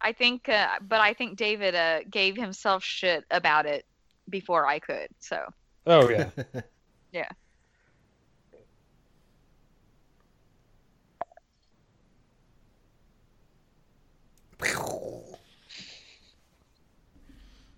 I 0.00 0.12
think, 0.12 0.48
uh, 0.48 0.78
but 0.80 1.00
I 1.00 1.14
think 1.14 1.36
David 1.36 1.74
uh, 1.74 2.00
gave 2.10 2.36
himself 2.36 2.84
shit 2.84 3.24
about 3.30 3.66
it 3.66 3.84
before 4.28 4.66
I 4.66 4.78
could. 4.78 5.08
So 5.18 5.42
oh 5.86 6.08
yeah. 6.08 6.30
yeah. 7.12 7.28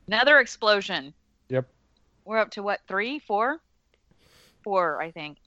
Another 0.06 0.40
explosion. 0.40 1.14
Yep. 1.50 1.68
We're 2.30 2.38
up 2.38 2.50
to 2.52 2.62
what? 2.62 2.78
Three, 2.86 3.18
four, 3.18 3.58
four, 4.62 5.02
I 5.02 5.10
think. 5.10 5.38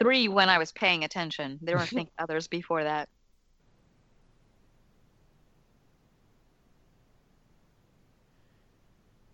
Three 0.00 0.26
when 0.26 0.48
I 0.48 0.58
was 0.58 0.72
paying 0.72 1.04
attention. 1.04 1.60
There 1.62 1.76
were 1.76 1.82
I 1.82 1.86
think 1.86 2.10
others 2.18 2.48
before 2.48 2.82
that. 2.82 3.08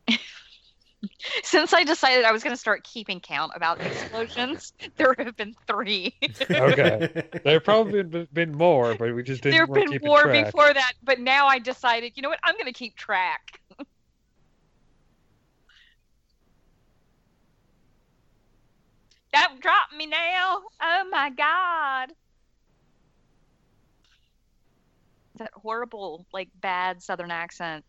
Since 1.42 1.72
I 1.72 1.84
decided 1.84 2.26
I 2.26 2.32
was 2.32 2.42
going 2.42 2.54
to 2.54 2.60
start 2.60 2.84
keeping 2.84 3.20
count 3.20 3.52
about 3.56 3.80
explosions, 3.80 4.74
there 4.96 5.14
have 5.16 5.36
been 5.36 5.54
three. 5.66 6.14
Okay. 6.50 7.08
There 7.44 7.54
have 7.54 7.64
probably 7.64 8.02
been, 8.02 8.28
been 8.30 8.52
more, 8.52 8.94
but 8.94 9.14
we 9.14 9.22
just 9.22 9.42
didn't. 9.42 9.54
there 9.54 9.64
have 9.64 9.72
been 9.72 9.88
keeping 9.90 10.06
more 10.06 10.24
track. 10.24 10.44
before 10.44 10.74
that, 10.74 10.92
but 11.02 11.18
now 11.18 11.46
I 11.46 11.60
decided, 11.60 12.12
you 12.16 12.22
know 12.22 12.28
what? 12.28 12.40
I'm 12.44 12.56
going 12.56 12.66
to 12.66 12.72
keep 12.72 12.94
track. 12.94 13.62
Don't 19.34 19.60
drop 19.60 19.88
me 19.96 20.06
now. 20.06 20.62
Oh 20.80 21.08
my 21.10 21.28
god. 21.30 22.12
That 25.38 25.50
horrible, 25.54 26.24
like 26.32 26.50
bad 26.60 27.02
southern 27.02 27.32
accent. 27.32 27.84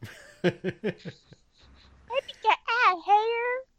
Let 0.44 0.62
me 0.64 0.72
Get 2.42 2.58
out 2.86 3.02
here. 3.06 3.75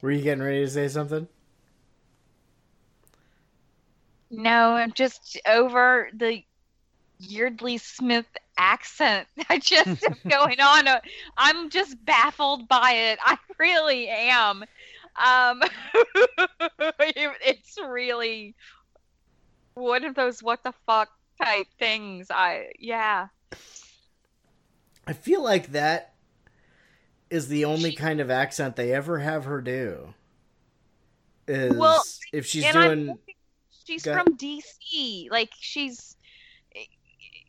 Were 0.00 0.10
you 0.10 0.22
getting 0.22 0.42
ready 0.42 0.60
to 0.60 0.70
say 0.70 0.88
something? 0.88 1.28
No, 4.30 4.72
I'm 4.72 4.92
just 4.92 5.40
over 5.46 6.10
the 6.12 6.42
Yeardley 7.18 7.78
Smith 7.78 8.26
accent 8.58 9.28
I 9.48 9.58
just 9.58 9.88
is 9.88 10.18
going 10.28 10.60
on. 10.60 10.86
I'm 11.36 11.70
just 11.70 12.04
baffled 12.04 12.68
by 12.68 12.92
it. 12.92 13.18
I 13.24 13.38
really 13.58 14.08
am. 14.08 14.64
Um, 15.16 15.62
it's 17.00 17.78
really 17.78 18.54
one 19.74 20.04
of 20.04 20.14
those 20.14 20.42
what 20.42 20.62
the 20.64 20.74
fuck 20.86 21.08
type 21.42 21.66
things. 21.78 22.28
I 22.30 22.72
yeah. 22.78 23.28
I 25.06 25.12
feel 25.12 25.42
like 25.42 25.72
that 25.72 26.14
is 27.30 27.48
the 27.48 27.64
only 27.64 27.92
kind 27.92 28.20
of 28.20 28.30
accent 28.30 28.76
they 28.76 28.92
ever 28.92 29.18
have 29.18 29.44
her 29.44 29.60
do. 29.60 30.14
Is 31.46 31.76
Well, 31.76 32.02
if 32.32 32.46
she's 32.46 32.64
I'm 32.74 33.06
doing 33.06 33.18
she's 33.88 34.04
from 34.04 34.36
DC. 34.36 35.30
Like 35.30 35.50
she's, 35.58 36.16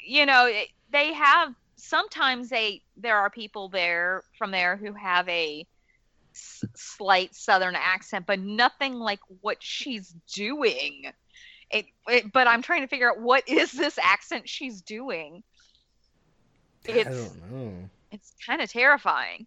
you 0.05 0.25
know, 0.25 0.51
they 0.91 1.13
have 1.13 1.53
sometimes 1.75 2.49
they 2.49 2.81
there 2.97 3.17
are 3.17 3.29
people 3.29 3.69
there 3.69 4.23
from 4.37 4.51
there 4.51 4.75
who 4.77 4.93
have 4.93 5.27
a 5.29 5.65
s- 6.33 6.63
slight 6.75 7.35
Southern 7.35 7.75
accent, 7.75 8.25
but 8.25 8.39
nothing 8.39 8.95
like 8.95 9.19
what 9.41 9.57
she's 9.59 10.15
doing. 10.33 11.11
It, 11.71 11.85
it, 12.07 12.31
but 12.31 12.47
I'm 12.47 12.61
trying 12.61 12.81
to 12.81 12.87
figure 12.87 13.09
out 13.11 13.19
what 13.19 13.47
is 13.47 13.71
this 13.71 13.99
accent 14.01 14.49
she's 14.49 14.81
doing. 14.81 15.43
I 16.87 17.03
don't 17.03 17.51
know. 17.51 17.89
it's 18.11 18.33
kind 18.43 18.61
of 18.61 18.71
terrifying. 18.71 19.45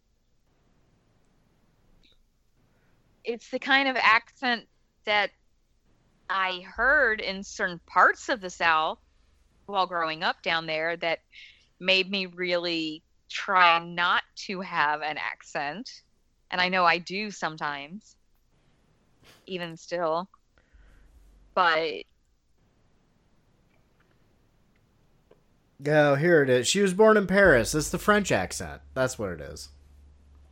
It's 3.24 3.50
the 3.50 3.58
kind 3.58 3.88
of 3.88 3.96
accent 3.96 4.66
that 5.04 5.30
I 6.28 6.60
heard 6.60 7.20
in 7.20 7.42
certain 7.44 7.80
parts 7.86 8.28
of 8.28 8.40
the 8.40 8.50
South 8.50 8.98
while 9.66 9.86
growing 9.86 10.22
up 10.22 10.42
down 10.42 10.66
there 10.66 10.96
that 10.96 11.20
made 11.78 12.10
me 12.10 12.26
really 12.26 13.02
try 13.28 13.78
not 13.84 14.22
to 14.46 14.60
have 14.60 15.02
an 15.02 15.18
accent. 15.18 15.90
And 16.50 16.60
I 16.60 16.68
know 16.68 16.84
I 16.84 16.98
do 16.98 17.30
sometimes, 17.30 18.16
even 19.46 19.76
still. 19.76 20.28
But 21.54 22.04
Oh, 25.86 26.14
here 26.14 26.42
it 26.42 26.48
is. 26.48 26.68
She 26.68 26.80
was 26.80 26.94
born 26.94 27.16
in 27.16 27.26
Paris. 27.26 27.74
It's 27.74 27.90
the 27.90 27.98
French 27.98 28.30
accent. 28.30 28.82
That's 28.94 29.18
what 29.18 29.32
it 29.32 29.40
is. 29.40 29.68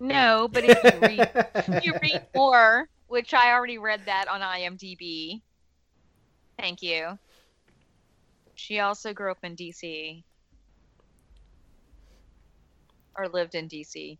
No, 0.00 0.48
but 0.50 0.64
if 0.64 0.82
you 0.82 1.00
read 1.00 1.30
if 1.54 1.84
you 1.84 1.94
read 2.02 2.22
more, 2.34 2.88
which 3.08 3.34
I 3.34 3.52
already 3.52 3.78
read 3.78 4.02
that 4.06 4.26
on 4.28 4.40
IMDb. 4.40 5.42
Thank 6.58 6.82
you. 6.82 7.18
She 8.54 8.80
also 8.80 9.12
grew 9.14 9.30
up 9.30 9.38
in 9.42 9.56
DC. 9.56 10.22
Or 13.16 13.28
lived 13.28 13.54
in 13.54 13.68
DC, 13.68 14.18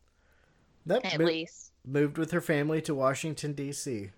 That 0.86 1.04
at 1.04 1.18
mo- 1.20 1.26
least. 1.26 1.72
moved 1.86 2.18
with 2.18 2.30
her 2.32 2.40
family 2.40 2.80
to 2.82 2.94
Washington 2.94 3.52
D.C. 3.54 4.10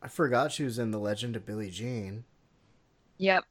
I 0.00 0.08
forgot 0.08 0.52
she 0.52 0.62
was 0.64 0.78
in 0.78 0.90
The 0.92 0.98
Legend 0.98 1.34
of 1.36 1.44
Billie 1.46 1.70
Jean. 1.70 2.24
Yep. 3.16 3.44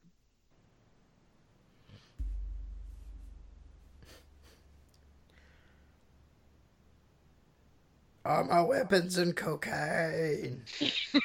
All 8.28 8.44
my 8.44 8.60
weapons 8.60 9.16
and 9.16 9.34
cocaine. 9.34 10.62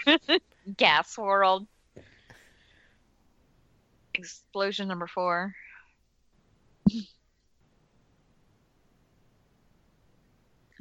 Gas 0.77 1.17
World. 1.17 1.67
Explosion 4.13 4.87
number 4.87 5.07
four. 5.07 5.53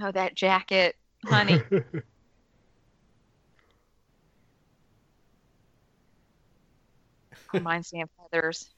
Oh, 0.01 0.13
that 0.13 0.37
jacket, 0.37 0.95
honey. 1.25 1.61
Reminds 7.53 7.93
me 7.93 8.03
of 8.03 8.11
feathers. 8.31 8.71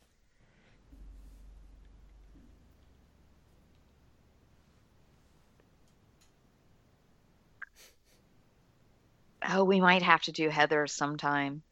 Oh, 9.49 9.65
we 9.65 9.81
might 9.81 10.03
have 10.03 10.23
to 10.23 10.33
do 10.33 10.49
Heather 10.49 10.87
sometime. 10.87 11.63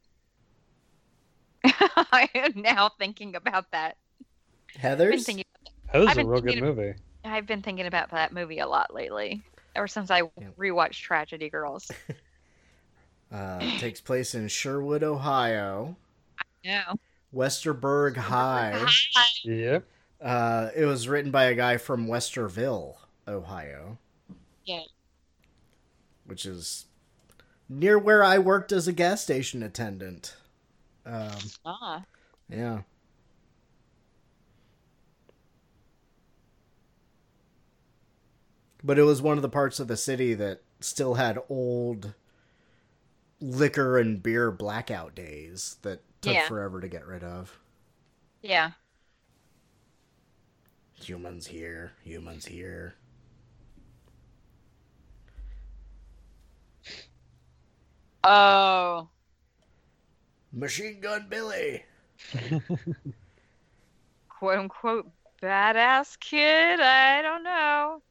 I 1.65 2.29
am 2.35 2.61
now 2.61 2.89
thinking 2.99 3.35
about 3.35 3.71
that. 3.71 3.97
I've 4.19 4.73
been 4.73 4.81
Heather's? 4.81 5.25
thinking, 5.25 5.45
That 5.91 5.99
was 5.99 6.07
I've 6.09 6.17
a 6.17 6.19
been 6.19 6.27
real 6.27 6.41
good 6.41 6.49
thinking 6.53 6.67
of- 6.69 6.77
movie. 6.77 6.93
I've 7.25 7.47
been 7.47 7.61
thinking 7.61 7.85
about 7.87 8.11
that 8.11 8.33
movie 8.33 8.59
a 8.59 8.67
lot 8.67 8.93
lately. 8.93 9.41
Ever 9.75 9.87
since 9.87 10.11
I 10.11 10.17
Yeah. 10.19 10.49
rewatched 10.57 11.01
Tragedy 11.01 11.49
Girls. 11.49 11.89
Uh, 13.31 13.59
takes 13.79 13.99
place 13.99 14.35
in 14.35 14.47
Sherwood, 14.47 15.01
Ohio. 15.01 15.95
No. 16.63 16.81
Westerberg 17.33 18.15
High. 18.15 18.85
Yep. 19.43 19.85
Uh, 20.21 20.69
it 20.75 20.85
was 20.85 21.07
written 21.07 21.31
by 21.31 21.45
a 21.45 21.55
guy 21.55 21.77
from 21.77 22.05
Westerville, 22.05 22.93
Ohio. 23.27 23.97
Yeah. 24.65 24.83
Which 26.25 26.45
is 26.45 26.85
near 27.69 27.97
where 27.97 28.23
I 28.23 28.37
worked 28.39 28.71
as 28.71 28.87
a 28.87 28.93
gas 28.93 29.21
station 29.21 29.63
attendant. 29.63 30.35
Um, 31.05 31.37
Ah. 31.65 32.03
yeah. 32.49 32.81
But 38.83 38.99
it 38.99 39.03
was 39.03 39.21
one 39.21 39.37
of 39.37 39.41
the 39.41 39.49
parts 39.49 39.79
of 39.79 39.87
the 39.87 39.95
city 39.97 40.33
that 40.33 40.61
still 40.81 41.13
had 41.15 41.39
old 41.49 42.13
liquor 43.39 43.97
and 43.97 44.21
beer 44.21 44.51
blackout 44.51 45.15
days 45.15 45.77
that 45.83 46.01
took 46.21 46.33
Yeah. 46.33 46.47
forever 46.47 46.81
to 46.81 46.87
get 46.87 47.05
rid 47.05 47.23
of. 47.23 47.59
Yeah. 48.41 48.71
Humans 50.95 51.47
here, 51.47 51.93
humans 52.03 52.45
here. 52.45 52.95
Oh. 58.23 59.09
Machine 60.51 60.99
Gun 61.01 61.27
Billy. 61.29 61.83
Quote 64.29 64.59
unquote 64.59 65.09
badass 65.41 66.19
kid. 66.19 66.79
I 66.79 67.21
don't 67.21 67.43
know. 67.43 68.01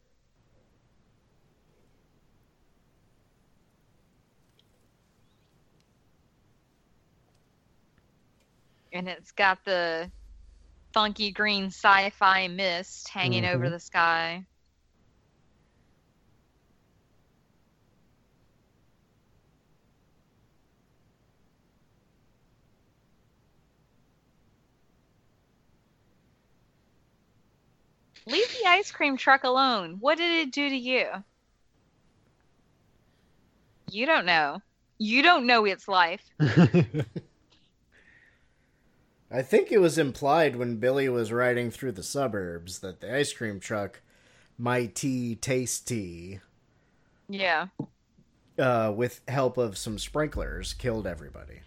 And 8.93 9.09
it's 9.09 9.33
got 9.33 9.65
the 9.65 10.11
funky 10.93 11.33
green 11.33 11.67
sci 11.67 12.11
fi 12.11 12.49
mist 12.49 13.09
hanging 13.09 13.45
over 13.45 13.67
Mhm. 13.67 13.71
the 13.71 13.81
sky. 13.81 14.47
Leave 28.27 28.49
the 28.53 28.69
ice 28.69 28.91
cream 28.91 29.17
truck 29.17 29.45
alone. 29.45 29.97
What 30.01 30.19
did 30.19 30.47
it 30.49 30.53
do 30.53 30.69
to 30.69 30.77
you? 30.77 31.07
You 33.91 34.07
don't 34.07 34.27
know. 34.27 34.63
You 34.99 35.23
don't 35.23 35.47
know 35.47 35.65
its 35.65 35.89
life. 35.89 36.23
I 39.31 39.43
think 39.43 39.73
it 39.73 39.79
was 39.79 39.97
implied 39.99 40.57
when 40.57 40.77
Billy 40.77 41.09
was 41.09 41.33
riding 41.33 41.71
through 41.71 41.93
the 41.93 42.03
suburbs 42.03 42.81
that 42.81 43.01
the 43.01 43.15
ice 43.17 43.33
cream 43.33 43.61
truck, 43.61 44.01
my 44.59 44.87
tea 44.87 45.35
tasty, 45.35 46.41
Yeah. 47.29 47.69
uh, 48.59 48.93
with 48.95 49.23
help 49.29 49.57
of 49.57 49.79
some 49.79 49.99
sprinklers, 49.99 50.75
killed 50.75 51.07
everybody. 51.07 51.61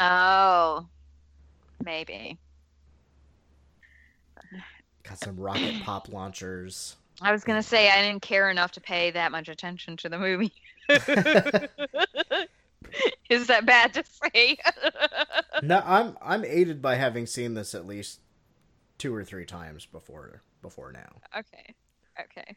Oh. 0.00 0.86
Maybe. 1.84 2.38
Got 5.08 5.18
some 5.18 5.36
rocket 5.38 5.82
pop 5.82 6.08
launchers. 6.12 6.96
I 7.20 7.32
was 7.32 7.44
gonna 7.44 7.62
say 7.62 7.90
I 7.90 8.02
didn't 8.02 8.22
care 8.22 8.50
enough 8.50 8.72
to 8.72 8.80
pay 8.80 9.10
that 9.12 9.32
much 9.32 9.48
attention 9.48 9.96
to 9.98 10.08
the 10.08 10.18
movie. 10.18 10.52
Is 13.30 13.46
that 13.46 13.64
bad 13.64 13.94
to 13.94 14.04
say? 14.04 14.56
no, 15.62 15.82
I'm 15.84 16.16
I'm 16.20 16.44
aided 16.44 16.82
by 16.82 16.96
having 16.96 17.26
seen 17.26 17.54
this 17.54 17.74
at 17.74 17.86
least 17.86 18.20
two 18.98 19.14
or 19.14 19.24
three 19.24 19.44
times 19.46 19.86
before 19.86 20.42
before 20.60 20.92
now. 20.92 21.10
okay. 21.38 21.74
Okay. 22.20 22.56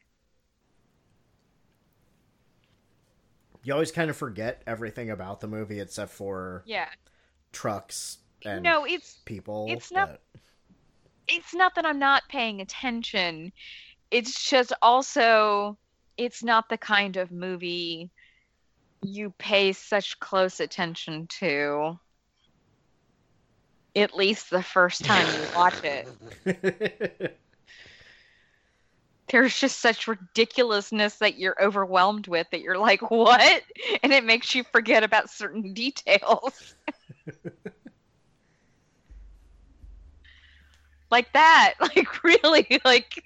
You 3.64 3.74
always 3.74 3.92
kind 3.92 4.10
of 4.12 4.16
forget 4.18 4.62
everything 4.68 5.10
about 5.10 5.40
the 5.40 5.48
movie 5.48 5.80
except 5.80 6.12
for 6.12 6.64
Yeah. 6.68 6.90
trucks 7.52 8.20
and 8.44 8.62
no, 8.64 8.86
it's 8.86 9.20
people. 9.26 9.66
it's 9.70 9.92
not- 9.92 10.10
but- 10.10 10.22
it's 11.28 11.54
not 11.54 11.76
that 11.76 11.86
I'm 11.86 12.00
not 12.00 12.24
paying 12.30 12.62
attention. 12.62 13.52
It's 14.12 14.50
just 14.50 14.74
also 14.82 15.78
it's 16.18 16.44
not 16.44 16.70
the 16.70 16.78
kind 16.78 17.18
of 17.18 17.32
movie 17.32 18.12
you 19.04 19.34
pay 19.38 19.74
such 19.74 20.20
close 20.20 20.60
attention 20.60 21.28
to. 21.40 22.00
At 23.96 24.16
least 24.16 24.50
the 24.50 24.64
first 24.64 25.06
time 25.06 25.30
you 25.30 25.48
watch 25.54 25.84
it. 25.84 26.08
There's 29.30 29.60
just 29.60 29.80
such 29.80 30.08
ridiculousness 30.08 31.18
that 31.18 31.38
you're 31.38 31.56
overwhelmed 31.62 32.28
with 32.28 32.48
that 32.52 32.62
you're 32.62 32.78
like, 32.78 33.10
what? 33.10 33.64
And 34.04 34.14
it 34.14 34.24
makes 34.24 34.54
you 34.54 34.64
forget 34.72 35.04
about 35.04 35.30
certain 35.32 35.74
details. 35.74 36.76
like 41.16 41.32
that. 41.32 41.76
Like, 41.80 42.24
really, 42.24 42.82
like. 42.84 43.24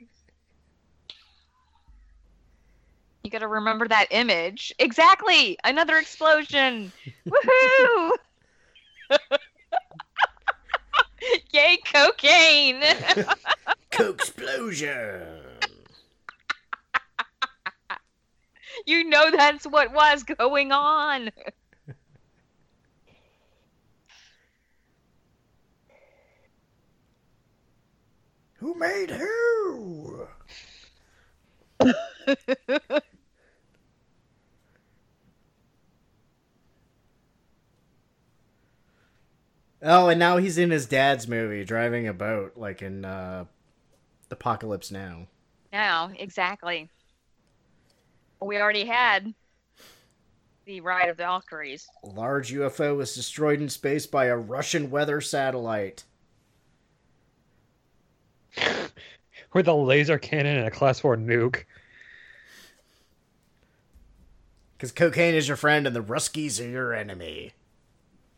You 3.23 3.31
gotta 3.31 3.47
remember 3.47 3.87
that 3.87 4.07
image. 4.11 4.73
Exactly! 4.77 5.57
Another 5.63 5.97
explosion! 5.97 6.91
Woohoo! 7.27 8.11
Yay, 11.51 11.79
cocaine! 11.85 12.83
Coke 13.91 14.15
explosion. 14.15 15.21
you 18.85 19.03
know 19.09 19.31
that's 19.31 19.65
what 19.65 19.91
was 19.93 20.23
going 20.23 20.71
on. 20.71 21.31
Who 28.69 28.77
made 28.77 29.09
who? 29.09 30.27
oh, 39.81 40.09
and 40.09 40.19
now 40.19 40.37
he's 40.37 40.59
in 40.59 40.69
his 40.69 40.85
dad's 40.85 41.27
movie, 41.27 41.65
driving 41.65 42.07
a 42.07 42.13
boat, 42.13 42.53
like 42.57 42.83
in 42.83 43.05
uh, 43.05 43.45
Apocalypse 44.29 44.91
Now. 44.91 45.25
No, 45.73 46.11
exactly. 46.15 46.91
We 48.39 48.59
already 48.59 48.85
had 48.85 49.33
the 50.65 50.81
Ride 50.81 51.09
of 51.09 51.17
the 51.17 51.23
Valkyries. 51.23 51.87
A 52.03 52.07
large 52.09 52.53
UFO 52.53 52.97
was 52.97 53.15
destroyed 53.15 53.61
in 53.61 53.69
space 53.69 54.05
by 54.05 54.25
a 54.25 54.37
Russian 54.37 54.91
weather 54.91 55.21
satellite. 55.21 56.03
With 59.53 59.67
a 59.67 59.73
laser 59.73 60.17
cannon 60.17 60.57
and 60.57 60.67
a 60.67 60.71
class 60.71 60.99
four 60.99 61.17
nuke. 61.17 61.63
Because 64.77 64.91
cocaine 64.91 65.35
is 65.35 65.47
your 65.47 65.57
friend 65.57 65.85
and 65.87 65.95
the 65.95 66.03
Ruskies 66.03 66.63
are 66.63 66.69
your 66.69 66.93
enemy. 66.93 67.53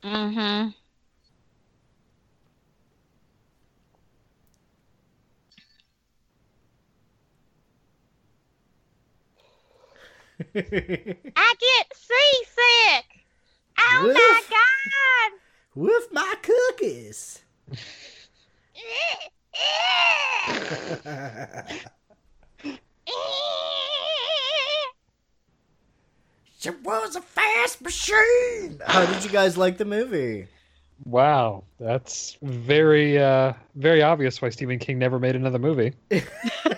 Mm-hmm. 0.04 0.70
I 10.56 11.54
get 11.60 11.94
seasick. 11.94 13.06
Oh 13.78 14.04
Woof. 14.04 14.16
my 14.16 14.42
god. 14.50 15.32
With 15.76 16.08
my 16.12 16.36
cookies. 16.42 17.44
It 26.64 26.84
was 26.84 27.16
a 27.16 27.22
fast 27.22 27.82
machine. 27.82 28.80
How 28.86 29.06
did 29.06 29.24
you 29.24 29.30
guys 29.30 29.58
like 29.58 29.78
the 29.78 29.86
movie? 29.86 30.48
Wow, 31.06 31.64
that's 31.80 32.38
very 32.44 33.18
uh 33.18 33.54
very 33.76 34.04
obvious 34.04 34.42
why 34.42 34.50
Stephen 34.50 34.78
King 34.78 35.00
never 35.00 35.20
made 35.20 35.36
another 35.36 35.58
movie. 35.58 35.94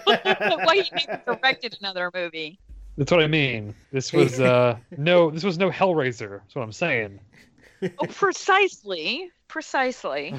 Why 0.05 0.73
you 0.75 0.83
never 1.07 1.21
directed 1.25 1.77
another 1.81 2.09
movie? 2.13 2.57
That's 2.97 3.11
what 3.11 3.21
I 3.21 3.27
mean. 3.27 3.75
This 3.91 4.13
was 4.13 4.39
uh 4.39 4.77
no 4.97 5.29
this 5.29 5.43
was 5.43 5.57
no 5.57 5.69
Hellraiser. 5.69 6.39
That's 6.39 6.55
what 6.55 6.61
I'm 6.61 6.71
saying. 6.71 7.19
Oh, 7.99 8.05
precisely. 8.09 9.31
Precisely. 9.47 10.33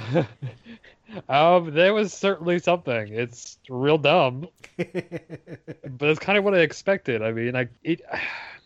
um 1.28 1.72
there 1.74 1.94
was 1.94 2.12
certainly 2.12 2.58
something. 2.58 3.12
It's 3.12 3.58
real 3.68 3.98
dumb, 3.98 4.48
but 4.76 4.88
it's 6.08 6.18
kind 6.18 6.38
of 6.38 6.44
what 6.44 6.54
I 6.54 6.58
expected. 6.60 7.22
I 7.22 7.32
mean, 7.32 7.54
I 7.54 7.68
it 7.82 8.00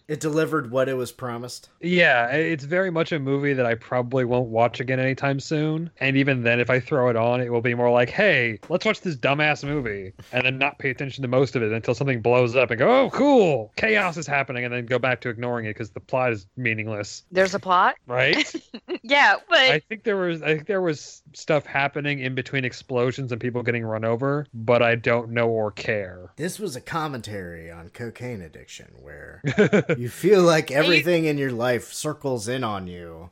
It 0.09 0.21
delivered 0.21 0.71
what 0.71 0.89
it 0.89 0.95
was 0.95 1.13
promised. 1.13 1.69
Yeah, 1.83 2.29
it's 2.29 2.65
very 2.65 2.91
much 2.91 3.13
a 3.13 3.19
movie 3.19 3.53
that 3.53 3.67
I 3.67 3.75
probably 3.75 4.25
won't 4.25 4.49
watch 4.49 4.81
again 4.81 4.99
anytime 4.99 5.39
soon. 5.39 5.91
And 6.01 6.17
even 6.17 6.43
then, 6.43 6.61
if 6.61 6.71
I 6.71 6.81
throw 6.81 7.11
it 7.11 7.17
on, 7.17 7.43
it 7.43 7.53
will 7.53 7.61
be 7.61 7.75
more 7.75 7.91
like, 7.91 8.09
hey, 8.09 8.59
let's 8.71 8.87
watch 8.87 9.03
this 9.03 9.17
dumbass 9.17 9.63
movie. 9.65 10.15
And 10.33 10.47
then 10.47 10.57
not 10.57 10.79
pay 10.79 10.89
attention 10.89 11.21
to 11.23 11.29
most 11.29 11.57
of 11.57 11.63
it 11.63 11.73
until 11.73 11.95
something 11.95 12.23
blows 12.23 12.57
up 12.57 12.71
and 12.71 12.79
go, 12.79 12.89
oh, 13.05 13.11
cool, 13.11 13.71
chaos 13.77 14.17
is 14.17 14.27
happening. 14.27 14.65
And 14.65 14.73
then 14.73 14.87
go 14.87 14.99
back 14.99 15.21
to 15.21 15.29
ignoring 15.29 15.67
it 15.67 15.75
because 15.75 15.91
the 15.91 16.01
plot 16.01 16.33
is 16.33 16.47
meaningless, 16.57 17.25
There's 17.31 17.55
a 17.55 17.61
plot. 17.61 17.97
right? 18.07 18.51
Yeah, 19.03 19.37
but 19.49 19.59
I 19.59 19.79
think 19.89 20.05
there 20.05 20.17
was 20.17 20.43
I 20.43 20.55
think 20.55 20.67
there 20.67 20.83
was 20.83 21.23
stuff 21.33 21.65
happening 21.65 22.19
in 22.19 22.35
between 22.35 22.65
explosions 22.65 23.33
and 23.33 23.41
people 23.41 23.63
getting 23.63 23.85
run 23.85 24.05
over, 24.05 24.47
but 24.53 24.83
I 24.83 24.97
don't 24.97 25.31
know 25.31 25.49
or 25.49 25.71
care. 25.71 26.31
This 26.37 26.59
was 26.59 26.77
a 26.77 26.81
commentary 26.81 27.71
on 27.71 27.89
cocaine 27.91 28.43
addiction 28.43 28.89
where 29.01 29.43
you 29.99 30.09
feel 30.09 30.43
like 30.43 30.71
everything 30.71 31.25
in 31.25 31.39
your 31.39 31.51
life 31.51 31.93
circles 31.93 32.47
in 32.47 32.63
on 32.63 32.87
you 32.87 33.31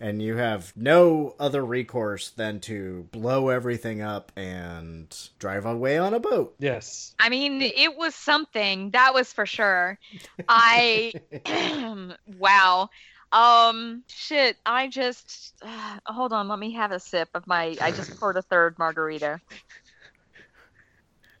and 0.00 0.22
you 0.22 0.36
have 0.36 0.72
no 0.76 1.34
other 1.38 1.64
recourse 1.64 2.30
than 2.30 2.60
to 2.60 3.06
blow 3.12 3.48
everything 3.50 4.00
up 4.00 4.32
and 4.36 5.28
drive 5.38 5.66
away 5.66 5.98
on 5.98 6.14
a 6.14 6.20
boat. 6.20 6.54
yes. 6.58 7.14
I 7.18 7.28
mean, 7.28 7.60
it 7.62 7.96
was 7.96 8.14
something. 8.14 8.90
That 8.90 9.12
was 9.14 9.32
for 9.32 9.46
sure. 9.46 9.98
I 10.48 11.12
wow. 12.38 12.88
Um 13.32 14.04
shit, 14.06 14.56
I 14.64 14.88
just 14.88 15.54
uh, 15.62 15.98
hold 16.06 16.32
on, 16.32 16.48
let 16.48 16.58
me 16.58 16.72
have 16.72 16.92
a 16.92 17.00
sip 17.00 17.28
of 17.34 17.46
my 17.46 17.76
I 17.80 17.90
just 17.90 18.16
poured 18.20 18.36
a 18.36 18.42
third 18.42 18.78
margarita. 18.78 19.40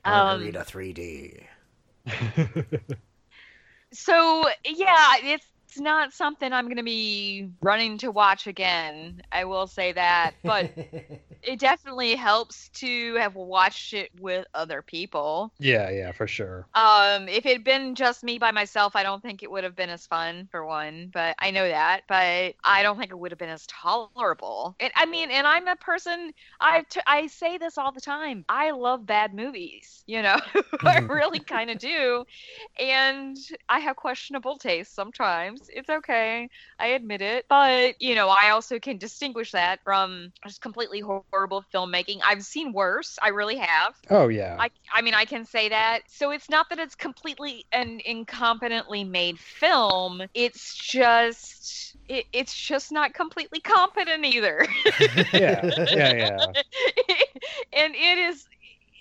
Um, 0.04 0.42
Margarita 0.42 0.60
3D. 0.60 1.44
So 3.96 4.48
yeah, 4.64 5.14
it's 5.22 5.46
not 5.78 6.12
something 6.12 6.52
I'm 6.52 6.68
gonna 6.68 6.82
be 6.82 7.50
running 7.62 7.98
to 7.98 8.10
watch 8.10 8.46
again. 8.46 9.22
I 9.32 9.44
will 9.44 9.66
say 9.66 9.92
that, 9.92 10.32
but 10.44 10.70
it 11.42 11.58
definitely 11.60 12.14
helps 12.16 12.68
to 12.70 13.14
have 13.16 13.34
watched 13.34 13.92
it 13.92 14.10
with 14.20 14.46
other 14.54 14.82
people. 14.82 15.52
yeah, 15.58 15.90
yeah, 15.90 16.12
for 16.12 16.26
sure. 16.26 16.68
Um, 16.74 17.26
if 17.28 17.46
it 17.46 17.52
had 17.54 17.64
been 17.64 17.94
just 17.94 18.22
me 18.22 18.38
by 18.38 18.50
myself, 18.50 18.94
I 18.96 19.02
don't 19.02 19.22
think 19.22 19.42
it 19.42 19.50
would 19.50 19.64
have 19.64 19.74
been 19.74 19.88
as 19.88 20.06
fun 20.06 20.46
for 20.50 20.66
one. 20.66 21.08
But 21.10 21.34
I 21.38 21.50
know 21.50 21.66
that, 21.66 22.02
but 22.06 22.54
I 22.64 22.82
don't 22.82 22.98
think 22.98 23.12
it 23.12 23.18
would 23.18 23.32
have 23.32 23.38
been 23.38 23.48
as 23.48 23.66
tolerable. 23.66 24.76
And 24.78 24.92
I 24.94 25.06
mean, 25.06 25.30
and 25.30 25.46
I'm 25.46 25.68
a 25.68 25.76
person. 25.76 26.32
I 26.60 26.84
t- 26.90 27.00
I 27.06 27.28
say 27.28 27.56
this 27.56 27.78
all 27.78 27.92
the 27.92 28.00
time. 28.02 28.44
I 28.48 28.72
love 28.72 29.06
bad 29.06 29.32
movies. 29.34 30.04
You 30.06 30.20
know, 30.20 30.36
I 30.84 31.00
really 31.08 31.40
kind 31.40 31.70
of 31.70 31.78
do, 31.78 32.26
and 32.78 33.36
I 33.68 33.80
have 33.80 33.96
questionable 33.96 34.58
taste 34.58 34.94
sometimes. 34.94 35.70
It's 35.72 35.88
okay. 35.88 36.48
I 36.78 36.88
admit 36.88 37.22
it. 37.22 37.46
But, 37.48 38.00
you 38.00 38.14
know, 38.14 38.28
I 38.28 38.50
also 38.50 38.78
can 38.78 38.98
distinguish 38.98 39.52
that 39.52 39.80
from 39.84 40.32
just 40.46 40.60
completely 40.60 41.00
horrible 41.00 41.25
filmmaking. 41.32 42.20
I've 42.26 42.44
seen 42.44 42.72
worse. 42.72 43.18
I 43.22 43.28
really 43.28 43.56
have. 43.56 43.94
Oh 44.10 44.28
yeah. 44.28 44.56
I, 44.58 44.70
I 44.92 45.02
mean, 45.02 45.14
I 45.14 45.24
can 45.24 45.44
say 45.44 45.68
that. 45.68 46.00
So 46.08 46.30
it's 46.30 46.48
not 46.48 46.68
that 46.70 46.78
it's 46.78 46.94
completely 46.94 47.66
an 47.72 48.00
incompetently 48.08 49.08
made 49.08 49.38
film. 49.38 50.22
It's 50.34 50.74
just. 50.74 51.96
It, 52.08 52.26
it's 52.32 52.54
just 52.54 52.92
not 52.92 53.14
completely 53.14 53.58
competent 53.58 54.24
either. 54.24 54.64
yeah, 55.32 55.68
yeah, 55.90 56.14
yeah. 56.14 56.46
and 57.72 57.94
it 57.96 58.18
is 58.18 58.46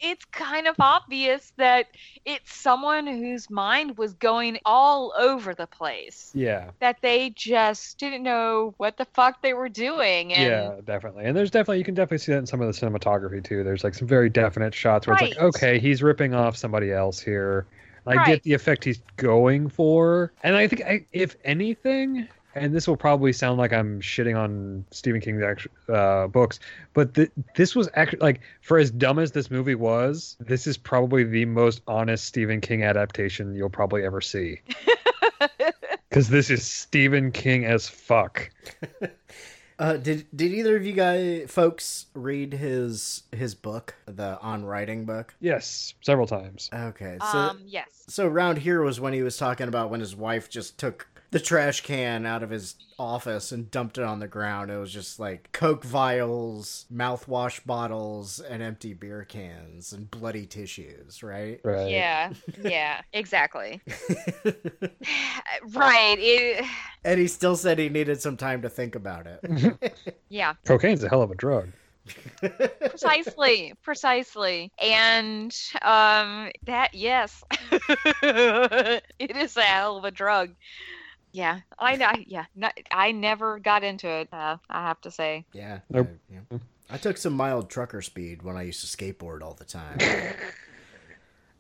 it's 0.02 0.26
kind 0.26 0.68
of 0.68 0.76
obvious 0.80 1.52
that 1.58 1.88
it's 2.26 2.54
someone 2.54 3.08
whose 3.08 3.50
mind 3.50 3.98
was 3.98 4.14
going 4.16 4.60
all 4.66 5.14
over 5.18 5.54
the 5.56 5.68
place 5.68 6.36
Yeah. 6.36 6.72
that 6.80 6.98
they 7.02 7.30
just 7.32 7.98
didn't 8.00 8.24
know 8.24 8.74
what 8.78 8.98
the 8.98 9.06
fuck 9.16 9.42
they 9.42 9.54
were 9.54 9.70
doing 9.70 10.34
and 10.34 10.74
Yeah, 10.74 10.82
definitely. 10.84 11.26
And 11.26 11.36
there's 11.36 11.52
definitely 11.52 11.78
you 11.80 11.86
can 11.86 11.96
definitely 11.96 12.18
see 12.20 12.34
that 12.34 12.40
in 12.40 12.46
some 12.46 12.62
of 12.62 12.68
the 12.68 12.74
cinematography 12.86 13.44
too. 13.44 13.64
There's 13.64 13.84
like 13.84 13.94
some 13.94 14.08
very 14.08 14.30
definite 14.30 14.74
shots 14.74 15.08
where 15.08 15.14
it's 15.14 15.22
like, 15.22 15.38
okay, 15.38 15.80
he's 15.80 16.04
ripping 16.04 16.34
off 16.34 16.58
somebody 16.58 16.92
else 16.92 17.20
here. 17.22 17.68
I 18.06 18.18
Right. 18.18 18.26
get 18.26 18.44
the 18.44 18.54
effect 18.54 18.84
he's 18.84 19.02
going 19.18 19.70
for, 19.70 20.32
and 20.44 20.56
I 20.56 20.68
think 20.68 20.84
I, 20.84 21.06
if 21.12 21.36
anything, 21.44 22.28
and 22.56 22.74
this 22.74 22.88
will 22.88 22.98
probably 22.98 23.34
sound 23.34 23.58
like 23.58 23.74
I'm 23.74 24.00
shitting 24.02 24.38
on 24.38 24.86
Stephen 24.92 25.22
King's 25.22 25.44
actu- 25.44 25.70
uh, 25.94 26.28
books, 26.28 26.60
but 26.94 27.14
th- 27.14 27.32
this 27.56 27.76
was 27.76 27.90
actually 27.94 28.20
like 28.20 28.42
for 28.62 28.78
as 28.78 28.90
dumb 28.90 29.20
as 29.20 29.34
this 29.34 29.52
movie 29.52 29.76
was, 29.76 30.38
this 30.40 30.66
is 30.66 30.78
probably 30.78 31.24
the 31.24 31.46
most 31.46 31.82
honest 31.88 32.26
Stephen 32.26 32.62
King 32.62 32.84
adaptation 32.84 33.54
you'll 33.54 33.70
probably 33.70 34.04
ever 34.04 34.22
see. 34.22 34.62
Because 36.10 36.30
this 36.30 36.50
is 36.50 36.66
Stephen 36.66 37.30
King 37.30 37.66
as 37.66 37.90
fuck. 37.90 38.50
Uh, 39.78 39.98
did 39.98 40.26
did 40.34 40.54
either 40.54 40.78
of 40.78 40.86
you 40.86 40.94
guys 40.94 41.52
folks 41.52 42.06
read 42.14 42.54
his 42.54 43.24
his 43.34 43.56
book, 43.56 43.94
the 44.06 44.40
on 44.40 44.64
writing 44.64 45.04
book? 45.04 45.36
Yes, 45.42 45.94
several 46.00 46.28
times. 46.28 46.70
Okay, 46.74 47.18
so 47.20 47.38
um, 47.38 47.62
yes. 47.66 48.06
so 48.08 48.26
around 48.26 48.60
here 48.60 48.82
was 48.82 49.02
when 49.02 49.12
he 49.12 49.22
was 49.22 49.36
talking 49.36 49.68
about 49.68 49.90
when 49.90 50.00
his 50.00 50.16
wife 50.16 50.50
just 50.50 50.78
took 50.78 51.08
the 51.36 51.42
trash 51.42 51.82
can 51.82 52.26
out 52.26 52.44
of 52.44 52.50
his 52.50 52.76
office 52.98 53.52
and 53.52 53.70
dumped 53.70 53.98
it 53.98 54.06
on 54.06 54.20
the 54.20 54.28
ground. 54.28 54.72
It 54.72 54.78
was 54.78 54.94
just 54.94 55.20
like 55.20 55.52
Coke 55.52 55.84
vials, 55.84 56.86
mouthwash 56.90 57.66
bottles, 57.66 58.40
and 58.40 58.64
empty 58.64 58.94
beer 58.94 59.26
cans 59.26 59.92
and 59.92 60.10
bloody 60.10 60.46
tissues, 60.46 61.22
right? 61.22 61.60
Right. 61.62 61.90
Yeah, 61.90 62.32
yeah, 62.64 63.02
exactly. 63.12 63.82
right. 65.74 66.16
It, 66.18 66.66
and 67.04 67.20
he 67.20 67.28
still 67.28 67.58
said 67.58 67.80
he 67.80 67.90
needed 67.90 68.22
some 68.22 68.38
time 68.38 68.62
to 68.62 68.70
think 68.70 68.96
about 68.96 69.28
it. 69.28 70.14
yeah, 70.30 70.54
Cocaine's 70.66 71.04
a 71.04 71.10
hell 71.10 71.22
of 71.22 71.32
a 71.32 71.36
drug. 71.36 71.68
precisely, 72.80 73.74
precisely. 73.84 74.72
And 74.80 75.54
um, 75.82 76.50
that 76.64 76.94
yes, 76.94 77.44
it 78.22 79.36
is 79.36 79.58
a 79.58 79.64
hell 79.64 79.98
of 79.98 80.06
a 80.06 80.12
drug. 80.12 80.52
Yeah, 81.36 81.60
I 81.78 81.98
know. 81.98 82.14
Yeah, 82.26 82.46
no, 82.56 82.70
I 82.92 83.12
never 83.12 83.60
got 83.60 83.84
into 83.84 84.08
it. 84.08 84.30
Uh, 84.32 84.56
I 84.70 84.88
have 84.88 85.02
to 85.02 85.12
say. 85.12 85.46
yeah. 85.52 85.80
Nope. 85.90 86.08
I, 86.32 86.34
yeah. 86.34 86.60
I 86.90 86.98
took 86.98 87.18
some 87.18 87.34
mild 87.34 87.70
trucker 87.70 88.02
speed 88.02 88.42
when 88.42 88.56
I 88.56 88.62
used 88.62 88.80
to 88.90 88.98
skateboard 88.98 89.42
all 89.42 89.54
the 89.54 89.66
time. 89.66 90.00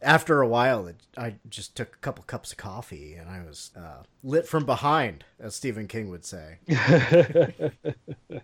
After 0.02 0.42
a 0.42 0.48
while, 0.48 0.88
it, 0.88 0.98
I 1.18 1.36
just 1.50 1.76
took 1.76 1.96
a 1.96 2.00
couple 2.00 2.24
cups 2.26 2.52
of 2.52 2.58
coffee 2.58 3.16
and 3.16 3.30
I 3.30 3.40
was 3.44 3.72
uh, 3.76 4.04
lit 4.24 4.48
from 4.48 4.66
behind, 4.66 5.24
as 5.40 5.56
Stephen 5.56 5.88
King 5.88 6.10
would 6.10 6.26
say. 6.26 6.58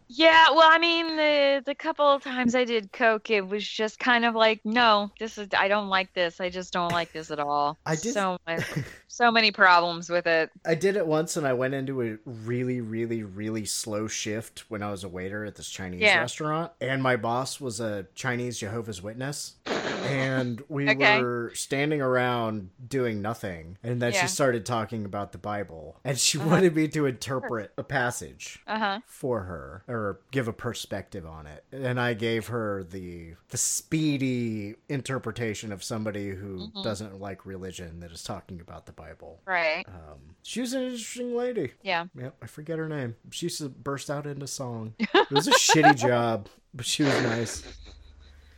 Yeah, 0.08 0.50
well, 0.52 0.70
I 0.70 0.78
mean, 0.78 1.16
the 1.18 1.64
the 1.66 1.74
couple 1.76 2.06
of 2.06 2.24
times 2.24 2.54
I 2.54 2.66
did 2.66 2.92
coke, 2.92 3.30
it 3.30 3.48
was 3.48 3.68
just 3.68 3.98
kind 4.00 4.26
of 4.26 4.36
like, 4.36 4.62
no, 4.64 5.10
this 5.20 5.38
is 5.38 5.48
I 5.58 5.68
don't 5.68 5.88
like 5.90 6.14
this. 6.14 6.40
I 6.40 6.50
just 6.50 6.72
don't 6.74 6.92
like 6.92 7.12
this 7.14 7.32
at 7.32 7.40
all. 7.40 7.78
I 7.86 7.96
did- 7.96 8.14
so 8.14 8.38
much, 8.48 8.64
so 9.08 9.32
many 9.32 9.52
problems 9.52 10.10
with 10.10 10.28
it. 10.28 10.52
I 10.66 10.76
did 10.76 10.96
it 10.98 11.08
once 11.08 11.38
and 11.38 11.48
I 11.48 11.54
went 11.54 11.74
into 11.74 12.02
a 12.02 12.18
really, 12.26 12.82
really, 12.82 13.24
really 13.24 13.66
slow 13.66 14.08
shift 14.08 14.66
when 14.70 14.84
I 14.84 14.92
was 14.92 15.04
a 15.04 15.10
waiter 15.10 15.46
at 15.46 15.56
this 15.56 15.70
Chinese 15.70 16.02
Yeah. 16.02 16.20
restaurant. 16.20 16.72
And 16.80 17.02
my 17.02 17.16
boss 17.16 17.60
was 17.60 17.80
a 17.80 18.06
Chinese 18.14 18.60
Jehovah's 18.60 19.02
Witness. 19.02 19.56
And 19.66 20.62
we 20.68 20.90
Okay. 20.90 21.22
were 21.22 21.41
standing 21.50 22.02
around 22.02 22.70
doing 22.88 23.22
nothing. 23.22 23.78
And 23.84 24.02
then 24.02 24.14
Yeah. 24.14 24.22
she 24.22 24.28
started 24.28 24.66
talking 24.66 25.04
about 25.06 25.32
the 25.32 25.38
Bible. 25.38 26.00
And 26.06 26.18
she 26.20 26.38
wanted 26.38 26.76
me 26.76 26.88
to 26.90 27.06
interpret 27.08 27.72
a 27.78 27.84
passage 27.84 28.60
Uh 28.68 28.78
huh. 28.80 29.00
for 29.08 29.42
her 29.44 29.84
or 29.88 30.20
give 30.32 30.48
a 30.48 30.54
perspective 30.54 31.26
on 31.26 31.48
it. 31.48 31.64
And 31.72 32.00
I 32.00 32.14
gave 32.14 32.48
her 32.48 32.84
the 32.84 33.34
the 33.50 33.58
speedy 33.58 34.76
interpretation 34.90 35.72
of 35.72 35.84
somebody 35.84 36.30
who 36.30 36.52
Mm-hmm. 36.60 36.82
doesn't 36.84 37.20
like 37.20 37.46
religion 37.46 38.00
that 38.02 38.12
is 38.12 38.24
talking 38.24 38.62
about 38.62 38.86
the 38.86 38.92
Bible. 38.92 39.42
Right. 39.46 39.84
Um, 39.88 40.36
she 40.44 40.62
was 40.62 40.74
an 40.74 40.84
interesting 40.84 41.36
lady. 41.36 41.72
Yeah. 41.82 42.06
Yep, 42.16 42.36
I 42.42 42.48
forget 42.48 42.78
her 42.80 42.88
name. 42.88 43.16
She 43.32 43.48
used 43.48 43.58
to 43.60 43.70
burst 43.70 44.10
out 44.10 44.26
into 44.28 44.48
song. 44.48 44.94
It 45.00 45.32
was 45.32 45.48
a 45.48 45.52
shitty 45.52 45.96
job, 45.98 46.50
but 46.74 46.86
she 46.86 47.04
was 47.04 47.22
nice. 47.24 47.64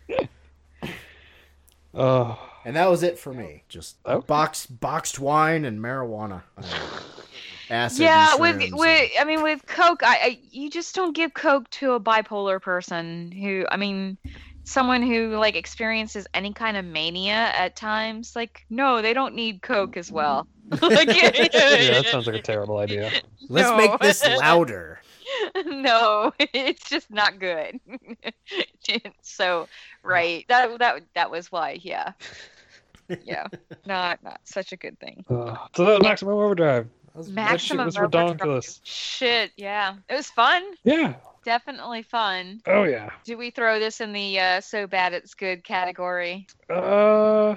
Oh, 1.96 2.40
And 2.66 2.76
that 2.76 2.90
was 2.90 3.04
it 3.04 3.20
for 3.20 3.34
me. 3.34 3.64
Just 3.70 3.98
Okay. 4.06 4.26
boxed 4.28 4.80
boxed 4.80 5.20
wine 5.20 5.66
and 5.66 5.80
marijuana. 5.80 6.44
Acid. 7.70 8.02
yeah, 8.02 8.32
and 8.32 8.42
with 8.42 8.58
shrooms 8.58 8.70
with 8.72 9.12
I 9.20 9.24
mean 9.26 9.42
with 9.42 9.66
coke, 9.66 10.04
I, 10.04 10.16
I 10.18 10.40
you 10.52 10.70
just 10.70 10.96
don't 10.96 11.16
give 11.16 11.34
coke 11.34 11.70
to 11.72 11.94
a 11.94 12.00
bipolar 12.00 12.62
person 12.62 13.32
who 13.32 13.66
I 13.70 13.78
mean 13.78 14.18
someone 14.66 15.02
who 15.02 15.36
like 15.38 15.56
experiences 15.56 16.26
any 16.34 16.54
kind 16.54 16.78
of 16.78 16.86
mania 16.86 17.34
at 17.34 17.76
times 17.76 18.32
like 18.36 18.62
no 18.70 19.02
they 19.02 19.14
don't 19.14 19.36
need 19.36 19.62
coke 19.62 19.98
as 19.98 20.10
well 20.12 20.48
like, 20.82 21.14
yeah, 21.14 21.32
that 21.92 22.08
sounds 22.08 22.26
like 22.28 22.36
a 22.36 22.40
terrible 22.40 22.78
idea. 22.78 23.14
Let's 23.48 23.68
No. 23.70 23.78
make 23.78 24.00
this 24.00 24.26
louder. 24.26 25.00
no, 25.66 26.34
it's 26.40 26.90
just 26.90 27.10
not 27.12 27.40
good. 27.40 27.80
so, 29.22 29.68
right, 30.04 30.46
that 30.50 30.80
that 30.80 31.02
that 31.16 31.32
was 31.32 31.52
why, 31.52 31.80
yeah, 31.82 32.14
yeah, 33.24 33.48
not 33.86 34.24
not 34.24 34.40
such 34.44 34.72
a 34.72 34.78
good 34.78 35.00
thing. 35.00 35.24
Uh, 35.30 35.56
so 35.76 35.86
that 35.86 35.94
was 36.00 36.02
maximum 36.04 36.34
overdrive. 36.36 36.88
That 37.08 37.18
was- 37.18 37.28
That 37.28 37.60
shit 37.60 37.76
Maximum 37.78 37.86
was 37.86 37.98
overdrive. 37.98 38.38
redonkulous. 38.38 38.80
Shit, 38.84 39.52
yeah, 39.56 39.96
it 40.10 40.14
was 40.16 40.30
fun, 40.30 40.64
Yeah. 40.84 41.14
definitely 41.46 42.02
fun. 42.04 42.62
Oh 42.68 42.84
yeah. 42.84 43.10
Do 43.24 43.38
we 43.38 43.52
throw 43.52 43.80
this 43.80 44.02
in 44.02 44.14
the 44.14 44.40
uh, 44.40 44.62
so 44.62 44.88
bad 44.88 45.14
it's 45.14 45.34
good 45.36 45.64
category? 45.64 46.48
Uh, 46.70 47.56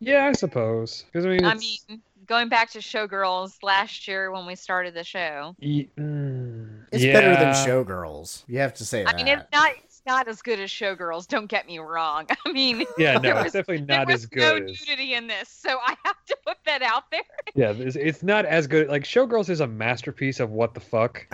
yeah, 0.00 0.26
I 0.26 0.32
suppose. 0.32 1.04
Because 1.12 1.26
I 1.26 1.28
mean, 1.30 1.44
I 1.44 1.52
it's- 1.52 1.84
mean, 1.88 2.00
going 2.26 2.48
back 2.48 2.70
to 2.70 2.78
Showgirls 2.78 3.62
last 3.62 4.08
year 4.08 4.30
when 4.30 4.46
we 4.46 4.54
started 4.54 4.94
the 4.94 5.04
show. 5.04 5.54
Ye- 5.58 5.90
mm, 5.98 6.84
It's 6.90 7.04
better 7.04 7.34
than. 7.34 7.52
Showgirls. 7.54 8.44
You 8.46 8.60
have 8.60 8.72
to 8.74 8.84
say 8.86 9.04
that. 9.04 9.12
I 9.12 9.16
mean, 9.16 9.28
it's 9.28 9.44
not 9.52 9.72
it's 9.84 9.93
not 10.06 10.28
as 10.28 10.42
good 10.42 10.60
as 10.60 10.70
Showgirls. 10.70 11.26
Don't 11.26 11.46
get 11.46 11.66
me 11.66 11.78
wrong. 11.78 12.26
I 12.46 12.52
mean, 12.52 12.84
Yeah, 12.98 13.18
there 13.18 13.32
no, 13.34 13.36
was- 13.38 13.46
it's 13.46 13.52
definitely 13.54 13.86
not 13.86 14.10
as 14.10 14.24
no 14.24 14.28
good. 14.60 14.70
as, 14.70 14.80
nudity 14.86 15.14
in 15.14 15.26
this, 15.26 15.48
so 15.48 15.78
I 15.84 15.96
have 16.04 16.24
to 16.26 16.36
put 16.46 16.56
that 16.66 16.82
out 16.82 17.10
there. 17.10 17.22
yeah, 17.54 17.70
it's, 17.70 17.96
it's 17.96 18.22
not 18.22 18.44
as 18.44 18.66
good. 18.66 18.88
Like 18.88 19.04
Showgirls 19.04 19.48
is 19.50 19.60
a 19.60 19.66
masterpiece 19.66 20.40
of 20.40 20.50
what 20.50 20.74
the 20.74 20.80
fuck. 20.80 21.26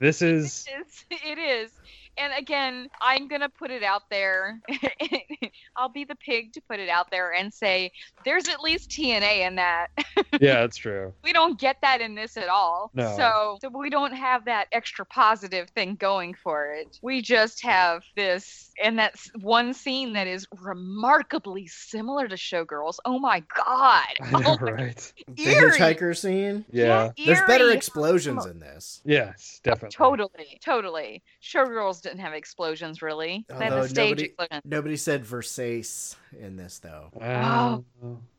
This 0.00 0.22
is 0.22 0.66
It's, 0.80 1.04
it 1.10 1.38
is. 1.38 1.70
And 2.16 2.32
again, 2.38 2.88
I'm 3.02 3.28
gonna 3.28 3.48
put 3.48 3.70
it 3.70 3.82
out 3.82 4.02
there. 4.10 4.60
I'll 5.76 5.88
be 5.88 6.04
the 6.04 6.14
pig 6.14 6.52
to 6.54 6.60
put 6.60 6.78
it 6.80 6.88
out 6.88 7.10
there 7.10 7.32
and 7.32 7.52
say 7.52 7.90
there's 8.24 8.48
at 8.48 8.60
least 8.60 8.90
TNA 8.90 9.46
in 9.46 9.56
that. 9.56 9.88
yeah, 10.40 10.60
that's 10.60 10.76
true. 10.76 11.12
we 11.22 11.32
don't 11.32 11.58
get 11.58 11.76
that 11.82 12.00
in 12.00 12.14
this 12.14 12.36
at 12.36 12.48
all. 12.48 12.90
No. 12.94 13.16
So, 13.16 13.58
so 13.62 13.68
we 13.76 13.90
don't 13.90 14.12
have 14.14 14.44
that 14.44 14.68
extra 14.72 15.04
positive 15.04 15.68
thing 15.70 15.96
going 15.96 16.34
for 16.34 16.72
it. 16.72 16.98
We 17.02 17.22
just 17.22 17.62
have 17.64 18.02
this 18.16 18.70
and 18.82 18.98
that's 18.98 19.30
one 19.40 19.72
scene 19.74 20.12
that 20.14 20.26
is 20.26 20.46
remarkably 20.60 21.66
similar 21.66 22.26
to 22.28 22.34
Showgirls. 22.36 22.96
Oh 23.04 23.18
my 23.18 23.42
god. 23.56 24.04
I 24.20 24.30
know, 24.30 24.40
Oh 24.46 24.58
my- 24.64 24.72
right? 24.72 25.12
the 25.28 25.42
eerie. 25.46 25.72
hitchhiker 25.72 26.16
scene. 26.16 26.64
Yeah. 26.70 27.10
There's 27.16 27.40
better 27.42 27.70
explosions 27.70 28.46
in 28.46 28.58
this. 28.60 29.00
Yes, 29.04 29.60
definitely. 29.64 29.94
Totally, 29.96 30.60
totally. 30.64 31.22
Showgirls 31.42 32.02
didn't 32.04 32.20
have 32.20 32.32
explosions 32.32 33.02
really. 33.02 33.44
They 33.48 33.64
had 33.64 33.72
the 33.72 33.88
stage 33.88 33.96
nobody- 34.10 34.24
explosion. 34.26 34.62
Nobody 34.64 34.96
said 34.96 35.24
Versace 35.24 36.14
in 36.40 36.56
this 36.56 36.78
though. 36.78 37.10
Um, 37.20 37.84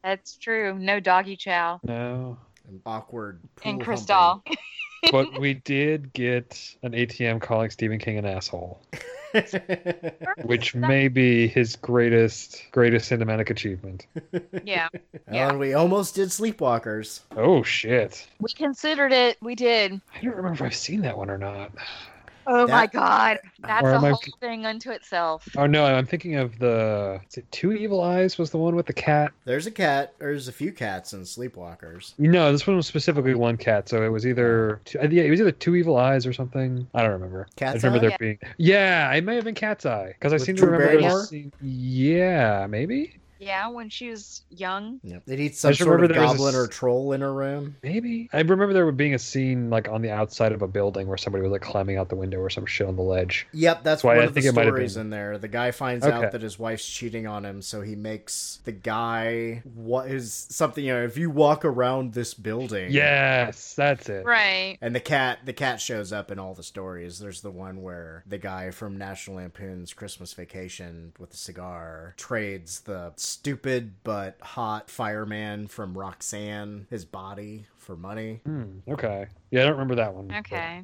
That's 0.03 0.37
true. 0.37 0.77
No 0.79 0.99
doggy 1.01 1.35
chow 1.35 1.79
no. 1.83 2.37
An 2.67 2.81
awkward. 2.85 3.41
And 3.63 3.79
pool 3.79 3.85
Cristal. 3.85 4.43
But 5.11 5.39
we 5.39 5.53
did 5.65 6.13
get 6.13 6.75
an 6.81 6.93
ATM 6.93 7.39
calling 7.39 7.69
Stephen 7.69 7.99
King 7.99 8.17
an 8.17 8.25
asshole, 8.25 8.81
which 10.45 10.73
may 10.73 11.07
be 11.09 11.47
his 11.47 11.75
greatest 11.75 12.63
greatest 12.71 13.11
cinematic 13.11 13.51
achievement. 13.51 14.07
yeah, 14.63 14.89
Well, 15.27 15.49
and 15.49 15.59
we 15.59 15.75
almost 15.75 16.15
did 16.15 16.29
Sleepwalkers. 16.29 17.21
Oh 17.35 17.61
shit! 17.61 18.27
we 18.39 18.51
considered 18.53 19.11
it. 19.11 19.37
We 19.43 19.53
did. 19.53 20.01
I 20.15 20.21
don't 20.23 20.35
remember 20.35 20.55
if 20.55 20.61
I've 20.71 20.75
seen 20.75 21.01
that 21.01 21.15
one 21.17 21.29
or 21.29 21.37
not. 21.37 21.71
Oh 22.47 22.67
my 22.67 22.88
god, 22.88 23.39
that's 23.59 23.84
a 23.85 23.95
am 23.95 24.05
I- 24.05 24.09
whole 24.09 24.22
thing 24.39 24.65
unto 24.65 24.91
itself. 24.91 25.47
Oh 25.57 25.65
no, 25.65 25.85
I'm 25.85 26.05
thinking 26.05 26.35
of 26.35 26.57
the. 26.59 27.19
Is 27.30 27.38
it 27.38 27.51
Two 27.51 27.73
Evil 27.73 28.01
Eyes? 28.01 28.38
Was 28.38 28.51
the 28.51 28.57
one 28.57 28.76
with 28.76 28.85
the 28.85 28.93
cat? 28.93 29.31
There's 29.45 29.65
a 29.67 29.72
cat. 29.72 30.13
There's 30.19 30.47
a 30.47 30.51
few 30.51 30.72
cats 30.72 31.13
in 31.13 31.22
Sleepwalkers. 31.22 32.13
No, 32.17 32.51
this 32.51 32.65
one 32.67 32.76
was 32.76 32.88
specifically 32.88 33.35
one 33.35 33.57
cat. 33.57 33.89
So 33.89 34.03
it 34.03 34.09
was 34.09 34.26
either 34.27 34.81
two, 34.85 34.99
uh, 34.99 35.07
yeah, 35.09 35.23
it 35.23 35.30
was 35.30 35.41
either 35.41 35.51
Two 35.51 35.76
Evil 35.76 35.97
Eyes 35.97 36.26
or 36.26 36.34
something. 36.34 36.88
I 36.93 37.01
don't 37.01 37.11
remember. 37.11 37.47
Cat's 37.55 37.84
I 37.84 37.88
remember 37.88 38.05
Eye? 38.05 38.09
there 38.09 38.17
being 38.19 38.39
yeah, 38.57 39.11
it 39.13 39.23
may 39.23 39.35
have 39.35 39.43
been 39.45 39.55
Cat's 39.55 39.85
Eye 39.85 40.13
because 40.19 40.34
I 40.34 40.38
seem 40.38 40.55
to 40.57 40.65
remember 40.65 40.85
Barrymore? 40.88 41.09
those 41.11 41.30
scene- 41.30 41.51
Yeah, 41.61 42.67
maybe. 42.69 43.17
Yeah, 43.39 43.67
when 43.69 43.89
she 43.89 44.09
was 44.09 44.41
young. 44.49 44.99
Yep. 45.03 45.23
They 45.25 45.35
need 45.35 45.55
some 45.55 45.71
just 45.71 45.79
sort 45.81 45.95
of 45.95 46.01
remember 46.01 46.13
there 46.13 46.23
was 46.23 46.33
a 46.33 46.37
goblin 46.37 46.55
or 46.55 46.67
troll 46.67 47.11
in 47.13 47.21
her 47.21 47.33
room. 47.33 47.75
Maybe 47.83 48.29
I 48.33 48.37
remember 48.41 48.73
there 48.73 48.89
being 48.91 49.13
a 49.13 49.19
scene 49.19 49.69
like 49.69 49.87
on 49.89 50.01
the 50.01 50.11
outside 50.11 50.51
of 50.51 50.61
a 50.61 50.67
building 50.67 51.07
where 51.07 51.17
somebody 51.17 51.41
was 51.43 51.51
like 51.51 51.61
climbing 51.61 51.97
out 51.97 52.09
the 52.09 52.15
window 52.15 52.39
or 52.39 52.49
some 52.49 52.65
shit 52.65 52.87
on 52.87 52.95
the 52.95 53.01
ledge. 53.01 53.47
Yep, 53.53 53.83
that's 53.83 54.03
Why, 54.03 54.15
one 54.15 54.23
I 54.23 54.25
of 54.27 54.33
the 54.33 54.41
think 54.41 54.55
it 54.57 54.61
stories 54.61 54.93
been. 54.95 55.01
in 55.01 55.09
there. 55.09 55.37
The 55.37 55.47
guy 55.47 55.71
finds 55.71 56.05
Okay. 56.05 56.15
out 56.15 56.31
that 56.31 56.41
his 56.41 56.57
wife's 56.59 56.87
cheating 56.87 57.27
on 57.27 57.45
him, 57.45 57.61
so 57.61 57.81
he 57.81 57.95
makes 57.95 58.59
the 58.63 58.71
guy 58.71 59.61
what 59.73 60.09
is 60.09 60.47
something. 60.49 60.83
You 60.85 60.93
know, 60.93 61.03
if 61.03 61.17
you 61.17 61.29
walk 61.29 61.65
around 61.65 62.13
this 62.13 62.33
building, 62.33 62.91
Yes, 62.91 63.73
that's 63.75 64.09
it. 64.09 64.25
Right. 64.25 64.77
And 64.81 64.95
the 64.95 64.99
cat, 64.99 65.39
the 65.45 65.53
cat 65.53 65.81
shows 65.81 66.13
up 66.13 66.31
in 66.31 66.39
all 66.39 66.53
the 66.53 66.63
stories. 66.63 67.19
There's 67.19 67.41
the 67.41 67.51
one 67.51 67.81
where 67.81 68.23
the 68.27 68.37
guy 68.37 68.71
from 68.71 68.97
National 68.97 69.37
Lampoon's 69.37 69.93
Christmas 69.93 70.33
Vacation 70.33 71.13
with 71.19 71.31
the 71.31 71.37
cigar 71.37 72.13
trades 72.17 72.81
the 72.81 73.11
stupid 73.26 73.93
but 74.03 74.38
hot 74.41 74.89
fireman 74.89 75.68
from 75.68 75.97
Roxanne 75.97 76.88
his 76.89 77.06
body 77.06 77.65
for 77.77 77.95
money. 77.95 78.41
Hmm, 78.45 78.80
okay. 78.88 79.27
Yeah, 79.52 79.61
I 79.61 79.64
don't 79.65 79.73
remember 79.73 79.95
that 79.95 80.14
one. 80.14 80.27
but- 80.27 80.38
Okay. 80.38 80.84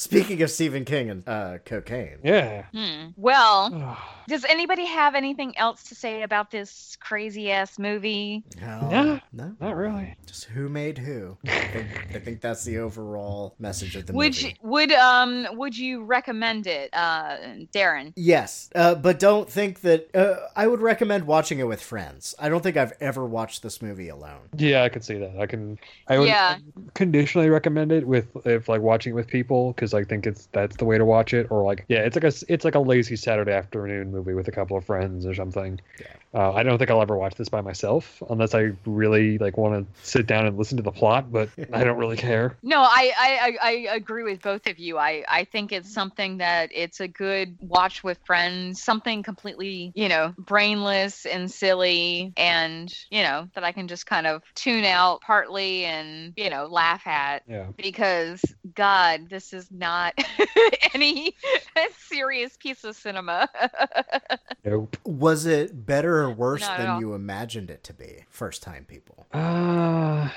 Speaking 0.00 0.40
of 0.40 0.50
Stephen 0.50 0.86
King 0.86 1.10
and 1.10 1.28
uh, 1.28 1.58
cocaine, 1.66 2.16
Yeah. 2.24 2.64
Hmm. 2.72 3.08
Well, 3.16 3.98
does 4.28 4.46
anybody 4.46 4.86
have 4.86 5.14
anything 5.14 5.54
else 5.58 5.82
to 5.90 5.94
say 5.94 6.22
about 6.22 6.50
this 6.50 6.96
crazy 7.00 7.50
ass 7.52 7.78
movie? 7.78 8.42
no, 8.58 8.88
Yeah. 8.90 9.18
no, 9.30 9.54
Not 9.60 9.76
really. 9.76 10.16
just 10.26 10.44
who 10.44 10.70
made 10.70 10.96
who. 10.96 11.36
I 11.46 11.50
think, 11.50 11.86
I 12.14 12.18
think 12.18 12.40
that's 12.40 12.64
the 12.64 12.78
overall 12.78 13.54
message 13.58 13.94
of 13.94 14.06
the 14.06 14.14
Would 14.14 14.36
movie. 14.36 14.46
you, 14.62 14.68
would 14.70 14.92
um 14.92 15.46
would 15.52 15.76
you 15.76 16.02
recommend 16.02 16.66
it, 16.66 16.88
uh, 16.94 17.36
Daeron? 17.74 18.14
Yes, 18.16 18.70
uh, 18.74 18.94
but 18.94 19.18
don't 19.18 19.50
think 19.50 19.82
that 19.82 20.08
uh, 20.16 20.36
I 20.56 20.66
would 20.66 20.80
recommend 20.80 21.26
watching 21.26 21.58
it 21.58 21.64
with 21.68 21.82
friends. 21.82 22.34
I 22.38 22.48
don't 22.48 22.62
think 22.62 22.78
I've 22.78 22.94
ever 23.00 23.26
watched 23.26 23.62
this 23.62 23.82
movie 23.82 24.08
alone. 24.08 24.48
Yeah, 24.56 24.82
I 24.82 24.88
can 24.88 25.02
see 25.02 25.18
that. 25.18 25.38
I 25.38 25.44
can. 25.44 25.78
I 26.08 26.18
would 26.18 26.28
Yeah. 26.28 26.56
conditionally 26.94 27.50
recommend 27.50 27.92
it 27.92 28.06
with 28.06 28.28
if 28.46 28.66
like 28.66 28.80
watching 28.80 29.12
it 29.12 29.16
with 29.16 29.26
people 29.26 29.72
because 29.74 29.89
I 29.94 30.04
think 30.04 30.26
it's 30.26 30.48
that's 30.52 30.76
the 30.76 30.84
way 30.84 30.98
to 30.98 31.04
watch 31.04 31.34
it. 31.34 31.48
Or 31.50 31.62
like, 31.64 31.84
yeah, 31.88 32.00
it's 32.00 32.16
like 32.16 32.24
a 32.24 32.32
it's 32.52 32.64
like 32.64 32.74
a 32.74 32.80
lazy 32.80 33.16
Saturday 33.16 33.52
afternoon 33.52 34.10
movie 34.10 34.34
with 34.34 34.48
a 34.48 34.52
couple 34.52 34.76
of 34.76 34.84
friends 34.84 35.26
or 35.26 35.34
something. 35.34 35.80
Uh, 36.32 36.52
I 36.52 36.62
don't 36.62 36.78
think 36.78 36.90
I'll 36.90 37.02
ever 37.02 37.16
watch 37.16 37.34
this 37.34 37.48
by 37.48 37.60
myself 37.60 38.22
unless 38.30 38.54
I 38.54 38.72
really 38.86 39.38
like 39.38 39.56
want 39.56 39.84
to 39.84 40.08
sit 40.08 40.26
down 40.28 40.46
and 40.46 40.56
listen 40.56 40.76
to 40.76 40.82
the 40.82 40.92
plot. 40.92 41.32
But 41.32 41.48
I 41.72 41.82
don't 41.82 41.98
really 41.98 42.16
care. 42.16 42.56
No, 42.62 42.80
I, 42.80 43.12
I, 43.18 43.58
I, 43.60 43.68
I 43.68 43.96
agree 43.96 44.22
with 44.22 44.40
both 44.40 44.66
of 44.66 44.78
you. 44.78 44.96
I, 44.96 45.24
I 45.28 45.44
think 45.44 45.72
it's 45.72 45.92
something 45.92 46.38
that 46.38 46.70
it's 46.72 47.00
a 47.00 47.08
good 47.08 47.56
watch 47.60 48.04
with 48.04 48.18
friends, 48.24 48.80
something 48.82 49.22
completely, 49.24 49.92
you 49.94 50.08
know, 50.08 50.34
brainless 50.38 51.26
and 51.26 51.50
silly, 51.50 52.32
and, 52.36 52.94
you 53.10 53.22
know, 53.22 53.48
that 53.54 53.64
I 53.64 53.72
can 53.72 53.88
just 53.88 54.06
kind 54.06 54.26
of 54.26 54.42
tune 54.54 54.84
out 54.84 55.22
partly 55.22 55.84
and, 55.84 56.32
you 56.36 56.50
know, 56.50 56.66
laugh 56.66 57.06
at. 57.06 57.42
Yeah. 57.48 57.66
Because, 57.76 58.40
God, 58.74 59.28
this 59.28 59.52
is 59.52 59.70
not 59.70 60.14
any 60.94 61.34
serious 61.98 62.56
piece 62.56 62.84
of 62.84 62.96
cinema. 62.96 63.48
Nope. 64.62 64.98
Was 65.06 65.46
it 65.46 65.86
better 65.86 66.18
or 66.18 66.30
worse 66.30 66.60
Not 66.60 66.76
than 66.78 67.00
you 67.00 67.14
imagined 67.14 67.70
it 67.70 67.82
to 67.84 67.94
be? 67.94 68.26
First 68.28 68.62
time 68.62 68.84
people. 68.84 69.26
Uh, 69.32 70.28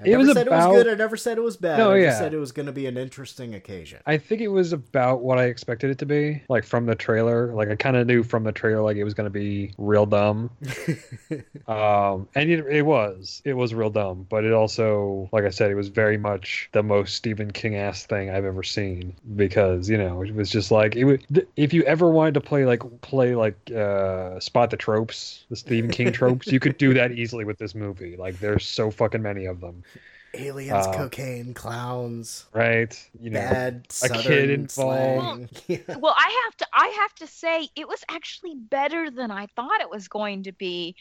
I 0.00 0.02
It 0.06 0.10
never 0.10 0.18
was 0.18 0.28
said 0.28 0.36
it 0.38 0.46
about- 0.46 0.70
was 0.72 0.82
good. 0.84 0.92
I 0.92 0.96
never 0.96 1.16
said 1.16 1.38
it 1.38 1.42
was 1.42 1.56
bad. 1.56 1.78
No, 1.78 1.90
I 1.92 2.00
just 2.00 2.14
yeah. 2.14 2.18
said 2.18 2.34
it 2.34 2.38
was 2.38 2.52
going 2.52 2.66
to 2.66 2.72
be 2.72 2.86
an 2.86 2.96
interesting 2.96 3.54
occasion. 3.54 4.00
I 4.06 4.16
think 4.18 4.40
it 4.40 4.48
was 4.48 4.72
about 4.72 5.22
what 5.22 5.38
I 5.38 5.44
expected 5.44 5.90
it 5.90 5.98
to 5.98 6.06
be, 6.06 6.42
like 6.48 6.64
from 6.64 6.86
the 6.86 6.94
trailer. 6.94 7.52
Like 7.54 7.68
I 7.68 7.76
kind 7.76 7.96
of 7.96 8.06
knew 8.06 8.22
from 8.22 8.44
the 8.44 8.52
trailer, 8.52 8.82
like 8.82 8.96
it 8.96 9.04
was 9.04 9.14
going 9.14 9.26
to 9.26 9.30
be 9.30 9.72
real 9.78 10.06
dumb. 10.06 10.50
um, 11.66 12.28
and 12.34 12.50
it, 12.50 12.66
it 12.66 12.82
was, 12.82 13.42
it 13.44 13.54
was 13.54 13.74
real 13.74 13.90
dumb. 13.90 14.26
But 14.28 14.44
it 14.44 14.52
also, 14.52 15.28
like 15.32 15.44
I 15.44 15.50
said, 15.50 15.70
it 15.70 15.74
was 15.74 15.88
very 15.88 16.16
much 16.16 16.68
the 16.72 16.82
most 16.82 17.14
Stephen 17.14 17.50
King 17.50 17.76
ass 17.76 18.06
thing 18.06 18.30
I've 18.30 18.44
ever 18.44 18.62
seen 18.62 19.14
because 19.36 19.88
you 19.88 19.98
know 19.98 20.22
it 20.22 20.34
was 20.34 20.50
just 20.50 20.70
like 20.70 20.96
it 20.96 21.04
would. 21.04 21.46
If 21.56 21.72
you 21.72 21.82
ever 21.84 22.10
wanted 22.10 22.34
to 22.34 22.40
play 22.40 22.64
like 22.64 22.82
play 23.00 23.34
like 23.34 23.56
uh, 23.72 24.38
spot 24.40 24.70
the 24.70 24.76
tropes, 24.76 25.44
the 25.50 25.56
Stephen 25.56 25.90
King 25.90 26.12
tropes, 26.12 26.46
you 26.48 26.60
could 26.60 26.78
do 26.78 26.94
that 26.94 27.12
easily 27.12 27.44
with 27.44 27.58
this 27.58 27.74
movie. 27.74 28.16
Like 28.16 28.38
there's 28.40 28.66
so 28.66 28.90
fucking 28.90 29.22
many 29.22 29.46
of 29.46 29.60
them, 29.60 29.82
Aliens, 30.34 30.86
Uh, 30.86 30.92
cocaine, 30.94 31.54
clowns, 31.54 32.46
right? 32.52 32.94
You 33.18 33.30
know, 33.30 33.40
bad 33.40 33.86
a 34.02 34.08
kid 34.10 34.50
involved. 34.50 34.70
slang. 34.70 35.48
Yeah. 35.68 35.96
well 35.98 36.14
i 36.16 36.42
have 36.44 36.56
to 36.58 36.66
i 36.74 36.86
have 37.00 37.14
to 37.16 37.26
say 37.26 37.68
it 37.76 37.88
was 37.88 38.04
actually 38.10 38.54
better 38.54 39.10
than 39.10 39.30
i 39.30 39.46
thought 39.56 39.80
it 39.80 39.90
was 39.90 40.06
going 40.08 40.42
to 40.44 40.52
be 40.52 40.94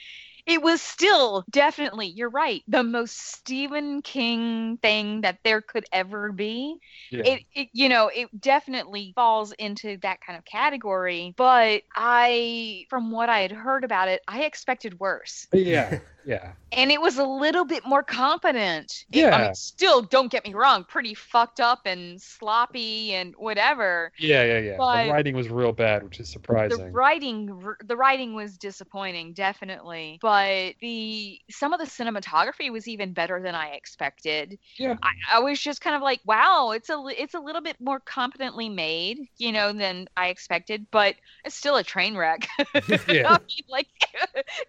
it 0.47 0.61
was 0.63 0.81
still 0.81 1.43
definitely 1.51 2.07
you're 2.07 2.29
right 2.29 2.63
the 2.67 2.83
most 2.83 3.17
stephen 3.35 4.01
king 4.01 4.77
thing 4.81 5.21
that 5.21 5.37
there 5.43 5.61
could 5.61 5.85
ever 5.91 6.31
be 6.31 6.77
Yeah. 7.11 7.23
it, 7.25 7.41
it 7.53 7.67
you 7.73 7.89
know 7.89 8.09
it 8.13 8.29
definitely 8.39 9.11
falls 9.15 9.51
into 9.53 9.97
that 10.01 10.19
kind 10.25 10.37
of 10.39 10.45
category 10.45 11.33
but 11.37 11.83
i 11.95 12.85
from 12.89 13.11
what 13.11 13.29
i 13.29 13.39
had 13.41 13.51
heard 13.51 13.83
about 13.83 14.07
it 14.07 14.21
i 14.27 14.43
expected 14.43 14.99
worse 14.99 15.47
yeah, 15.53 15.99
yeah. 16.25 16.53
and 16.71 16.91
it 16.91 17.01
was 17.01 17.17
a 17.17 17.25
little 17.25 17.65
bit 17.65 17.85
more 17.85 18.03
competent. 18.03 19.05
It- 19.11 19.25
I 19.25 19.45
mean, 19.45 19.55
still, 19.55 20.01
don't 20.01 20.31
get 20.31 20.45
me 20.45 20.53
wrong, 20.53 20.85
pretty 20.87 21.13
fucked 21.13 21.59
up 21.59 21.81
and 21.85 22.21
sloppy 22.21 23.13
and 23.13 23.33
whatever. 23.37 24.11
Yeah, 24.19 24.43
yeah, 24.43 24.59
yeah. 24.59 24.75
But- 24.77 25.05
the 25.05 25.11
writing 25.11 25.35
was 25.35 25.49
real 25.49 25.71
bad, 25.71 26.03
which 26.03 26.19
is 26.19 26.29
surprising. 26.29 26.69
The 26.69 26.75
surprising. 26.75 26.93
writing, 26.93 27.63
the 27.85 27.97
writing 27.97 28.33
was 28.35 28.57
disappointing, 28.57 29.33
definitely. 29.33 30.19
But 30.21 30.36
the 30.81 31.39
some 31.49 31.73
of 31.73 31.79
the 31.79 31.85
cinematography 31.85 32.71
was 32.71 32.87
even 32.87 33.13
better 33.13 33.41
than 33.41 33.55
I 33.55 33.69
expected. 33.69 34.57
Yeah. 34.77 34.95
I, 35.01 35.37
I 35.37 35.39
was 35.39 35.59
just 35.59 35.81
kind 35.81 35.95
of 35.95 36.01
like, 36.01 36.21
wow, 36.25 36.71
it's 36.71 36.89
a 36.89 37.03
it's 37.17 37.33
a 37.33 37.39
little 37.39 37.61
bit 37.61 37.77
more 37.79 37.99
competently 37.99 38.69
made, 38.69 39.19
you 39.37 39.51
know, 39.51 39.73
than 39.73 40.07
I 40.17 40.27
expected. 40.27 40.87
But 40.91 41.15
it's 41.45 41.55
still 41.55 41.77
a 41.77 41.83
train 41.83 42.15
wreck. 42.17 42.47
Yeah. 43.07 43.23
I 43.29 43.39
mean, 43.39 43.65
like, 43.69 43.87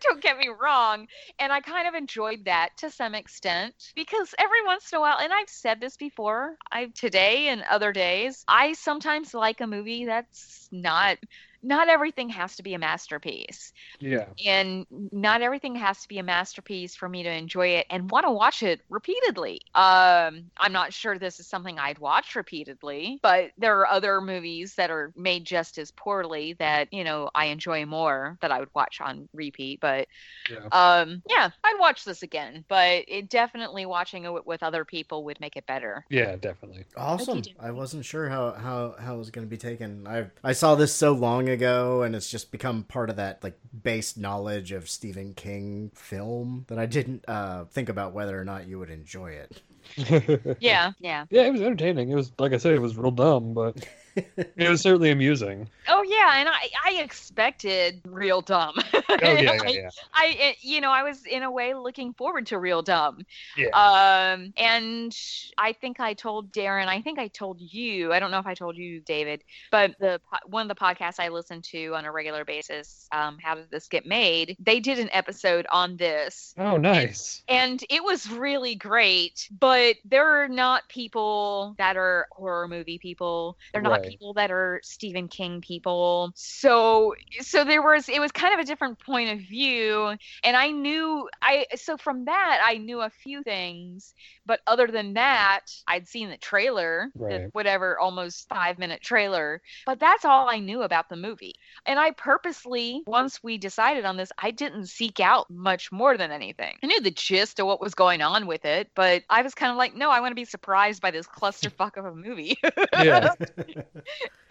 don't 0.02 0.22
get 0.22 0.38
me 0.38 0.48
wrong. 0.48 1.06
And 1.38 1.52
I 1.52 1.60
kind 1.60 1.88
of 1.88 1.94
enjoyed 1.94 2.44
that 2.44 2.70
to 2.78 2.90
some 2.90 3.14
extent 3.14 3.74
because 3.94 4.34
every 4.38 4.64
once 4.64 4.90
in 4.92 4.98
a 4.98 5.00
while, 5.00 5.18
and 5.18 5.32
I've 5.32 5.48
said 5.48 5.80
this 5.80 5.96
before, 5.96 6.56
I 6.70 6.86
today 6.94 7.48
and 7.48 7.62
other 7.70 7.92
days, 7.92 8.44
I 8.48 8.72
sometimes 8.74 9.34
like 9.34 9.60
a 9.60 9.66
movie 9.66 10.06
that's 10.06 10.68
not. 10.72 11.18
Not 11.62 11.88
everything 11.88 12.28
has 12.30 12.56
to 12.56 12.62
be 12.62 12.74
a 12.74 12.78
masterpiece, 12.78 13.72
yeah. 14.00 14.26
and 14.46 14.86
not 14.90 15.42
everything 15.42 15.74
has 15.76 16.02
to 16.02 16.08
be 16.08 16.18
a 16.18 16.22
masterpiece 16.22 16.94
for 16.94 17.08
me 17.08 17.22
to 17.24 17.30
enjoy 17.30 17.68
it 17.68 17.86
and 17.90 18.10
want 18.10 18.26
to 18.26 18.30
watch 18.30 18.62
it 18.62 18.80
repeatedly. 18.88 19.60
Um, 19.74 20.50
I'm 20.56 20.72
not 20.72 20.92
sure 20.92 21.18
this 21.18 21.40
is 21.40 21.48
something 21.48 21.78
I'd 21.78 21.98
watch 21.98 22.36
repeatedly, 22.36 23.18
but 23.22 23.50
there 23.58 23.78
are 23.80 23.86
other 23.88 24.20
movies 24.20 24.74
that 24.76 24.90
are 24.90 25.12
made 25.16 25.44
just 25.44 25.78
as 25.78 25.90
poorly 25.90 26.54
that 26.60 26.92
you 26.92 27.04
know 27.04 27.30
I 27.34 27.46
enjoy 27.46 27.86
more 27.86 28.38
that 28.40 28.52
I 28.52 28.60
would 28.60 28.70
watch 28.74 29.00
on 29.00 29.28
repeat. 29.32 29.80
But 29.80 30.06
Yeah. 30.50 30.68
um, 30.72 31.22
yeah, 31.28 31.50
I'd 31.64 31.78
watch 31.80 32.04
this 32.04 32.22
again, 32.22 32.64
but 32.68 33.04
it 33.08 33.28
definitely 33.28 33.86
watching 33.86 34.24
it 34.24 34.46
with 34.46 34.62
other 34.62 34.84
people 34.84 35.24
would 35.24 35.40
make 35.40 35.56
it 35.56 35.66
better. 35.66 36.04
Yeah, 36.10 36.36
definitely. 36.36 36.84
Awesome. 36.96 37.42
I 37.60 37.70
wasn't 37.70 38.04
sure 38.04 38.28
how 38.28 38.52
how 38.52 38.94
how 38.98 39.14
it 39.14 39.18
was 39.18 39.30
going 39.30 39.46
to 39.46 39.50
be 39.50 39.58
taken. 39.58 40.06
I 40.06 40.30
I 40.42 40.52
saw 40.52 40.74
this 40.74 40.94
so 40.94 41.12
long 41.12 41.47
ago, 41.48 42.02
and 42.02 42.14
it's 42.14 42.30
just 42.30 42.50
become 42.52 42.84
part 42.84 43.10
of 43.10 43.16
that 43.16 43.42
like 43.42 43.58
base 43.82 44.16
knowledge 44.16 44.72
of 44.72 44.88
Stephen 44.88 45.34
King 45.34 45.90
film 45.94 46.64
that 46.68 46.78
I 46.78 46.86
didn't 46.86 47.24
uh, 47.28 47.64
think 47.66 47.88
about 47.88 48.12
whether 48.12 48.38
or 48.40 48.44
not 48.44 48.66
you 48.66 48.78
would 48.78 48.90
enjoy 48.90 49.32
it. 49.32 49.62
Yeah, 50.60 50.92
yeah. 51.00 51.24
Yeah, 51.30 51.42
it 51.42 51.52
was 51.52 51.62
entertaining. 51.62 52.10
It 52.10 52.14
was 52.14 52.32
like 52.38 52.52
I 52.52 52.58
said, 52.58 52.74
it 52.74 52.80
was 52.82 52.96
real 52.96 53.10
dumb, 53.10 53.54
but 53.54 53.86
it 54.56 54.68
was 54.68 54.80
certainly 54.82 55.10
amusing. 55.10 55.68
Oh 55.88 56.02
yeah, 56.02 56.34
and 56.40 56.48
I 56.48 56.68
I 56.86 57.02
expected 57.02 58.00
real 58.06 58.40
dumb. 58.40 58.74
Oh 59.10 59.16
yeah, 59.22 59.40
yeah, 59.40 59.58
I- 59.64 59.68
yeah. 59.70 59.90
I, 60.12 60.26
it- 60.38 60.56
you 60.60 60.80
know, 60.82 60.90
I 60.90 61.02
was 61.02 61.24
in 61.24 61.42
a 61.42 61.50
way 61.50 61.72
looking 61.74 62.12
forward 62.12 62.46
to 62.48 62.58
Real 62.58 62.82
Dumb. 62.82 63.24
Yeah. 63.56 63.68
Um, 63.70 64.52
and 64.58 65.16
I 65.56 65.72
think 65.72 65.98
I 65.98 66.12
told 66.12 66.52
Daeron, 66.52 66.86
I 66.88 67.00
think 67.00 67.18
I 67.18 67.28
told 67.28 67.58
you, 67.60 68.12
I 68.12 68.20
don't 68.20 68.30
know 68.30 68.38
if 68.38 68.46
I 68.46 68.52
told 68.54 68.76
you, 68.76 69.00
David, 69.00 69.42
but 69.70 69.94
the 69.98 70.20
one 70.46 70.62
of 70.70 70.76
the 70.76 70.80
podcasts 70.80 71.18
I 71.18 71.28
listen 71.28 71.62
to 71.62 71.94
on 71.94 72.04
a 72.04 72.12
regular 72.12 72.44
basis, 72.44 73.08
um, 73.12 73.38
How 73.42 73.54
Did 73.54 73.70
This 73.70 73.88
Get 73.88 74.04
Made? 74.04 74.56
They 74.60 74.78
did 74.78 74.98
an 74.98 75.08
episode 75.12 75.66
on 75.72 75.96
this. 75.96 76.54
Oh, 76.58 76.76
nice. 76.76 77.42
And 77.48 77.82
it 77.88 78.04
was 78.04 78.30
really 78.30 78.74
great, 78.74 79.48
but 79.58 79.96
there 80.04 80.26
are 80.42 80.48
not 80.48 80.86
people 80.90 81.74
that 81.78 81.96
are 81.96 82.28
horror 82.30 82.68
movie 82.68 82.98
people. 82.98 83.56
They're 83.72 83.80
not 83.82 84.00
Right. 84.02 84.07
People 84.10 84.34
that 84.34 84.50
are 84.50 84.80
Stephen 84.82 85.28
King 85.28 85.60
people. 85.60 86.32
So 86.34 87.14
so 87.40 87.64
there 87.64 87.82
was 87.82 88.08
it 88.08 88.20
was 88.20 88.32
kind 88.32 88.54
of 88.54 88.60
a 88.60 88.64
different 88.64 88.98
point 89.00 89.30
of 89.30 89.46
view 89.46 90.14
and 90.44 90.56
I 90.56 90.70
knew 90.70 91.28
I 91.42 91.66
so 91.76 91.96
from 91.96 92.24
that 92.26 92.60
I 92.66 92.78
knew 92.78 93.00
a 93.00 93.10
few 93.10 93.42
things, 93.42 94.14
but 94.46 94.60
other 94.66 94.86
than 94.86 95.14
that, 95.14 95.66
I'd 95.86 96.08
seen 96.08 96.30
the 96.30 96.36
trailer, 96.38 97.10
the 97.14 97.50
whatever 97.52 97.98
almost 97.98 98.48
5 98.48 98.78
minute 98.78 99.00
trailer, 99.02 99.60
but 99.86 100.00
that's 100.00 100.24
all 100.24 100.48
I 100.48 100.58
knew 100.58 100.82
about 100.82 101.08
the 101.08 101.16
movie. 101.16 101.54
and 101.86 101.98
I 101.98 102.10
purposely, 102.12 103.02
once 103.06 103.42
we 103.42 103.58
decided 103.58 104.04
on 104.04 104.16
this, 104.16 104.32
I 104.38 104.50
didn't 104.50 104.86
seek 104.86 105.20
out 105.20 105.50
much 105.50 105.90
more 105.92 106.16
than 106.16 106.30
anything. 106.30 106.76
I 106.82 106.86
knew 106.86 107.00
the 107.00 107.10
gist 107.10 107.58
of 107.60 107.66
what 107.66 107.80
was 107.80 107.94
going 107.94 108.22
on 108.22 108.46
with 108.46 108.64
it, 108.64 108.90
but 108.94 109.22
I 109.30 109.42
was 109.42 109.54
kind 109.54 109.70
of 109.70 109.76
like, 109.78 109.94
no, 109.94 110.10
I 110.10 110.20
want 110.20 110.32
to 110.32 110.36
be 110.36 110.44
surprised 110.44 111.02
by 111.02 111.10
this 111.10 111.26
clusterfuck 111.26 111.96
of 111.96 112.04
a 112.04 112.14
movie. 112.14 112.58
Yeah. 112.98 113.30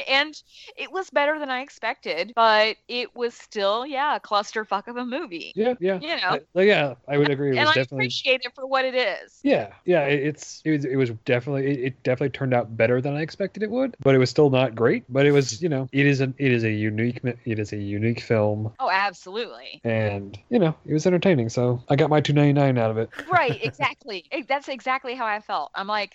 and 0.08 0.34
it 0.78 0.92
was 0.92 1.10
better 1.10 1.40
than 1.40 1.50
I 1.50 1.62
expected, 1.62 2.34
but 2.36 2.78
it 2.88 3.16
was 3.16 3.34
still, 3.34 3.86
yeah, 3.86 4.16
a 4.16 4.20
clusterfuck 4.20 4.88
of 4.88 4.98
a 4.98 5.06
movie. 5.06 5.54
Yeah, 5.56 5.74
yeah. 5.80 6.00
You 6.00 6.16
know, 6.18 6.22
I- 6.24 6.42
like, 6.54 6.68
yeah, 6.68 6.96
I 7.08 7.18
would 7.18 7.30
agree. 7.30 7.50
It 7.50 7.60
and 7.60 7.70
I 7.70 7.74
definitely 7.74 7.98
appreciate 8.06 8.42
it 8.46 8.54
for 8.56 8.68
what 8.68 8.86
it 8.86 8.96
is. 8.96 9.40
Yeah, 9.44 9.74
yeah, 9.86 10.06
it- 10.06 10.24
it's 10.28 10.62
it 10.66 10.72
was 10.72 10.86
it 10.86 10.96
was 10.96 11.10
definitely 11.26 11.68
it, 11.68 11.80
it 11.86 12.04
definitely 12.04 12.30
turned 12.38 12.54
out 12.54 12.76
better 12.78 13.02
than 13.02 13.16
I 13.16 13.22
expected 13.22 13.64
it 13.64 13.72
would, 13.72 13.96
but 14.00 14.14
it 14.16 14.18
was 14.20 14.30
still 14.30 14.50
not 14.50 14.76
great. 14.76 15.04
But 15.10 15.26
it 15.26 15.32
was 15.32 15.62
you 15.62 15.70
know 15.70 15.88
it 15.92 16.06
is 16.06 16.22
a 16.22 16.34
it 16.38 16.52
is 16.52 16.64
a 16.64 16.72
unique 16.72 17.20
it 17.24 17.60
is 17.60 17.74
a 17.74 17.78
unique 17.78 18.22
film, 18.22 18.74
Oh, 18.80 18.90
absolutely. 18.90 19.82
and 19.84 20.38
you 20.50 20.60
know 20.60 20.76
it 20.86 20.94
was 20.94 21.08
entertaining. 21.08 21.50
So 21.50 21.82
I 21.90 21.96
got 21.96 22.10
my 22.10 22.22
two 22.22 22.34
ninety 22.34 22.54
nine 22.54 22.78
out 22.78 22.92
of 22.92 22.98
it. 22.98 23.10
right 23.32 23.60
exactly 23.64 24.26
It- 24.32 24.48
that's 24.48 24.68
exactly 24.70 25.16
how 25.16 25.26
i 25.26 25.40
felt 25.40 25.72
i'm 25.76 25.88
like 25.88 26.14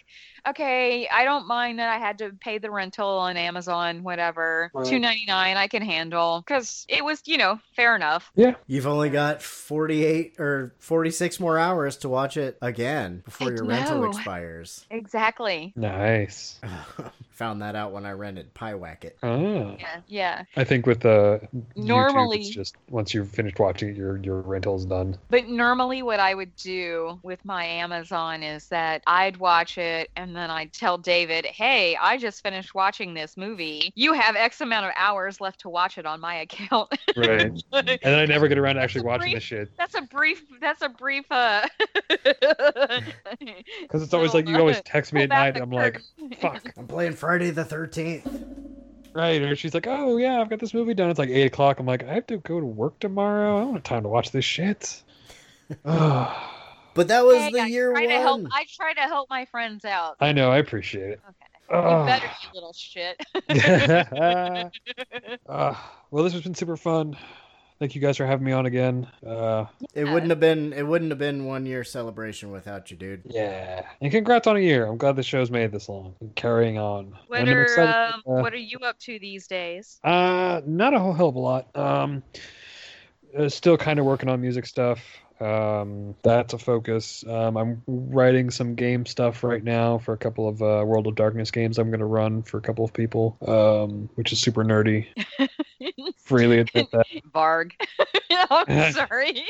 okay 0.49 1.09
i 1.09 1.25
don't 1.25 1.47
mind 1.47 1.79
that 1.79 1.89
i 1.89 1.99
had 1.99 2.19
to 2.19 2.31
pay 2.41 2.59
the 2.59 2.71
rental 2.71 3.07
on 3.23 3.37
amazon 3.37 4.03
whatever 4.03 4.71
Right. 4.75 4.85
299 4.87 5.57
i 5.57 5.67
can 5.69 5.83
handle 5.83 6.43
because 6.47 6.85
it 6.89 7.05
was 7.05 7.23
you 7.25 7.39
know 7.39 7.59
fair 7.75 7.97
enough 7.97 8.31
Yeah, 8.35 8.55
You've 8.67 8.87
only 8.87 9.11
got 9.11 9.43
48 9.43 10.39
or 10.39 10.75
46 10.79 11.41
more 11.41 11.59
hours 11.59 11.97
to 11.99 12.09
watch 12.09 12.37
it 12.37 12.59
again 12.63 13.23
before 13.25 13.49
I 13.49 13.55
your 13.55 13.65
rental 13.65 14.05
expires. 14.05 14.85
exactly 14.91 15.73
Nice. 15.77 16.61
Found 17.35 17.63
that 17.63 17.75
out 17.75 17.93
when 17.93 18.05
I 18.07 18.13
rented 18.13 18.53
Pyewacket. 18.55 19.13
Ah, 19.23 19.77
yeah 19.79 20.01
yeah 20.09 20.45
I 20.57 20.65
think 20.65 20.87
with 20.87 21.01
the 21.01 21.41
Normally- 21.77 22.41
it's 22.41 22.49
just 22.51 22.77
once 22.91 23.15
you've 23.15 23.31
finished 23.31 23.59
watching 23.59 23.89
it, 23.91 23.97
your 23.97 24.19
your 24.19 24.41
rental's 24.43 24.85
done. 24.85 25.17
but 25.31 25.49
normally 25.49 26.03
what 26.03 26.21
i 26.21 26.35
would 26.35 26.55
do 26.57 27.19
with 27.23 27.45
my 27.45 27.65
amazon 27.65 28.43
is 28.43 28.69
that 28.69 29.03
i'd 29.07 29.37
watch 29.39 29.79
it 29.79 30.11
and 30.17 30.35
then 30.37 30.51
i'd 30.51 30.73
tell 30.73 30.99
david 30.99 31.45
hey 31.47 31.97
i 32.01 32.17
just 32.17 32.43
finished 32.43 32.75
watching 32.75 33.15
this 33.15 33.37
movie 33.37 33.93
you 33.95 34.13
have 34.13 34.37
x 34.37 34.61
amount 34.61 34.87
of 34.87 34.93
hours 34.97 35.41
left 35.41 35.61
to 35.61 35.69
watch 35.69 35.99
it 35.99 36.07
on 36.07 36.21
my 36.21 36.35
account 36.43 36.91
Right. 37.17 37.41
and 37.73 37.99
then 38.03 38.19
I 38.19 38.27
never 38.27 38.49
get 38.49 38.59
around 38.59 38.77
to 38.77 38.81
actually 38.83 39.05
watching 39.05 39.23
brief- 39.33 39.35
this 39.37 39.43
shit 39.43 39.77
That's 39.77 39.95
a 39.95 40.03
brief. 40.03 40.43
That's 40.61 40.83
a 40.83 40.89
brief. 40.89 41.25
Uh, 41.31 41.67
because 43.83 44.03
it's 44.03 44.15
always 44.15 44.35
like 44.35 44.49
you 44.49 44.57
always 44.59 44.81
text 44.83 45.13
me 45.13 45.23
at 45.23 45.29
night. 45.29 45.55
the 45.55 45.63
I'm 45.63 45.71
like, 45.71 46.01
fuck. 46.41 46.63
I'm 46.77 46.87
playing 46.87 47.13
Friday 47.23 47.51
the 47.51 47.65
13th. 47.65 48.27
Right, 49.15 49.41
or 49.43 49.55
she's 49.55 49.75
like, 49.75 49.87
"Oh 49.87 50.17
yeah, 50.17 50.41
I've 50.41 50.51
got 50.51 50.59
this 50.59 50.75
movie 50.75 50.93
done." 50.93 51.09
It's 51.09 51.21
like 51.21 51.29
eight 51.29 51.47
o'clock. 51.47 51.79
I'm 51.79 51.87
like, 51.87 52.03
"I 52.03 52.15
have 52.15 52.27
to 52.27 52.39
go 52.39 52.59
to 52.59 52.67
work 52.67 52.99
tomorrow. 52.99 53.59
I 53.59 53.61
don't 53.61 53.75
have 53.75 53.83
time 53.85 54.03
to 54.03 54.09
watch 54.09 54.33
this 54.33 54.45
shit." 54.45 55.03
But 56.95 57.09
that 57.09 57.25
was 57.25 57.37
Hey, 57.39 57.53
the 57.53 57.61
I 57.61 57.67
year 57.67 57.93
try 57.93 58.01
one. 58.03 58.11
to 58.11 58.17
help. 58.19 58.47
I 58.53 58.67
try 58.77 58.93
to 58.95 59.01
help 59.03 59.31
my 59.31 59.45
friends 59.47 59.85
out. 59.85 60.17
I 60.21 60.33
know, 60.33 60.51
I 60.51 60.59
appreciate 60.59 61.11
it. 61.11 61.21
Okay. 61.71 61.81
You 62.03 62.07
better, 62.07 62.27
you 62.43 62.51
little 62.53 62.73
shit. 62.75 63.19
Ugh. 65.49 65.77
well, 66.11 66.25
this 66.25 66.33
has 66.35 66.43
been 66.43 66.55
super 66.57 66.77
fun. 66.77 67.17
Thank 67.83 67.97
you 67.97 68.01
guys 68.01 68.17
for 68.17 68.27
having 68.27 68.47
me 68.47 68.53
on 68.53 68.65
again. 68.67 69.09
Uh, 69.27 69.65
It 69.93 70.05
wouldn't 70.05 70.31
have 70.31 70.39
been 70.39 70.73
it 70.73 70.85
wouldn't 70.87 71.11
have 71.11 71.19
been 71.19 71.47
one 71.47 71.67
year 71.67 71.83
celebration 71.83 72.53
without 72.53 72.93
you, 72.93 72.97
dude. 72.97 73.23
yeah, 73.25 73.85
and 74.01 74.13
congrats 74.13 74.47
on 74.47 74.57
a 74.57 74.61
year. 74.61 74.87
I'm 74.87 74.99
glad 74.99 75.17
the 75.17 75.25
show's 75.25 75.51
made 75.51 75.73
this 75.73 75.89
long. 75.89 76.15
And 76.21 76.33
carrying 76.37 76.79
on. 76.79 77.19
what 77.27 77.49
are 77.49 77.63
excited, 77.65 78.15
um, 78.15 78.21
uh, 78.25 78.41
What 78.41 78.53
are 78.53 78.57
you 78.57 78.79
up 78.85 79.01
to 79.01 79.19
these 79.19 79.49
days? 79.49 79.99
Uh, 80.05 80.61
not 80.65 80.95
a 80.95 81.01
whole 81.01 81.13
hell 81.13 81.31
of 81.31 81.35
a 81.35 81.41
lot. 81.41 81.77
Um, 81.77 82.23
uh, 83.37 83.49
still 83.49 83.77
kind 83.77 83.99
of 83.99 84.05
working 84.05 84.29
on 84.29 84.41
music 84.41 84.67
stuff. 84.67 85.01
Um, 85.41 86.15
that's 86.23 86.53
a 86.53 86.59
focus. 86.59 87.25
Um, 87.27 87.57
I'm 87.57 87.83
writing 87.89 88.51
some 88.51 88.77
game 88.77 89.07
stuff 89.07 89.43
right 89.43 89.65
now 89.65 89.99
for 89.99 90.15
a 90.15 90.17
couple 90.17 90.47
of 90.49 90.63
uh, 90.63 90.85
World 90.87 91.09
of 91.09 91.17
Darkness 91.17 91.51
games. 91.51 91.79
I'm 91.81 91.89
going 91.89 91.99
to 91.99 92.07
run 92.07 92.45
for 92.45 92.59
a 92.59 92.61
couple 92.61 92.85
of 92.85 92.93
people, 92.93 93.37
um, 93.45 94.09
which 94.15 94.33
is 94.33 94.39
super 94.39 94.63
nerdy. 94.63 95.09
Freely 96.19 96.59
admit 96.61 96.91
that. 96.93 97.07
Varg. 97.35 97.73
I'm 98.51 98.93
sorry. 98.93 99.45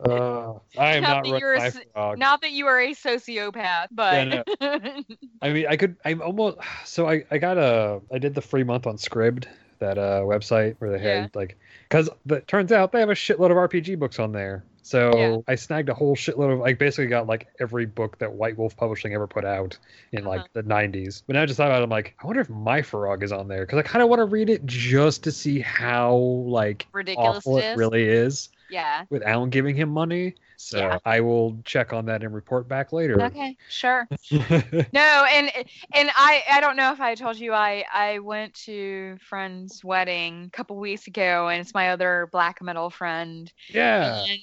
Uh, 0.00 0.54
I 0.78 0.94
am 0.94 1.02
Not 1.02 1.08
not, 1.08 1.24
that 1.24 1.30
running 1.30 1.40
you're 1.40 1.54
a 1.54 1.58
my 1.58 1.66
s- 1.66 1.78
frog. 1.92 2.18
Not 2.18 2.40
that 2.42 2.52
you 2.52 2.66
are 2.66 2.80
a 2.80 2.90
sociopath, 2.90 3.88
but 3.90 4.46
Yeah, 4.60 5.00
I 5.42 5.50
mean, 5.52 5.66
I 5.68 5.76
could. 5.76 5.96
I'm 6.04 6.22
almost. 6.22 6.58
So 6.84 7.08
I, 7.08 7.24
I 7.30 7.38
got 7.38 7.58
a. 7.58 8.00
I 8.12 8.18
did 8.18 8.34
the 8.34 8.40
free 8.42 8.62
month 8.62 8.86
on 8.86 8.96
Scribd, 8.96 9.46
that 9.80 9.98
uh 9.98 10.20
website 10.22 10.76
where 10.78 10.90
they 10.92 10.98
had 11.00 11.04
Yeah. 11.24 11.26
like, 11.34 11.58
because 11.88 12.08
it 12.30 12.46
turns 12.46 12.70
out 12.70 12.92
they 12.92 13.00
have 13.00 13.10
a 13.10 13.14
shitload 13.14 13.50
of 13.50 13.56
RPG 13.56 13.98
books 13.98 14.20
on 14.20 14.30
there. 14.30 14.62
So 14.88 15.12
Yeah. 15.14 15.36
I 15.46 15.54
snagged 15.54 15.90
a 15.90 15.94
whole 15.94 16.16
shitload 16.16 16.50
of. 16.54 16.60
like 16.60 16.78
basically 16.78 17.08
got 17.08 17.26
like 17.26 17.48
every 17.60 17.84
book 17.84 18.16
that 18.20 18.32
White 18.32 18.56
Wolf 18.56 18.74
Publishing 18.74 19.12
ever 19.12 19.26
put 19.26 19.44
out 19.44 19.76
in 20.12 20.24
like 20.24 20.40
Uh-huh. 20.40 20.48
the 20.54 20.62
90s. 20.62 21.22
But 21.26 21.34
now 21.34 21.42
I 21.42 21.46
just 21.46 21.58
thought 21.58 21.66
about 21.66 21.80
it. 21.80 21.84
I'm 21.84 21.90
like, 21.90 22.14
I 22.22 22.26
wonder 22.26 22.40
if 22.40 22.48
MYFAROG 22.48 23.22
is 23.22 23.30
on 23.30 23.48
there 23.48 23.66
because 23.66 23.78
I 23.78 23.82
kind 23.82 24.02
of 24.02 24.08
want 24.08 24.20
to 24.20 24.24
read 24.24 24.48
it 24.48 24.64
just 24.64 25.22
to 25.24 25.30
see 25.30 25.60
how 25.60 26.14
like 26.14 26.86
ridiculous 26.92 27.36
awful 27.38 27.58
it 27.58 27.76
really 27.76 28.04
is 28.04 28.48
yeah. 28.70 29.04
with 29.10 29.22
Alan 29.24 29.50
giving 29.50 29.76
him 29.76 29.90
money. 29.90 30.34
So 30.56 30.78
Yeah. 30.78 30.98
I 31.04 31.20
will 31.20 31.58
check 31.64 31.92
on 31.92 32.06
that 32.06 32.24
and 32.24 32.34
report 32.34 32.66
back 32.66 32.90
later. 32.92 33.20
Okay, 33.22 33.56
sure. 33.68 34.08
No, 34.30 35.24
and 35.30 35.52
and 35.94 36.10
I 36.16 36.42
I 36.50 36.60
don't 36.60 36.76
know 36.76 36.92
if 36.92 37.00
I 37.00 37.14
told 37.14 37.36
you 37.38 37.52
I 37.52 37.84
I 37.92 38.18
went 38.20 38.54
to 38.64 39.18
friend's 39.20 39.84
wedding 39.84 40.44
a 40.46 40.56
couple 40.56 40.76
weeks 40.78 41.06
ago, 41.06 41.48
and 41.48 41.60
it's 41.60 41.74
my 41.74 41.90
other 41.90 42.28
black 42.32 42.60
metal 42.62 42.88
friend, 42.90 43.52
yeah. 43.68 44.24
and 44.24 44.40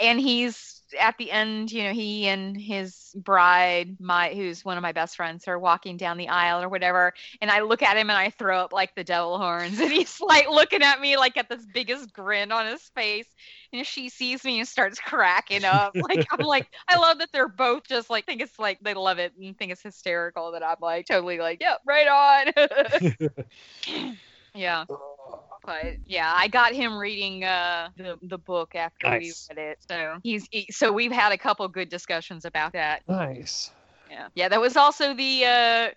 and 0.00 0.20
he's 0.20 0.82
at 0.98 1.16
the 1.18 1.30
end, 1.30 1.72
you 1.72 1.84
know, 1.84 1.92
he 1.92 2.26
and 2.28 2.56
his 2.56 3.14
bride, 3.14 3.96
my 4.00 4.32
who's 4.34 4.64
one 4.64 4.76
of 4.76 4.82
my 4.82 4.92
best 4.92 5.16
friends, 5.16 5.48
are 5.48 5.58
walking 5.58 5.96
down 5.96 6.16
the 6.16 6.28
aisle 6.28 6.62
or 6.62 6.68
whatever, 6.68 7.12
and 7.40 7.50
I 7.50 7.60
look 7.60 7.82
at 7.82 7.96
him 7.96 8.10
and 8.10 8.18
I 8.18 8.30
throw 8.30 8.58
up 8.58 8.72
like 8.72 8.94
the 8.94 9.04
devil 9.04 9.38
horns, 9.38 9.78
and 9.80 9.92
he's 9.92 10.20
like 10.20 10.48
looking 10.50 10.82
at 10.82 11.00
me 11.00 11.16
like 11.16 11.36
at 11.36 11.48
this 11.48 11.64
biggest 11.72 12.12
grin 12.12 12.52
on 12.52 12.66
his 12.66 12.82
face, 12.94 13.28
and 13.72 13.86
she 13.86 14.08
sees 14.08 14.44
me 14.44 14.58
and 14.58 14.68
starts 14.68 14.98
cracking 14.98 15.64
up. 15.64 15.94
Like 16.02 16.26
I'm 16.32 16.44
like, 16.44 16.66
I 16.88 16.98
love 16.98 17.18
that 17.18 17.28
they're 17.32 17.48
both 17.48 17.84
just 17.86 18.10
like 18.10 18.26
think 18.26 18.40
it's 18.40 18.58
like 18.58 18.80
they 18.80 18.92
love 18.92 19.18
it 19.18 19.32
and 19.40 19.56
think 19.56 19.70
it's 19.70 19.82
hysterical 19.82 20.50
that 20.52 20.64
I'm 20.64 20.76
like 20.80 21.06
totally 21.06 21.38
like, 21.38 21.60
yep, 21.60 21.80
right 21.86 22.08
on. 22.08 23.36
yeah. 24.54 24.84
Uh, 24.90 24.96
But 25.64 25.94
yeah, 26.06 26.32
I 26.34 26.48
got 26.48 26.72
him 26.72 26.96
reading 26.96 27.44
uh 27.44 27.90
the 27.96 28.18
the 28.22 28.38
book 28.38 28.74
after 28.74 29.08
Nice. 29.08 29.48
we 29.50 29.56
read 29.56 29.70
it. 29.70 29.78
So 29.88 30.18
he's 30.22 30.46
he, 30.50 30.66
so 30.70 30.92
we've 30.92 31.12
had 31.12 31.32
a 31.32 31.38
couple 31.38 31.66
good 31.68 31.88
discussions 31.88 32.44
about 32.44 32.72
that. 32.72 33.02
Nice. 33.08 33.70
Yeah. 34.10 34.28
Yeah, 34.34 34.48
that 34.48 34.60
was 34.60 34.76
also 34.76 35.14
the 35.14 35.44
uh 35.44 35.90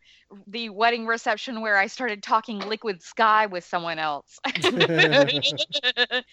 the 0.47 0.69
wedding 0.69 1.05
reception 1.05 1.61
where 1.61 1.77
I 1.77 1.87
started 1.87 2.23
talking 2.23 2.59
liquid 2.59 3.01
sky 3.01 3.45
with 3.45 3.63
someone 3.63 3.99
else. 3.99 4.39
to 4.45 6.23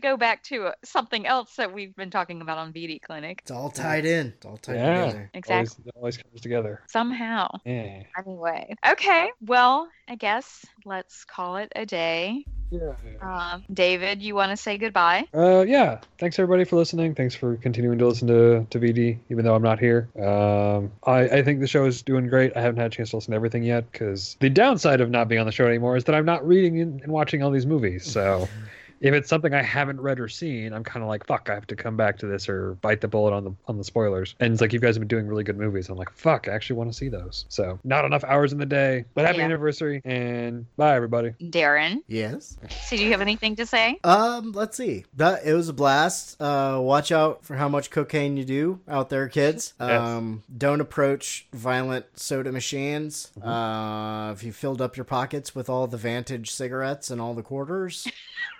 go 0.00 0.16
back 0.16 0.42
to 0.44 0.66
uh, 0.66 0.72
something 0.84 1.26
else 1.26 1.56
that 1.56 1.72
we've 1.72 1.94
been 1.96 2.10
talking 2.10 2.40
about 2.40 2.58
on 2.58 2.72
VD 2.72 3.00
Clinic. 3.02 3.40
It's 3.42 3.50
all 3.50 3.70
tied 3.70 4.04
in. 4.04 4.28
It's 4.28 4.46
all 4.46 4.56
tied 4.56 4.76
Yeah. 4.76 5.04
together. 5.06 5.30
Exactly. 5.34 5.84
Always, 5.96 5.96
always 5.96 6.16
comes 6.18 6.40
together. 6.40 6.82
Somehow. 6.88 7.48
Yeah. 7.64 8.02
Anyway. 8.18 8.74
Okay. 8.86 9.30
Well, 9.40 9.88
I 10.08 10.14
guess 10.16 10.64
let's 10.84 11.24
call 11.24 11.56
it 11.56 11.72
a 11.76 11.86
day. 11.86 12.44
Yeah. 12.70 12.92
Um, 13.20 13.64
David, 13.72 14.22
you 14.22 14.34
want 14.34 14.50
to 14.50 14.56
say 14.56 14.78
goodbye? 14.78 15.26
Uh, 15.34 15.60
yeah. 15.68 16.00
Thanks 16.18 16.38
everybody 16.38 16.64
for 16.64 16.76
listening. 16.76 17.14
Thanks 17.14 17.34
for 17.34 17.56
continuing 17.56 17.98
to 17.98 18.06
listen 18.06 18.28
to, 18.28 18.66
to 18.70 18.80
VD, 18.80 19.18
even 19.28 19.44
though 19.44 19.54
I'm 19.54 19.62
not 19.62 19.78
here. 19.78 20.08
Um, 20.18 20.90
I, 21.04 21.24
I 21.28 21.42
think 21.42 21.60
the 21.60 21.66
show 21.66 21.84
is 21.84 22.00
doing 22.00 22.28
great. 22.28 22.56
I 22.56 22.62
haven't 22.62 22.78
had 22.78 22.86
a 22.86 22.94
chance 22.94 23.10
to 23.10 23.16
listen 23.16 23.32
to 23.32 23.36
everything 23.36 23.51
yet 23.60 23.90
because 23.92 24.36
the 24.40 24.48
downside 24.48 25.00
of 25.00 25.10
not 25.10 25.28
being 25.28 25.40
on 25.40 25.46
the 25.46 25.52
show 25.52 25.66
anymore 25.66 25.96
is 25.96 26.04
that 26.04 26.14
I'm 26.14 26.24
not 26.24 26.46
reading 26.46 26.80
and 26.80 27.06
watching 27.08 27.42
all 27.42 27.50
these 27.50 27.66
movies. 27.66 28.10
So 28.10 28.48
if 29.02 29.12
it's 29.12 29.28
something 29.28 29.52
I 29.52 29.62
haven't 29.62 30.00
read 30.00 30.18
or 30.20 30.28
seen, 30.28 30.72
I'm 30.72 30.84
kind 30.84 31.02
of 31.02 31.08
like, 31.08 31.26
fuck, 31.26 31.50
I 31.50 31.54
have 31.54 31.66
to 31.66 31.76
come 31.76 31.96
back 31.96 32.16
to 32.20 32.26
this 32.26 32.48
or 32.48 32.74
bite 32.76 33.00
the 33.02 33.08
bullet 33.08 33.32
on 33.34 33.44
the 33.44 33.52
on 33.66 33.76
the 33.76 33.84
spoilers. 33.84 34.34
And 34.40 34.52
it's 34.52 34.60
like 34.62 34.72
you 34.72 34.78
guys 34.78 34.94
have 34.94 35.00
been 35.00 35.08
doing 35.08 35.26
really 35.26 35.44
good 35.44 35.58
movies. 35.58 35.88
I'm 35.90 35.98
like, 35.98 36.10
fuck, 36.12 36.48
I 36.48 36.52
actually 36.52 36.76
want 36.76 36.90
to 36.90 36.96
see 36.96 37.08
those. 37.08 37.44
So 37.48 37.78
not 37.84 38.04
enough 38.04 38.24
hours 38.24 38.52
in 38.52 38.58
the 38.58 38.66
day, 38.66 39.04
but 39.14 39.26
happy 39.26 39.38
Yeah. 39.38 39.44
anniversary 39.44 40.00
and 40.04 40.64
bye 40.76 40.94
everybody. 40.96 41.30
Daeron, 41.42 42.02
Yes. 42.06 42.56
so 42.86 42.96
do 42.96 43.04
you 43.04 43.10
have 43.10 43.20
anything 43.20 43.56
to 43.56 43.66
say? 43.66 43.98
Um, 44.04 44.52
let's 44.52 44.76
see. 44.76 45.04
That 45.16 45.44
it 45.44 45.52
was 45.54 45.68
a 45.68 45.72
blast. 45.72 46.40
Uh, 46.40 46.78
watch 46.80 47.10
out 47.12 47.44
for 47.44 47.56
how 47.56 47.68
much 47.68 47.90
cocaine 47.90 48.36
you 48.36 48.44
do 48.44 48.80
out 48.88 49.10
there, 49.10 49.28
kids. 49.28 49.74
Yes. 49.82 50.00
Um, 50.00 50.42
don't 50.56 50.80
approach 50.80 51.46
violent 51.52 52.06
soda 52.14 52.52
machines. 52.52 53.30
Uh, 53.42 54.30
if 54.34 54.44
you 54.44 54.52
filled 54.52 54.80
up 54.80 54.96
your 54.96 55.04
pockets 55.04 55.54
with 55.54 55.68
all 55.68 55.86
the 55.88 55.96
Vantage 55.96 56.50
cigarettes 56.52 57.10
and 57.10 57.20
all 57.20 57.34
the 57.34 57.42
quarters, 57.42 58.06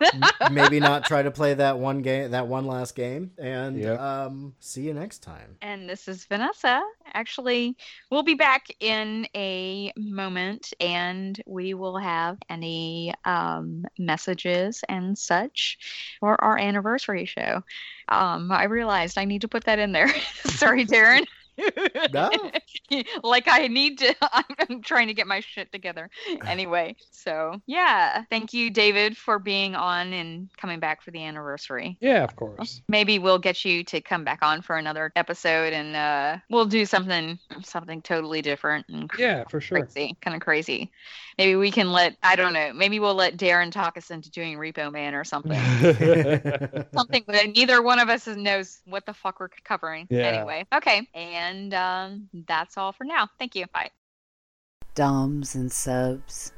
maybe 0.50 0.80
not 0.80 1.04
try 1.04 1.22
to 1.22 1.30
play 1.30 1.54
that 1.54 1.78
one 1.78 2.02
game, 2.02 2.30
that 2.32 2.46
one 2.46 2.66
last 2.66 2.94
game, 2.94 3.30
and 3.38 3.78
Yep. 3.78 4.00
um, 4.00 4.54
see 4.60 4.82
you 4.82 4.94
next 4.94 5.18
time. 5.18 5.56
And 5.62 5.88
this 5.88 6.09
is 6.09 6.24
Vanessa. 6.26 6.82
Actually, 7.14 7.76
we'll 8.10 8.22
be 8.22 8.34
back 8.34 8.66
in 8.80 9.26
a 9.36 9.92
moment 9.96 10.72
and 10.80 11.40
we 11.46 11.74
will 11.74 11.98
have 11.98 12.38
any 12.48 13.12
um, 13.24 13.84
messages 13.98 14.82
and 14.88 15.16
such 15.16 15.78
for 16.20 16.42
our 16.42 16.59
anniversary 16.59 17.24
show. 17.26 17.62
Um, 18.09 18.50
I 18.50 18.64
realized 18.64 19.18
I 19.18 19.24
need 19.24 19.42
to 19.42 19.48
put 19.48 19.64
that 19.64 19.78
in 19.78 19.92
there. 19.92 20.09
Sorry, 20.44 20.84
Daeron. 20.84 21.26
No. 22.12 22.30
like 23.22 23.44
I 23.48 23.68
need 23.68 23.98
to 23.98 24.14
I'm, 24.22 24.44
I'm 24.70 24.82
trying 24.82 25.08
to 25.08 25.14
get 25.14 25.26
my 25.26 25.40
shit 25.40 25.70
together. 25.72 26.08
Anyway, 26.46 26.96
so 27.10 27.60
yeah, 27.66 28.24
thank 28.30 28.52
you 28.52 28.70
David 28.70 29.16
for 29.16 29.38
being 29.38 29.74
on 29.74 30.12
and 30.12 30.48
coming 30.56 30.80
back 30.80 31.02
for 31.02 31.10
the 31.10 31.22
anniversary 31.24 31.96
Yeah, 32.00 32.24
of 32.24 32.34
course. 32.36 32.82
maybe 32.88 33.18
we'll 33.18 33.38
get 33.38 33.64
you 33.64 33.84
to 33.84 34.00
come 34.00 34.24
back 34.24 34.40
on 34.42 34.62
for 34.62 34.76
another 34.76 35.12
episode 35.16 35.72
and 35.72 35.96
uh 35.96 36.38
we'll 36.50 36.66
do 36.66 36.84
something 36.86 37.38
something 37.62 38.02
totally 38.02 38.42
different 38.42 38.86
and 38.88 39.10
Yeah, 39.18 39.44
for 39.48 39.60
sure. 39.60 39.80
crazy 39.82 40.16
kind 40.22 40.34
of 40.34 40.40
crazy 40.42 40.90
maybe 41.38 41.56
we 41.56 41.70
can 41.70 41.92
let 41.92 42.16
i 42.22 42.36
don't 42.36 42.52
know 42.52 42.72
maybe 42.74 42.98
we'll 43.00 43.14
let 43.14 43.36
daeron 43.36 43.70
talk 43.70 43.96
us 43.96 44.10
into 44.10 44.30
doing 44.30 44.56
repo 44.58 44.90
man 44.92 45.14
or 45.14 45.24
something 45.24 45.52
something 46.94 47.24
that 47.28 47.50
neither 47.54 47.82
one 47.82 47.98
of 47.98 48.08
us 48.08 48.26
knows 48.26 48.80
what 48.86 49.06
the 49.06 49.14
fuck 49.14 49.40
we're 49.40 49.48
covering 49.64 50.06
Yeah. 50.10 50.22
anyway 50.28 50.66
okay 50.74 51.08
and 51.14 51.51
um 51.74 52.28
that's 52.46 52.76
all 52.76 52.92
for 52.92 53.04
now 53.04 53.28
thank 53.38 53.54
you 53.54 53.66
bye 53.72 53.90
Doms 54.94 55.54
and 55.54 55.72
subs, 55.72 56.52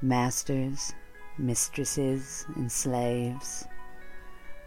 masters, 0.00 0.94
mistresses 1.36 2.46
and 2.56 2.72
slaves, 2.72 3.68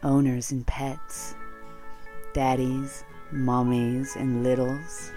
owners 0.04 0.52
and 0.52 0.68
pets, 0.68 1.34
daddies, 2.36 3.04
mommies 3.34 4.16
and 4.16 4.44
littles, 4.44 5.12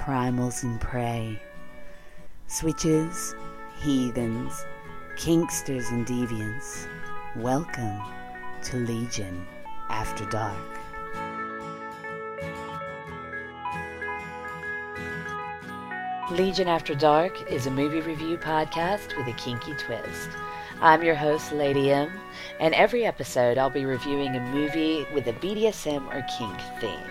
primals 0.00 0.64
and 0.64 0.80
prey, 0.80 1.40
switches, 2.48 3.36
heathens, 3.80 4.64
kinksters 5.14 5.92
and 5.92 6.04
deviants. 6.04 6.88
Welcome 7.36 8.02
to 8.64 8.76
Legion 8.78 9.46
After 9.88 10.24
Dark. 10.30 10.78
Legion 16.30 16.68
After 16.68 16.94
Dark 16.94 17.50
is 17.50 17.66
a 17.66 17.70
movie 17.70 18.02
review 18.02 18.36
podcast 18.36 19.16
with 19.16 19.26
a 19.28 19.38
kinky 19.38 19.72
twist. 19.76 20.28
I'm 20.82 21.02
your 21.02 21.14
host, 21.14 21.52
Lady 21.52 21.90
M, 21.90 22.12
and 22.60 22.74
every 22.74 23.06
episode 23.06 23.56
I'll 23.56 23.70
be 23.70 23.86
reviewing 23.86 24.36
a 24.36 24.40
movie 24.40 25.06
with 25.14 25.26
a 25.26 25.32
BDSM 25.32 26.06
or 26.14 26.22
kink 26.36 26.60
theme. 26.82 27.10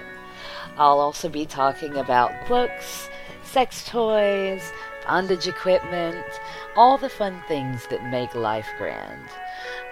I'll 0.78 1.00
also 1.00 1.30
be 1.30 1.48
talking 1.48 1.98
about 1.98 2.48
books, 2.48 3.10
sex 3.44 3.90
toys, 3.90 4.72
bondage 5.08 5.48
equipment, 5.48 6.24
all 6.76 7.00
the 7.00 7.10
fun 7.10 7.42
things 7.48 7.88
that 7.88 8.12
make 8.12 8.36
life 8.36 8.70
grand. 8.78 9.30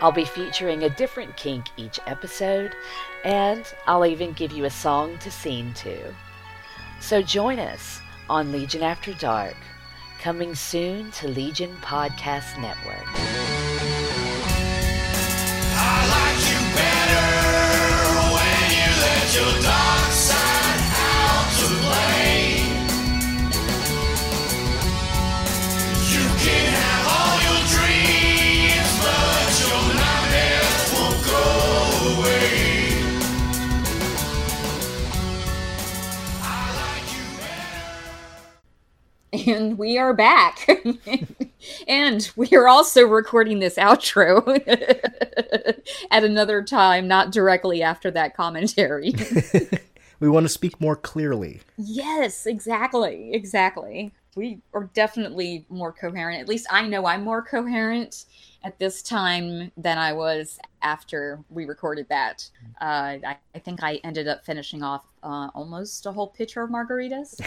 I'll 0.01 0.11
be 0.11 0.25
featuring 0.25 0.83
a 0.83 0.95
different 0.95 1.35
kink 1.35 1.65
each 1.77 1.99
episode, 2.05 2.75
and 3.23 3.65
I'll 3.87 4.05
even 4.05 4.33
give 4.33 4.51
you 4.51 4.65
a 4.65 4.69
song 4.69 5.17
to 5.17 5.31
sing 5.31 5.73
to. 5.77 6.13
So 6.99 7.23
join 7.23 7.57
us 7.57 8.01
on 8.29 8.51
Legion 8.51 8.83
After 8.83 9.13
Dark, 9.13 9.55
coming 10.19 10.55
soon 10.55 11.11
to 11.11 11.27
Legion 11.27 11.75
Podcast 11.81 12.59
Network. 12.59 13.05
And 39.47 39.77
we 39.77 39.97
are 39.97 40.13
back. 40.13 40.67
and 41.87 42.31
we 42.35 42.49
are 42.53 42.67
also 42.67 43.05
recording 43.05 43.59
this 43.59 43.75
outro 43.75 44.47
at 46.11 46.23
another 46.23 46.63
time, 46.63 47.07
not 47.07 47.31
directly 47.31 47.83
after 47.83 48.09
that 48.11 48.35
commentary. 48.35 49.13
we 50.19 50.29
want 50.29 50.45
to 50.45 50.49
speak 50.49 50.79
more 50.79 50.95
clearly. 50.95 51.61
yes, 51.77 52.45
exactly. 52.45 53.33
Exactly. 53.33 54.13
We 54.35 54.61
are 54.73 54.89
definitely 54.93 55.65
more 55.69 55.91
coherent. 55.91 56.41
At 56.41 56.47
least 56.47 56.67
I 56.69 56.87
know 56.87 57.05
I'm 57.05 57.23
more 57.23 57.41
coherent 57.41 58.25
at 58.65 58.79
this 58.79 59.03
time 59.03 59.71
than 59.77 59.99
I 59.99 60.11
was 60.11 60.57
after 60.81 61.39
we 61.49 61.65
recorded 61.65 62.09
that. 62.09 62.49
Uh, 62.81 63.21
I, 63.23 63.37
I 63.53 63.59
think 63.59 63.83
I 63.83 64.01
ended 64.03 64.27
up 64.27 64.43
finishing 64.43 64.81
off 64.81 65.05
uh, 65.23 65.49
almost 65.53 66.07
a 66.07 66.11
whole 66.11 66.27
pitcher 66.27 66.63
of 66.63 66.71
margaritas. 66.71 67.39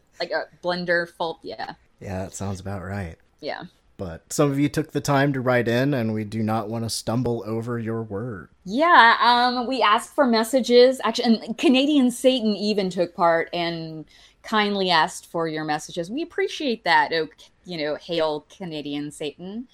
like 0.20 0.30
a 0.30 0.44
blender 0.64 1.08
full. 1.10 1.40
Yeah. 1.42 1.74
yeah, 2.00 2.22
that 2.22 2.34
sounds 2.34 2.60
about 2.60 2.84
right. 2.84 3.16
Yeah. 3.40 3.64
But 3.96 4.32
some 4.32 4.50
of 4.50 4.58
you 4.58 4.68
took 4.68 4.92
the 4.92 5.00
time 5.00 5.32
to 5.32 5.40
write 5.40 5.68
in, 5.68 5.94
and 5.94 6.12
we 6.12 6.24
do 6.24 6.42
not 6.42 6.68
want 6.68 6.84
to 6.84 6.90
stumble 6.90 7.42
over 7.46 7.78
your 7.78 8.02
word. 8.02 8.50
Yeah, 8.64 9.16
um, 9.20 9.66
we 9.66 9.80
asked 9.82 10.14
for 10.14 10.26
messages. 10.26 11.00
Actually, 11.02 11.40
and 11.46 11.58
Canadian 11.58 12.10
Satan 12.10 12.54
even 12.54 12.90
took 12.90 13.14
part 13.14 13.48
and 13.54 14.04
kindly 14.42 14.90
asked 14.90 15.26
for 15.26 15.48
your 15.48 15.64
messages. 15.64 16.10
We 16.10 16.22
appreciate 16.22 16.84
that. 16.84 17.12
Oh, 17.12 17.28
you 17.64 17.78
know, 17.78 17.96
hail 17.96 18.46
Canadian 18.54 19.10
Satan. 19.10 19.66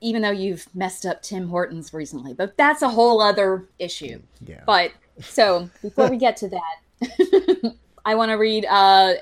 Even 0.00 0.22
though 0.22 0.30
you've 0.30 0.66
messed 0.74 1.04
up 1.04 1.22
Tim 1.22 1.48
Hortons 1.48 1.92
recently, 1.92 2.32
but 2.32 2.56
that's 2.56 2.82
a 2.82 2.88
whole 2.88 3.20
other 3.20 3.66
issue. 3.78 4.20
Yeah. 4.46 4.62
But 4.66 4.92
so 5.20 5.68
before 5.82 6.08
we 6.08 6.16
get 6.16 6.36
to 6.38 6.48
that, 6.48 7.74
I 8.04 8.14
want 8.14 8.30
to 8.30 8.36
read 8.36 8.64
uh, 8.66 9.14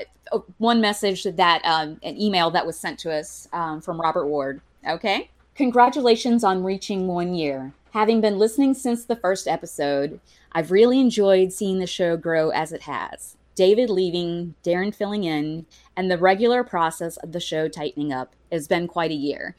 one 0.59 0.81
message 0.81 1.25
that 1.25 1.65
um, 1.65 1.99
an 2.03 2.21
email 2.21 2.51
that 2.53 2.67
was 2.67 2.79
sent 2.79 2.99
to 3.01 3.13
us 3.13 3.49
um, 3.53 3.81
from 3.81 4.01
Robert 4.01 4.27
Ward. 4.27 4.61
Okay. 4.89 5.31
Congratulations 5.55 6.45
on 6.45 6.63
reaching 6.63 7.09
one 7.09 7.35
year. 7.35 7.73
Having 7.93 8.21
been 8.21 8.39
listening 8.39 8.75
since 8.75 9.05
the 9.05 9.17
first 9.17 9.49
episode, 9.49 10.21
I've 10.53 10.71
really 10.71 11.01
enjoyed 11.01 11.53
seeing 11.53 11.79
the 11.79 11.87
show 11.87 12.17
grow 12.17 12.51
as 12.51 12.73
it 12.73 12.83
has. 12.83 13.37
David 13.55 13.91
leaving, 13.91 14.55
Daeron 14.63 14.95
filling 14.95 15.25
in, 15.25 15.67
and 15.97 16.09
the 16.09 16.19
regular 16.19 16.63
process 16.63 17.17
of 17.17 17.33
the 17.33 17.41
show 17.41 17.67
tightening 17.67 18.13
up 18.13 18.35
has 18.53 18.69
been 18.69 18.87
quite 18.87 19.11
a 19.11 19.15
year. 19.15 19.57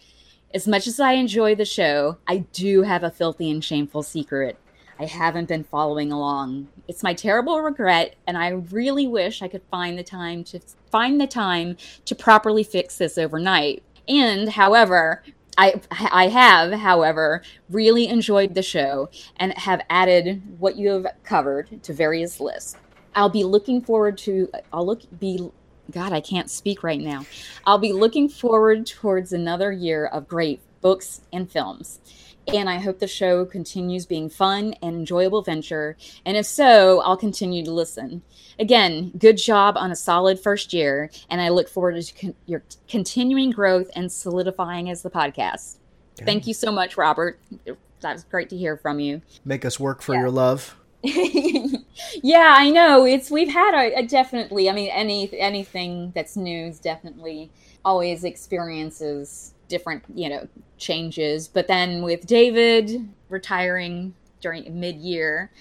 As 0.52 0.68
much 0.68 0.88
as 0.88 1.00
I 1.00 1.14
enjoy 1.14 1.54
the 1.54 1.66
show, 1.66 2.18
I 2.28 2.38
do 2.54 2.82
have 2.82 3.04
a 3.04 3.12
filthy 3.12 3.52
and 3.52 3.64
shameful 3.64 4.02
secret. 4.02 4.58
I 4.98 5.06
haven't 5.06 5.48
been 5.48 5.64
following 5.64 6.12
along. 6.12 6.70
It's 6.88 7.04
my 7.04 7.14
terrible 7.14 7.62
regret, 7.62 8.16
and 8.26 8.36
I 8.36 8.50
really 8.50 9.06
wish 9.06 9.44
I 9.44 9.48
could 9.48 9.62
find 9.70 9.98
the 9.98 10.04
time 10.04 10.44
to 10.46 10.60
find 10.92 11.22
the 11.22 11.28
time 11.28 11.78
to 12.06 12.16
properly 12.16 12.64
fix 12.64 12.98
this 12.98 13.18
overnight. 13.18 13.84
And 14.08 14.50
however, 14.50 15.24
I 15.56 15.82
I 15.92 16.30
have, 16.30 16.74
however, 16.74 17.44
really 17.70 18.08
enjoyed 18.08 18.56
the 18.56 18.64
show 18.64 19.10
and 19.38 19.56
have 19.56 19.86
added 19.88 20.42
what 20.58 20.78
you 20.78 20.90
have 20.90 21.08
covered 21.24 21.84
to 21.84 21.94
various 21.94 22.40
lists. 22.40 22.76
I'll 23.14 23.30
be 23.30 23.44
looking 23.44 23.82
forward 23.82 24.18
to 24.20 24.50
I'll 24.74 24.86
look 24.86 25.02
be 25.20 25.52
God, 25.92 26.14
I 26.14 26.22
can't 26.22 26.50
speak 26.50 26.84
right 26.84 27.00
now. 27.00 27.26
I'll 27.66 27.78
be 27.78 27.94
looking 27.94 28.30
forward 28.30 28.86
towards 28.86 29.34
another 29.34 29.72
year 29.72 30.06
of 30.06 30.28
great 30.28 30.62
books 30.82 31.22
and 31.34 31.50
films. 31.52 32.00
And 32.48 32.70
I 32.70 32.78
hope 32.80 33.00
the 33.00 33.08
show 33.08 33.46
continues 33.46 34.06
being 34.08 34.30
fun 34.30 34.74
and 34.82 34.96
enjoyable 34.96 35.44
venture. 35.44 35.98
And 36.26 36.36
if 36.36 36.46
so, 36.48 37.02
I'll 37.02 37.18
continue 37.18 37.64
to 37.64 37.72
listen. 37.72 38.24
Again, 38.58 39.12
good 39.18 39.38
job 39.38 39.78
on 39.78 39.92
a 39.92 39.96
solid 39.96 40.40
first 40.40 40.74
year, 40.74 41.12
and 41.30 41.42
I 41.42 41.50
look 41.50 41.70
forward 41.70 42.02
to 42.02 42.14
con- 42.14 42.36
your 42.48 42.64
continuing 42.88 43.52
growth 43.52 43.90
and 43.96 44.12
solidifying 44.12 44.90
as 44.90 45.04
the 45.04 45.12
podcast. 45.12 45.78
Thank 46.26 46.48
you 46.48 46.54
so 46.54 46.72
much, 46.72 46.98
Robert. 46.98 47.40
That 48.02 48.14
was 48.14 48.24
great 48.24 48.50
to 48.50 48.58
hear 48.58 48.78
from 48.78 49.00
you. 49.00 49.22
Make 49.46 49.64
us 49.64 49.80
work 49.80 50.02
for 50.02 50.14
Yeah. 50.16 50.22
your 50.22 50.32
love. 50.32 50.76
yeah, 52.24 52.56
I 52.58 52.70
know. 52.70 53.06
It's 53.06 53.32
we've 53.32 53.52
had 53.54 53.74
a, 53.74 54.00
a 54.00 54.04
definitely. 54.06 54.70
I 54.70 54.74
mean, 54.74 54.90
any 54.92 55.30
anything 55.40 56.12
that's 56.14 56.36
news 56.36 56.80
definitely 56.80 57.52
always 57.86 58.24
experiences 58.24 59.54
different, 59.68 60.04
you 60.14 60.30
know, 60.30 60.48
changes. 60.78 61.48
But 61.48 61.68
then 61.68 62.02
with 62.02 62.26
David 62.28 63.08
retiring 63.30 64.14
during 64.42 64.80
mid-year, 64.80 65.52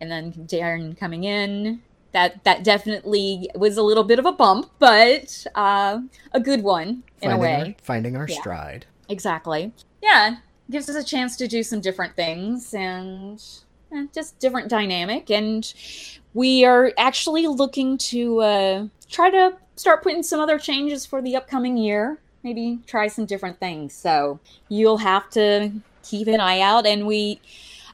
and 0.00 0.10
then 0.10 0.32
Daeron 0.32 0.96
coming 0.96 1.24
in, 1.24 1.82
that 2.12 2.42
that 2.44 2.64
definitely 2.64 3.50
was 3.54 3.76
a 3.76 3.82
little 3.82 4.04
bit 4.04 4.18
of 4.18 4.24
a 4.26 4.32
bump, 4.32 4.70
but 4.78 5.46
uh, 5.54 6.00
a 6.32 6.40
good 6.40 6.62
one 6.62 7.02
in 7.20 7.30
a 7.30 7.34
finding 7.34 7.40
way. 7.40 7.74
Our, 7.78 7.84
finding 7.84 8.16
our 8.16 8.26
Yeah. 8.28 8.38
stride. 8.40 8.86
Exactly. 9.08 9.72
Yeah. 10.02 10.36
gives 10.70 10.88
us 10.88 10.96
a 10.96 11.04
chance 11.04 11.36
to 11.36 11.46
do 11.46 11.62
some 11.62 11.80
different 11.80 12.16
things 12.16 12.74
and 12.74 13.40
just 14.12 14.38
different 14.38 14.68
dynamic. 14.68 15.30
And 15.30 15.72
we 16.34 16.64
are 16.64 16.92
actually 16.98 17.46
looking 17.46 17.98
to 17.98 18.40
uh, 18.40 18.86
try 19.08 19.30
to 19.30 19.56
start 19.76 20.02
putting 20.02 20.22
some 20.22 20.40
other 20.40 20.58
changes 20.58 21.06
for 21.06 21.22
the 21.22 21.36
upcoming 21.36 21.76
year. 21.76 22.18
Maybe 22.42 22.78
try 22.86 23.08
some 23.08 23.26
different 23.26 23.58
things. 23.58 23.92
So 23.94 24.38
you'll 24.68 24.98
have 24.98 25.28
to 25.30 25.72
keep 26.02 26.28
an 26.28 26.40
eye 26.40 26.60
out. 26.60 26.86
And 26.86 27.06
we, 27.06 27.40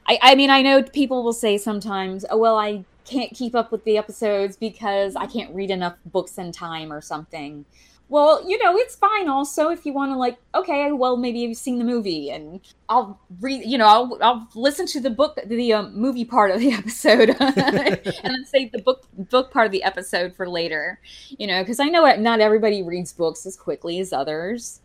I, 0.07 0.19
I 0.21 0.35
mean, 0.35 0.49
I 0.49 0.61
know 0.61 0.83
people 0.83 1.23
will 1.23 1.33
say 1.33 1.57
sometimes, 1.57 2.25
oh, 2.29 2.37
well, 2.37 2.57
I 2.57 2.85
can't 3.05 3.33
keep 3.33 3.55
up 3.55 3.71
with 3.71 3.83
the 3.83 3.97
episodes 3.97 4.55
because 4.55 5.15
I 5.15 5.25
can't 5.25 5.53
read 5.53 5.71
enough 5.71 5.95
books 6.05 6.37
in 6.37 6.51
time 6.51 6.91
or 6.91 7.01
something. 7.01 7.65
Well, 8.09 8.47
you 8.47 8.63
know, 8.63 8.77
it's 8.77 8.95
fine 8.95 9.27
also 9.27 9.69
if 9.69 9.85
you 9.85 9.93
want 9.93 10.11
to 10.11 10.17
like, 10.17 10.37
okay, 10.53 10.91
well, 10.91 11.17
maybe 11.17 11.39
you've 11.39 11.57
seen 11.57 11.79
the 11.79 11.85
movie 11.85 12.29
and 12.29 12.59
I'll 12.89 13.19
read, 13.39 13.63
you 13.65 13.77
know, 13.77 13.87
I'll, 13.87 14.19
I'll 14.21 14.47
listen 14.55 14.85
to 14.87 14.99
the 14.99 15.09
book, 15.09 15.39
the 15.45 15.73
um, 15.73 15.95
movie 15.95 16.25
part 16.25 16.51
of 16.51 16.59
the 16.59 16.71
episode 16.73 17.29
and 17.39 17.55
then 17.55 18.45
save 18.45 18.71
the 18.71 18.81
book, 18.83 19.07
book 19.17 19.51
part 19.51 19.65
of 19.65 19.71
the 19.71 19.83
episode 19.83 20.35
for 20.35 20.47
later, 20.47 20.99
you 21.39 21.47
know, 21.47 21.63
because 21.63 21.79
I 21.79 21.85
know 21.85 22.13
not 22.17 22.39
everybody 22.39 22.83
reads 22.83 23.13
books 23.13 23.45
as 23.45 23.55
quickly 23.55 23.99
as 23.99 24.13
others. 24.13 24.79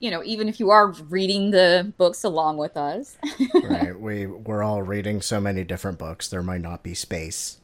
You 0.00 0.12
know, 0.12 0.22
even 0.24 0.48
if 0.48 0.60
you 0.60 0.70
are 0.70 0.92
reading 0.92 1.50
the 1.50 1.92
books 1.98 2.22
along 2.22 2.56
with 2.56 2.76
us. 2.76 3.18
right. 3.64 3.98
We 3.98 4.26
we're 4.26 4.62
all 4.62 4.80
reading 4.80 5.20
so 5.22 5.40
many 5.40 5.64
different 5.64 5.98
books. 5.98 6.28
There 6.28 6.42
might 6.42 6.60
not 6.60 6.84
be 6.84 6.94
space. 6.94 7.58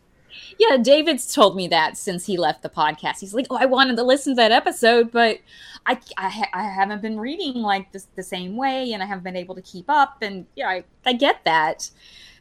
Yeah, 0.59 0.77
David's 0.77 1.33
told 1.33 1.57
me 1.57 1.69
that 1.69 1.97
since 1.97 2.27
he 2.27 2.37
left 2.37 2.63
the 2.63 2.69
podcast. 2.69 3.21
He's 3.21 3.35
like, 3.35 3.47
"Oh, 3.51 3.57
I 3.57 3.67
wanted 3.67 3.97
to 3.97 4.03
listen 4.03 4.33
to 4.33 4.37
that 4.37 4.53
episode, 4.53 5.11
but 5.11 5.39
I 5.87 5.99
I, 6.17 6.29
ha- 6.29 6.51
I 6.53 6.63
haven't 6.65 7.03
been 7.03 7.19
reading 7.19 7.55
like 7.63 7.93
this, 7.93 8.07
the 8.15 8.23
same 8.23 8.57
way, 8.57 8.93
and 8.93 9.03
I 9.03 9.07
haven't 9.07 9.25
been 9.25 9.37
able 9.37 9.55
to 9.55 9.63
keep 9.63 9.87
up." 9.89 10.19
And 10.23 10.47
yeah, 10.57 10.69
I, 10.69 10.85
I 11.05 11.13
get 11.13 11.45
that. 11.45 11.91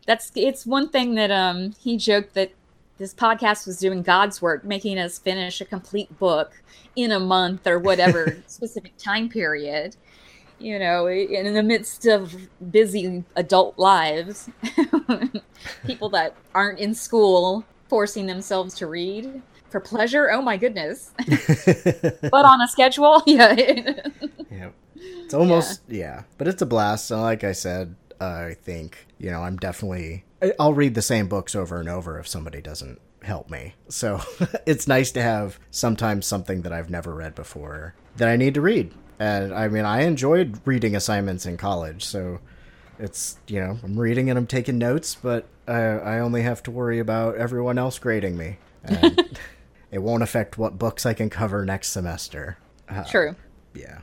That's 0.06 0.32
it's 0.36 0.66
one 0.66 0.90
thing 0.90 1.16
that 1.16 1.32
um 1.32 1.74
he 1.80 1.98
joked 1.98 2.34
that 2.36 2.52
this 2.98 3.14
podcast 3.14 3.66
was 3.66 3.80
doing 3.80 4.02
God's 4.02 4.42
work, 4.42 4.64
making 4.64 4.98
us 4.98 5.18
finish 5.18 5.60
a 5.62 5.66
complete 5.66 6.18
book 6.20 6.62
in 6.96 7.12
a 7.12 7.20
month 7.20 7.66
or 7.68 7.80
whatever 7.80 8.38
specific 8.48 8.96
time 8.98 9.30
period. 9.30 9.96
You 10.60 10.80
know, 10.80 11.08
in 11.08 11.54
the 11.54 11.64
midst 11.64 12.06
of 12.06 12.34
busy 12.72 13.26
adult 13.36 13.78
lives, 13.78 14.50
people 15.86 16.10
that 16.10 16.36
aren't 16.54 16.80
in 16.80 16.94
school 16.94 17.66
forcing 17.94 18.26
themselves 18.26 18.74
to 18.74 18.88
read 18.88 19.40
for 19.70 19.80
pleasure. 19.80 20.32
Oh 20.32 20.42
my 20.42 20.58
goodness! 20.58 21.12
but 22.24 22.44
on 22.44 22.60
a 22.60 22.68
schedule, 22.68 23.22
yeah. 23.28 23.54
yeah, 24.50 24.70
it's 24.96 25.36
almost 25.36 25.84
yeah. 25.88 25.98
yeah, 25.98 26.24
but 26.40 26.48
it's 26.48 26.64
a 26.64 26.66
blast. 26.66 27.06
So 27.06 27.22
like 27.22 27.44
I 27.44 27.52
said, 27.52 27.96
uh, 28.20 28.48
I 28.50 28.56
think 28.60 29.06
you 29.20 29.30
know 29.30 29.44
I'm 29.44 29.58
definitely 29.58 30.26
I'll 30.60 30.74
read 30.74 30.96
the 30.96 31.04
same 31.04 31.28
books 31.28 31.54
over 31.54 31.80
and 31.80 31.88
over 31.88 32.18
if 32.18 32.28
somebody 32.28 32.62
doesn't 32.62 33.00
help 33.22 33.52
me. 33.52 33.76
So 33.90 34.22
it's 34.66 34.88
nice 34.88 35.12
to 35.12 35.22
have 35.22 35.60
sometimes 35.70 36.26
something 36.26 36.64
that 36.64 36.74
I've 36.74 36.90
never 36.90 37.14
read 37.14 37.36
before 37.36 37.94
that 38.18 38.28
I 38.28 38.38
need 38.38 38.56
to 38.56 38.62
read. 38.62 38.92
And 39.20 39.54
I 39.54 39.68
mean, 39.68 39.86
I 39.86 40.02
enjoyed 40.02 40.60
reading 40.66 40.96
assignments 40.96 41.46
in 41.46 41.58
college, 41.58 42.04
so 42.06 42.40
it's 42.98 43.38
you 43.46 43.60
know 43.60 43.78
I'm 43.84 44.00
reading 44.00 44.32
and 44.32 44.40
I'm 44.40 44.48
taking 44.48 44.80
notes, 44.80 45.14
but 45.14 45.46
I, 45.68 45.80
I 45.80 46.20
only 46.20 46.42
have 46.42 46.62
to 46.64 46.72
worry 46.72 47.00
about 47.00 47.36
everyone 47.36 47.78
else 47.78 48.00
grading 48.00 48.38
me. 48.38 48.58
And 48.86 49.40
it 49.92 50.00
won't 50.00 50.24
affect 50.24 50.58
what 50.58 50.78
books 50.78 51.06
I 51.06 51.14
can 51.14 51.30
cover 51.30 51.64
next 51.64 51.92
semester. 51.92 52.58
Uh, 52.90 53.04
True. 53.06 53.36
Yeah. 53.74 54.00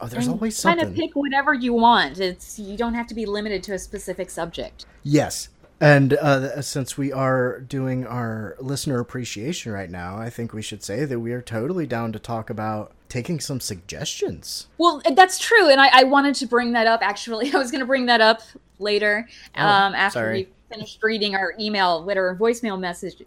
Oh, 0.00 0.06
there's 0.06 0.26
and 0.26 0.34
always 0.34 0.56
something. 0.56 0.78
Kind 0.78 0.90
of 0.90 0.94
pick 0.96 1.16
whatever 1.16 1.54
you 1.54 1.72
want. 1.72 2.20
It's 2.20 2.58
you 2.58 2.76
don't 2.76 2.94
have 2.94 3.06
to 3.08 3.14
be 3.14 3.24
limited 3.24 3.62
to 3.64 3.72
a 3.72 3.78
specific 3.78 4.28
subject. 4.30 4.84
Yes, 5.02 5.48
and 5.80 6.12
uh, 6.12 6.60
since 6.62 6.96
we 6.98 7.10
are 7.10 7.58
doing 7.60 8.06
our 8.06 8.54
listener 8.60 9.00
appreciation 9.00 9.72
right 9.72 9.90
now, 9.90 10.18
I 10.18 10.28
think 10.30 10.52
we 10.52 10.62
should 10.62 10.84
say 10.84 11.04
that 11.06 11.18
we 11.18 11.32
are 11.32 11.42
totally 11.42 11.86
down 11.86 12.12
to 12.12 12.18
talk 12.18 12.50
about 12.50 12.92
taking 13.08 13.40
some 13.40 13.60
suggestions. 13.60 14.68
Well, 14.78 15.02
that's 15.16 15.38
true, 15.38 15.68
and 15.70 15.80
I, 15.80 15.88
I 16.00 16.04
wanted 16.04 16.34
to 16.36 16.46
bring 16.46 16.72
that 16.74 16.86
up. 16.86 17.00
Actually, 17.02 17.50
I 17.54 17.58
was 17.58 17.70
going 17.70 17.80
to 17.80 17.86
bring 17.86 18.06
that 18.06 18.20
up 18.20 18.42
later 18.78 19.26
Oh, 19.56 19.62
um, 19.66 19.94
after 19.94 20.18
sorry. 20.18 20.34
we 20.44 20.48
finished 20.72 21.02
reading 21.02 21.34
our 21.34 21.54
email, 21.60 22.04
with 22.04 22.16
our 22.16 22.36
voicemail 22.36 22.78
message. 22.78 23.22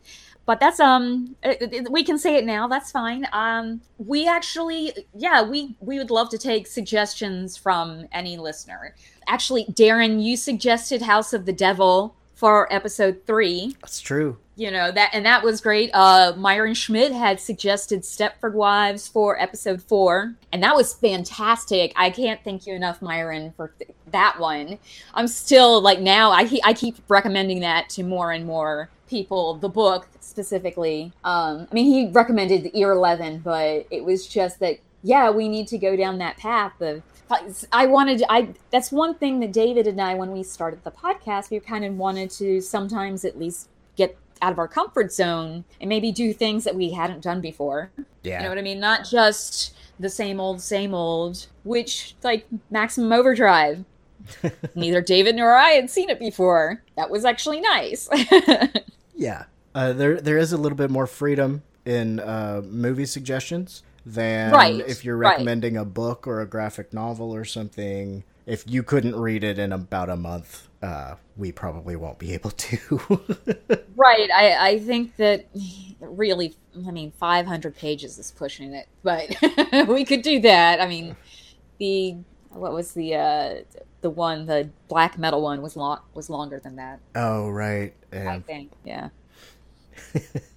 But 0.46 0.60
that's 0.60 0.80
um, 0.80 1.36
we 1.90 2.04
can 2.04 2.20
say 2.20 2.36
it 2.36 2.46
now. 2.46 2.68
That's 2.68 2.92
fine. 2.92 3.26
Um, 3.34 3.82
we 3.98 4.28
actually, 4.28 4.94
yeah, 5.16 5.42
we 5.42 5.76
we 5.80 5.98
would 5.98 6.12
love 6.12 6.30
to 6.30 6.38
take 6.38 6.68
suggestions 6.68 7.58
from 7.58 8.08
any 8.12 8.38
listener. 8.38 8.96
Actually, 9.28 9.66
Daeron, 9.66 10.24
you 10.24 10.38
suggested 10.38 11.02
House 11.02 11.34
of 11.34 11.46
the 11.46 11.54
Devil 11.54 12.16
for 12.46 12.72
episode 12.72 13.20
three. 13.26 13.76
That's 13.82 14.00
true. 14.00 14.38
you 14.56 14.70
know 14.70 14.92
that 14.92 15.10
and 15.14 15.26
that 15.26 15.42
was 15.42 15.62
great. 15.62 15.90
Uh 15.96 16.34
myron 16.38 16.76
schmidt 16.76 17.12
had 17.12 17.40
suggested 17.40 18.02
stepford 18.04 18.54
wives 18.54 19.08
for 19.08 19.42
episode 19.42 19.82
four 19.82 20.36
and 20.52 20.62
that 20.62 20.76
was 20.76 20.94
fantastic. 20.94 21.92
I 21.96 22.12
can't 22.12 22.40
thank 22.44 22.68
you 22.68 22.76
enough 22.76 23.02
myron 23.02 23.52
for 23.58 23.74
th- 23.80 23.90
that 24.12 24.40
one. 24.40 24.78
I'm 25.16 25.28
still 25.28 25.82
like 25.82 26.00
now 26.02 26.30
i 26.30 26.48
i 26.64 26.72
keep 26.74 26.98
recommending 27.08 27.62
that 27.62 27.90
to 27.96 28.04
more 28.04 28.32
and 28.32 28.46
more 28.46 28.90
people 29.10 29.56
the 29.56 29.70
book 29.70 30.08
specifically. 30.20 31.12
Um 31.24 31.68
i 31.72 31.74
mean 31.74 31.88
he 31.88 32.12
recommended 32.12 32.62
the 32.62 32.80
ear 32.80 32.92
11 32.92 33.40
but 33.40 33.88
it 33.90 34.06
was 34.06 34.28
just 34.28 34.60
that 34.60 34.78
yeah 35.02 35.32
we 35.32 35.50
need 35.50 35.68
to 35.70 35.80
go 35.80 35.96
down 35.96 36.20
that 36.20 36.38
path 36.38 36.80
of 36.80 37.02
I 37.72 37.86
wanted 37.86 38.24
I 38.30 38.50
that's 38.72 38.92
one 38.92 39.16
thing 39.16 39.40
that 39.40 39.52
David 39.52 39.88
and 39.88 40.00
I 40.02 40.14
when 40.16 40.32
we 40.32 40.44
started 40.44 40.84
the 40.84 40.92
podcast 40.92 41.50
we 41.50 41.60
kind 41.60 41.84
of 41.86 41.98
wanted 41.98 42.30
to 42.32 42.62
sometimes 42.62 43.26
at 43.26 43.38
least 43.40 43.70
get 43.96 44.18
out 44.42 44.52
of 44.52 44.60
our 44.60 44.68
comfort 44.68 45.12
zone 45.12 45.64
and 45.80 45.90
maybe 45.90 46.12
do 46.12 46.34
things 46.34 46.64
that 46.66 46.76
we 46.76 46.92
hadn't 46.92 47.22
done 47.22 47.42
before. 47.42 47.90
Yeah. 48.24 48.40
You 48.40 48.44
know 48.44 48.50
what 48.50 48.58
I 48.58 48.62
mean? 48.62 48.80
Not 48.80 49.06
just 49.06 49.76
the 50.00 50.10
same 50.10 50.40
old 50.40 50.62
same 50.62 50.94
old, 50.94 51.48
which 51.64 52.16
like 52.24 52.46
Maximum 52.70 53.12
Overdrive. 53.12 53.84
Neither 54.76 55.02
David 55.02 55.36
nor 55.36 55.56
I 55.56 55.72
had 55.72 55.90
seen 55.90 56.10
it 56.10 56.20
before. 56.20 56.82
That 56.96 57.10
was 57.10 57.26
actually 57.26 57.62
nice. 57.62 58.10
Yeah. 59.16 59.46
Uh, 59.74 59.94
there 59.94 60.20
there 60.20 60.38
is 60.38 60.52
a 60.52 60.58
little 60.58 60.78
bit 60.78 60.90
more 60.92 61.08
freedom 61.08 61.64
in 61.86 62.20
uh, 62.20 62.62
movie 62.66 63.06
suggestions 63.06 63.84
than 64.06 64.52
Right, 64.52 64.80
if 64.88 65.04
you're 65.04 65.18
right. 65.18 65.32
recommending 65.32 65.78
a 65.78 65.86
book 65.86 66.28
or 66.28 66.42
a 66.42 66.46
graphic 66.46 66.94
novel 66.94 67.34
or 67.34 67.46
something. 67.46 68.24
If 68.46 68.64
you 68.68 68.84
couldn't 68.84 69.16
read 69.16 69.44
it 69.44 69.58
in 69.58 69.72
about 69.74 70.10
a 70.10 70.16
month, 70.16 70.68
uh, 70.84 71.16
we 71.36 71.52
probably 71.52 71.96
won't 71.96 72.20
be 72.20 72.34
able 72.34 72.52
to. 72.52 73.22
Right. 73.98 74.30
I, 74.30 74.72
I 74.72 74.80
think 74.80 75.16
that 75.16 75.46
really, 76.02 76.54
I 76.86 76.92
mean, 76.92 77.12
500 77.18 77.76
pages 77.76 78.20
is 78.20 78.30
pushing 78.32 78.74
it, 78.74 78.88
but 79.04 79.34
we 79.88 80.04
could 80.04 80.22
do 80.22 80.42
that. 80.42 80.82
I 80.82 80.88
mean, 80.88 81.16
the 81.80 82.18
what 82.50 82.74
was 82.74 82.92
the 82.92 83.16
uh, 83.16 83.54
the 84.02 84.10
one 84.10 84.46
the 84.48 84.70
black 84.90 85.18
metal 85.18 85.42
one 85.42 85.62
was 85.62 85.76
long 85.78 86.00
was 86.14 86.30
longer 86.30 86.60
than 86.60 86.76
that. 86.76 87.00
oh 87.16 87.50
right, 87.50 87.94
I 88.14 88.40
think. 88.40 88.72
Yeah. 88.84 89.10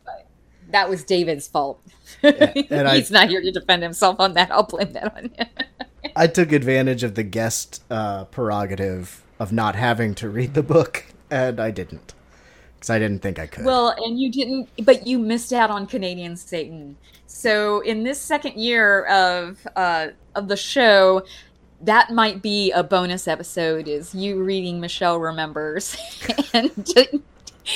that 0.68 0.88
was 0.88 1.04
David's 1.04 1.46
fault. 1.48 1.80
and 2.22 2.72
I- 2.88 2.96
He's 2.96 3.10
not 3.10 3.28
here 3.28 3.40
to 3.42 3.50
defend 3.50 3.82
himself 3.82 4.16
on 4.20 4.34
that. 4.34 4.50
I'll 4.50 4.62
blame 4.64 4.92
that 4.92 5.16
on 5.16 5.30
him. 5.36 5.46
I 6.16 6.26
took 6.26 6.52
advantage 6.52 7.02
of 7.02 7.14
the 7.14 7.22
guest 7.22 7.82
uh, 7.90 8.24
prerogative 8.26 9.22
of 9.38 9.52
not 9.52 9.74
having 9.76 10.14
to 10.16 10.28
read 10.28 10.54
the 10.54 10.62
book, 10.62 11.06
and 11.30 11.60
I 11.60 11.70
didn't 11.70 12.14
because 12.74 12.90
I 12.90 12.98
didn't 12.98 13.20
think 13.22 13.38
I 13.38 13.46
could. 13.46 13.64
Well, 13.64 13.94
and 13.98 14.18
you 14.20 14.30
didn't, 14.30 14.68
but 14.84 15.06
you 15.06 15.18
missed 15.18 15.52
out 15.52 15.70
on 15.70 15.86
Canadian 15.86 16.36
Satan. 16.36 16.96
So 17.26 17.80
in 17.80 18.04
this 18.04 18.20
second 18.20 18.54
year 18.58 19.04
of 19.06 19.66
uh, 19.76 20.08
of 20.34 20.48
the 20.48 20.56
show, 20.56 21.24
that 21.82 22.10
might 22.12 22.42
be 22.42 22.70
a 22.72 22.82
bonus 22.82 23.28
episode. 23.28 23.86
Is 23.88 24.14
you 24.14 24.42
reading 24.42 24.80
Michelle 24.80 25.18
remembers 25.20 25.96
and 26.54 26.70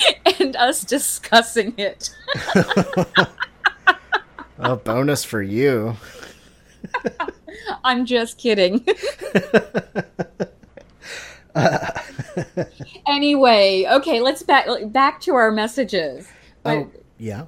and 0.40 0.56
us 0.56 0.84
discussing 0.84 1.74
it. 1.76 2.10
a 4.58 4.76
bonus 4.76 5.24
for 5.24 5.42
you. 5.42 5.96
I'm 7.84 8.06
just 8.06 8.38
kidding. 8.38 8.84
anyway, 13.06 13.86
okay, 13.90 14.20
let's 14.20 14.42
back 14.42 14.66
back 14.86 15.20
to 15.22 15.34
our 15.34 15.50
messages. 15.50 16.28
Oh, 16.64 16.90
yeah. 17.18 17.46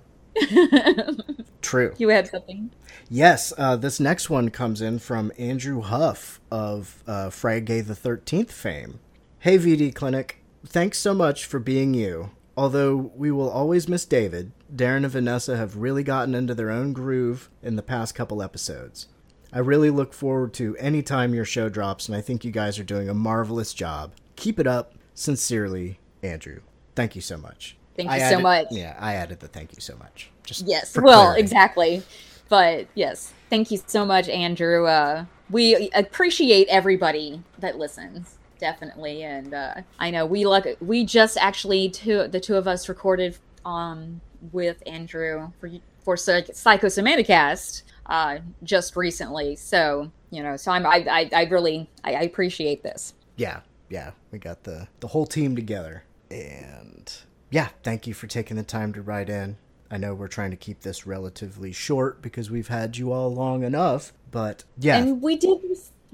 True. 1.62 1.94
You 1.98 2.08
had 2.08 2.28
something. 2.28 2.70
Yes, 3.08 3.52
uh, 3.56 3.76
this 3.76 4.00
next 4.00 4.28
one 4.28 4.50
comes 4.50 4.80
in 4.80 4.98
from 4.98 5.32
Andrew 5.38 5.80
Huff 5.82 6.40
of 6.50 7.02
uh, 7.06 7.30
Friday 7.30 7.80
the 7.80 7.94
13th 7.94 8.50
fame. 8.50 9.00
Hey, 9.38 9.58
VD 9.58 9.94
Clinic. 9.94 10.43
Thanks 10.66 10.98
so 10.98 11.14
much 11.14 11.44
for 11.46 11.58
being 11.58 11.94
you. 11.94 12.30
Although 12.56 13.12
we 13.16 13.30
will 13.30 13.50
always 13.50 13.88
miss 13.88 14.04
David, 14.04 14.52
Daeron 14.74 14.98
and 14.98 15.10
Vanessa 15.10 15.56
have 15.56 15.76
really 15.76 16.04
gotten 16.04 16.34
into 16.34 16.54
their 16.54 16.70
own 16.70 16.92
groove 16.92 17.50
in 17.62 17.74
the 17.76 17.82
past 17.82 18.14
couple 18.14 18.42
episodes. 18.42 19.08
I 19.52 19.58
really 19.58 19.90
look 19.90 20.12
forward 20.12 20.54
to 20.54 20.76
any 20.78 21.02
time 21.02 21.34
your 21.34 21.44
show 21.44 21.68
drops, 21.68 22.08
and 22.08 22.16
I 22.16 22.20
think 22.20 22.44
you 22.44 22.50
guys 22.50 22.78
are 22.78 22.84
doing 22.84 23.08
a 23.08 23.14
marvelous 23.14 23.74
job. 23.74 24.12
Keep 24.36 24.58
it 24.60 24.66
up. 24.66 24.94
Sincerely, 25.14 25.98
Andrew. 26.22 26.60
Thank 26.96 27.14
you 27.14 27.20
so 27.22 27.36
much. 27.36 27.76
Thank 27.96 28.10
I 28.10 28.14
you 28.16 28.20
so 28.20 28.26
added- 28.26 28.42
much. 28.42 28.66
Yeah, 28.72 28.96
I 28.98 29.14
added 29.14 29.40
the 29.40 29.46
thank 29.48 29.72
you 29.76 29.80
so 29.80 29.96
much. 29.96 30.30
Just 30.44 30.66
Yes. 30.66 30.96
Well, 30.96 31.22
clarity. 31.22 31.40
exactly. 31.40 32.02
But 32.48 32.86
yes, 32.94 33.32
thank 33.50 33.70
you 33.70 33.80
so 33.86 34.04
much, 34.04 34.28
Andrew. 34.28 34.86
Uh, 34.86 35.26
we 35.50 35.88
appreciate 35.94 36.66
everybody 36.68 37.42
that 37.58 37.78
listens, 37.78 38.38
definitely. 38.58 39.22
And 39.22 39.54
uh, 39.54 39.74
I 39.98 40.10
know 40.10 40.26
we 40.26 40.46
look. 40.46 40.66
We 40.80 41.04
just 41.04 41.36
actually 41.38 41.90
two 41.90 42.28
the 42.28 42.40
two 42.40 42.56
of 42.56 42.66
us 42.68 42.88
recorded 42.88 43.38
um 43.64 44.20
with 44.52 44.82
Andrew 44.86 45.50
for 45.58 45.70
for 46.04 46.16
Psych- 46.16 46.48
Psychosomaticast 46.48 47.82
uh 48.06 48.38
just 48.62 48.96
recently. 48.96 49.56
So 49.56 50.10
you 50.30 50.42
know, 50.42 50.56
so 50.56 50.72
I'm 50.72 50.86
I 50.86 51.04
I, 51.10 51.30
I 51.32 51.44
really 51.44 51.88
I, 52.02 52.14
I 52.14 52.20
appreciate 52.22 52.82
this. 52.82 53.14
Yeah, 53.36 53.60
yeah, 53.88 54.12
we 54.30 54.38
got 54.38 54.64
the 54.64 54.88
the 55.00 55.08
whole 55.08 55.26
team 55.26 55.56
together, 55.56 56.04
and 56.30 57.12
yeah, 57.50 57.68
thank 57.82 58.06
you 58.06 58.14
for 58.14 58.26
taking 58.26 58.56
the 58.56 58.62
time 58.62 58.92
to 58.94 59.02
write 59.02 59.28
in. 59.28 59.56
I 59.90 59.96
know 59.96 60.14
we're 60.14 60.28
trying 60.28 60.50
to 60.50 60.56
keep 60.56 60.80
this 60.80 61.06
relatively 61.06 61.70
short 61.70 62.20
because 62.20 62.50
we've 62.50 62.68
had 62.68 62.96
you 62.96 63.12
all 63.12 63.32
long 63.32 63.62
enough, 63.62 64.12
but 64.30 64.64
yeah, 64.78 64.96
And 64.98 65.22
we 65.22 65.36
did 65.36 65.60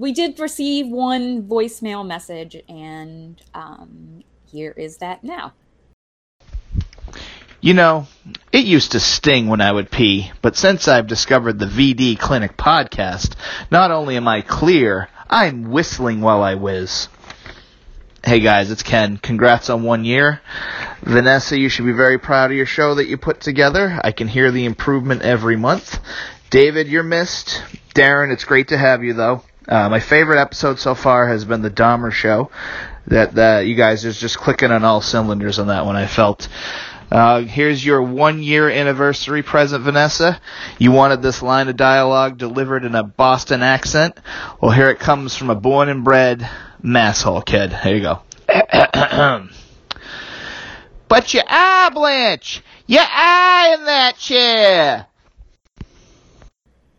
we 0.01 0.11
did 0.11 0.39
receive 0.39 0.87
one 0.87 1.43
voicemail 1.43 2.05
message, 2.05 2.57
and 2.67 3.39
um, 3.53 4.23
here 4.47 4.73
is 4.75 4.97
that 4.97 5.23
now. 5.23 5.53
You 7.61 7.75
know, 7.75 8.07
it 8.51 8.65
used 8.65 8.93
to 8.93 8.99
sting 8.99 9.47
when 9.47 9.61
I 9.61 9.71
would 9.71 9.91
pee, 9.91 10.31
but 10.41 10.57
since 10.57 10.87
I've 10.87 11.05
discovered 11.05 11.59
the 11.59 11.67
VD 11.67 12.17
Clinic 12.17 12.57
podcast, 12.57 13.35
not 13.69 13.91
only 13.91 14.17
am 14.17 14.27
I 14.27 14.41
clear, 14.41 15.07
I'm 15.29 15.69
whistling 15.69 16.21
while 16.21 16.41
I 16.41 16.55
whiz. 16.55 17.07
Hey 18.23 18.39
guys, 18.39 18.71
it's 18.71 18.81
Ken. 18.81 19.17
Congrats 19.17 19.69
on 19.69 19.83
one 19.83 20.03
year. 20.03 20.41
Vanessa, 21.03 21.59
you 21.59 21.69
should 21.69 21.85
be 21.85 21.91
very 21.91 22.17
proud 22.17 22.49
of 22.49 22.57
your 22.57 22.65
show 22.65 22.95
that 22.95 23.07
you 23.07 23.17
put 23.17 23.39
together. 23.39 23.99
I 24.03 24.13
can 24.13 24.27
hear 24.27 24.49
the 24.49 24.65
improvement 24.65 25.21
every 25.21 25.57
month. 25.57 25.99
David, 26.49 26.87
you're 26.87 27.03
missed. 27.03 27.63
Daeron, 27.93 28.33
it's 28.33 28.45
great 28.45 28.69
to 28.69 28.77
have 28.77 29.03
you 29.03 29.13
though. 29.13 29.43
Uh, 29.67 29.89
my 29.89 29.99
favorite 29.99 30.39
episode 30.39 30.79
so 30.79 30.95
far 30.95 31.27
has 31.27 31.45
been 31.45 31.61
the 31.61 31.69
Dahmer 31.69 32.11
show. 32.11 32.51
That 33.07 33.35
that 33.35 33.61
you 33.61 33.75
guys 33.75 34.05
is 34.05 34.19
just 34.19 34.37
clicking 34.37 34.71
on 34.71 34.83
all 34.83 35.01
cylinders 35.01 35.59
on 35.59 35.67
that 35.67 35.85
one. 35.85 35.95
I 35.95 36.07
felt. 36.07 36.47
Uh, 37.11 37.41
here's 37.41 37.85
your 37.85 38.01
one 38.01 38.41
year 38.41 38.69
anniversary 38.69 39.43
present, 39.43 39.83
Vanessa. 39.83 40.39
You 40.79 40.93
wanted 40.93 41.21
this 41.21 41.41
line 41.41 41.67
of 41.67 41.75
dialogue 41.75 42.37
delivered 42.37 42.85
in 42.85 42.95
a 42.95 43.03
Boston 43.03 43.61
accent. 43.61 44.17
Well, 44.61 44.71
here 44.71 44.89
it 44.89 44.99
comes 44.99 45.35
from 45.35 45.49
a 45.49 45.55
born 45.55 45.89
and 45.89 46.05
bred 46.05 46.49
masshole 46.81 47.45
kid. 47.45 47.73
Here 47.73 47.95
you 47.95 48.01
go. 48.01 48.21
but 51.09 51.33
your 51.33 51.43
eye, 51.47 51.89
Blanche! 51.93 52.63
Your 52.87 53.03
eye 53.03 53.75
in 53.77 53.85
that 53.85 54.17
chair! 54.17 55.07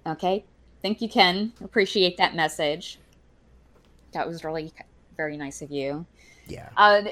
Okay, 0.06 0.44
thank 0.82 1.00
you, 1.00 1.08
Ken. 1.08 1.52
Appreciate 1.62 2.16
that 2.18 2.34
message. 2.34 2.98
That 4.12 4.26
was 4.26 4.44
really 4.44 4.72
very 5.16 5.36
nice 5.36 5.62
of 5.62 5.70
you. 5.70 6.04
yeah, 6.46 6.68
Uh, 6.76 7.02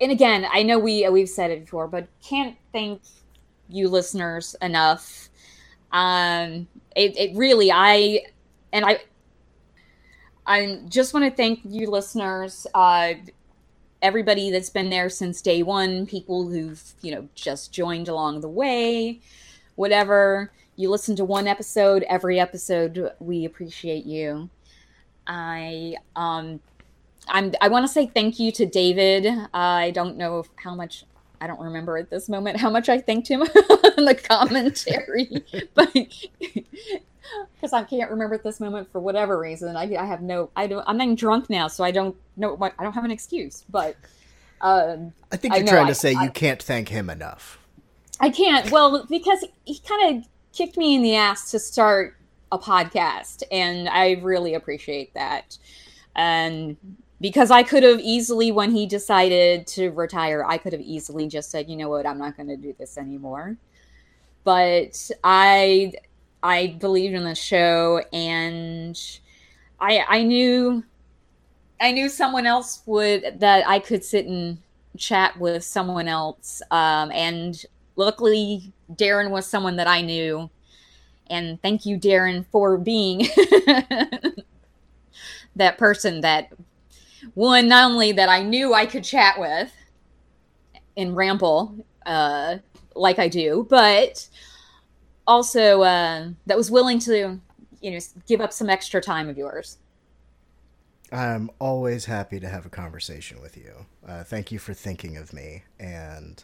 and 0.00 0.12
again, 0.12 0.46
I 0.52 0.62
know 0.62 0.78
we 0.78 1.08
we've 1.08 1.28
said 1.28 1.50
it 1.50 1.64
before, 1.64 1.88
but 1.88 2.06
can't 2.22 2.56
thank 2.72 3.02
you 3.68 3.88
listeners 3.88 4.54
enough. 4.60 5.28
Um, 5.92 6.66
it, 6.96 7.16
it 7.16 7.36
really 7.36 7.70
I 7.72 8.26
and 8.72 8.84
I 8.84 9.00
I 10.46 10.80
just 10.88 11.14
want 11.14 11.24
to 11.24 11.34
thank 11.34 11.60
you 11.64 11.88
listeners. 11.88 12.66
Uh, 12.74 13.14
everybody 14.02 14.50
that's 14.50 14.68
been 14.68 14.90
there 14.90 15.08
since 15.08 15.40
day 15.40 15.62
one, 15.62 16.06
people 16.06 16.48
who've 16.48 16.82
you 17.00 17.14
know 17.14 17.28
just 17.34 17.72
joined 17.72 18.08
along 18.08 18.40
the 18.40 18.48
way, 18.48 19.20
whatever. 19.76 20.52
You 20.76 20.90
listen 20.90 21.14
to 21.16 21.24
one 21.24 21.46
episode 21.46 22.04
every 22.08 22.40
episode. 22.40 23.12
We 23.20 23.44
appreciate 23.44 24.04
you. 24.06 24.50
I 25.26 25.96
um 26.16 26.60
I'm 27.28 27.52
I 27.60 27.68
want 27.68 27.86
to 27.86 27.92
say 27.92 28.06
thank 28.06 28.38
you 28.38 28.52
to 28.52 28.66
David. 28.66 29.26
I 29.54 29.90
don't 29.92 30.16
know 30.16 30.40
if, 30.40 30.48
how 30.56 30.74
much 30.74 31.04
I 31.40 31.46
don't 31.46 31.60
remember 31.60 31.96
at 31.98 32.10
this 32.10 32.28
moment 32.28 32.58
how 32.58 32.70
much 32.70 32.88
I 32.88 33.00
thanked 33.00 33.28
him 33.28 33.42
in 33.96 34.04
the 34.04 34.14
commentary, 34.14 35.44
but 35.74 35.92
because 37.54 37.72
I 37.72 37.84
can't 37.84 38.10
remember 38.10 38.34
at 38.34 38.42
this 38.42 38.60
moment 38.60 38.90
for 38.90 39.00
whatever 39.00 39.38
reason. 39.38 39.76
I, 39.76 39.94
I 39.96 40.04
have 40.04 40.22
no 40.22 40.50
I 40.56 40.66
don't 40.66 40.84
I'm 40.88 40.96
not 40.96 41.16
drunk 41.16 41.48
now, 41.48 41.68
so 41.68 41.84
I 41.84 41.90
don't 41.92 42.16
know 42.36 42.54
what 42.54 42.74
I 42.78 42.82
don't 42.82 42.92
have 42.92 43.04
an 43.04 43.10
excuse. 43.10 43.64
But 43.70 43.96
um, 44.60 45.12
I 45.30 45.36
think 45.36 45.54
you're 45.54 45.64
know, 45.64 45.72
trying 45.72 45.86
I- 45.86 45.90
to 45.90 45.94
say 45.94 46.14
I- 46.14 46.24
you 46.24 46.30
can't 46.30 46.62
thank 46.62 46.88
him 46.88 47.08
enough. 47.08 47.58
I 48.20 48.30
can't. 48.30 48.70
Well, 48.70 49.06
because 49.10 49.44
he 49.64 49.80
kind 49.80 50.18
of 50.18 50.24
kicked 50.54 50.76
me 50.76 50.94
in 50.94 51.02
the 51.02 51.16
ass 51.16 51.50
to 51.50 51.58
start 51.58 52.16
a 52.52 52.58
podcast, 52.58 53.42
and 53.50 53.88
I 53.88 54.12
really 54.22 54.54
appreciate 54.54 55.12
that. 55.14 55.58
And 56.14 56.76
because 57.20 57.50
I 57.50 57.62
could 57.62 57.82
have 57.82 58.00
easily, 58.00 58.52
when 58.52 58.70
he 58.70 58.86
decided 58.86 59.66
to 59.68 59.90
retire, 59.90 60.44
I 60.46 60.58
could 60.58 60.72
have 60.72 60.82
easily 60.82 61.26
just 61.26 61.50
said, 61.50 61.68
"You 61.68 61.76
know 61.76 61.88
what? 61.88 62.06
I'm 62.06 62.18
not 62.18 62.36
going 62.36 62.48
to 62.48 62.56
do 62.56 62.74
this 62.78 62.96
anymore." 62.96 63.56
But 64.44 65.10
I, 65.24 65.94
I 66.42 66.76
believed 66.78 67.14
in 67.14 67.24
the 67.24 67.34
show, 67.34 68.02
and 68.12 69.00
I, 69.80 70.04
I 70.06 70.22
knew, 70.22 70.84
I 71.80 71.92
knew 71.92 72.08
someone 72.08 72.46
else 72.46 72.82
would 72.86 73.40
that 73.40 73.66
I 73.66 73.78
could 73.78 74.04
sit 74.04 74.26
and 74.26 74.58
chat 74.98 75.38
with 75.40 75.64
someone 75.64 76.08
else, 76.08 76.62
um, 76.70 77.10
and 77.10 77.64
luckily 77.96 78.72
Daeron 78.92 79.30
was 79.30 79.46
someone 79.46 79.76
that 79.76 79.86
I 79.86 80.02
knew. 80.02 80.50
And 81.28 81.60
thank 81.62 81.86
you, 81.86 81.96
Daeron, 81.98 82.44
for 82.52 82.76
being 82.76 83.20
that 85.56 85.78
person 85.78 86.20
that 86.20 86.52
one, 87.34 87.68
not 87.68 87.90
only 87.90 88.12
that 88.12 88.28
I 88.28 88.42
knew 88.42 88.74
I 88.74 88.86
could 88.86 89.04
chat 89.04 89.40
with 89.40 89.72
and 90.96 91.16
ramble 91.16 91.86
uh, 92.04 92.58
like 92.94 93.18
I 93.18 93.28
do, 93.28 93.66
but 93.68 94.28
also 95.26 95.82
uh, 95.82 96.28
that 96.46 96.56
was 96.56 96.70
willing 96.70 96.98
to, 97.00 97.40
you 97.80 97.90
know, 97.90 97.98
give 98.26 98.40
up 98.40 98.52
some 98.52 98.68
extra 98.68 99.00
time 99.00 99.28
of 99.28 99.38
yours. 99.38 99.78
I'm 101.12 101.50
always 101.60 102.04
happy 102.04 102.40
to 102.40 102.48
have 102.48 102.66
a 102.66 102.70
conversation 102.70 103.40
with 103.40 103.56
you. 103.56 103.86
Uh, 104.06 104.24
thank 104.24 104.50
you 104.50 104.58
for 104.58 104.74
thinking 104.74 105.16
of 105.16 105.32
me, 105.32 105.62
and 105.78 106.42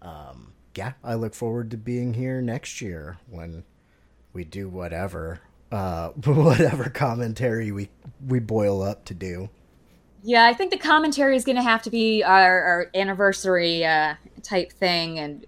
um, 0.00 0.52
yeah, 0.74 0.92
I 1.02 1.14
look 1.14 1.34
forward 1.34 1.70
to 1.72 1.76
being 1.76 2.14
here 2.14 2.40
next 2.40 2.80
year 2.80 3.18
when 3.28 3.64
we 4.32 4.44
do 4.44 4.68
whatever, 4.68 5.40
uh, 5.72 6.08
whatever 6.24 6.90
commentary 6.90 7.72
we 7.72 7.88
we 8.26 8.40
boil 8.40 8.82
up 8.82 9.04
to 9.06 9.14
do. 9.14 9.50
Yeah, 10.22 10.44
I 10.44 10.52
think 10.52 10.70
the 10.70 10.78
commentary 10.78 11.34
is 11.36 11.44
going 11.44 11.56
to 11.56 11.62
have 11.62 11.82
to 11.82 11.90
be 11.90 12.22
our, 12.22 12.62
our 12.62 12.90
anniversary 12.94 13.84
uh, 13.84 14.16
type 14.42 14.70
thing, 14.70 15.18
and 15.18 15.46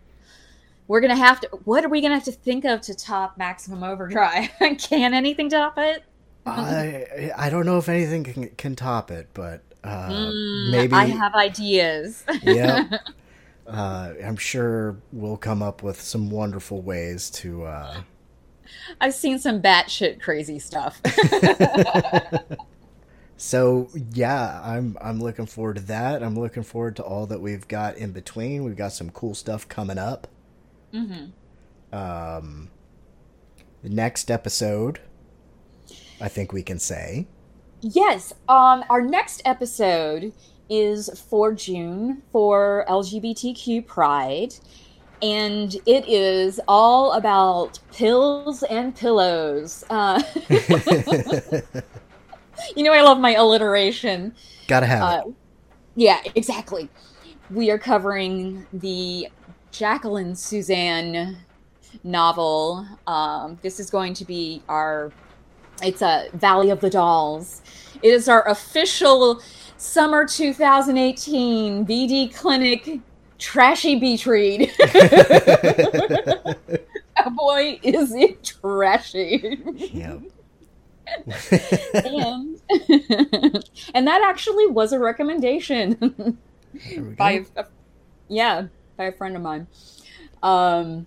we're 0.88 1.00
going 1.00 1.10
to 1.10 1.22
have 1.22 1.40
to. 1.40 1.48
What 1.64 1.84
are 1.84 1.88
we 1.88 2.00
going 2.00 2.10
to 2.12 2.16
have 2.16 2.24
to 2.24 2.32
think 2.32 2.64
of 2.64 2.80
to 2.82 2.94
top 2.94 3.36
Maximum 3.36 3.82
Overdrive? 3.82 4.50
Can 4.78 5.14
anything 5.14 5.50
top 5.50 5.74
it? 5.76 6.04
I 6.44 7.30
I 7.36 7.50
don't 7.50 7.66
know 7.66 7.78
if 7.78 7.88
anything 7.88 8.24
can, 8.24 8.48
can 8.56 8.74
top 8.74 9.10
it, 9.12 9.28
but 9.32 9.62
uh, 9.84 10.08
Mm, 10.08 10.70
maybe 10.70 10.94
I 10.94 11.06
have 11.06 11.34
ideas. 11.34 12.24
Yep. 12.42 12.92
Uh, 13.66 14.12
I'm 14.24 14.36
sure 14.36 14.96
we'll 15.12 15.36
come 15.36 15.62
up 15.62 15.82
with 15.82 16.00
some 16.00 16.30
wonderful 16.30 16.82
ways 16.82 17.30
to. 17.30 17.64
Uh, 17.64 18.02
I've 19.00 19.14
seen 19.14 19.38
some 19.38 19.62
batshit 19.62 20.20
crazy 20.20 20.58
stuff. 20.58 21.00
so 23.36 23.88
yeah, 24.12 24.60
I'm 24.64 24.96
I'm 25.00 25.20
looking 25.20 25.46
forward 25.46 25.76
to 25.76 25.82
that. 25.82 26.22
I'm 26.22 26.38
looking 26.38 26.62
forward 26.62 26.96
to 26.96 27.02
all 27.02 27.26
that 27.26 27.40
we've 27.40 27.66
got 27.68 27.96
in 27.96 28.12
between. 28.12 28.64
We've 28.64 28.76
got 28.76 28.92
some 28.92 29.10
cool 29.10 29.34
stuff 29.34 29.68
coming 29.68 29.98
up. 29.98 30.26
Mm-hmm. 30.92 31.96
Um, 31.96 32.70
the 33.82 33.88
next 33.88 34.30
episode, 34.30 35.00
I 36.20 36.28
think 36.28 36.52
we 36.52 36.62
can 36.62 36.78
say. 36.78 37.26
Yes. 37.80 38.32
Um, 38.48 38.84
our 38.88 39.02
next 39.02 39.42
episode 39.44 40.32
is 40.72 41.08
for 41.28 41.52
June 41.54 42.22
for 42.32 42.84
LGBTQ 42.88 43.86
Pride, 43.86 44.54
and 45.22 45.74
it 45.86 46.08
is 46.08 46.60
all 46.68 47.12
about 47.12 47.78
pills 47.92 48.62
and 48.64 48.94
pillows. 48.96 49.84
Uh, 49.90 50.22
you 52.76 52.84
know, 52.84 52.92
I 52.92 53.02
love 53.02 53.18
my 53.20 53.34
alliteration. 53.34 54.34
Gotta 54.68 54.86
have 54.86 55.02
Uh, 55.02 55.22
it. 55.26 55.34
yeah, 55.96 56.20
exactly. 56.34 56.88
We 57.50 57.70
are 57.70 57.78
covering 57.78 58.66
the 58.72 59.28
Jacqueline 59.72 60.34
Susann 60.34 61.36
novel. 62.04 62.86
Um, 63.06 63.58
this 63.62 63.80
is 63.80 63.90
going 63.90 64.14
to 64.14 64.24
be 64.24 64.62
our 64.68 65.12
It's 65.82 66.02
a 66.02 66.28
Valley 66.34 66.70
of 66.70 66.80
the 66.80 66.90
Dolls. 66.90 67.62
It 68.02 68.12
is 68.12 68.28
our 68.28 68.46
official 68.48 69.40
summer 69.82 70.24
2018 70.24 71.84
VD 71.84 72.32
Clinic 72.32 73.00
trashy 73.38 73.98
beach 73.98 74.26
read. 74.26 74.70
oh 74.80 76.54
boy, 77.30 77.80
is 77.82 78.14
it 78.14 78.44
trashy. 78.44 79.58
Yep. 79.74 80.20
and, 81.94 82.60
and 83.94 84.06
that 84.06 84.22
actually 84.24 84.68
was 84.68 84.92
a 84.92 85.00
recommendation 85.00 85.98
There 86.72 87.02
we 87.02 87.10
go. 87.10 87.14
by 87.16 87.44
a, 87.56 87.66
yeah 88.28 88.68
by 88.96 89.06
a 89.06 89.12
friend 89.12 89.34
of 89.36 89.42
mine 89.42 89.66
um 90.42 91.04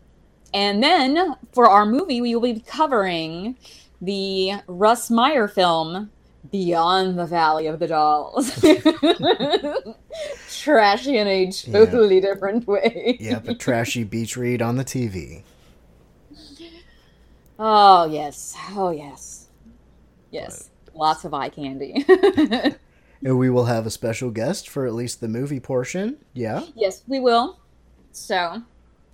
and 0.54 0.84
then 0.84 1.36
for 1.54 1.68
our 1.68 1.88
movie 1.88 2.22
we 2.22 2.36
will 2.36 2.42
be 2.42 2.60
covering 2.60 3.58
the 4.00 4.52
russ 4.68 5.10
meyer 5.10 5.48
film 5.48 6.12
beyond 6.56 7.20
the 7.20 7.26
valley 7.26 7.68
of 7.68 7.80
the 7.80 7.88
dolls 7.88 8.52
trashy 10.64 11.18
in 11.18 11.28
a 11.28 11.52
totally 11.52 12.22
different 12.22 12.66
way 12.68 13.18
yeah, 13.20 13.42
a 13.46 13.54
trashy 13.54 14.04
beach 14.04 14.38
read 14.38 14.62
on 14.62 14.78
the 14.78 14.86
TV. 14.86 15.44
oh 17.60 18.06
yes 18.06 18.56
oh 18.72 18.92
yes 18.92 19.48
yes 20.32 20.70
lots 20.94 21.26
of 21.26 21.34
eye 21.34 21.50
candy 21.50 22.06
And 23.24 23.40
we 23.40 23.50
will 23.50 23.66
have 23.66 23.88
a 23.88 23.90
special 23.90 24.30
guest 24.30 24.70
for 24.70 24.86
at 24.86 24.94
least 24.94 25.20
the 25.20 25.28
movie 25.28 25.60
portion. 25.60 26.18
Yeah. 26.34 26.64
Yes, 26.76 27.02
we 27.08 27.20
will. 27.20 27.60
So, 28.12 28.62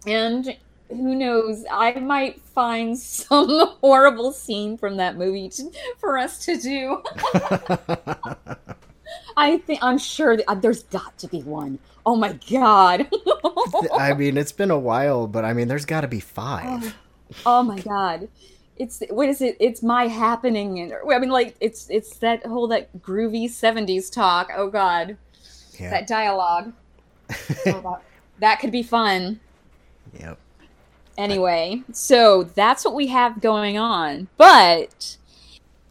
and 0.05 0.57
who 0.91 1.15
knows? 1.15 1.65
I 1.71 1.93
might 1.99 2.41
find 2.41 2.97
some 2.99 3.47
horrible 3.81 4.31
scene 4.31 4.77
from 4.77 4.97
that 4.97 5.17
movie 5.17 5.49
to, 5.49 5.71
for 5.97 6.17
us 6.17 6.43
to 6.45 6.57
do. 6.57 7.01
I 9.37 9.57
think 9.59 9.79
I'm 9.83 9.97
sure 9.97 10.37
that, 10.37 10.49
uh, 10.49 10.55
there's 10.55 10.83
got 10.83 11.17
to 11.19 11.27
be 11.27 11.41
one. 11.41 11.79
Oh 12.05 12.15
my 12.15 12.33
god! 12.49 13.07
I 13.93 14.13
mean, 14.13 14.37
it's 14.37 14.51
been 14.51 14.71
a 14.71 14.79
while, 14.79 15.27
but 15.27 15.45
I 15.45 15.53
mean, 15.53 15.67
there's 15.67 15.85
got 15.85 16.01
to 16.01 16.07
be 16.07 16.19
five. 16.19 16.95
oh 17.45 17.61
my 17.63 17.79
god! 17.79 18.27
It's 18.77 19.03
what 19.09 19.29
is 19.29 19.41
it? 19.41 19.55
It's 19.59 19.83
my 19.83 20.07
happening, 20.07 20.79
and 20.79 20.93
I 21.13 21.19
mean, 21.19 21.29
like 21.29 21.55
it's 21.59 21.87
it's 21.89 22.17
that 22.17 22.45
whole 22.45 22.67
that 22.69 22.91
groovy 23.01 23.45
'70s 23.45 24.11
talk. 24.11 24.49
Oh 24.55 24.69
god, 24.69 25.17
Yeah. 25.79 25.91
that 25.91 26.07
dialogue. 26.07 26.73
Oh, 27.67 27.81
that, 27.81 28.01
that 28.39 28.59
could 28.59 28.71
be 28.71 28.83
fun. 28.83 29.39
Yep. 30.19 30.37
Anyway, 31.21 31.83
so 31.91 32.43
that's 32.43 32.83
what 32.83 32.95
we 32.95 33.05
have 33.07 33.41
going 33.41 33.77
on. 33.77 34.27
But 34.37 35.17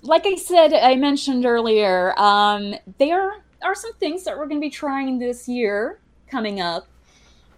like 0.02 0.26
I 0.26 0.34
said, 0.34 0.73
I 0.73 0.97
mentioned 0.97 1.47
earlier, 1.47 2.18
um, 2.18 2.75
there 2.99 3.41
are 3.62 3.75
some 3.76 3.94
things 3.94 4.25
that 4.25 4.36
we're 4.36 4.47
going 4.47 4.60
to 4.60 4.67
be 4.67 4.70
trying 4.70 5.20
this 5.20 5.47
year 5.47 6.00
coming 6.28 6.60
up, 6.60 6.89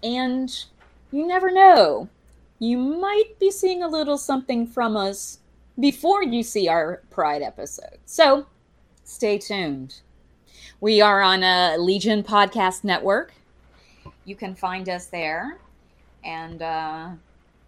and 0.03 0.55
you 1.13 1.27
never 1.27 1.51
know. 1.51 2.11
You 2.59 2.77
might 2.77 3.39
be 3.41 3.51
seeing 3.51 3.83
a 3.83 3.89
little 3.89 4.19
something 4.19 4.67
from 4.67 4.95
us 4.95 5.39
before 5.81 6.23
you 6.23 6.43
see 6.43 6.69
our 6.69 7.01
Pride 7.09 7.41
episode. 7.41 7.99
So 8.05 8.47
stay 9.05 9.39
tuned. 9.39 10.03
We 10.81 11.01
are 11.01 11.23
on 11.23 11.43
a 11.43 11.77
Legion 11.79 12.23
Podcast 12.23 12.85
Network. 12.85 13.33
You 14.27 14.37
can 14.37 14.55
find 14.55 14.91
us 14.91 15.07
there 15.07 15.59
and 16.23 16.61
uh, 16.61 17.09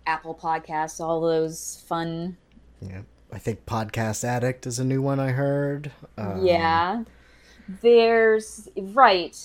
Apple 0.07 0.35
Podcasts, 0.35 1.01
all 1.01 1.21
those 1.21 1.83
fun. 1.87 2.37
Yeah. 2.81 3.03
I 3.35 3.39
think 3.39 3.67
Podcast 3.67 4.23
Addict 4.23 4.65
is 4.65 4.79
a 4.79 4.85
new 4.85 5.03
one 5.03 5.19
I 5.19 5.31
heard. 5.31 5.91
Um, 6.17 6.47
yeah, 6.47 7.03
there's 7.83 8.69
right. 8.77 9.37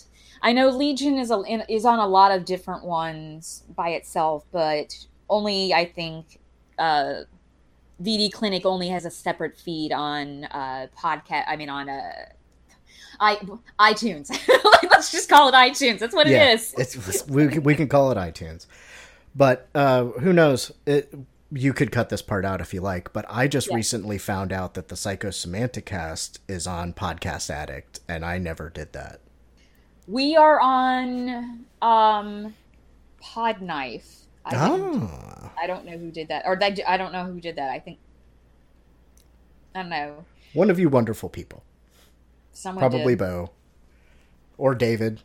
I 0.43 0.53
know 0.53 0.69
Legion 0.69 1.17
is 1.17 1.31
a, 1.31 1.41
is 1.67 1.85
on 1.85 1.97
a 1.97 2.07
lot 2.07 2.31
of 2.31 2.45
different 2.45 2.83
ones 2.83 3.63
by 3.75 3.89
itself, 3.89 4.45
but 4.51 4.95
only 5.27 5.73
I 5.73 5.85
think 5.85 6.39
uh, 6.77 7.21
VD 8.01 8.31
Clinic 8.31 8.63
only 8.63 8.89
has 8.89 9.05
a 9.05 9.11
separate 9.11 9.57
feed 9.57 9.91
on 9.91 10.45
uh, 10.45 10.85
podcast. 10.95 11.45
I 11.47 11.55
mean, 11.55 11.69
on 11.69 11.89
uh, 11.89 12.11
I 13.19 13.35
iTunes. 13.79 14.29
Let's 14.83 15.11
just 15.11 15.29
call 15.29 15.49
it 15.49 15.53
iTunes. 15.53 15.97
That's 15.97 16.13
what 16.13 16.27
yeah, 16.27 16.51
it 16.51 16.53
is. 16.53 16.75
It's, 16.77 17.27
we, 17.27 17.47
we 17.59 17.73
can 17.73 17.87
call 17.87 18.11
it 18.11 18.17
iTunes. 18.17 18.67
But 19.35 19.69
uh, 19.75 20.05
who 20.05 20.33
knows? 20.33 20.71
It, 20.85 21.13
you 21.51 21.73
could 21.73 21.91
cut 21.91 22.09
this 22.09 22.21
part 22.21 22.45
out 22.45 22.61
if 22.61 22.73
you 22.73 22.81
like, 22.81 23.11
but 23.13 23.25
I 23.29 23.47
just 23.47 23.69
Yeah. 23.69 23.75
recently 23.75 24.17
found 24.17 24.51
out 24.53 24.73
that 24.75 24.87
the 24.89 24.95
Psychosomaticast 24.95 26.39
is 26.47 26.67
on 26.67 26.93
Podcast 26.93 27.49
Addict, 27.49 27.99
and 28.07 28.23
I 28.25 28.37
never 28.37 28.69
did 28.69 28.93
that. 28.93 29.19
We 30.07 30.35
are 30.35 30.59
on 30.59 31.65
um, 31.81 32.53
Podknife. 33.23 34.15
I, 34.45 34.55
Ah, 34.55 35.51
I 35.61 35.67
don't 35.67 35.85
know 35.85 35.97
who 35.97 36.11
did 36.11 36.27
that, 36.29 36.43
or 36.45 36.55
that, 36.57 36.79
I 36.87 36.97
don't 36.97 37.11
know 37.13 37.25
who 37.25 37.39
did 37.39 37.55
that. 37.57 37.69
I 37.69 37.79
think 37.79 37.99
I 39.75 39.81
don't 39.81 39.89
know. 39.89 40.25
one 40.53 40.69
of 40.69 40.79
you 40.79 40.89
wonderful 40.89 41.29
people. 41.29 41.63
Someone 42.51 42.81
Probably 42.81 43.13
did. 43.13 43.19
Bo. 43.19 43.51
Or 44.57 44.73
David. 44.75 45.21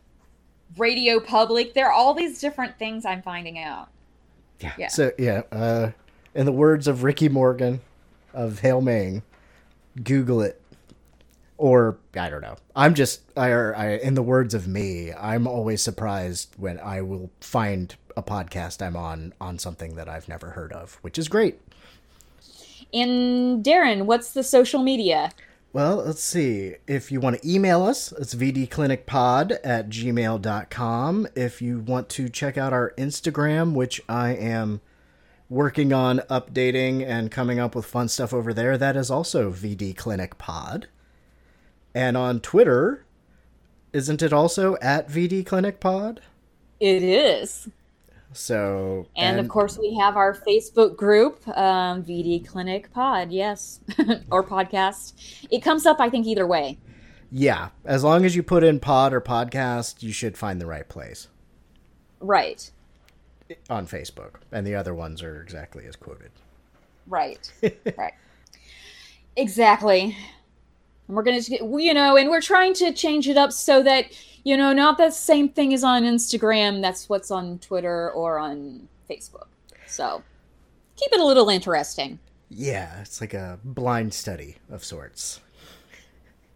Radio 0.77 1.19
Public. 1.19 1.73
There 1.73 1.87
are 1.87 1.91
all 1.91 2.13
these 2.13 2.39
different 2.39 2.77
things 2.77 3.05
I'm 3.05 3.21
finding 3.21 3.57
out. 3.59 3.89
Yeah. 4.59 4.73
Yeah. 4.77 4.87
So, 4.87 5.11
yeah, 5.17 5.43
uh, 5.51 5.91
in 6.33 6.45
the 6.45 6.51
words 6.51 6.87
of 6.87 7.03
Ricky 7.03 7.29
Morgan 7.29 7.81
of 8.33 8.59
Hail 8.59 8.81
Ming, 8.81 9.23
Google 10.03 10.41
it. 10.41 10.61
Or, 11.57 11.97
I 12.17 12.29
don't 12.29 12.41
know. 12.41 12.57
I'm 12.75 12.95
just, 12.95 13.21
I, 13.37 13.49
or 13.49 13.73
I, 13.75 13.95
in 13.95 14.15
the 14.15 14.21
words 14.21 14.53
of 14.53 14.67
me, 14.67 15.13
I'm 15.13 15.47
always 15.47 15.81
surprised 15.81 16.53
when 16.57 16.79
I 16.81 17.01
will 17.01 17.29
find 17.39 17.95
a 18.17 18.23
podcast 18.23 18.85
I'm 18.85 18.97
on 18.97 19.33
on 19.39 19.57
something 19.57 19.95
that 19.95 20.09
I've 20.09 20.27
never 20.27 20.49
heard 20.49 20.73
of, 20.73 20.95
which 21.01 21.17
is 21.17 21.29
great. 21.29 21.59
And 22.93 23.63
Daeron, 23.63 24.03
what's 24.03 24.33
the 24.33 24.43
social 24.43 24.81
media? 24.81 25.31
Well, 25.75 25.97
let's 25.97 26.23
see. 26.23 26.75
If 26.87 27.11
you 27.11 27.19
want 27.19 27.41
to 27.41 27.45
email 27.45 27.83
us, 27.83 28.13
it's 28.13 28.33
vdclinicpod 28.33 29.57
at 29.61 29.89
gmail.com. 29.89 31.27
If 31.35 31.61
you 31.61 31.79
want 31.79 32.07
to 32.11 32.29
check 32.29 32.57
out 32.57 32.71
our 32.71 32.93
Instagram, 32.97 33.73
which 33.73 34.01
I 34.07 34.29
am 34.29 34.79
working 35.49 35.91
on 35.91 36.19
updating 36.29 37.05
and 37.05 37.29
coming 37.29 37.59
up 37.59 37.75
with 37.75 37.85
fun 37.85 38.07
stuff 38.07 38.33
over 38.33 38.53
there, 38.53 38.77
that 38.77 38.95
is 38.95 39.11
also 39.11 39.51
vdclinicpod. 39.51 40.85
And 41.93 42.15
on 42.15 42.39
Twitter, 42.39 43.03
isn't 43.91 44.23
it 44.23 44.31
also 44.31 44.77
at 44.81 45.09
vdclinicpod? 45.09 46.19
It 46.79 47.03
is. 47.03 47.67
So, 48.37 49.07
And, 49.15 49.39
of 49.39 49.47
course, 49.47 49.77
we 49.77 49.95
have 49.95 50.17
our 50.17 50.33
Facebook 50.33 50.97
group, 50.97 51.47
um, 51.57 52.03
VD 52.03 52.45
Clinic 52.45 52.91
Pod, 52.91 53.31
yes, 53.31 53.79
or 54.29 54.43
podcast. 54.43 55.13
It 55.49 55.59
comes 55.61 55.85
up, 55.85 56.01
I 56.01 56.09
think, 56.09 56.25
either 56.27 56.45
way. 56.45 56.77
yeah, 57.31 57.69
as 57.85 58.03
long 58.03 58.25
as 58.25 58.35
you 58.35 58.43
put 58.43 58.63
in 58.63 58.79
pod 58.81 59.13
or 59.13 59.21
podcast, 59.21 60.03
you 60.03 60.11
should 60.11 60.37
find 60.37 60.59
the 60.59 60.65
right 60.65 60.87
place 60.89 61.29
Right, 62.19 62.69
on 63.69 63.87
Facebook. 63.87 64.35
And 64.51 64.67
the 64.67 64.75
other 64.75 64.93
ones 64.93 65.23
are 65.23 65.41
exactly 65.41 65.85
as 65.85 65.95
quoted. 65.95 66.31
right, 67.07 67.51
right. 67.97 68.13
Exactly. 69.37 70.15
And 71.07 71.15
we're 71.15 71.23
going 71.23 71.41
to, 71.41 71.55
you 71.81 71.93
know, 71.93 72.17
and 72.17 72.29
we're 72.29 72.41
trying 72.41 72.73
to 72.75 72.91
change 72.93 73.27
it 73.27 73.37
up 73.37 73.51
so 73.51 73.83
that, 73.83 74.05
you 74.45 74.55
know, 74.55 74.71
not 74.71 74.97
the 74.97 75.09
same 75.09 75.49
thing 75.49 75.73
as 75.73 75.83
on 75.83 76.03
Instagram, 76.03 76.81
that's 76.81 77.09
what's 77.09 77.31
on 77.31 77.57
Twitter 77.59 78.11
or 78.11 78.37
on 78.37 78.87
Facebook. 79.09 79.47
So 79.87 80.23
keep 80.95 81.11
it 81.11 81.19
a 81.19 81.25
little 81.25 81.49
interesting. 81.49 82.19
Yeah, 82.49 83.01
it's 83.01 83.19
like 83.19 83.33
a 83.33 83.59
blind 83.63 84.13
study 84.13 84.57
of 84.69 84.83
sorts. 84.85 85.41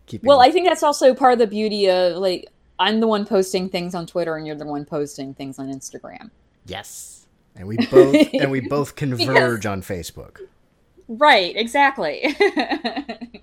Keeping 0.06 0.28
Well, 0.28 0.40
I 0.40 0.52
think 0.52 0.68
that's 0.68 0.84
also 0.84 1.16
part 1.16 1.34
of 1.34 1.40
the 1.40 1.48
beauty 1.48 1.90
of 1.90 2.18
like 2.18 2.48
I'm 2.78 3.00
the 3.00 3.08
one 3.08 3.26
posting 3.26 3.70
things 3.70 3.96
on 3.96 4.06
Twitter 4.06 4.38
and 4.38 4.46
you're 4.46 4.56
the 4.56 4.66
one 4.66 4.86
posting 4.86 5.34
things 5.34 5.58
on 5.60 5.68
Instagram. 5.68 6.30
yes, 6.66 7.26
and 7.56 7.68
we 7.68 7.78
both 7.88 8.16
and 8.34 8.52
we 8.52 8.60
both 8.60 8.96
converge 8.96 9.66
on 9.66 9.82
Facebook. 9.82 10.42
Right, 11.10 11.56
exactly. 11.58 12.34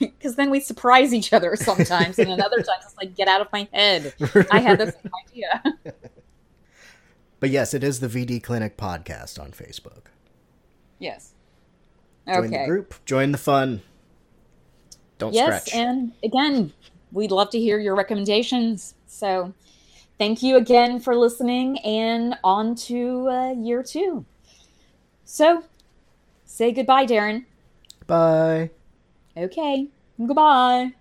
Because 0.00 0.34
then 0.34 0.50
we 0.50 0.58
surprise 0.58 1.14
each 1.14 1.32
other 1.32 1.54
sometimes, 1.54 2.18
and 2.18 2.28
then 2.28 2.40
other 2.42 2.56
times 2.56 2.84
it's 2.86 2.96
like, 2.96 3.14
get 3.14 3.28
out 3.28 3.40
of 3.40 3.46
my 3.52 3.68
head. 3.72 4.12
I 4.50 4.58
had 4.58 4.78
the 4.80 4.90
same 4.90 5.12
idea. 5.28 5.94
But 7.38 7.50
yes, 7.50 7.72
it 7.72 7.84
is 7.84 8.00
the 8.00 8.08
VD 8.08 8.42
Clinic 8.42 8.76
podcast 8.76 9.40
on 9.40 9.52
Facebook. 9.52 10.06
yes. 10.98 11.34
Join 12.26 12.50
the 12.50 12.64
group, 12.66 12.94
join 13.06 13.30
the 13.32 13.38
fun. 13.38 13.80
Don't 15.18 15.32
Yes, 15.32 15.66
scratch. 15.66 15.74
and 15.80 16.12
again, 16.24 16.72
we'd 17.12 17.30
love 17.30 17.50
to 17.50 17.58
hear 17.60 17.78
your 17.78 17.94
recommendations. 17.94 18.94
So, 19.06 19.54
thank 20.18 20.42
you 20.42 20.56
again 20.56 20.98
for 21.00 21.14
listening, 21.16 21.78
and 21.84 22.34
on 22.42 22.74
to 22.74 23.28
uh, 23.28 23.52
year 23.52 23.82
two. 23.84 24.26
So, 25.24 25.62
say 26.48 26.72
goodbye, 26.72 27.06
Daeron. 27.06 27.44
Bye. 28.06 28.70
Okay. 29.36 29.88
Goodbye. 30.18 30.92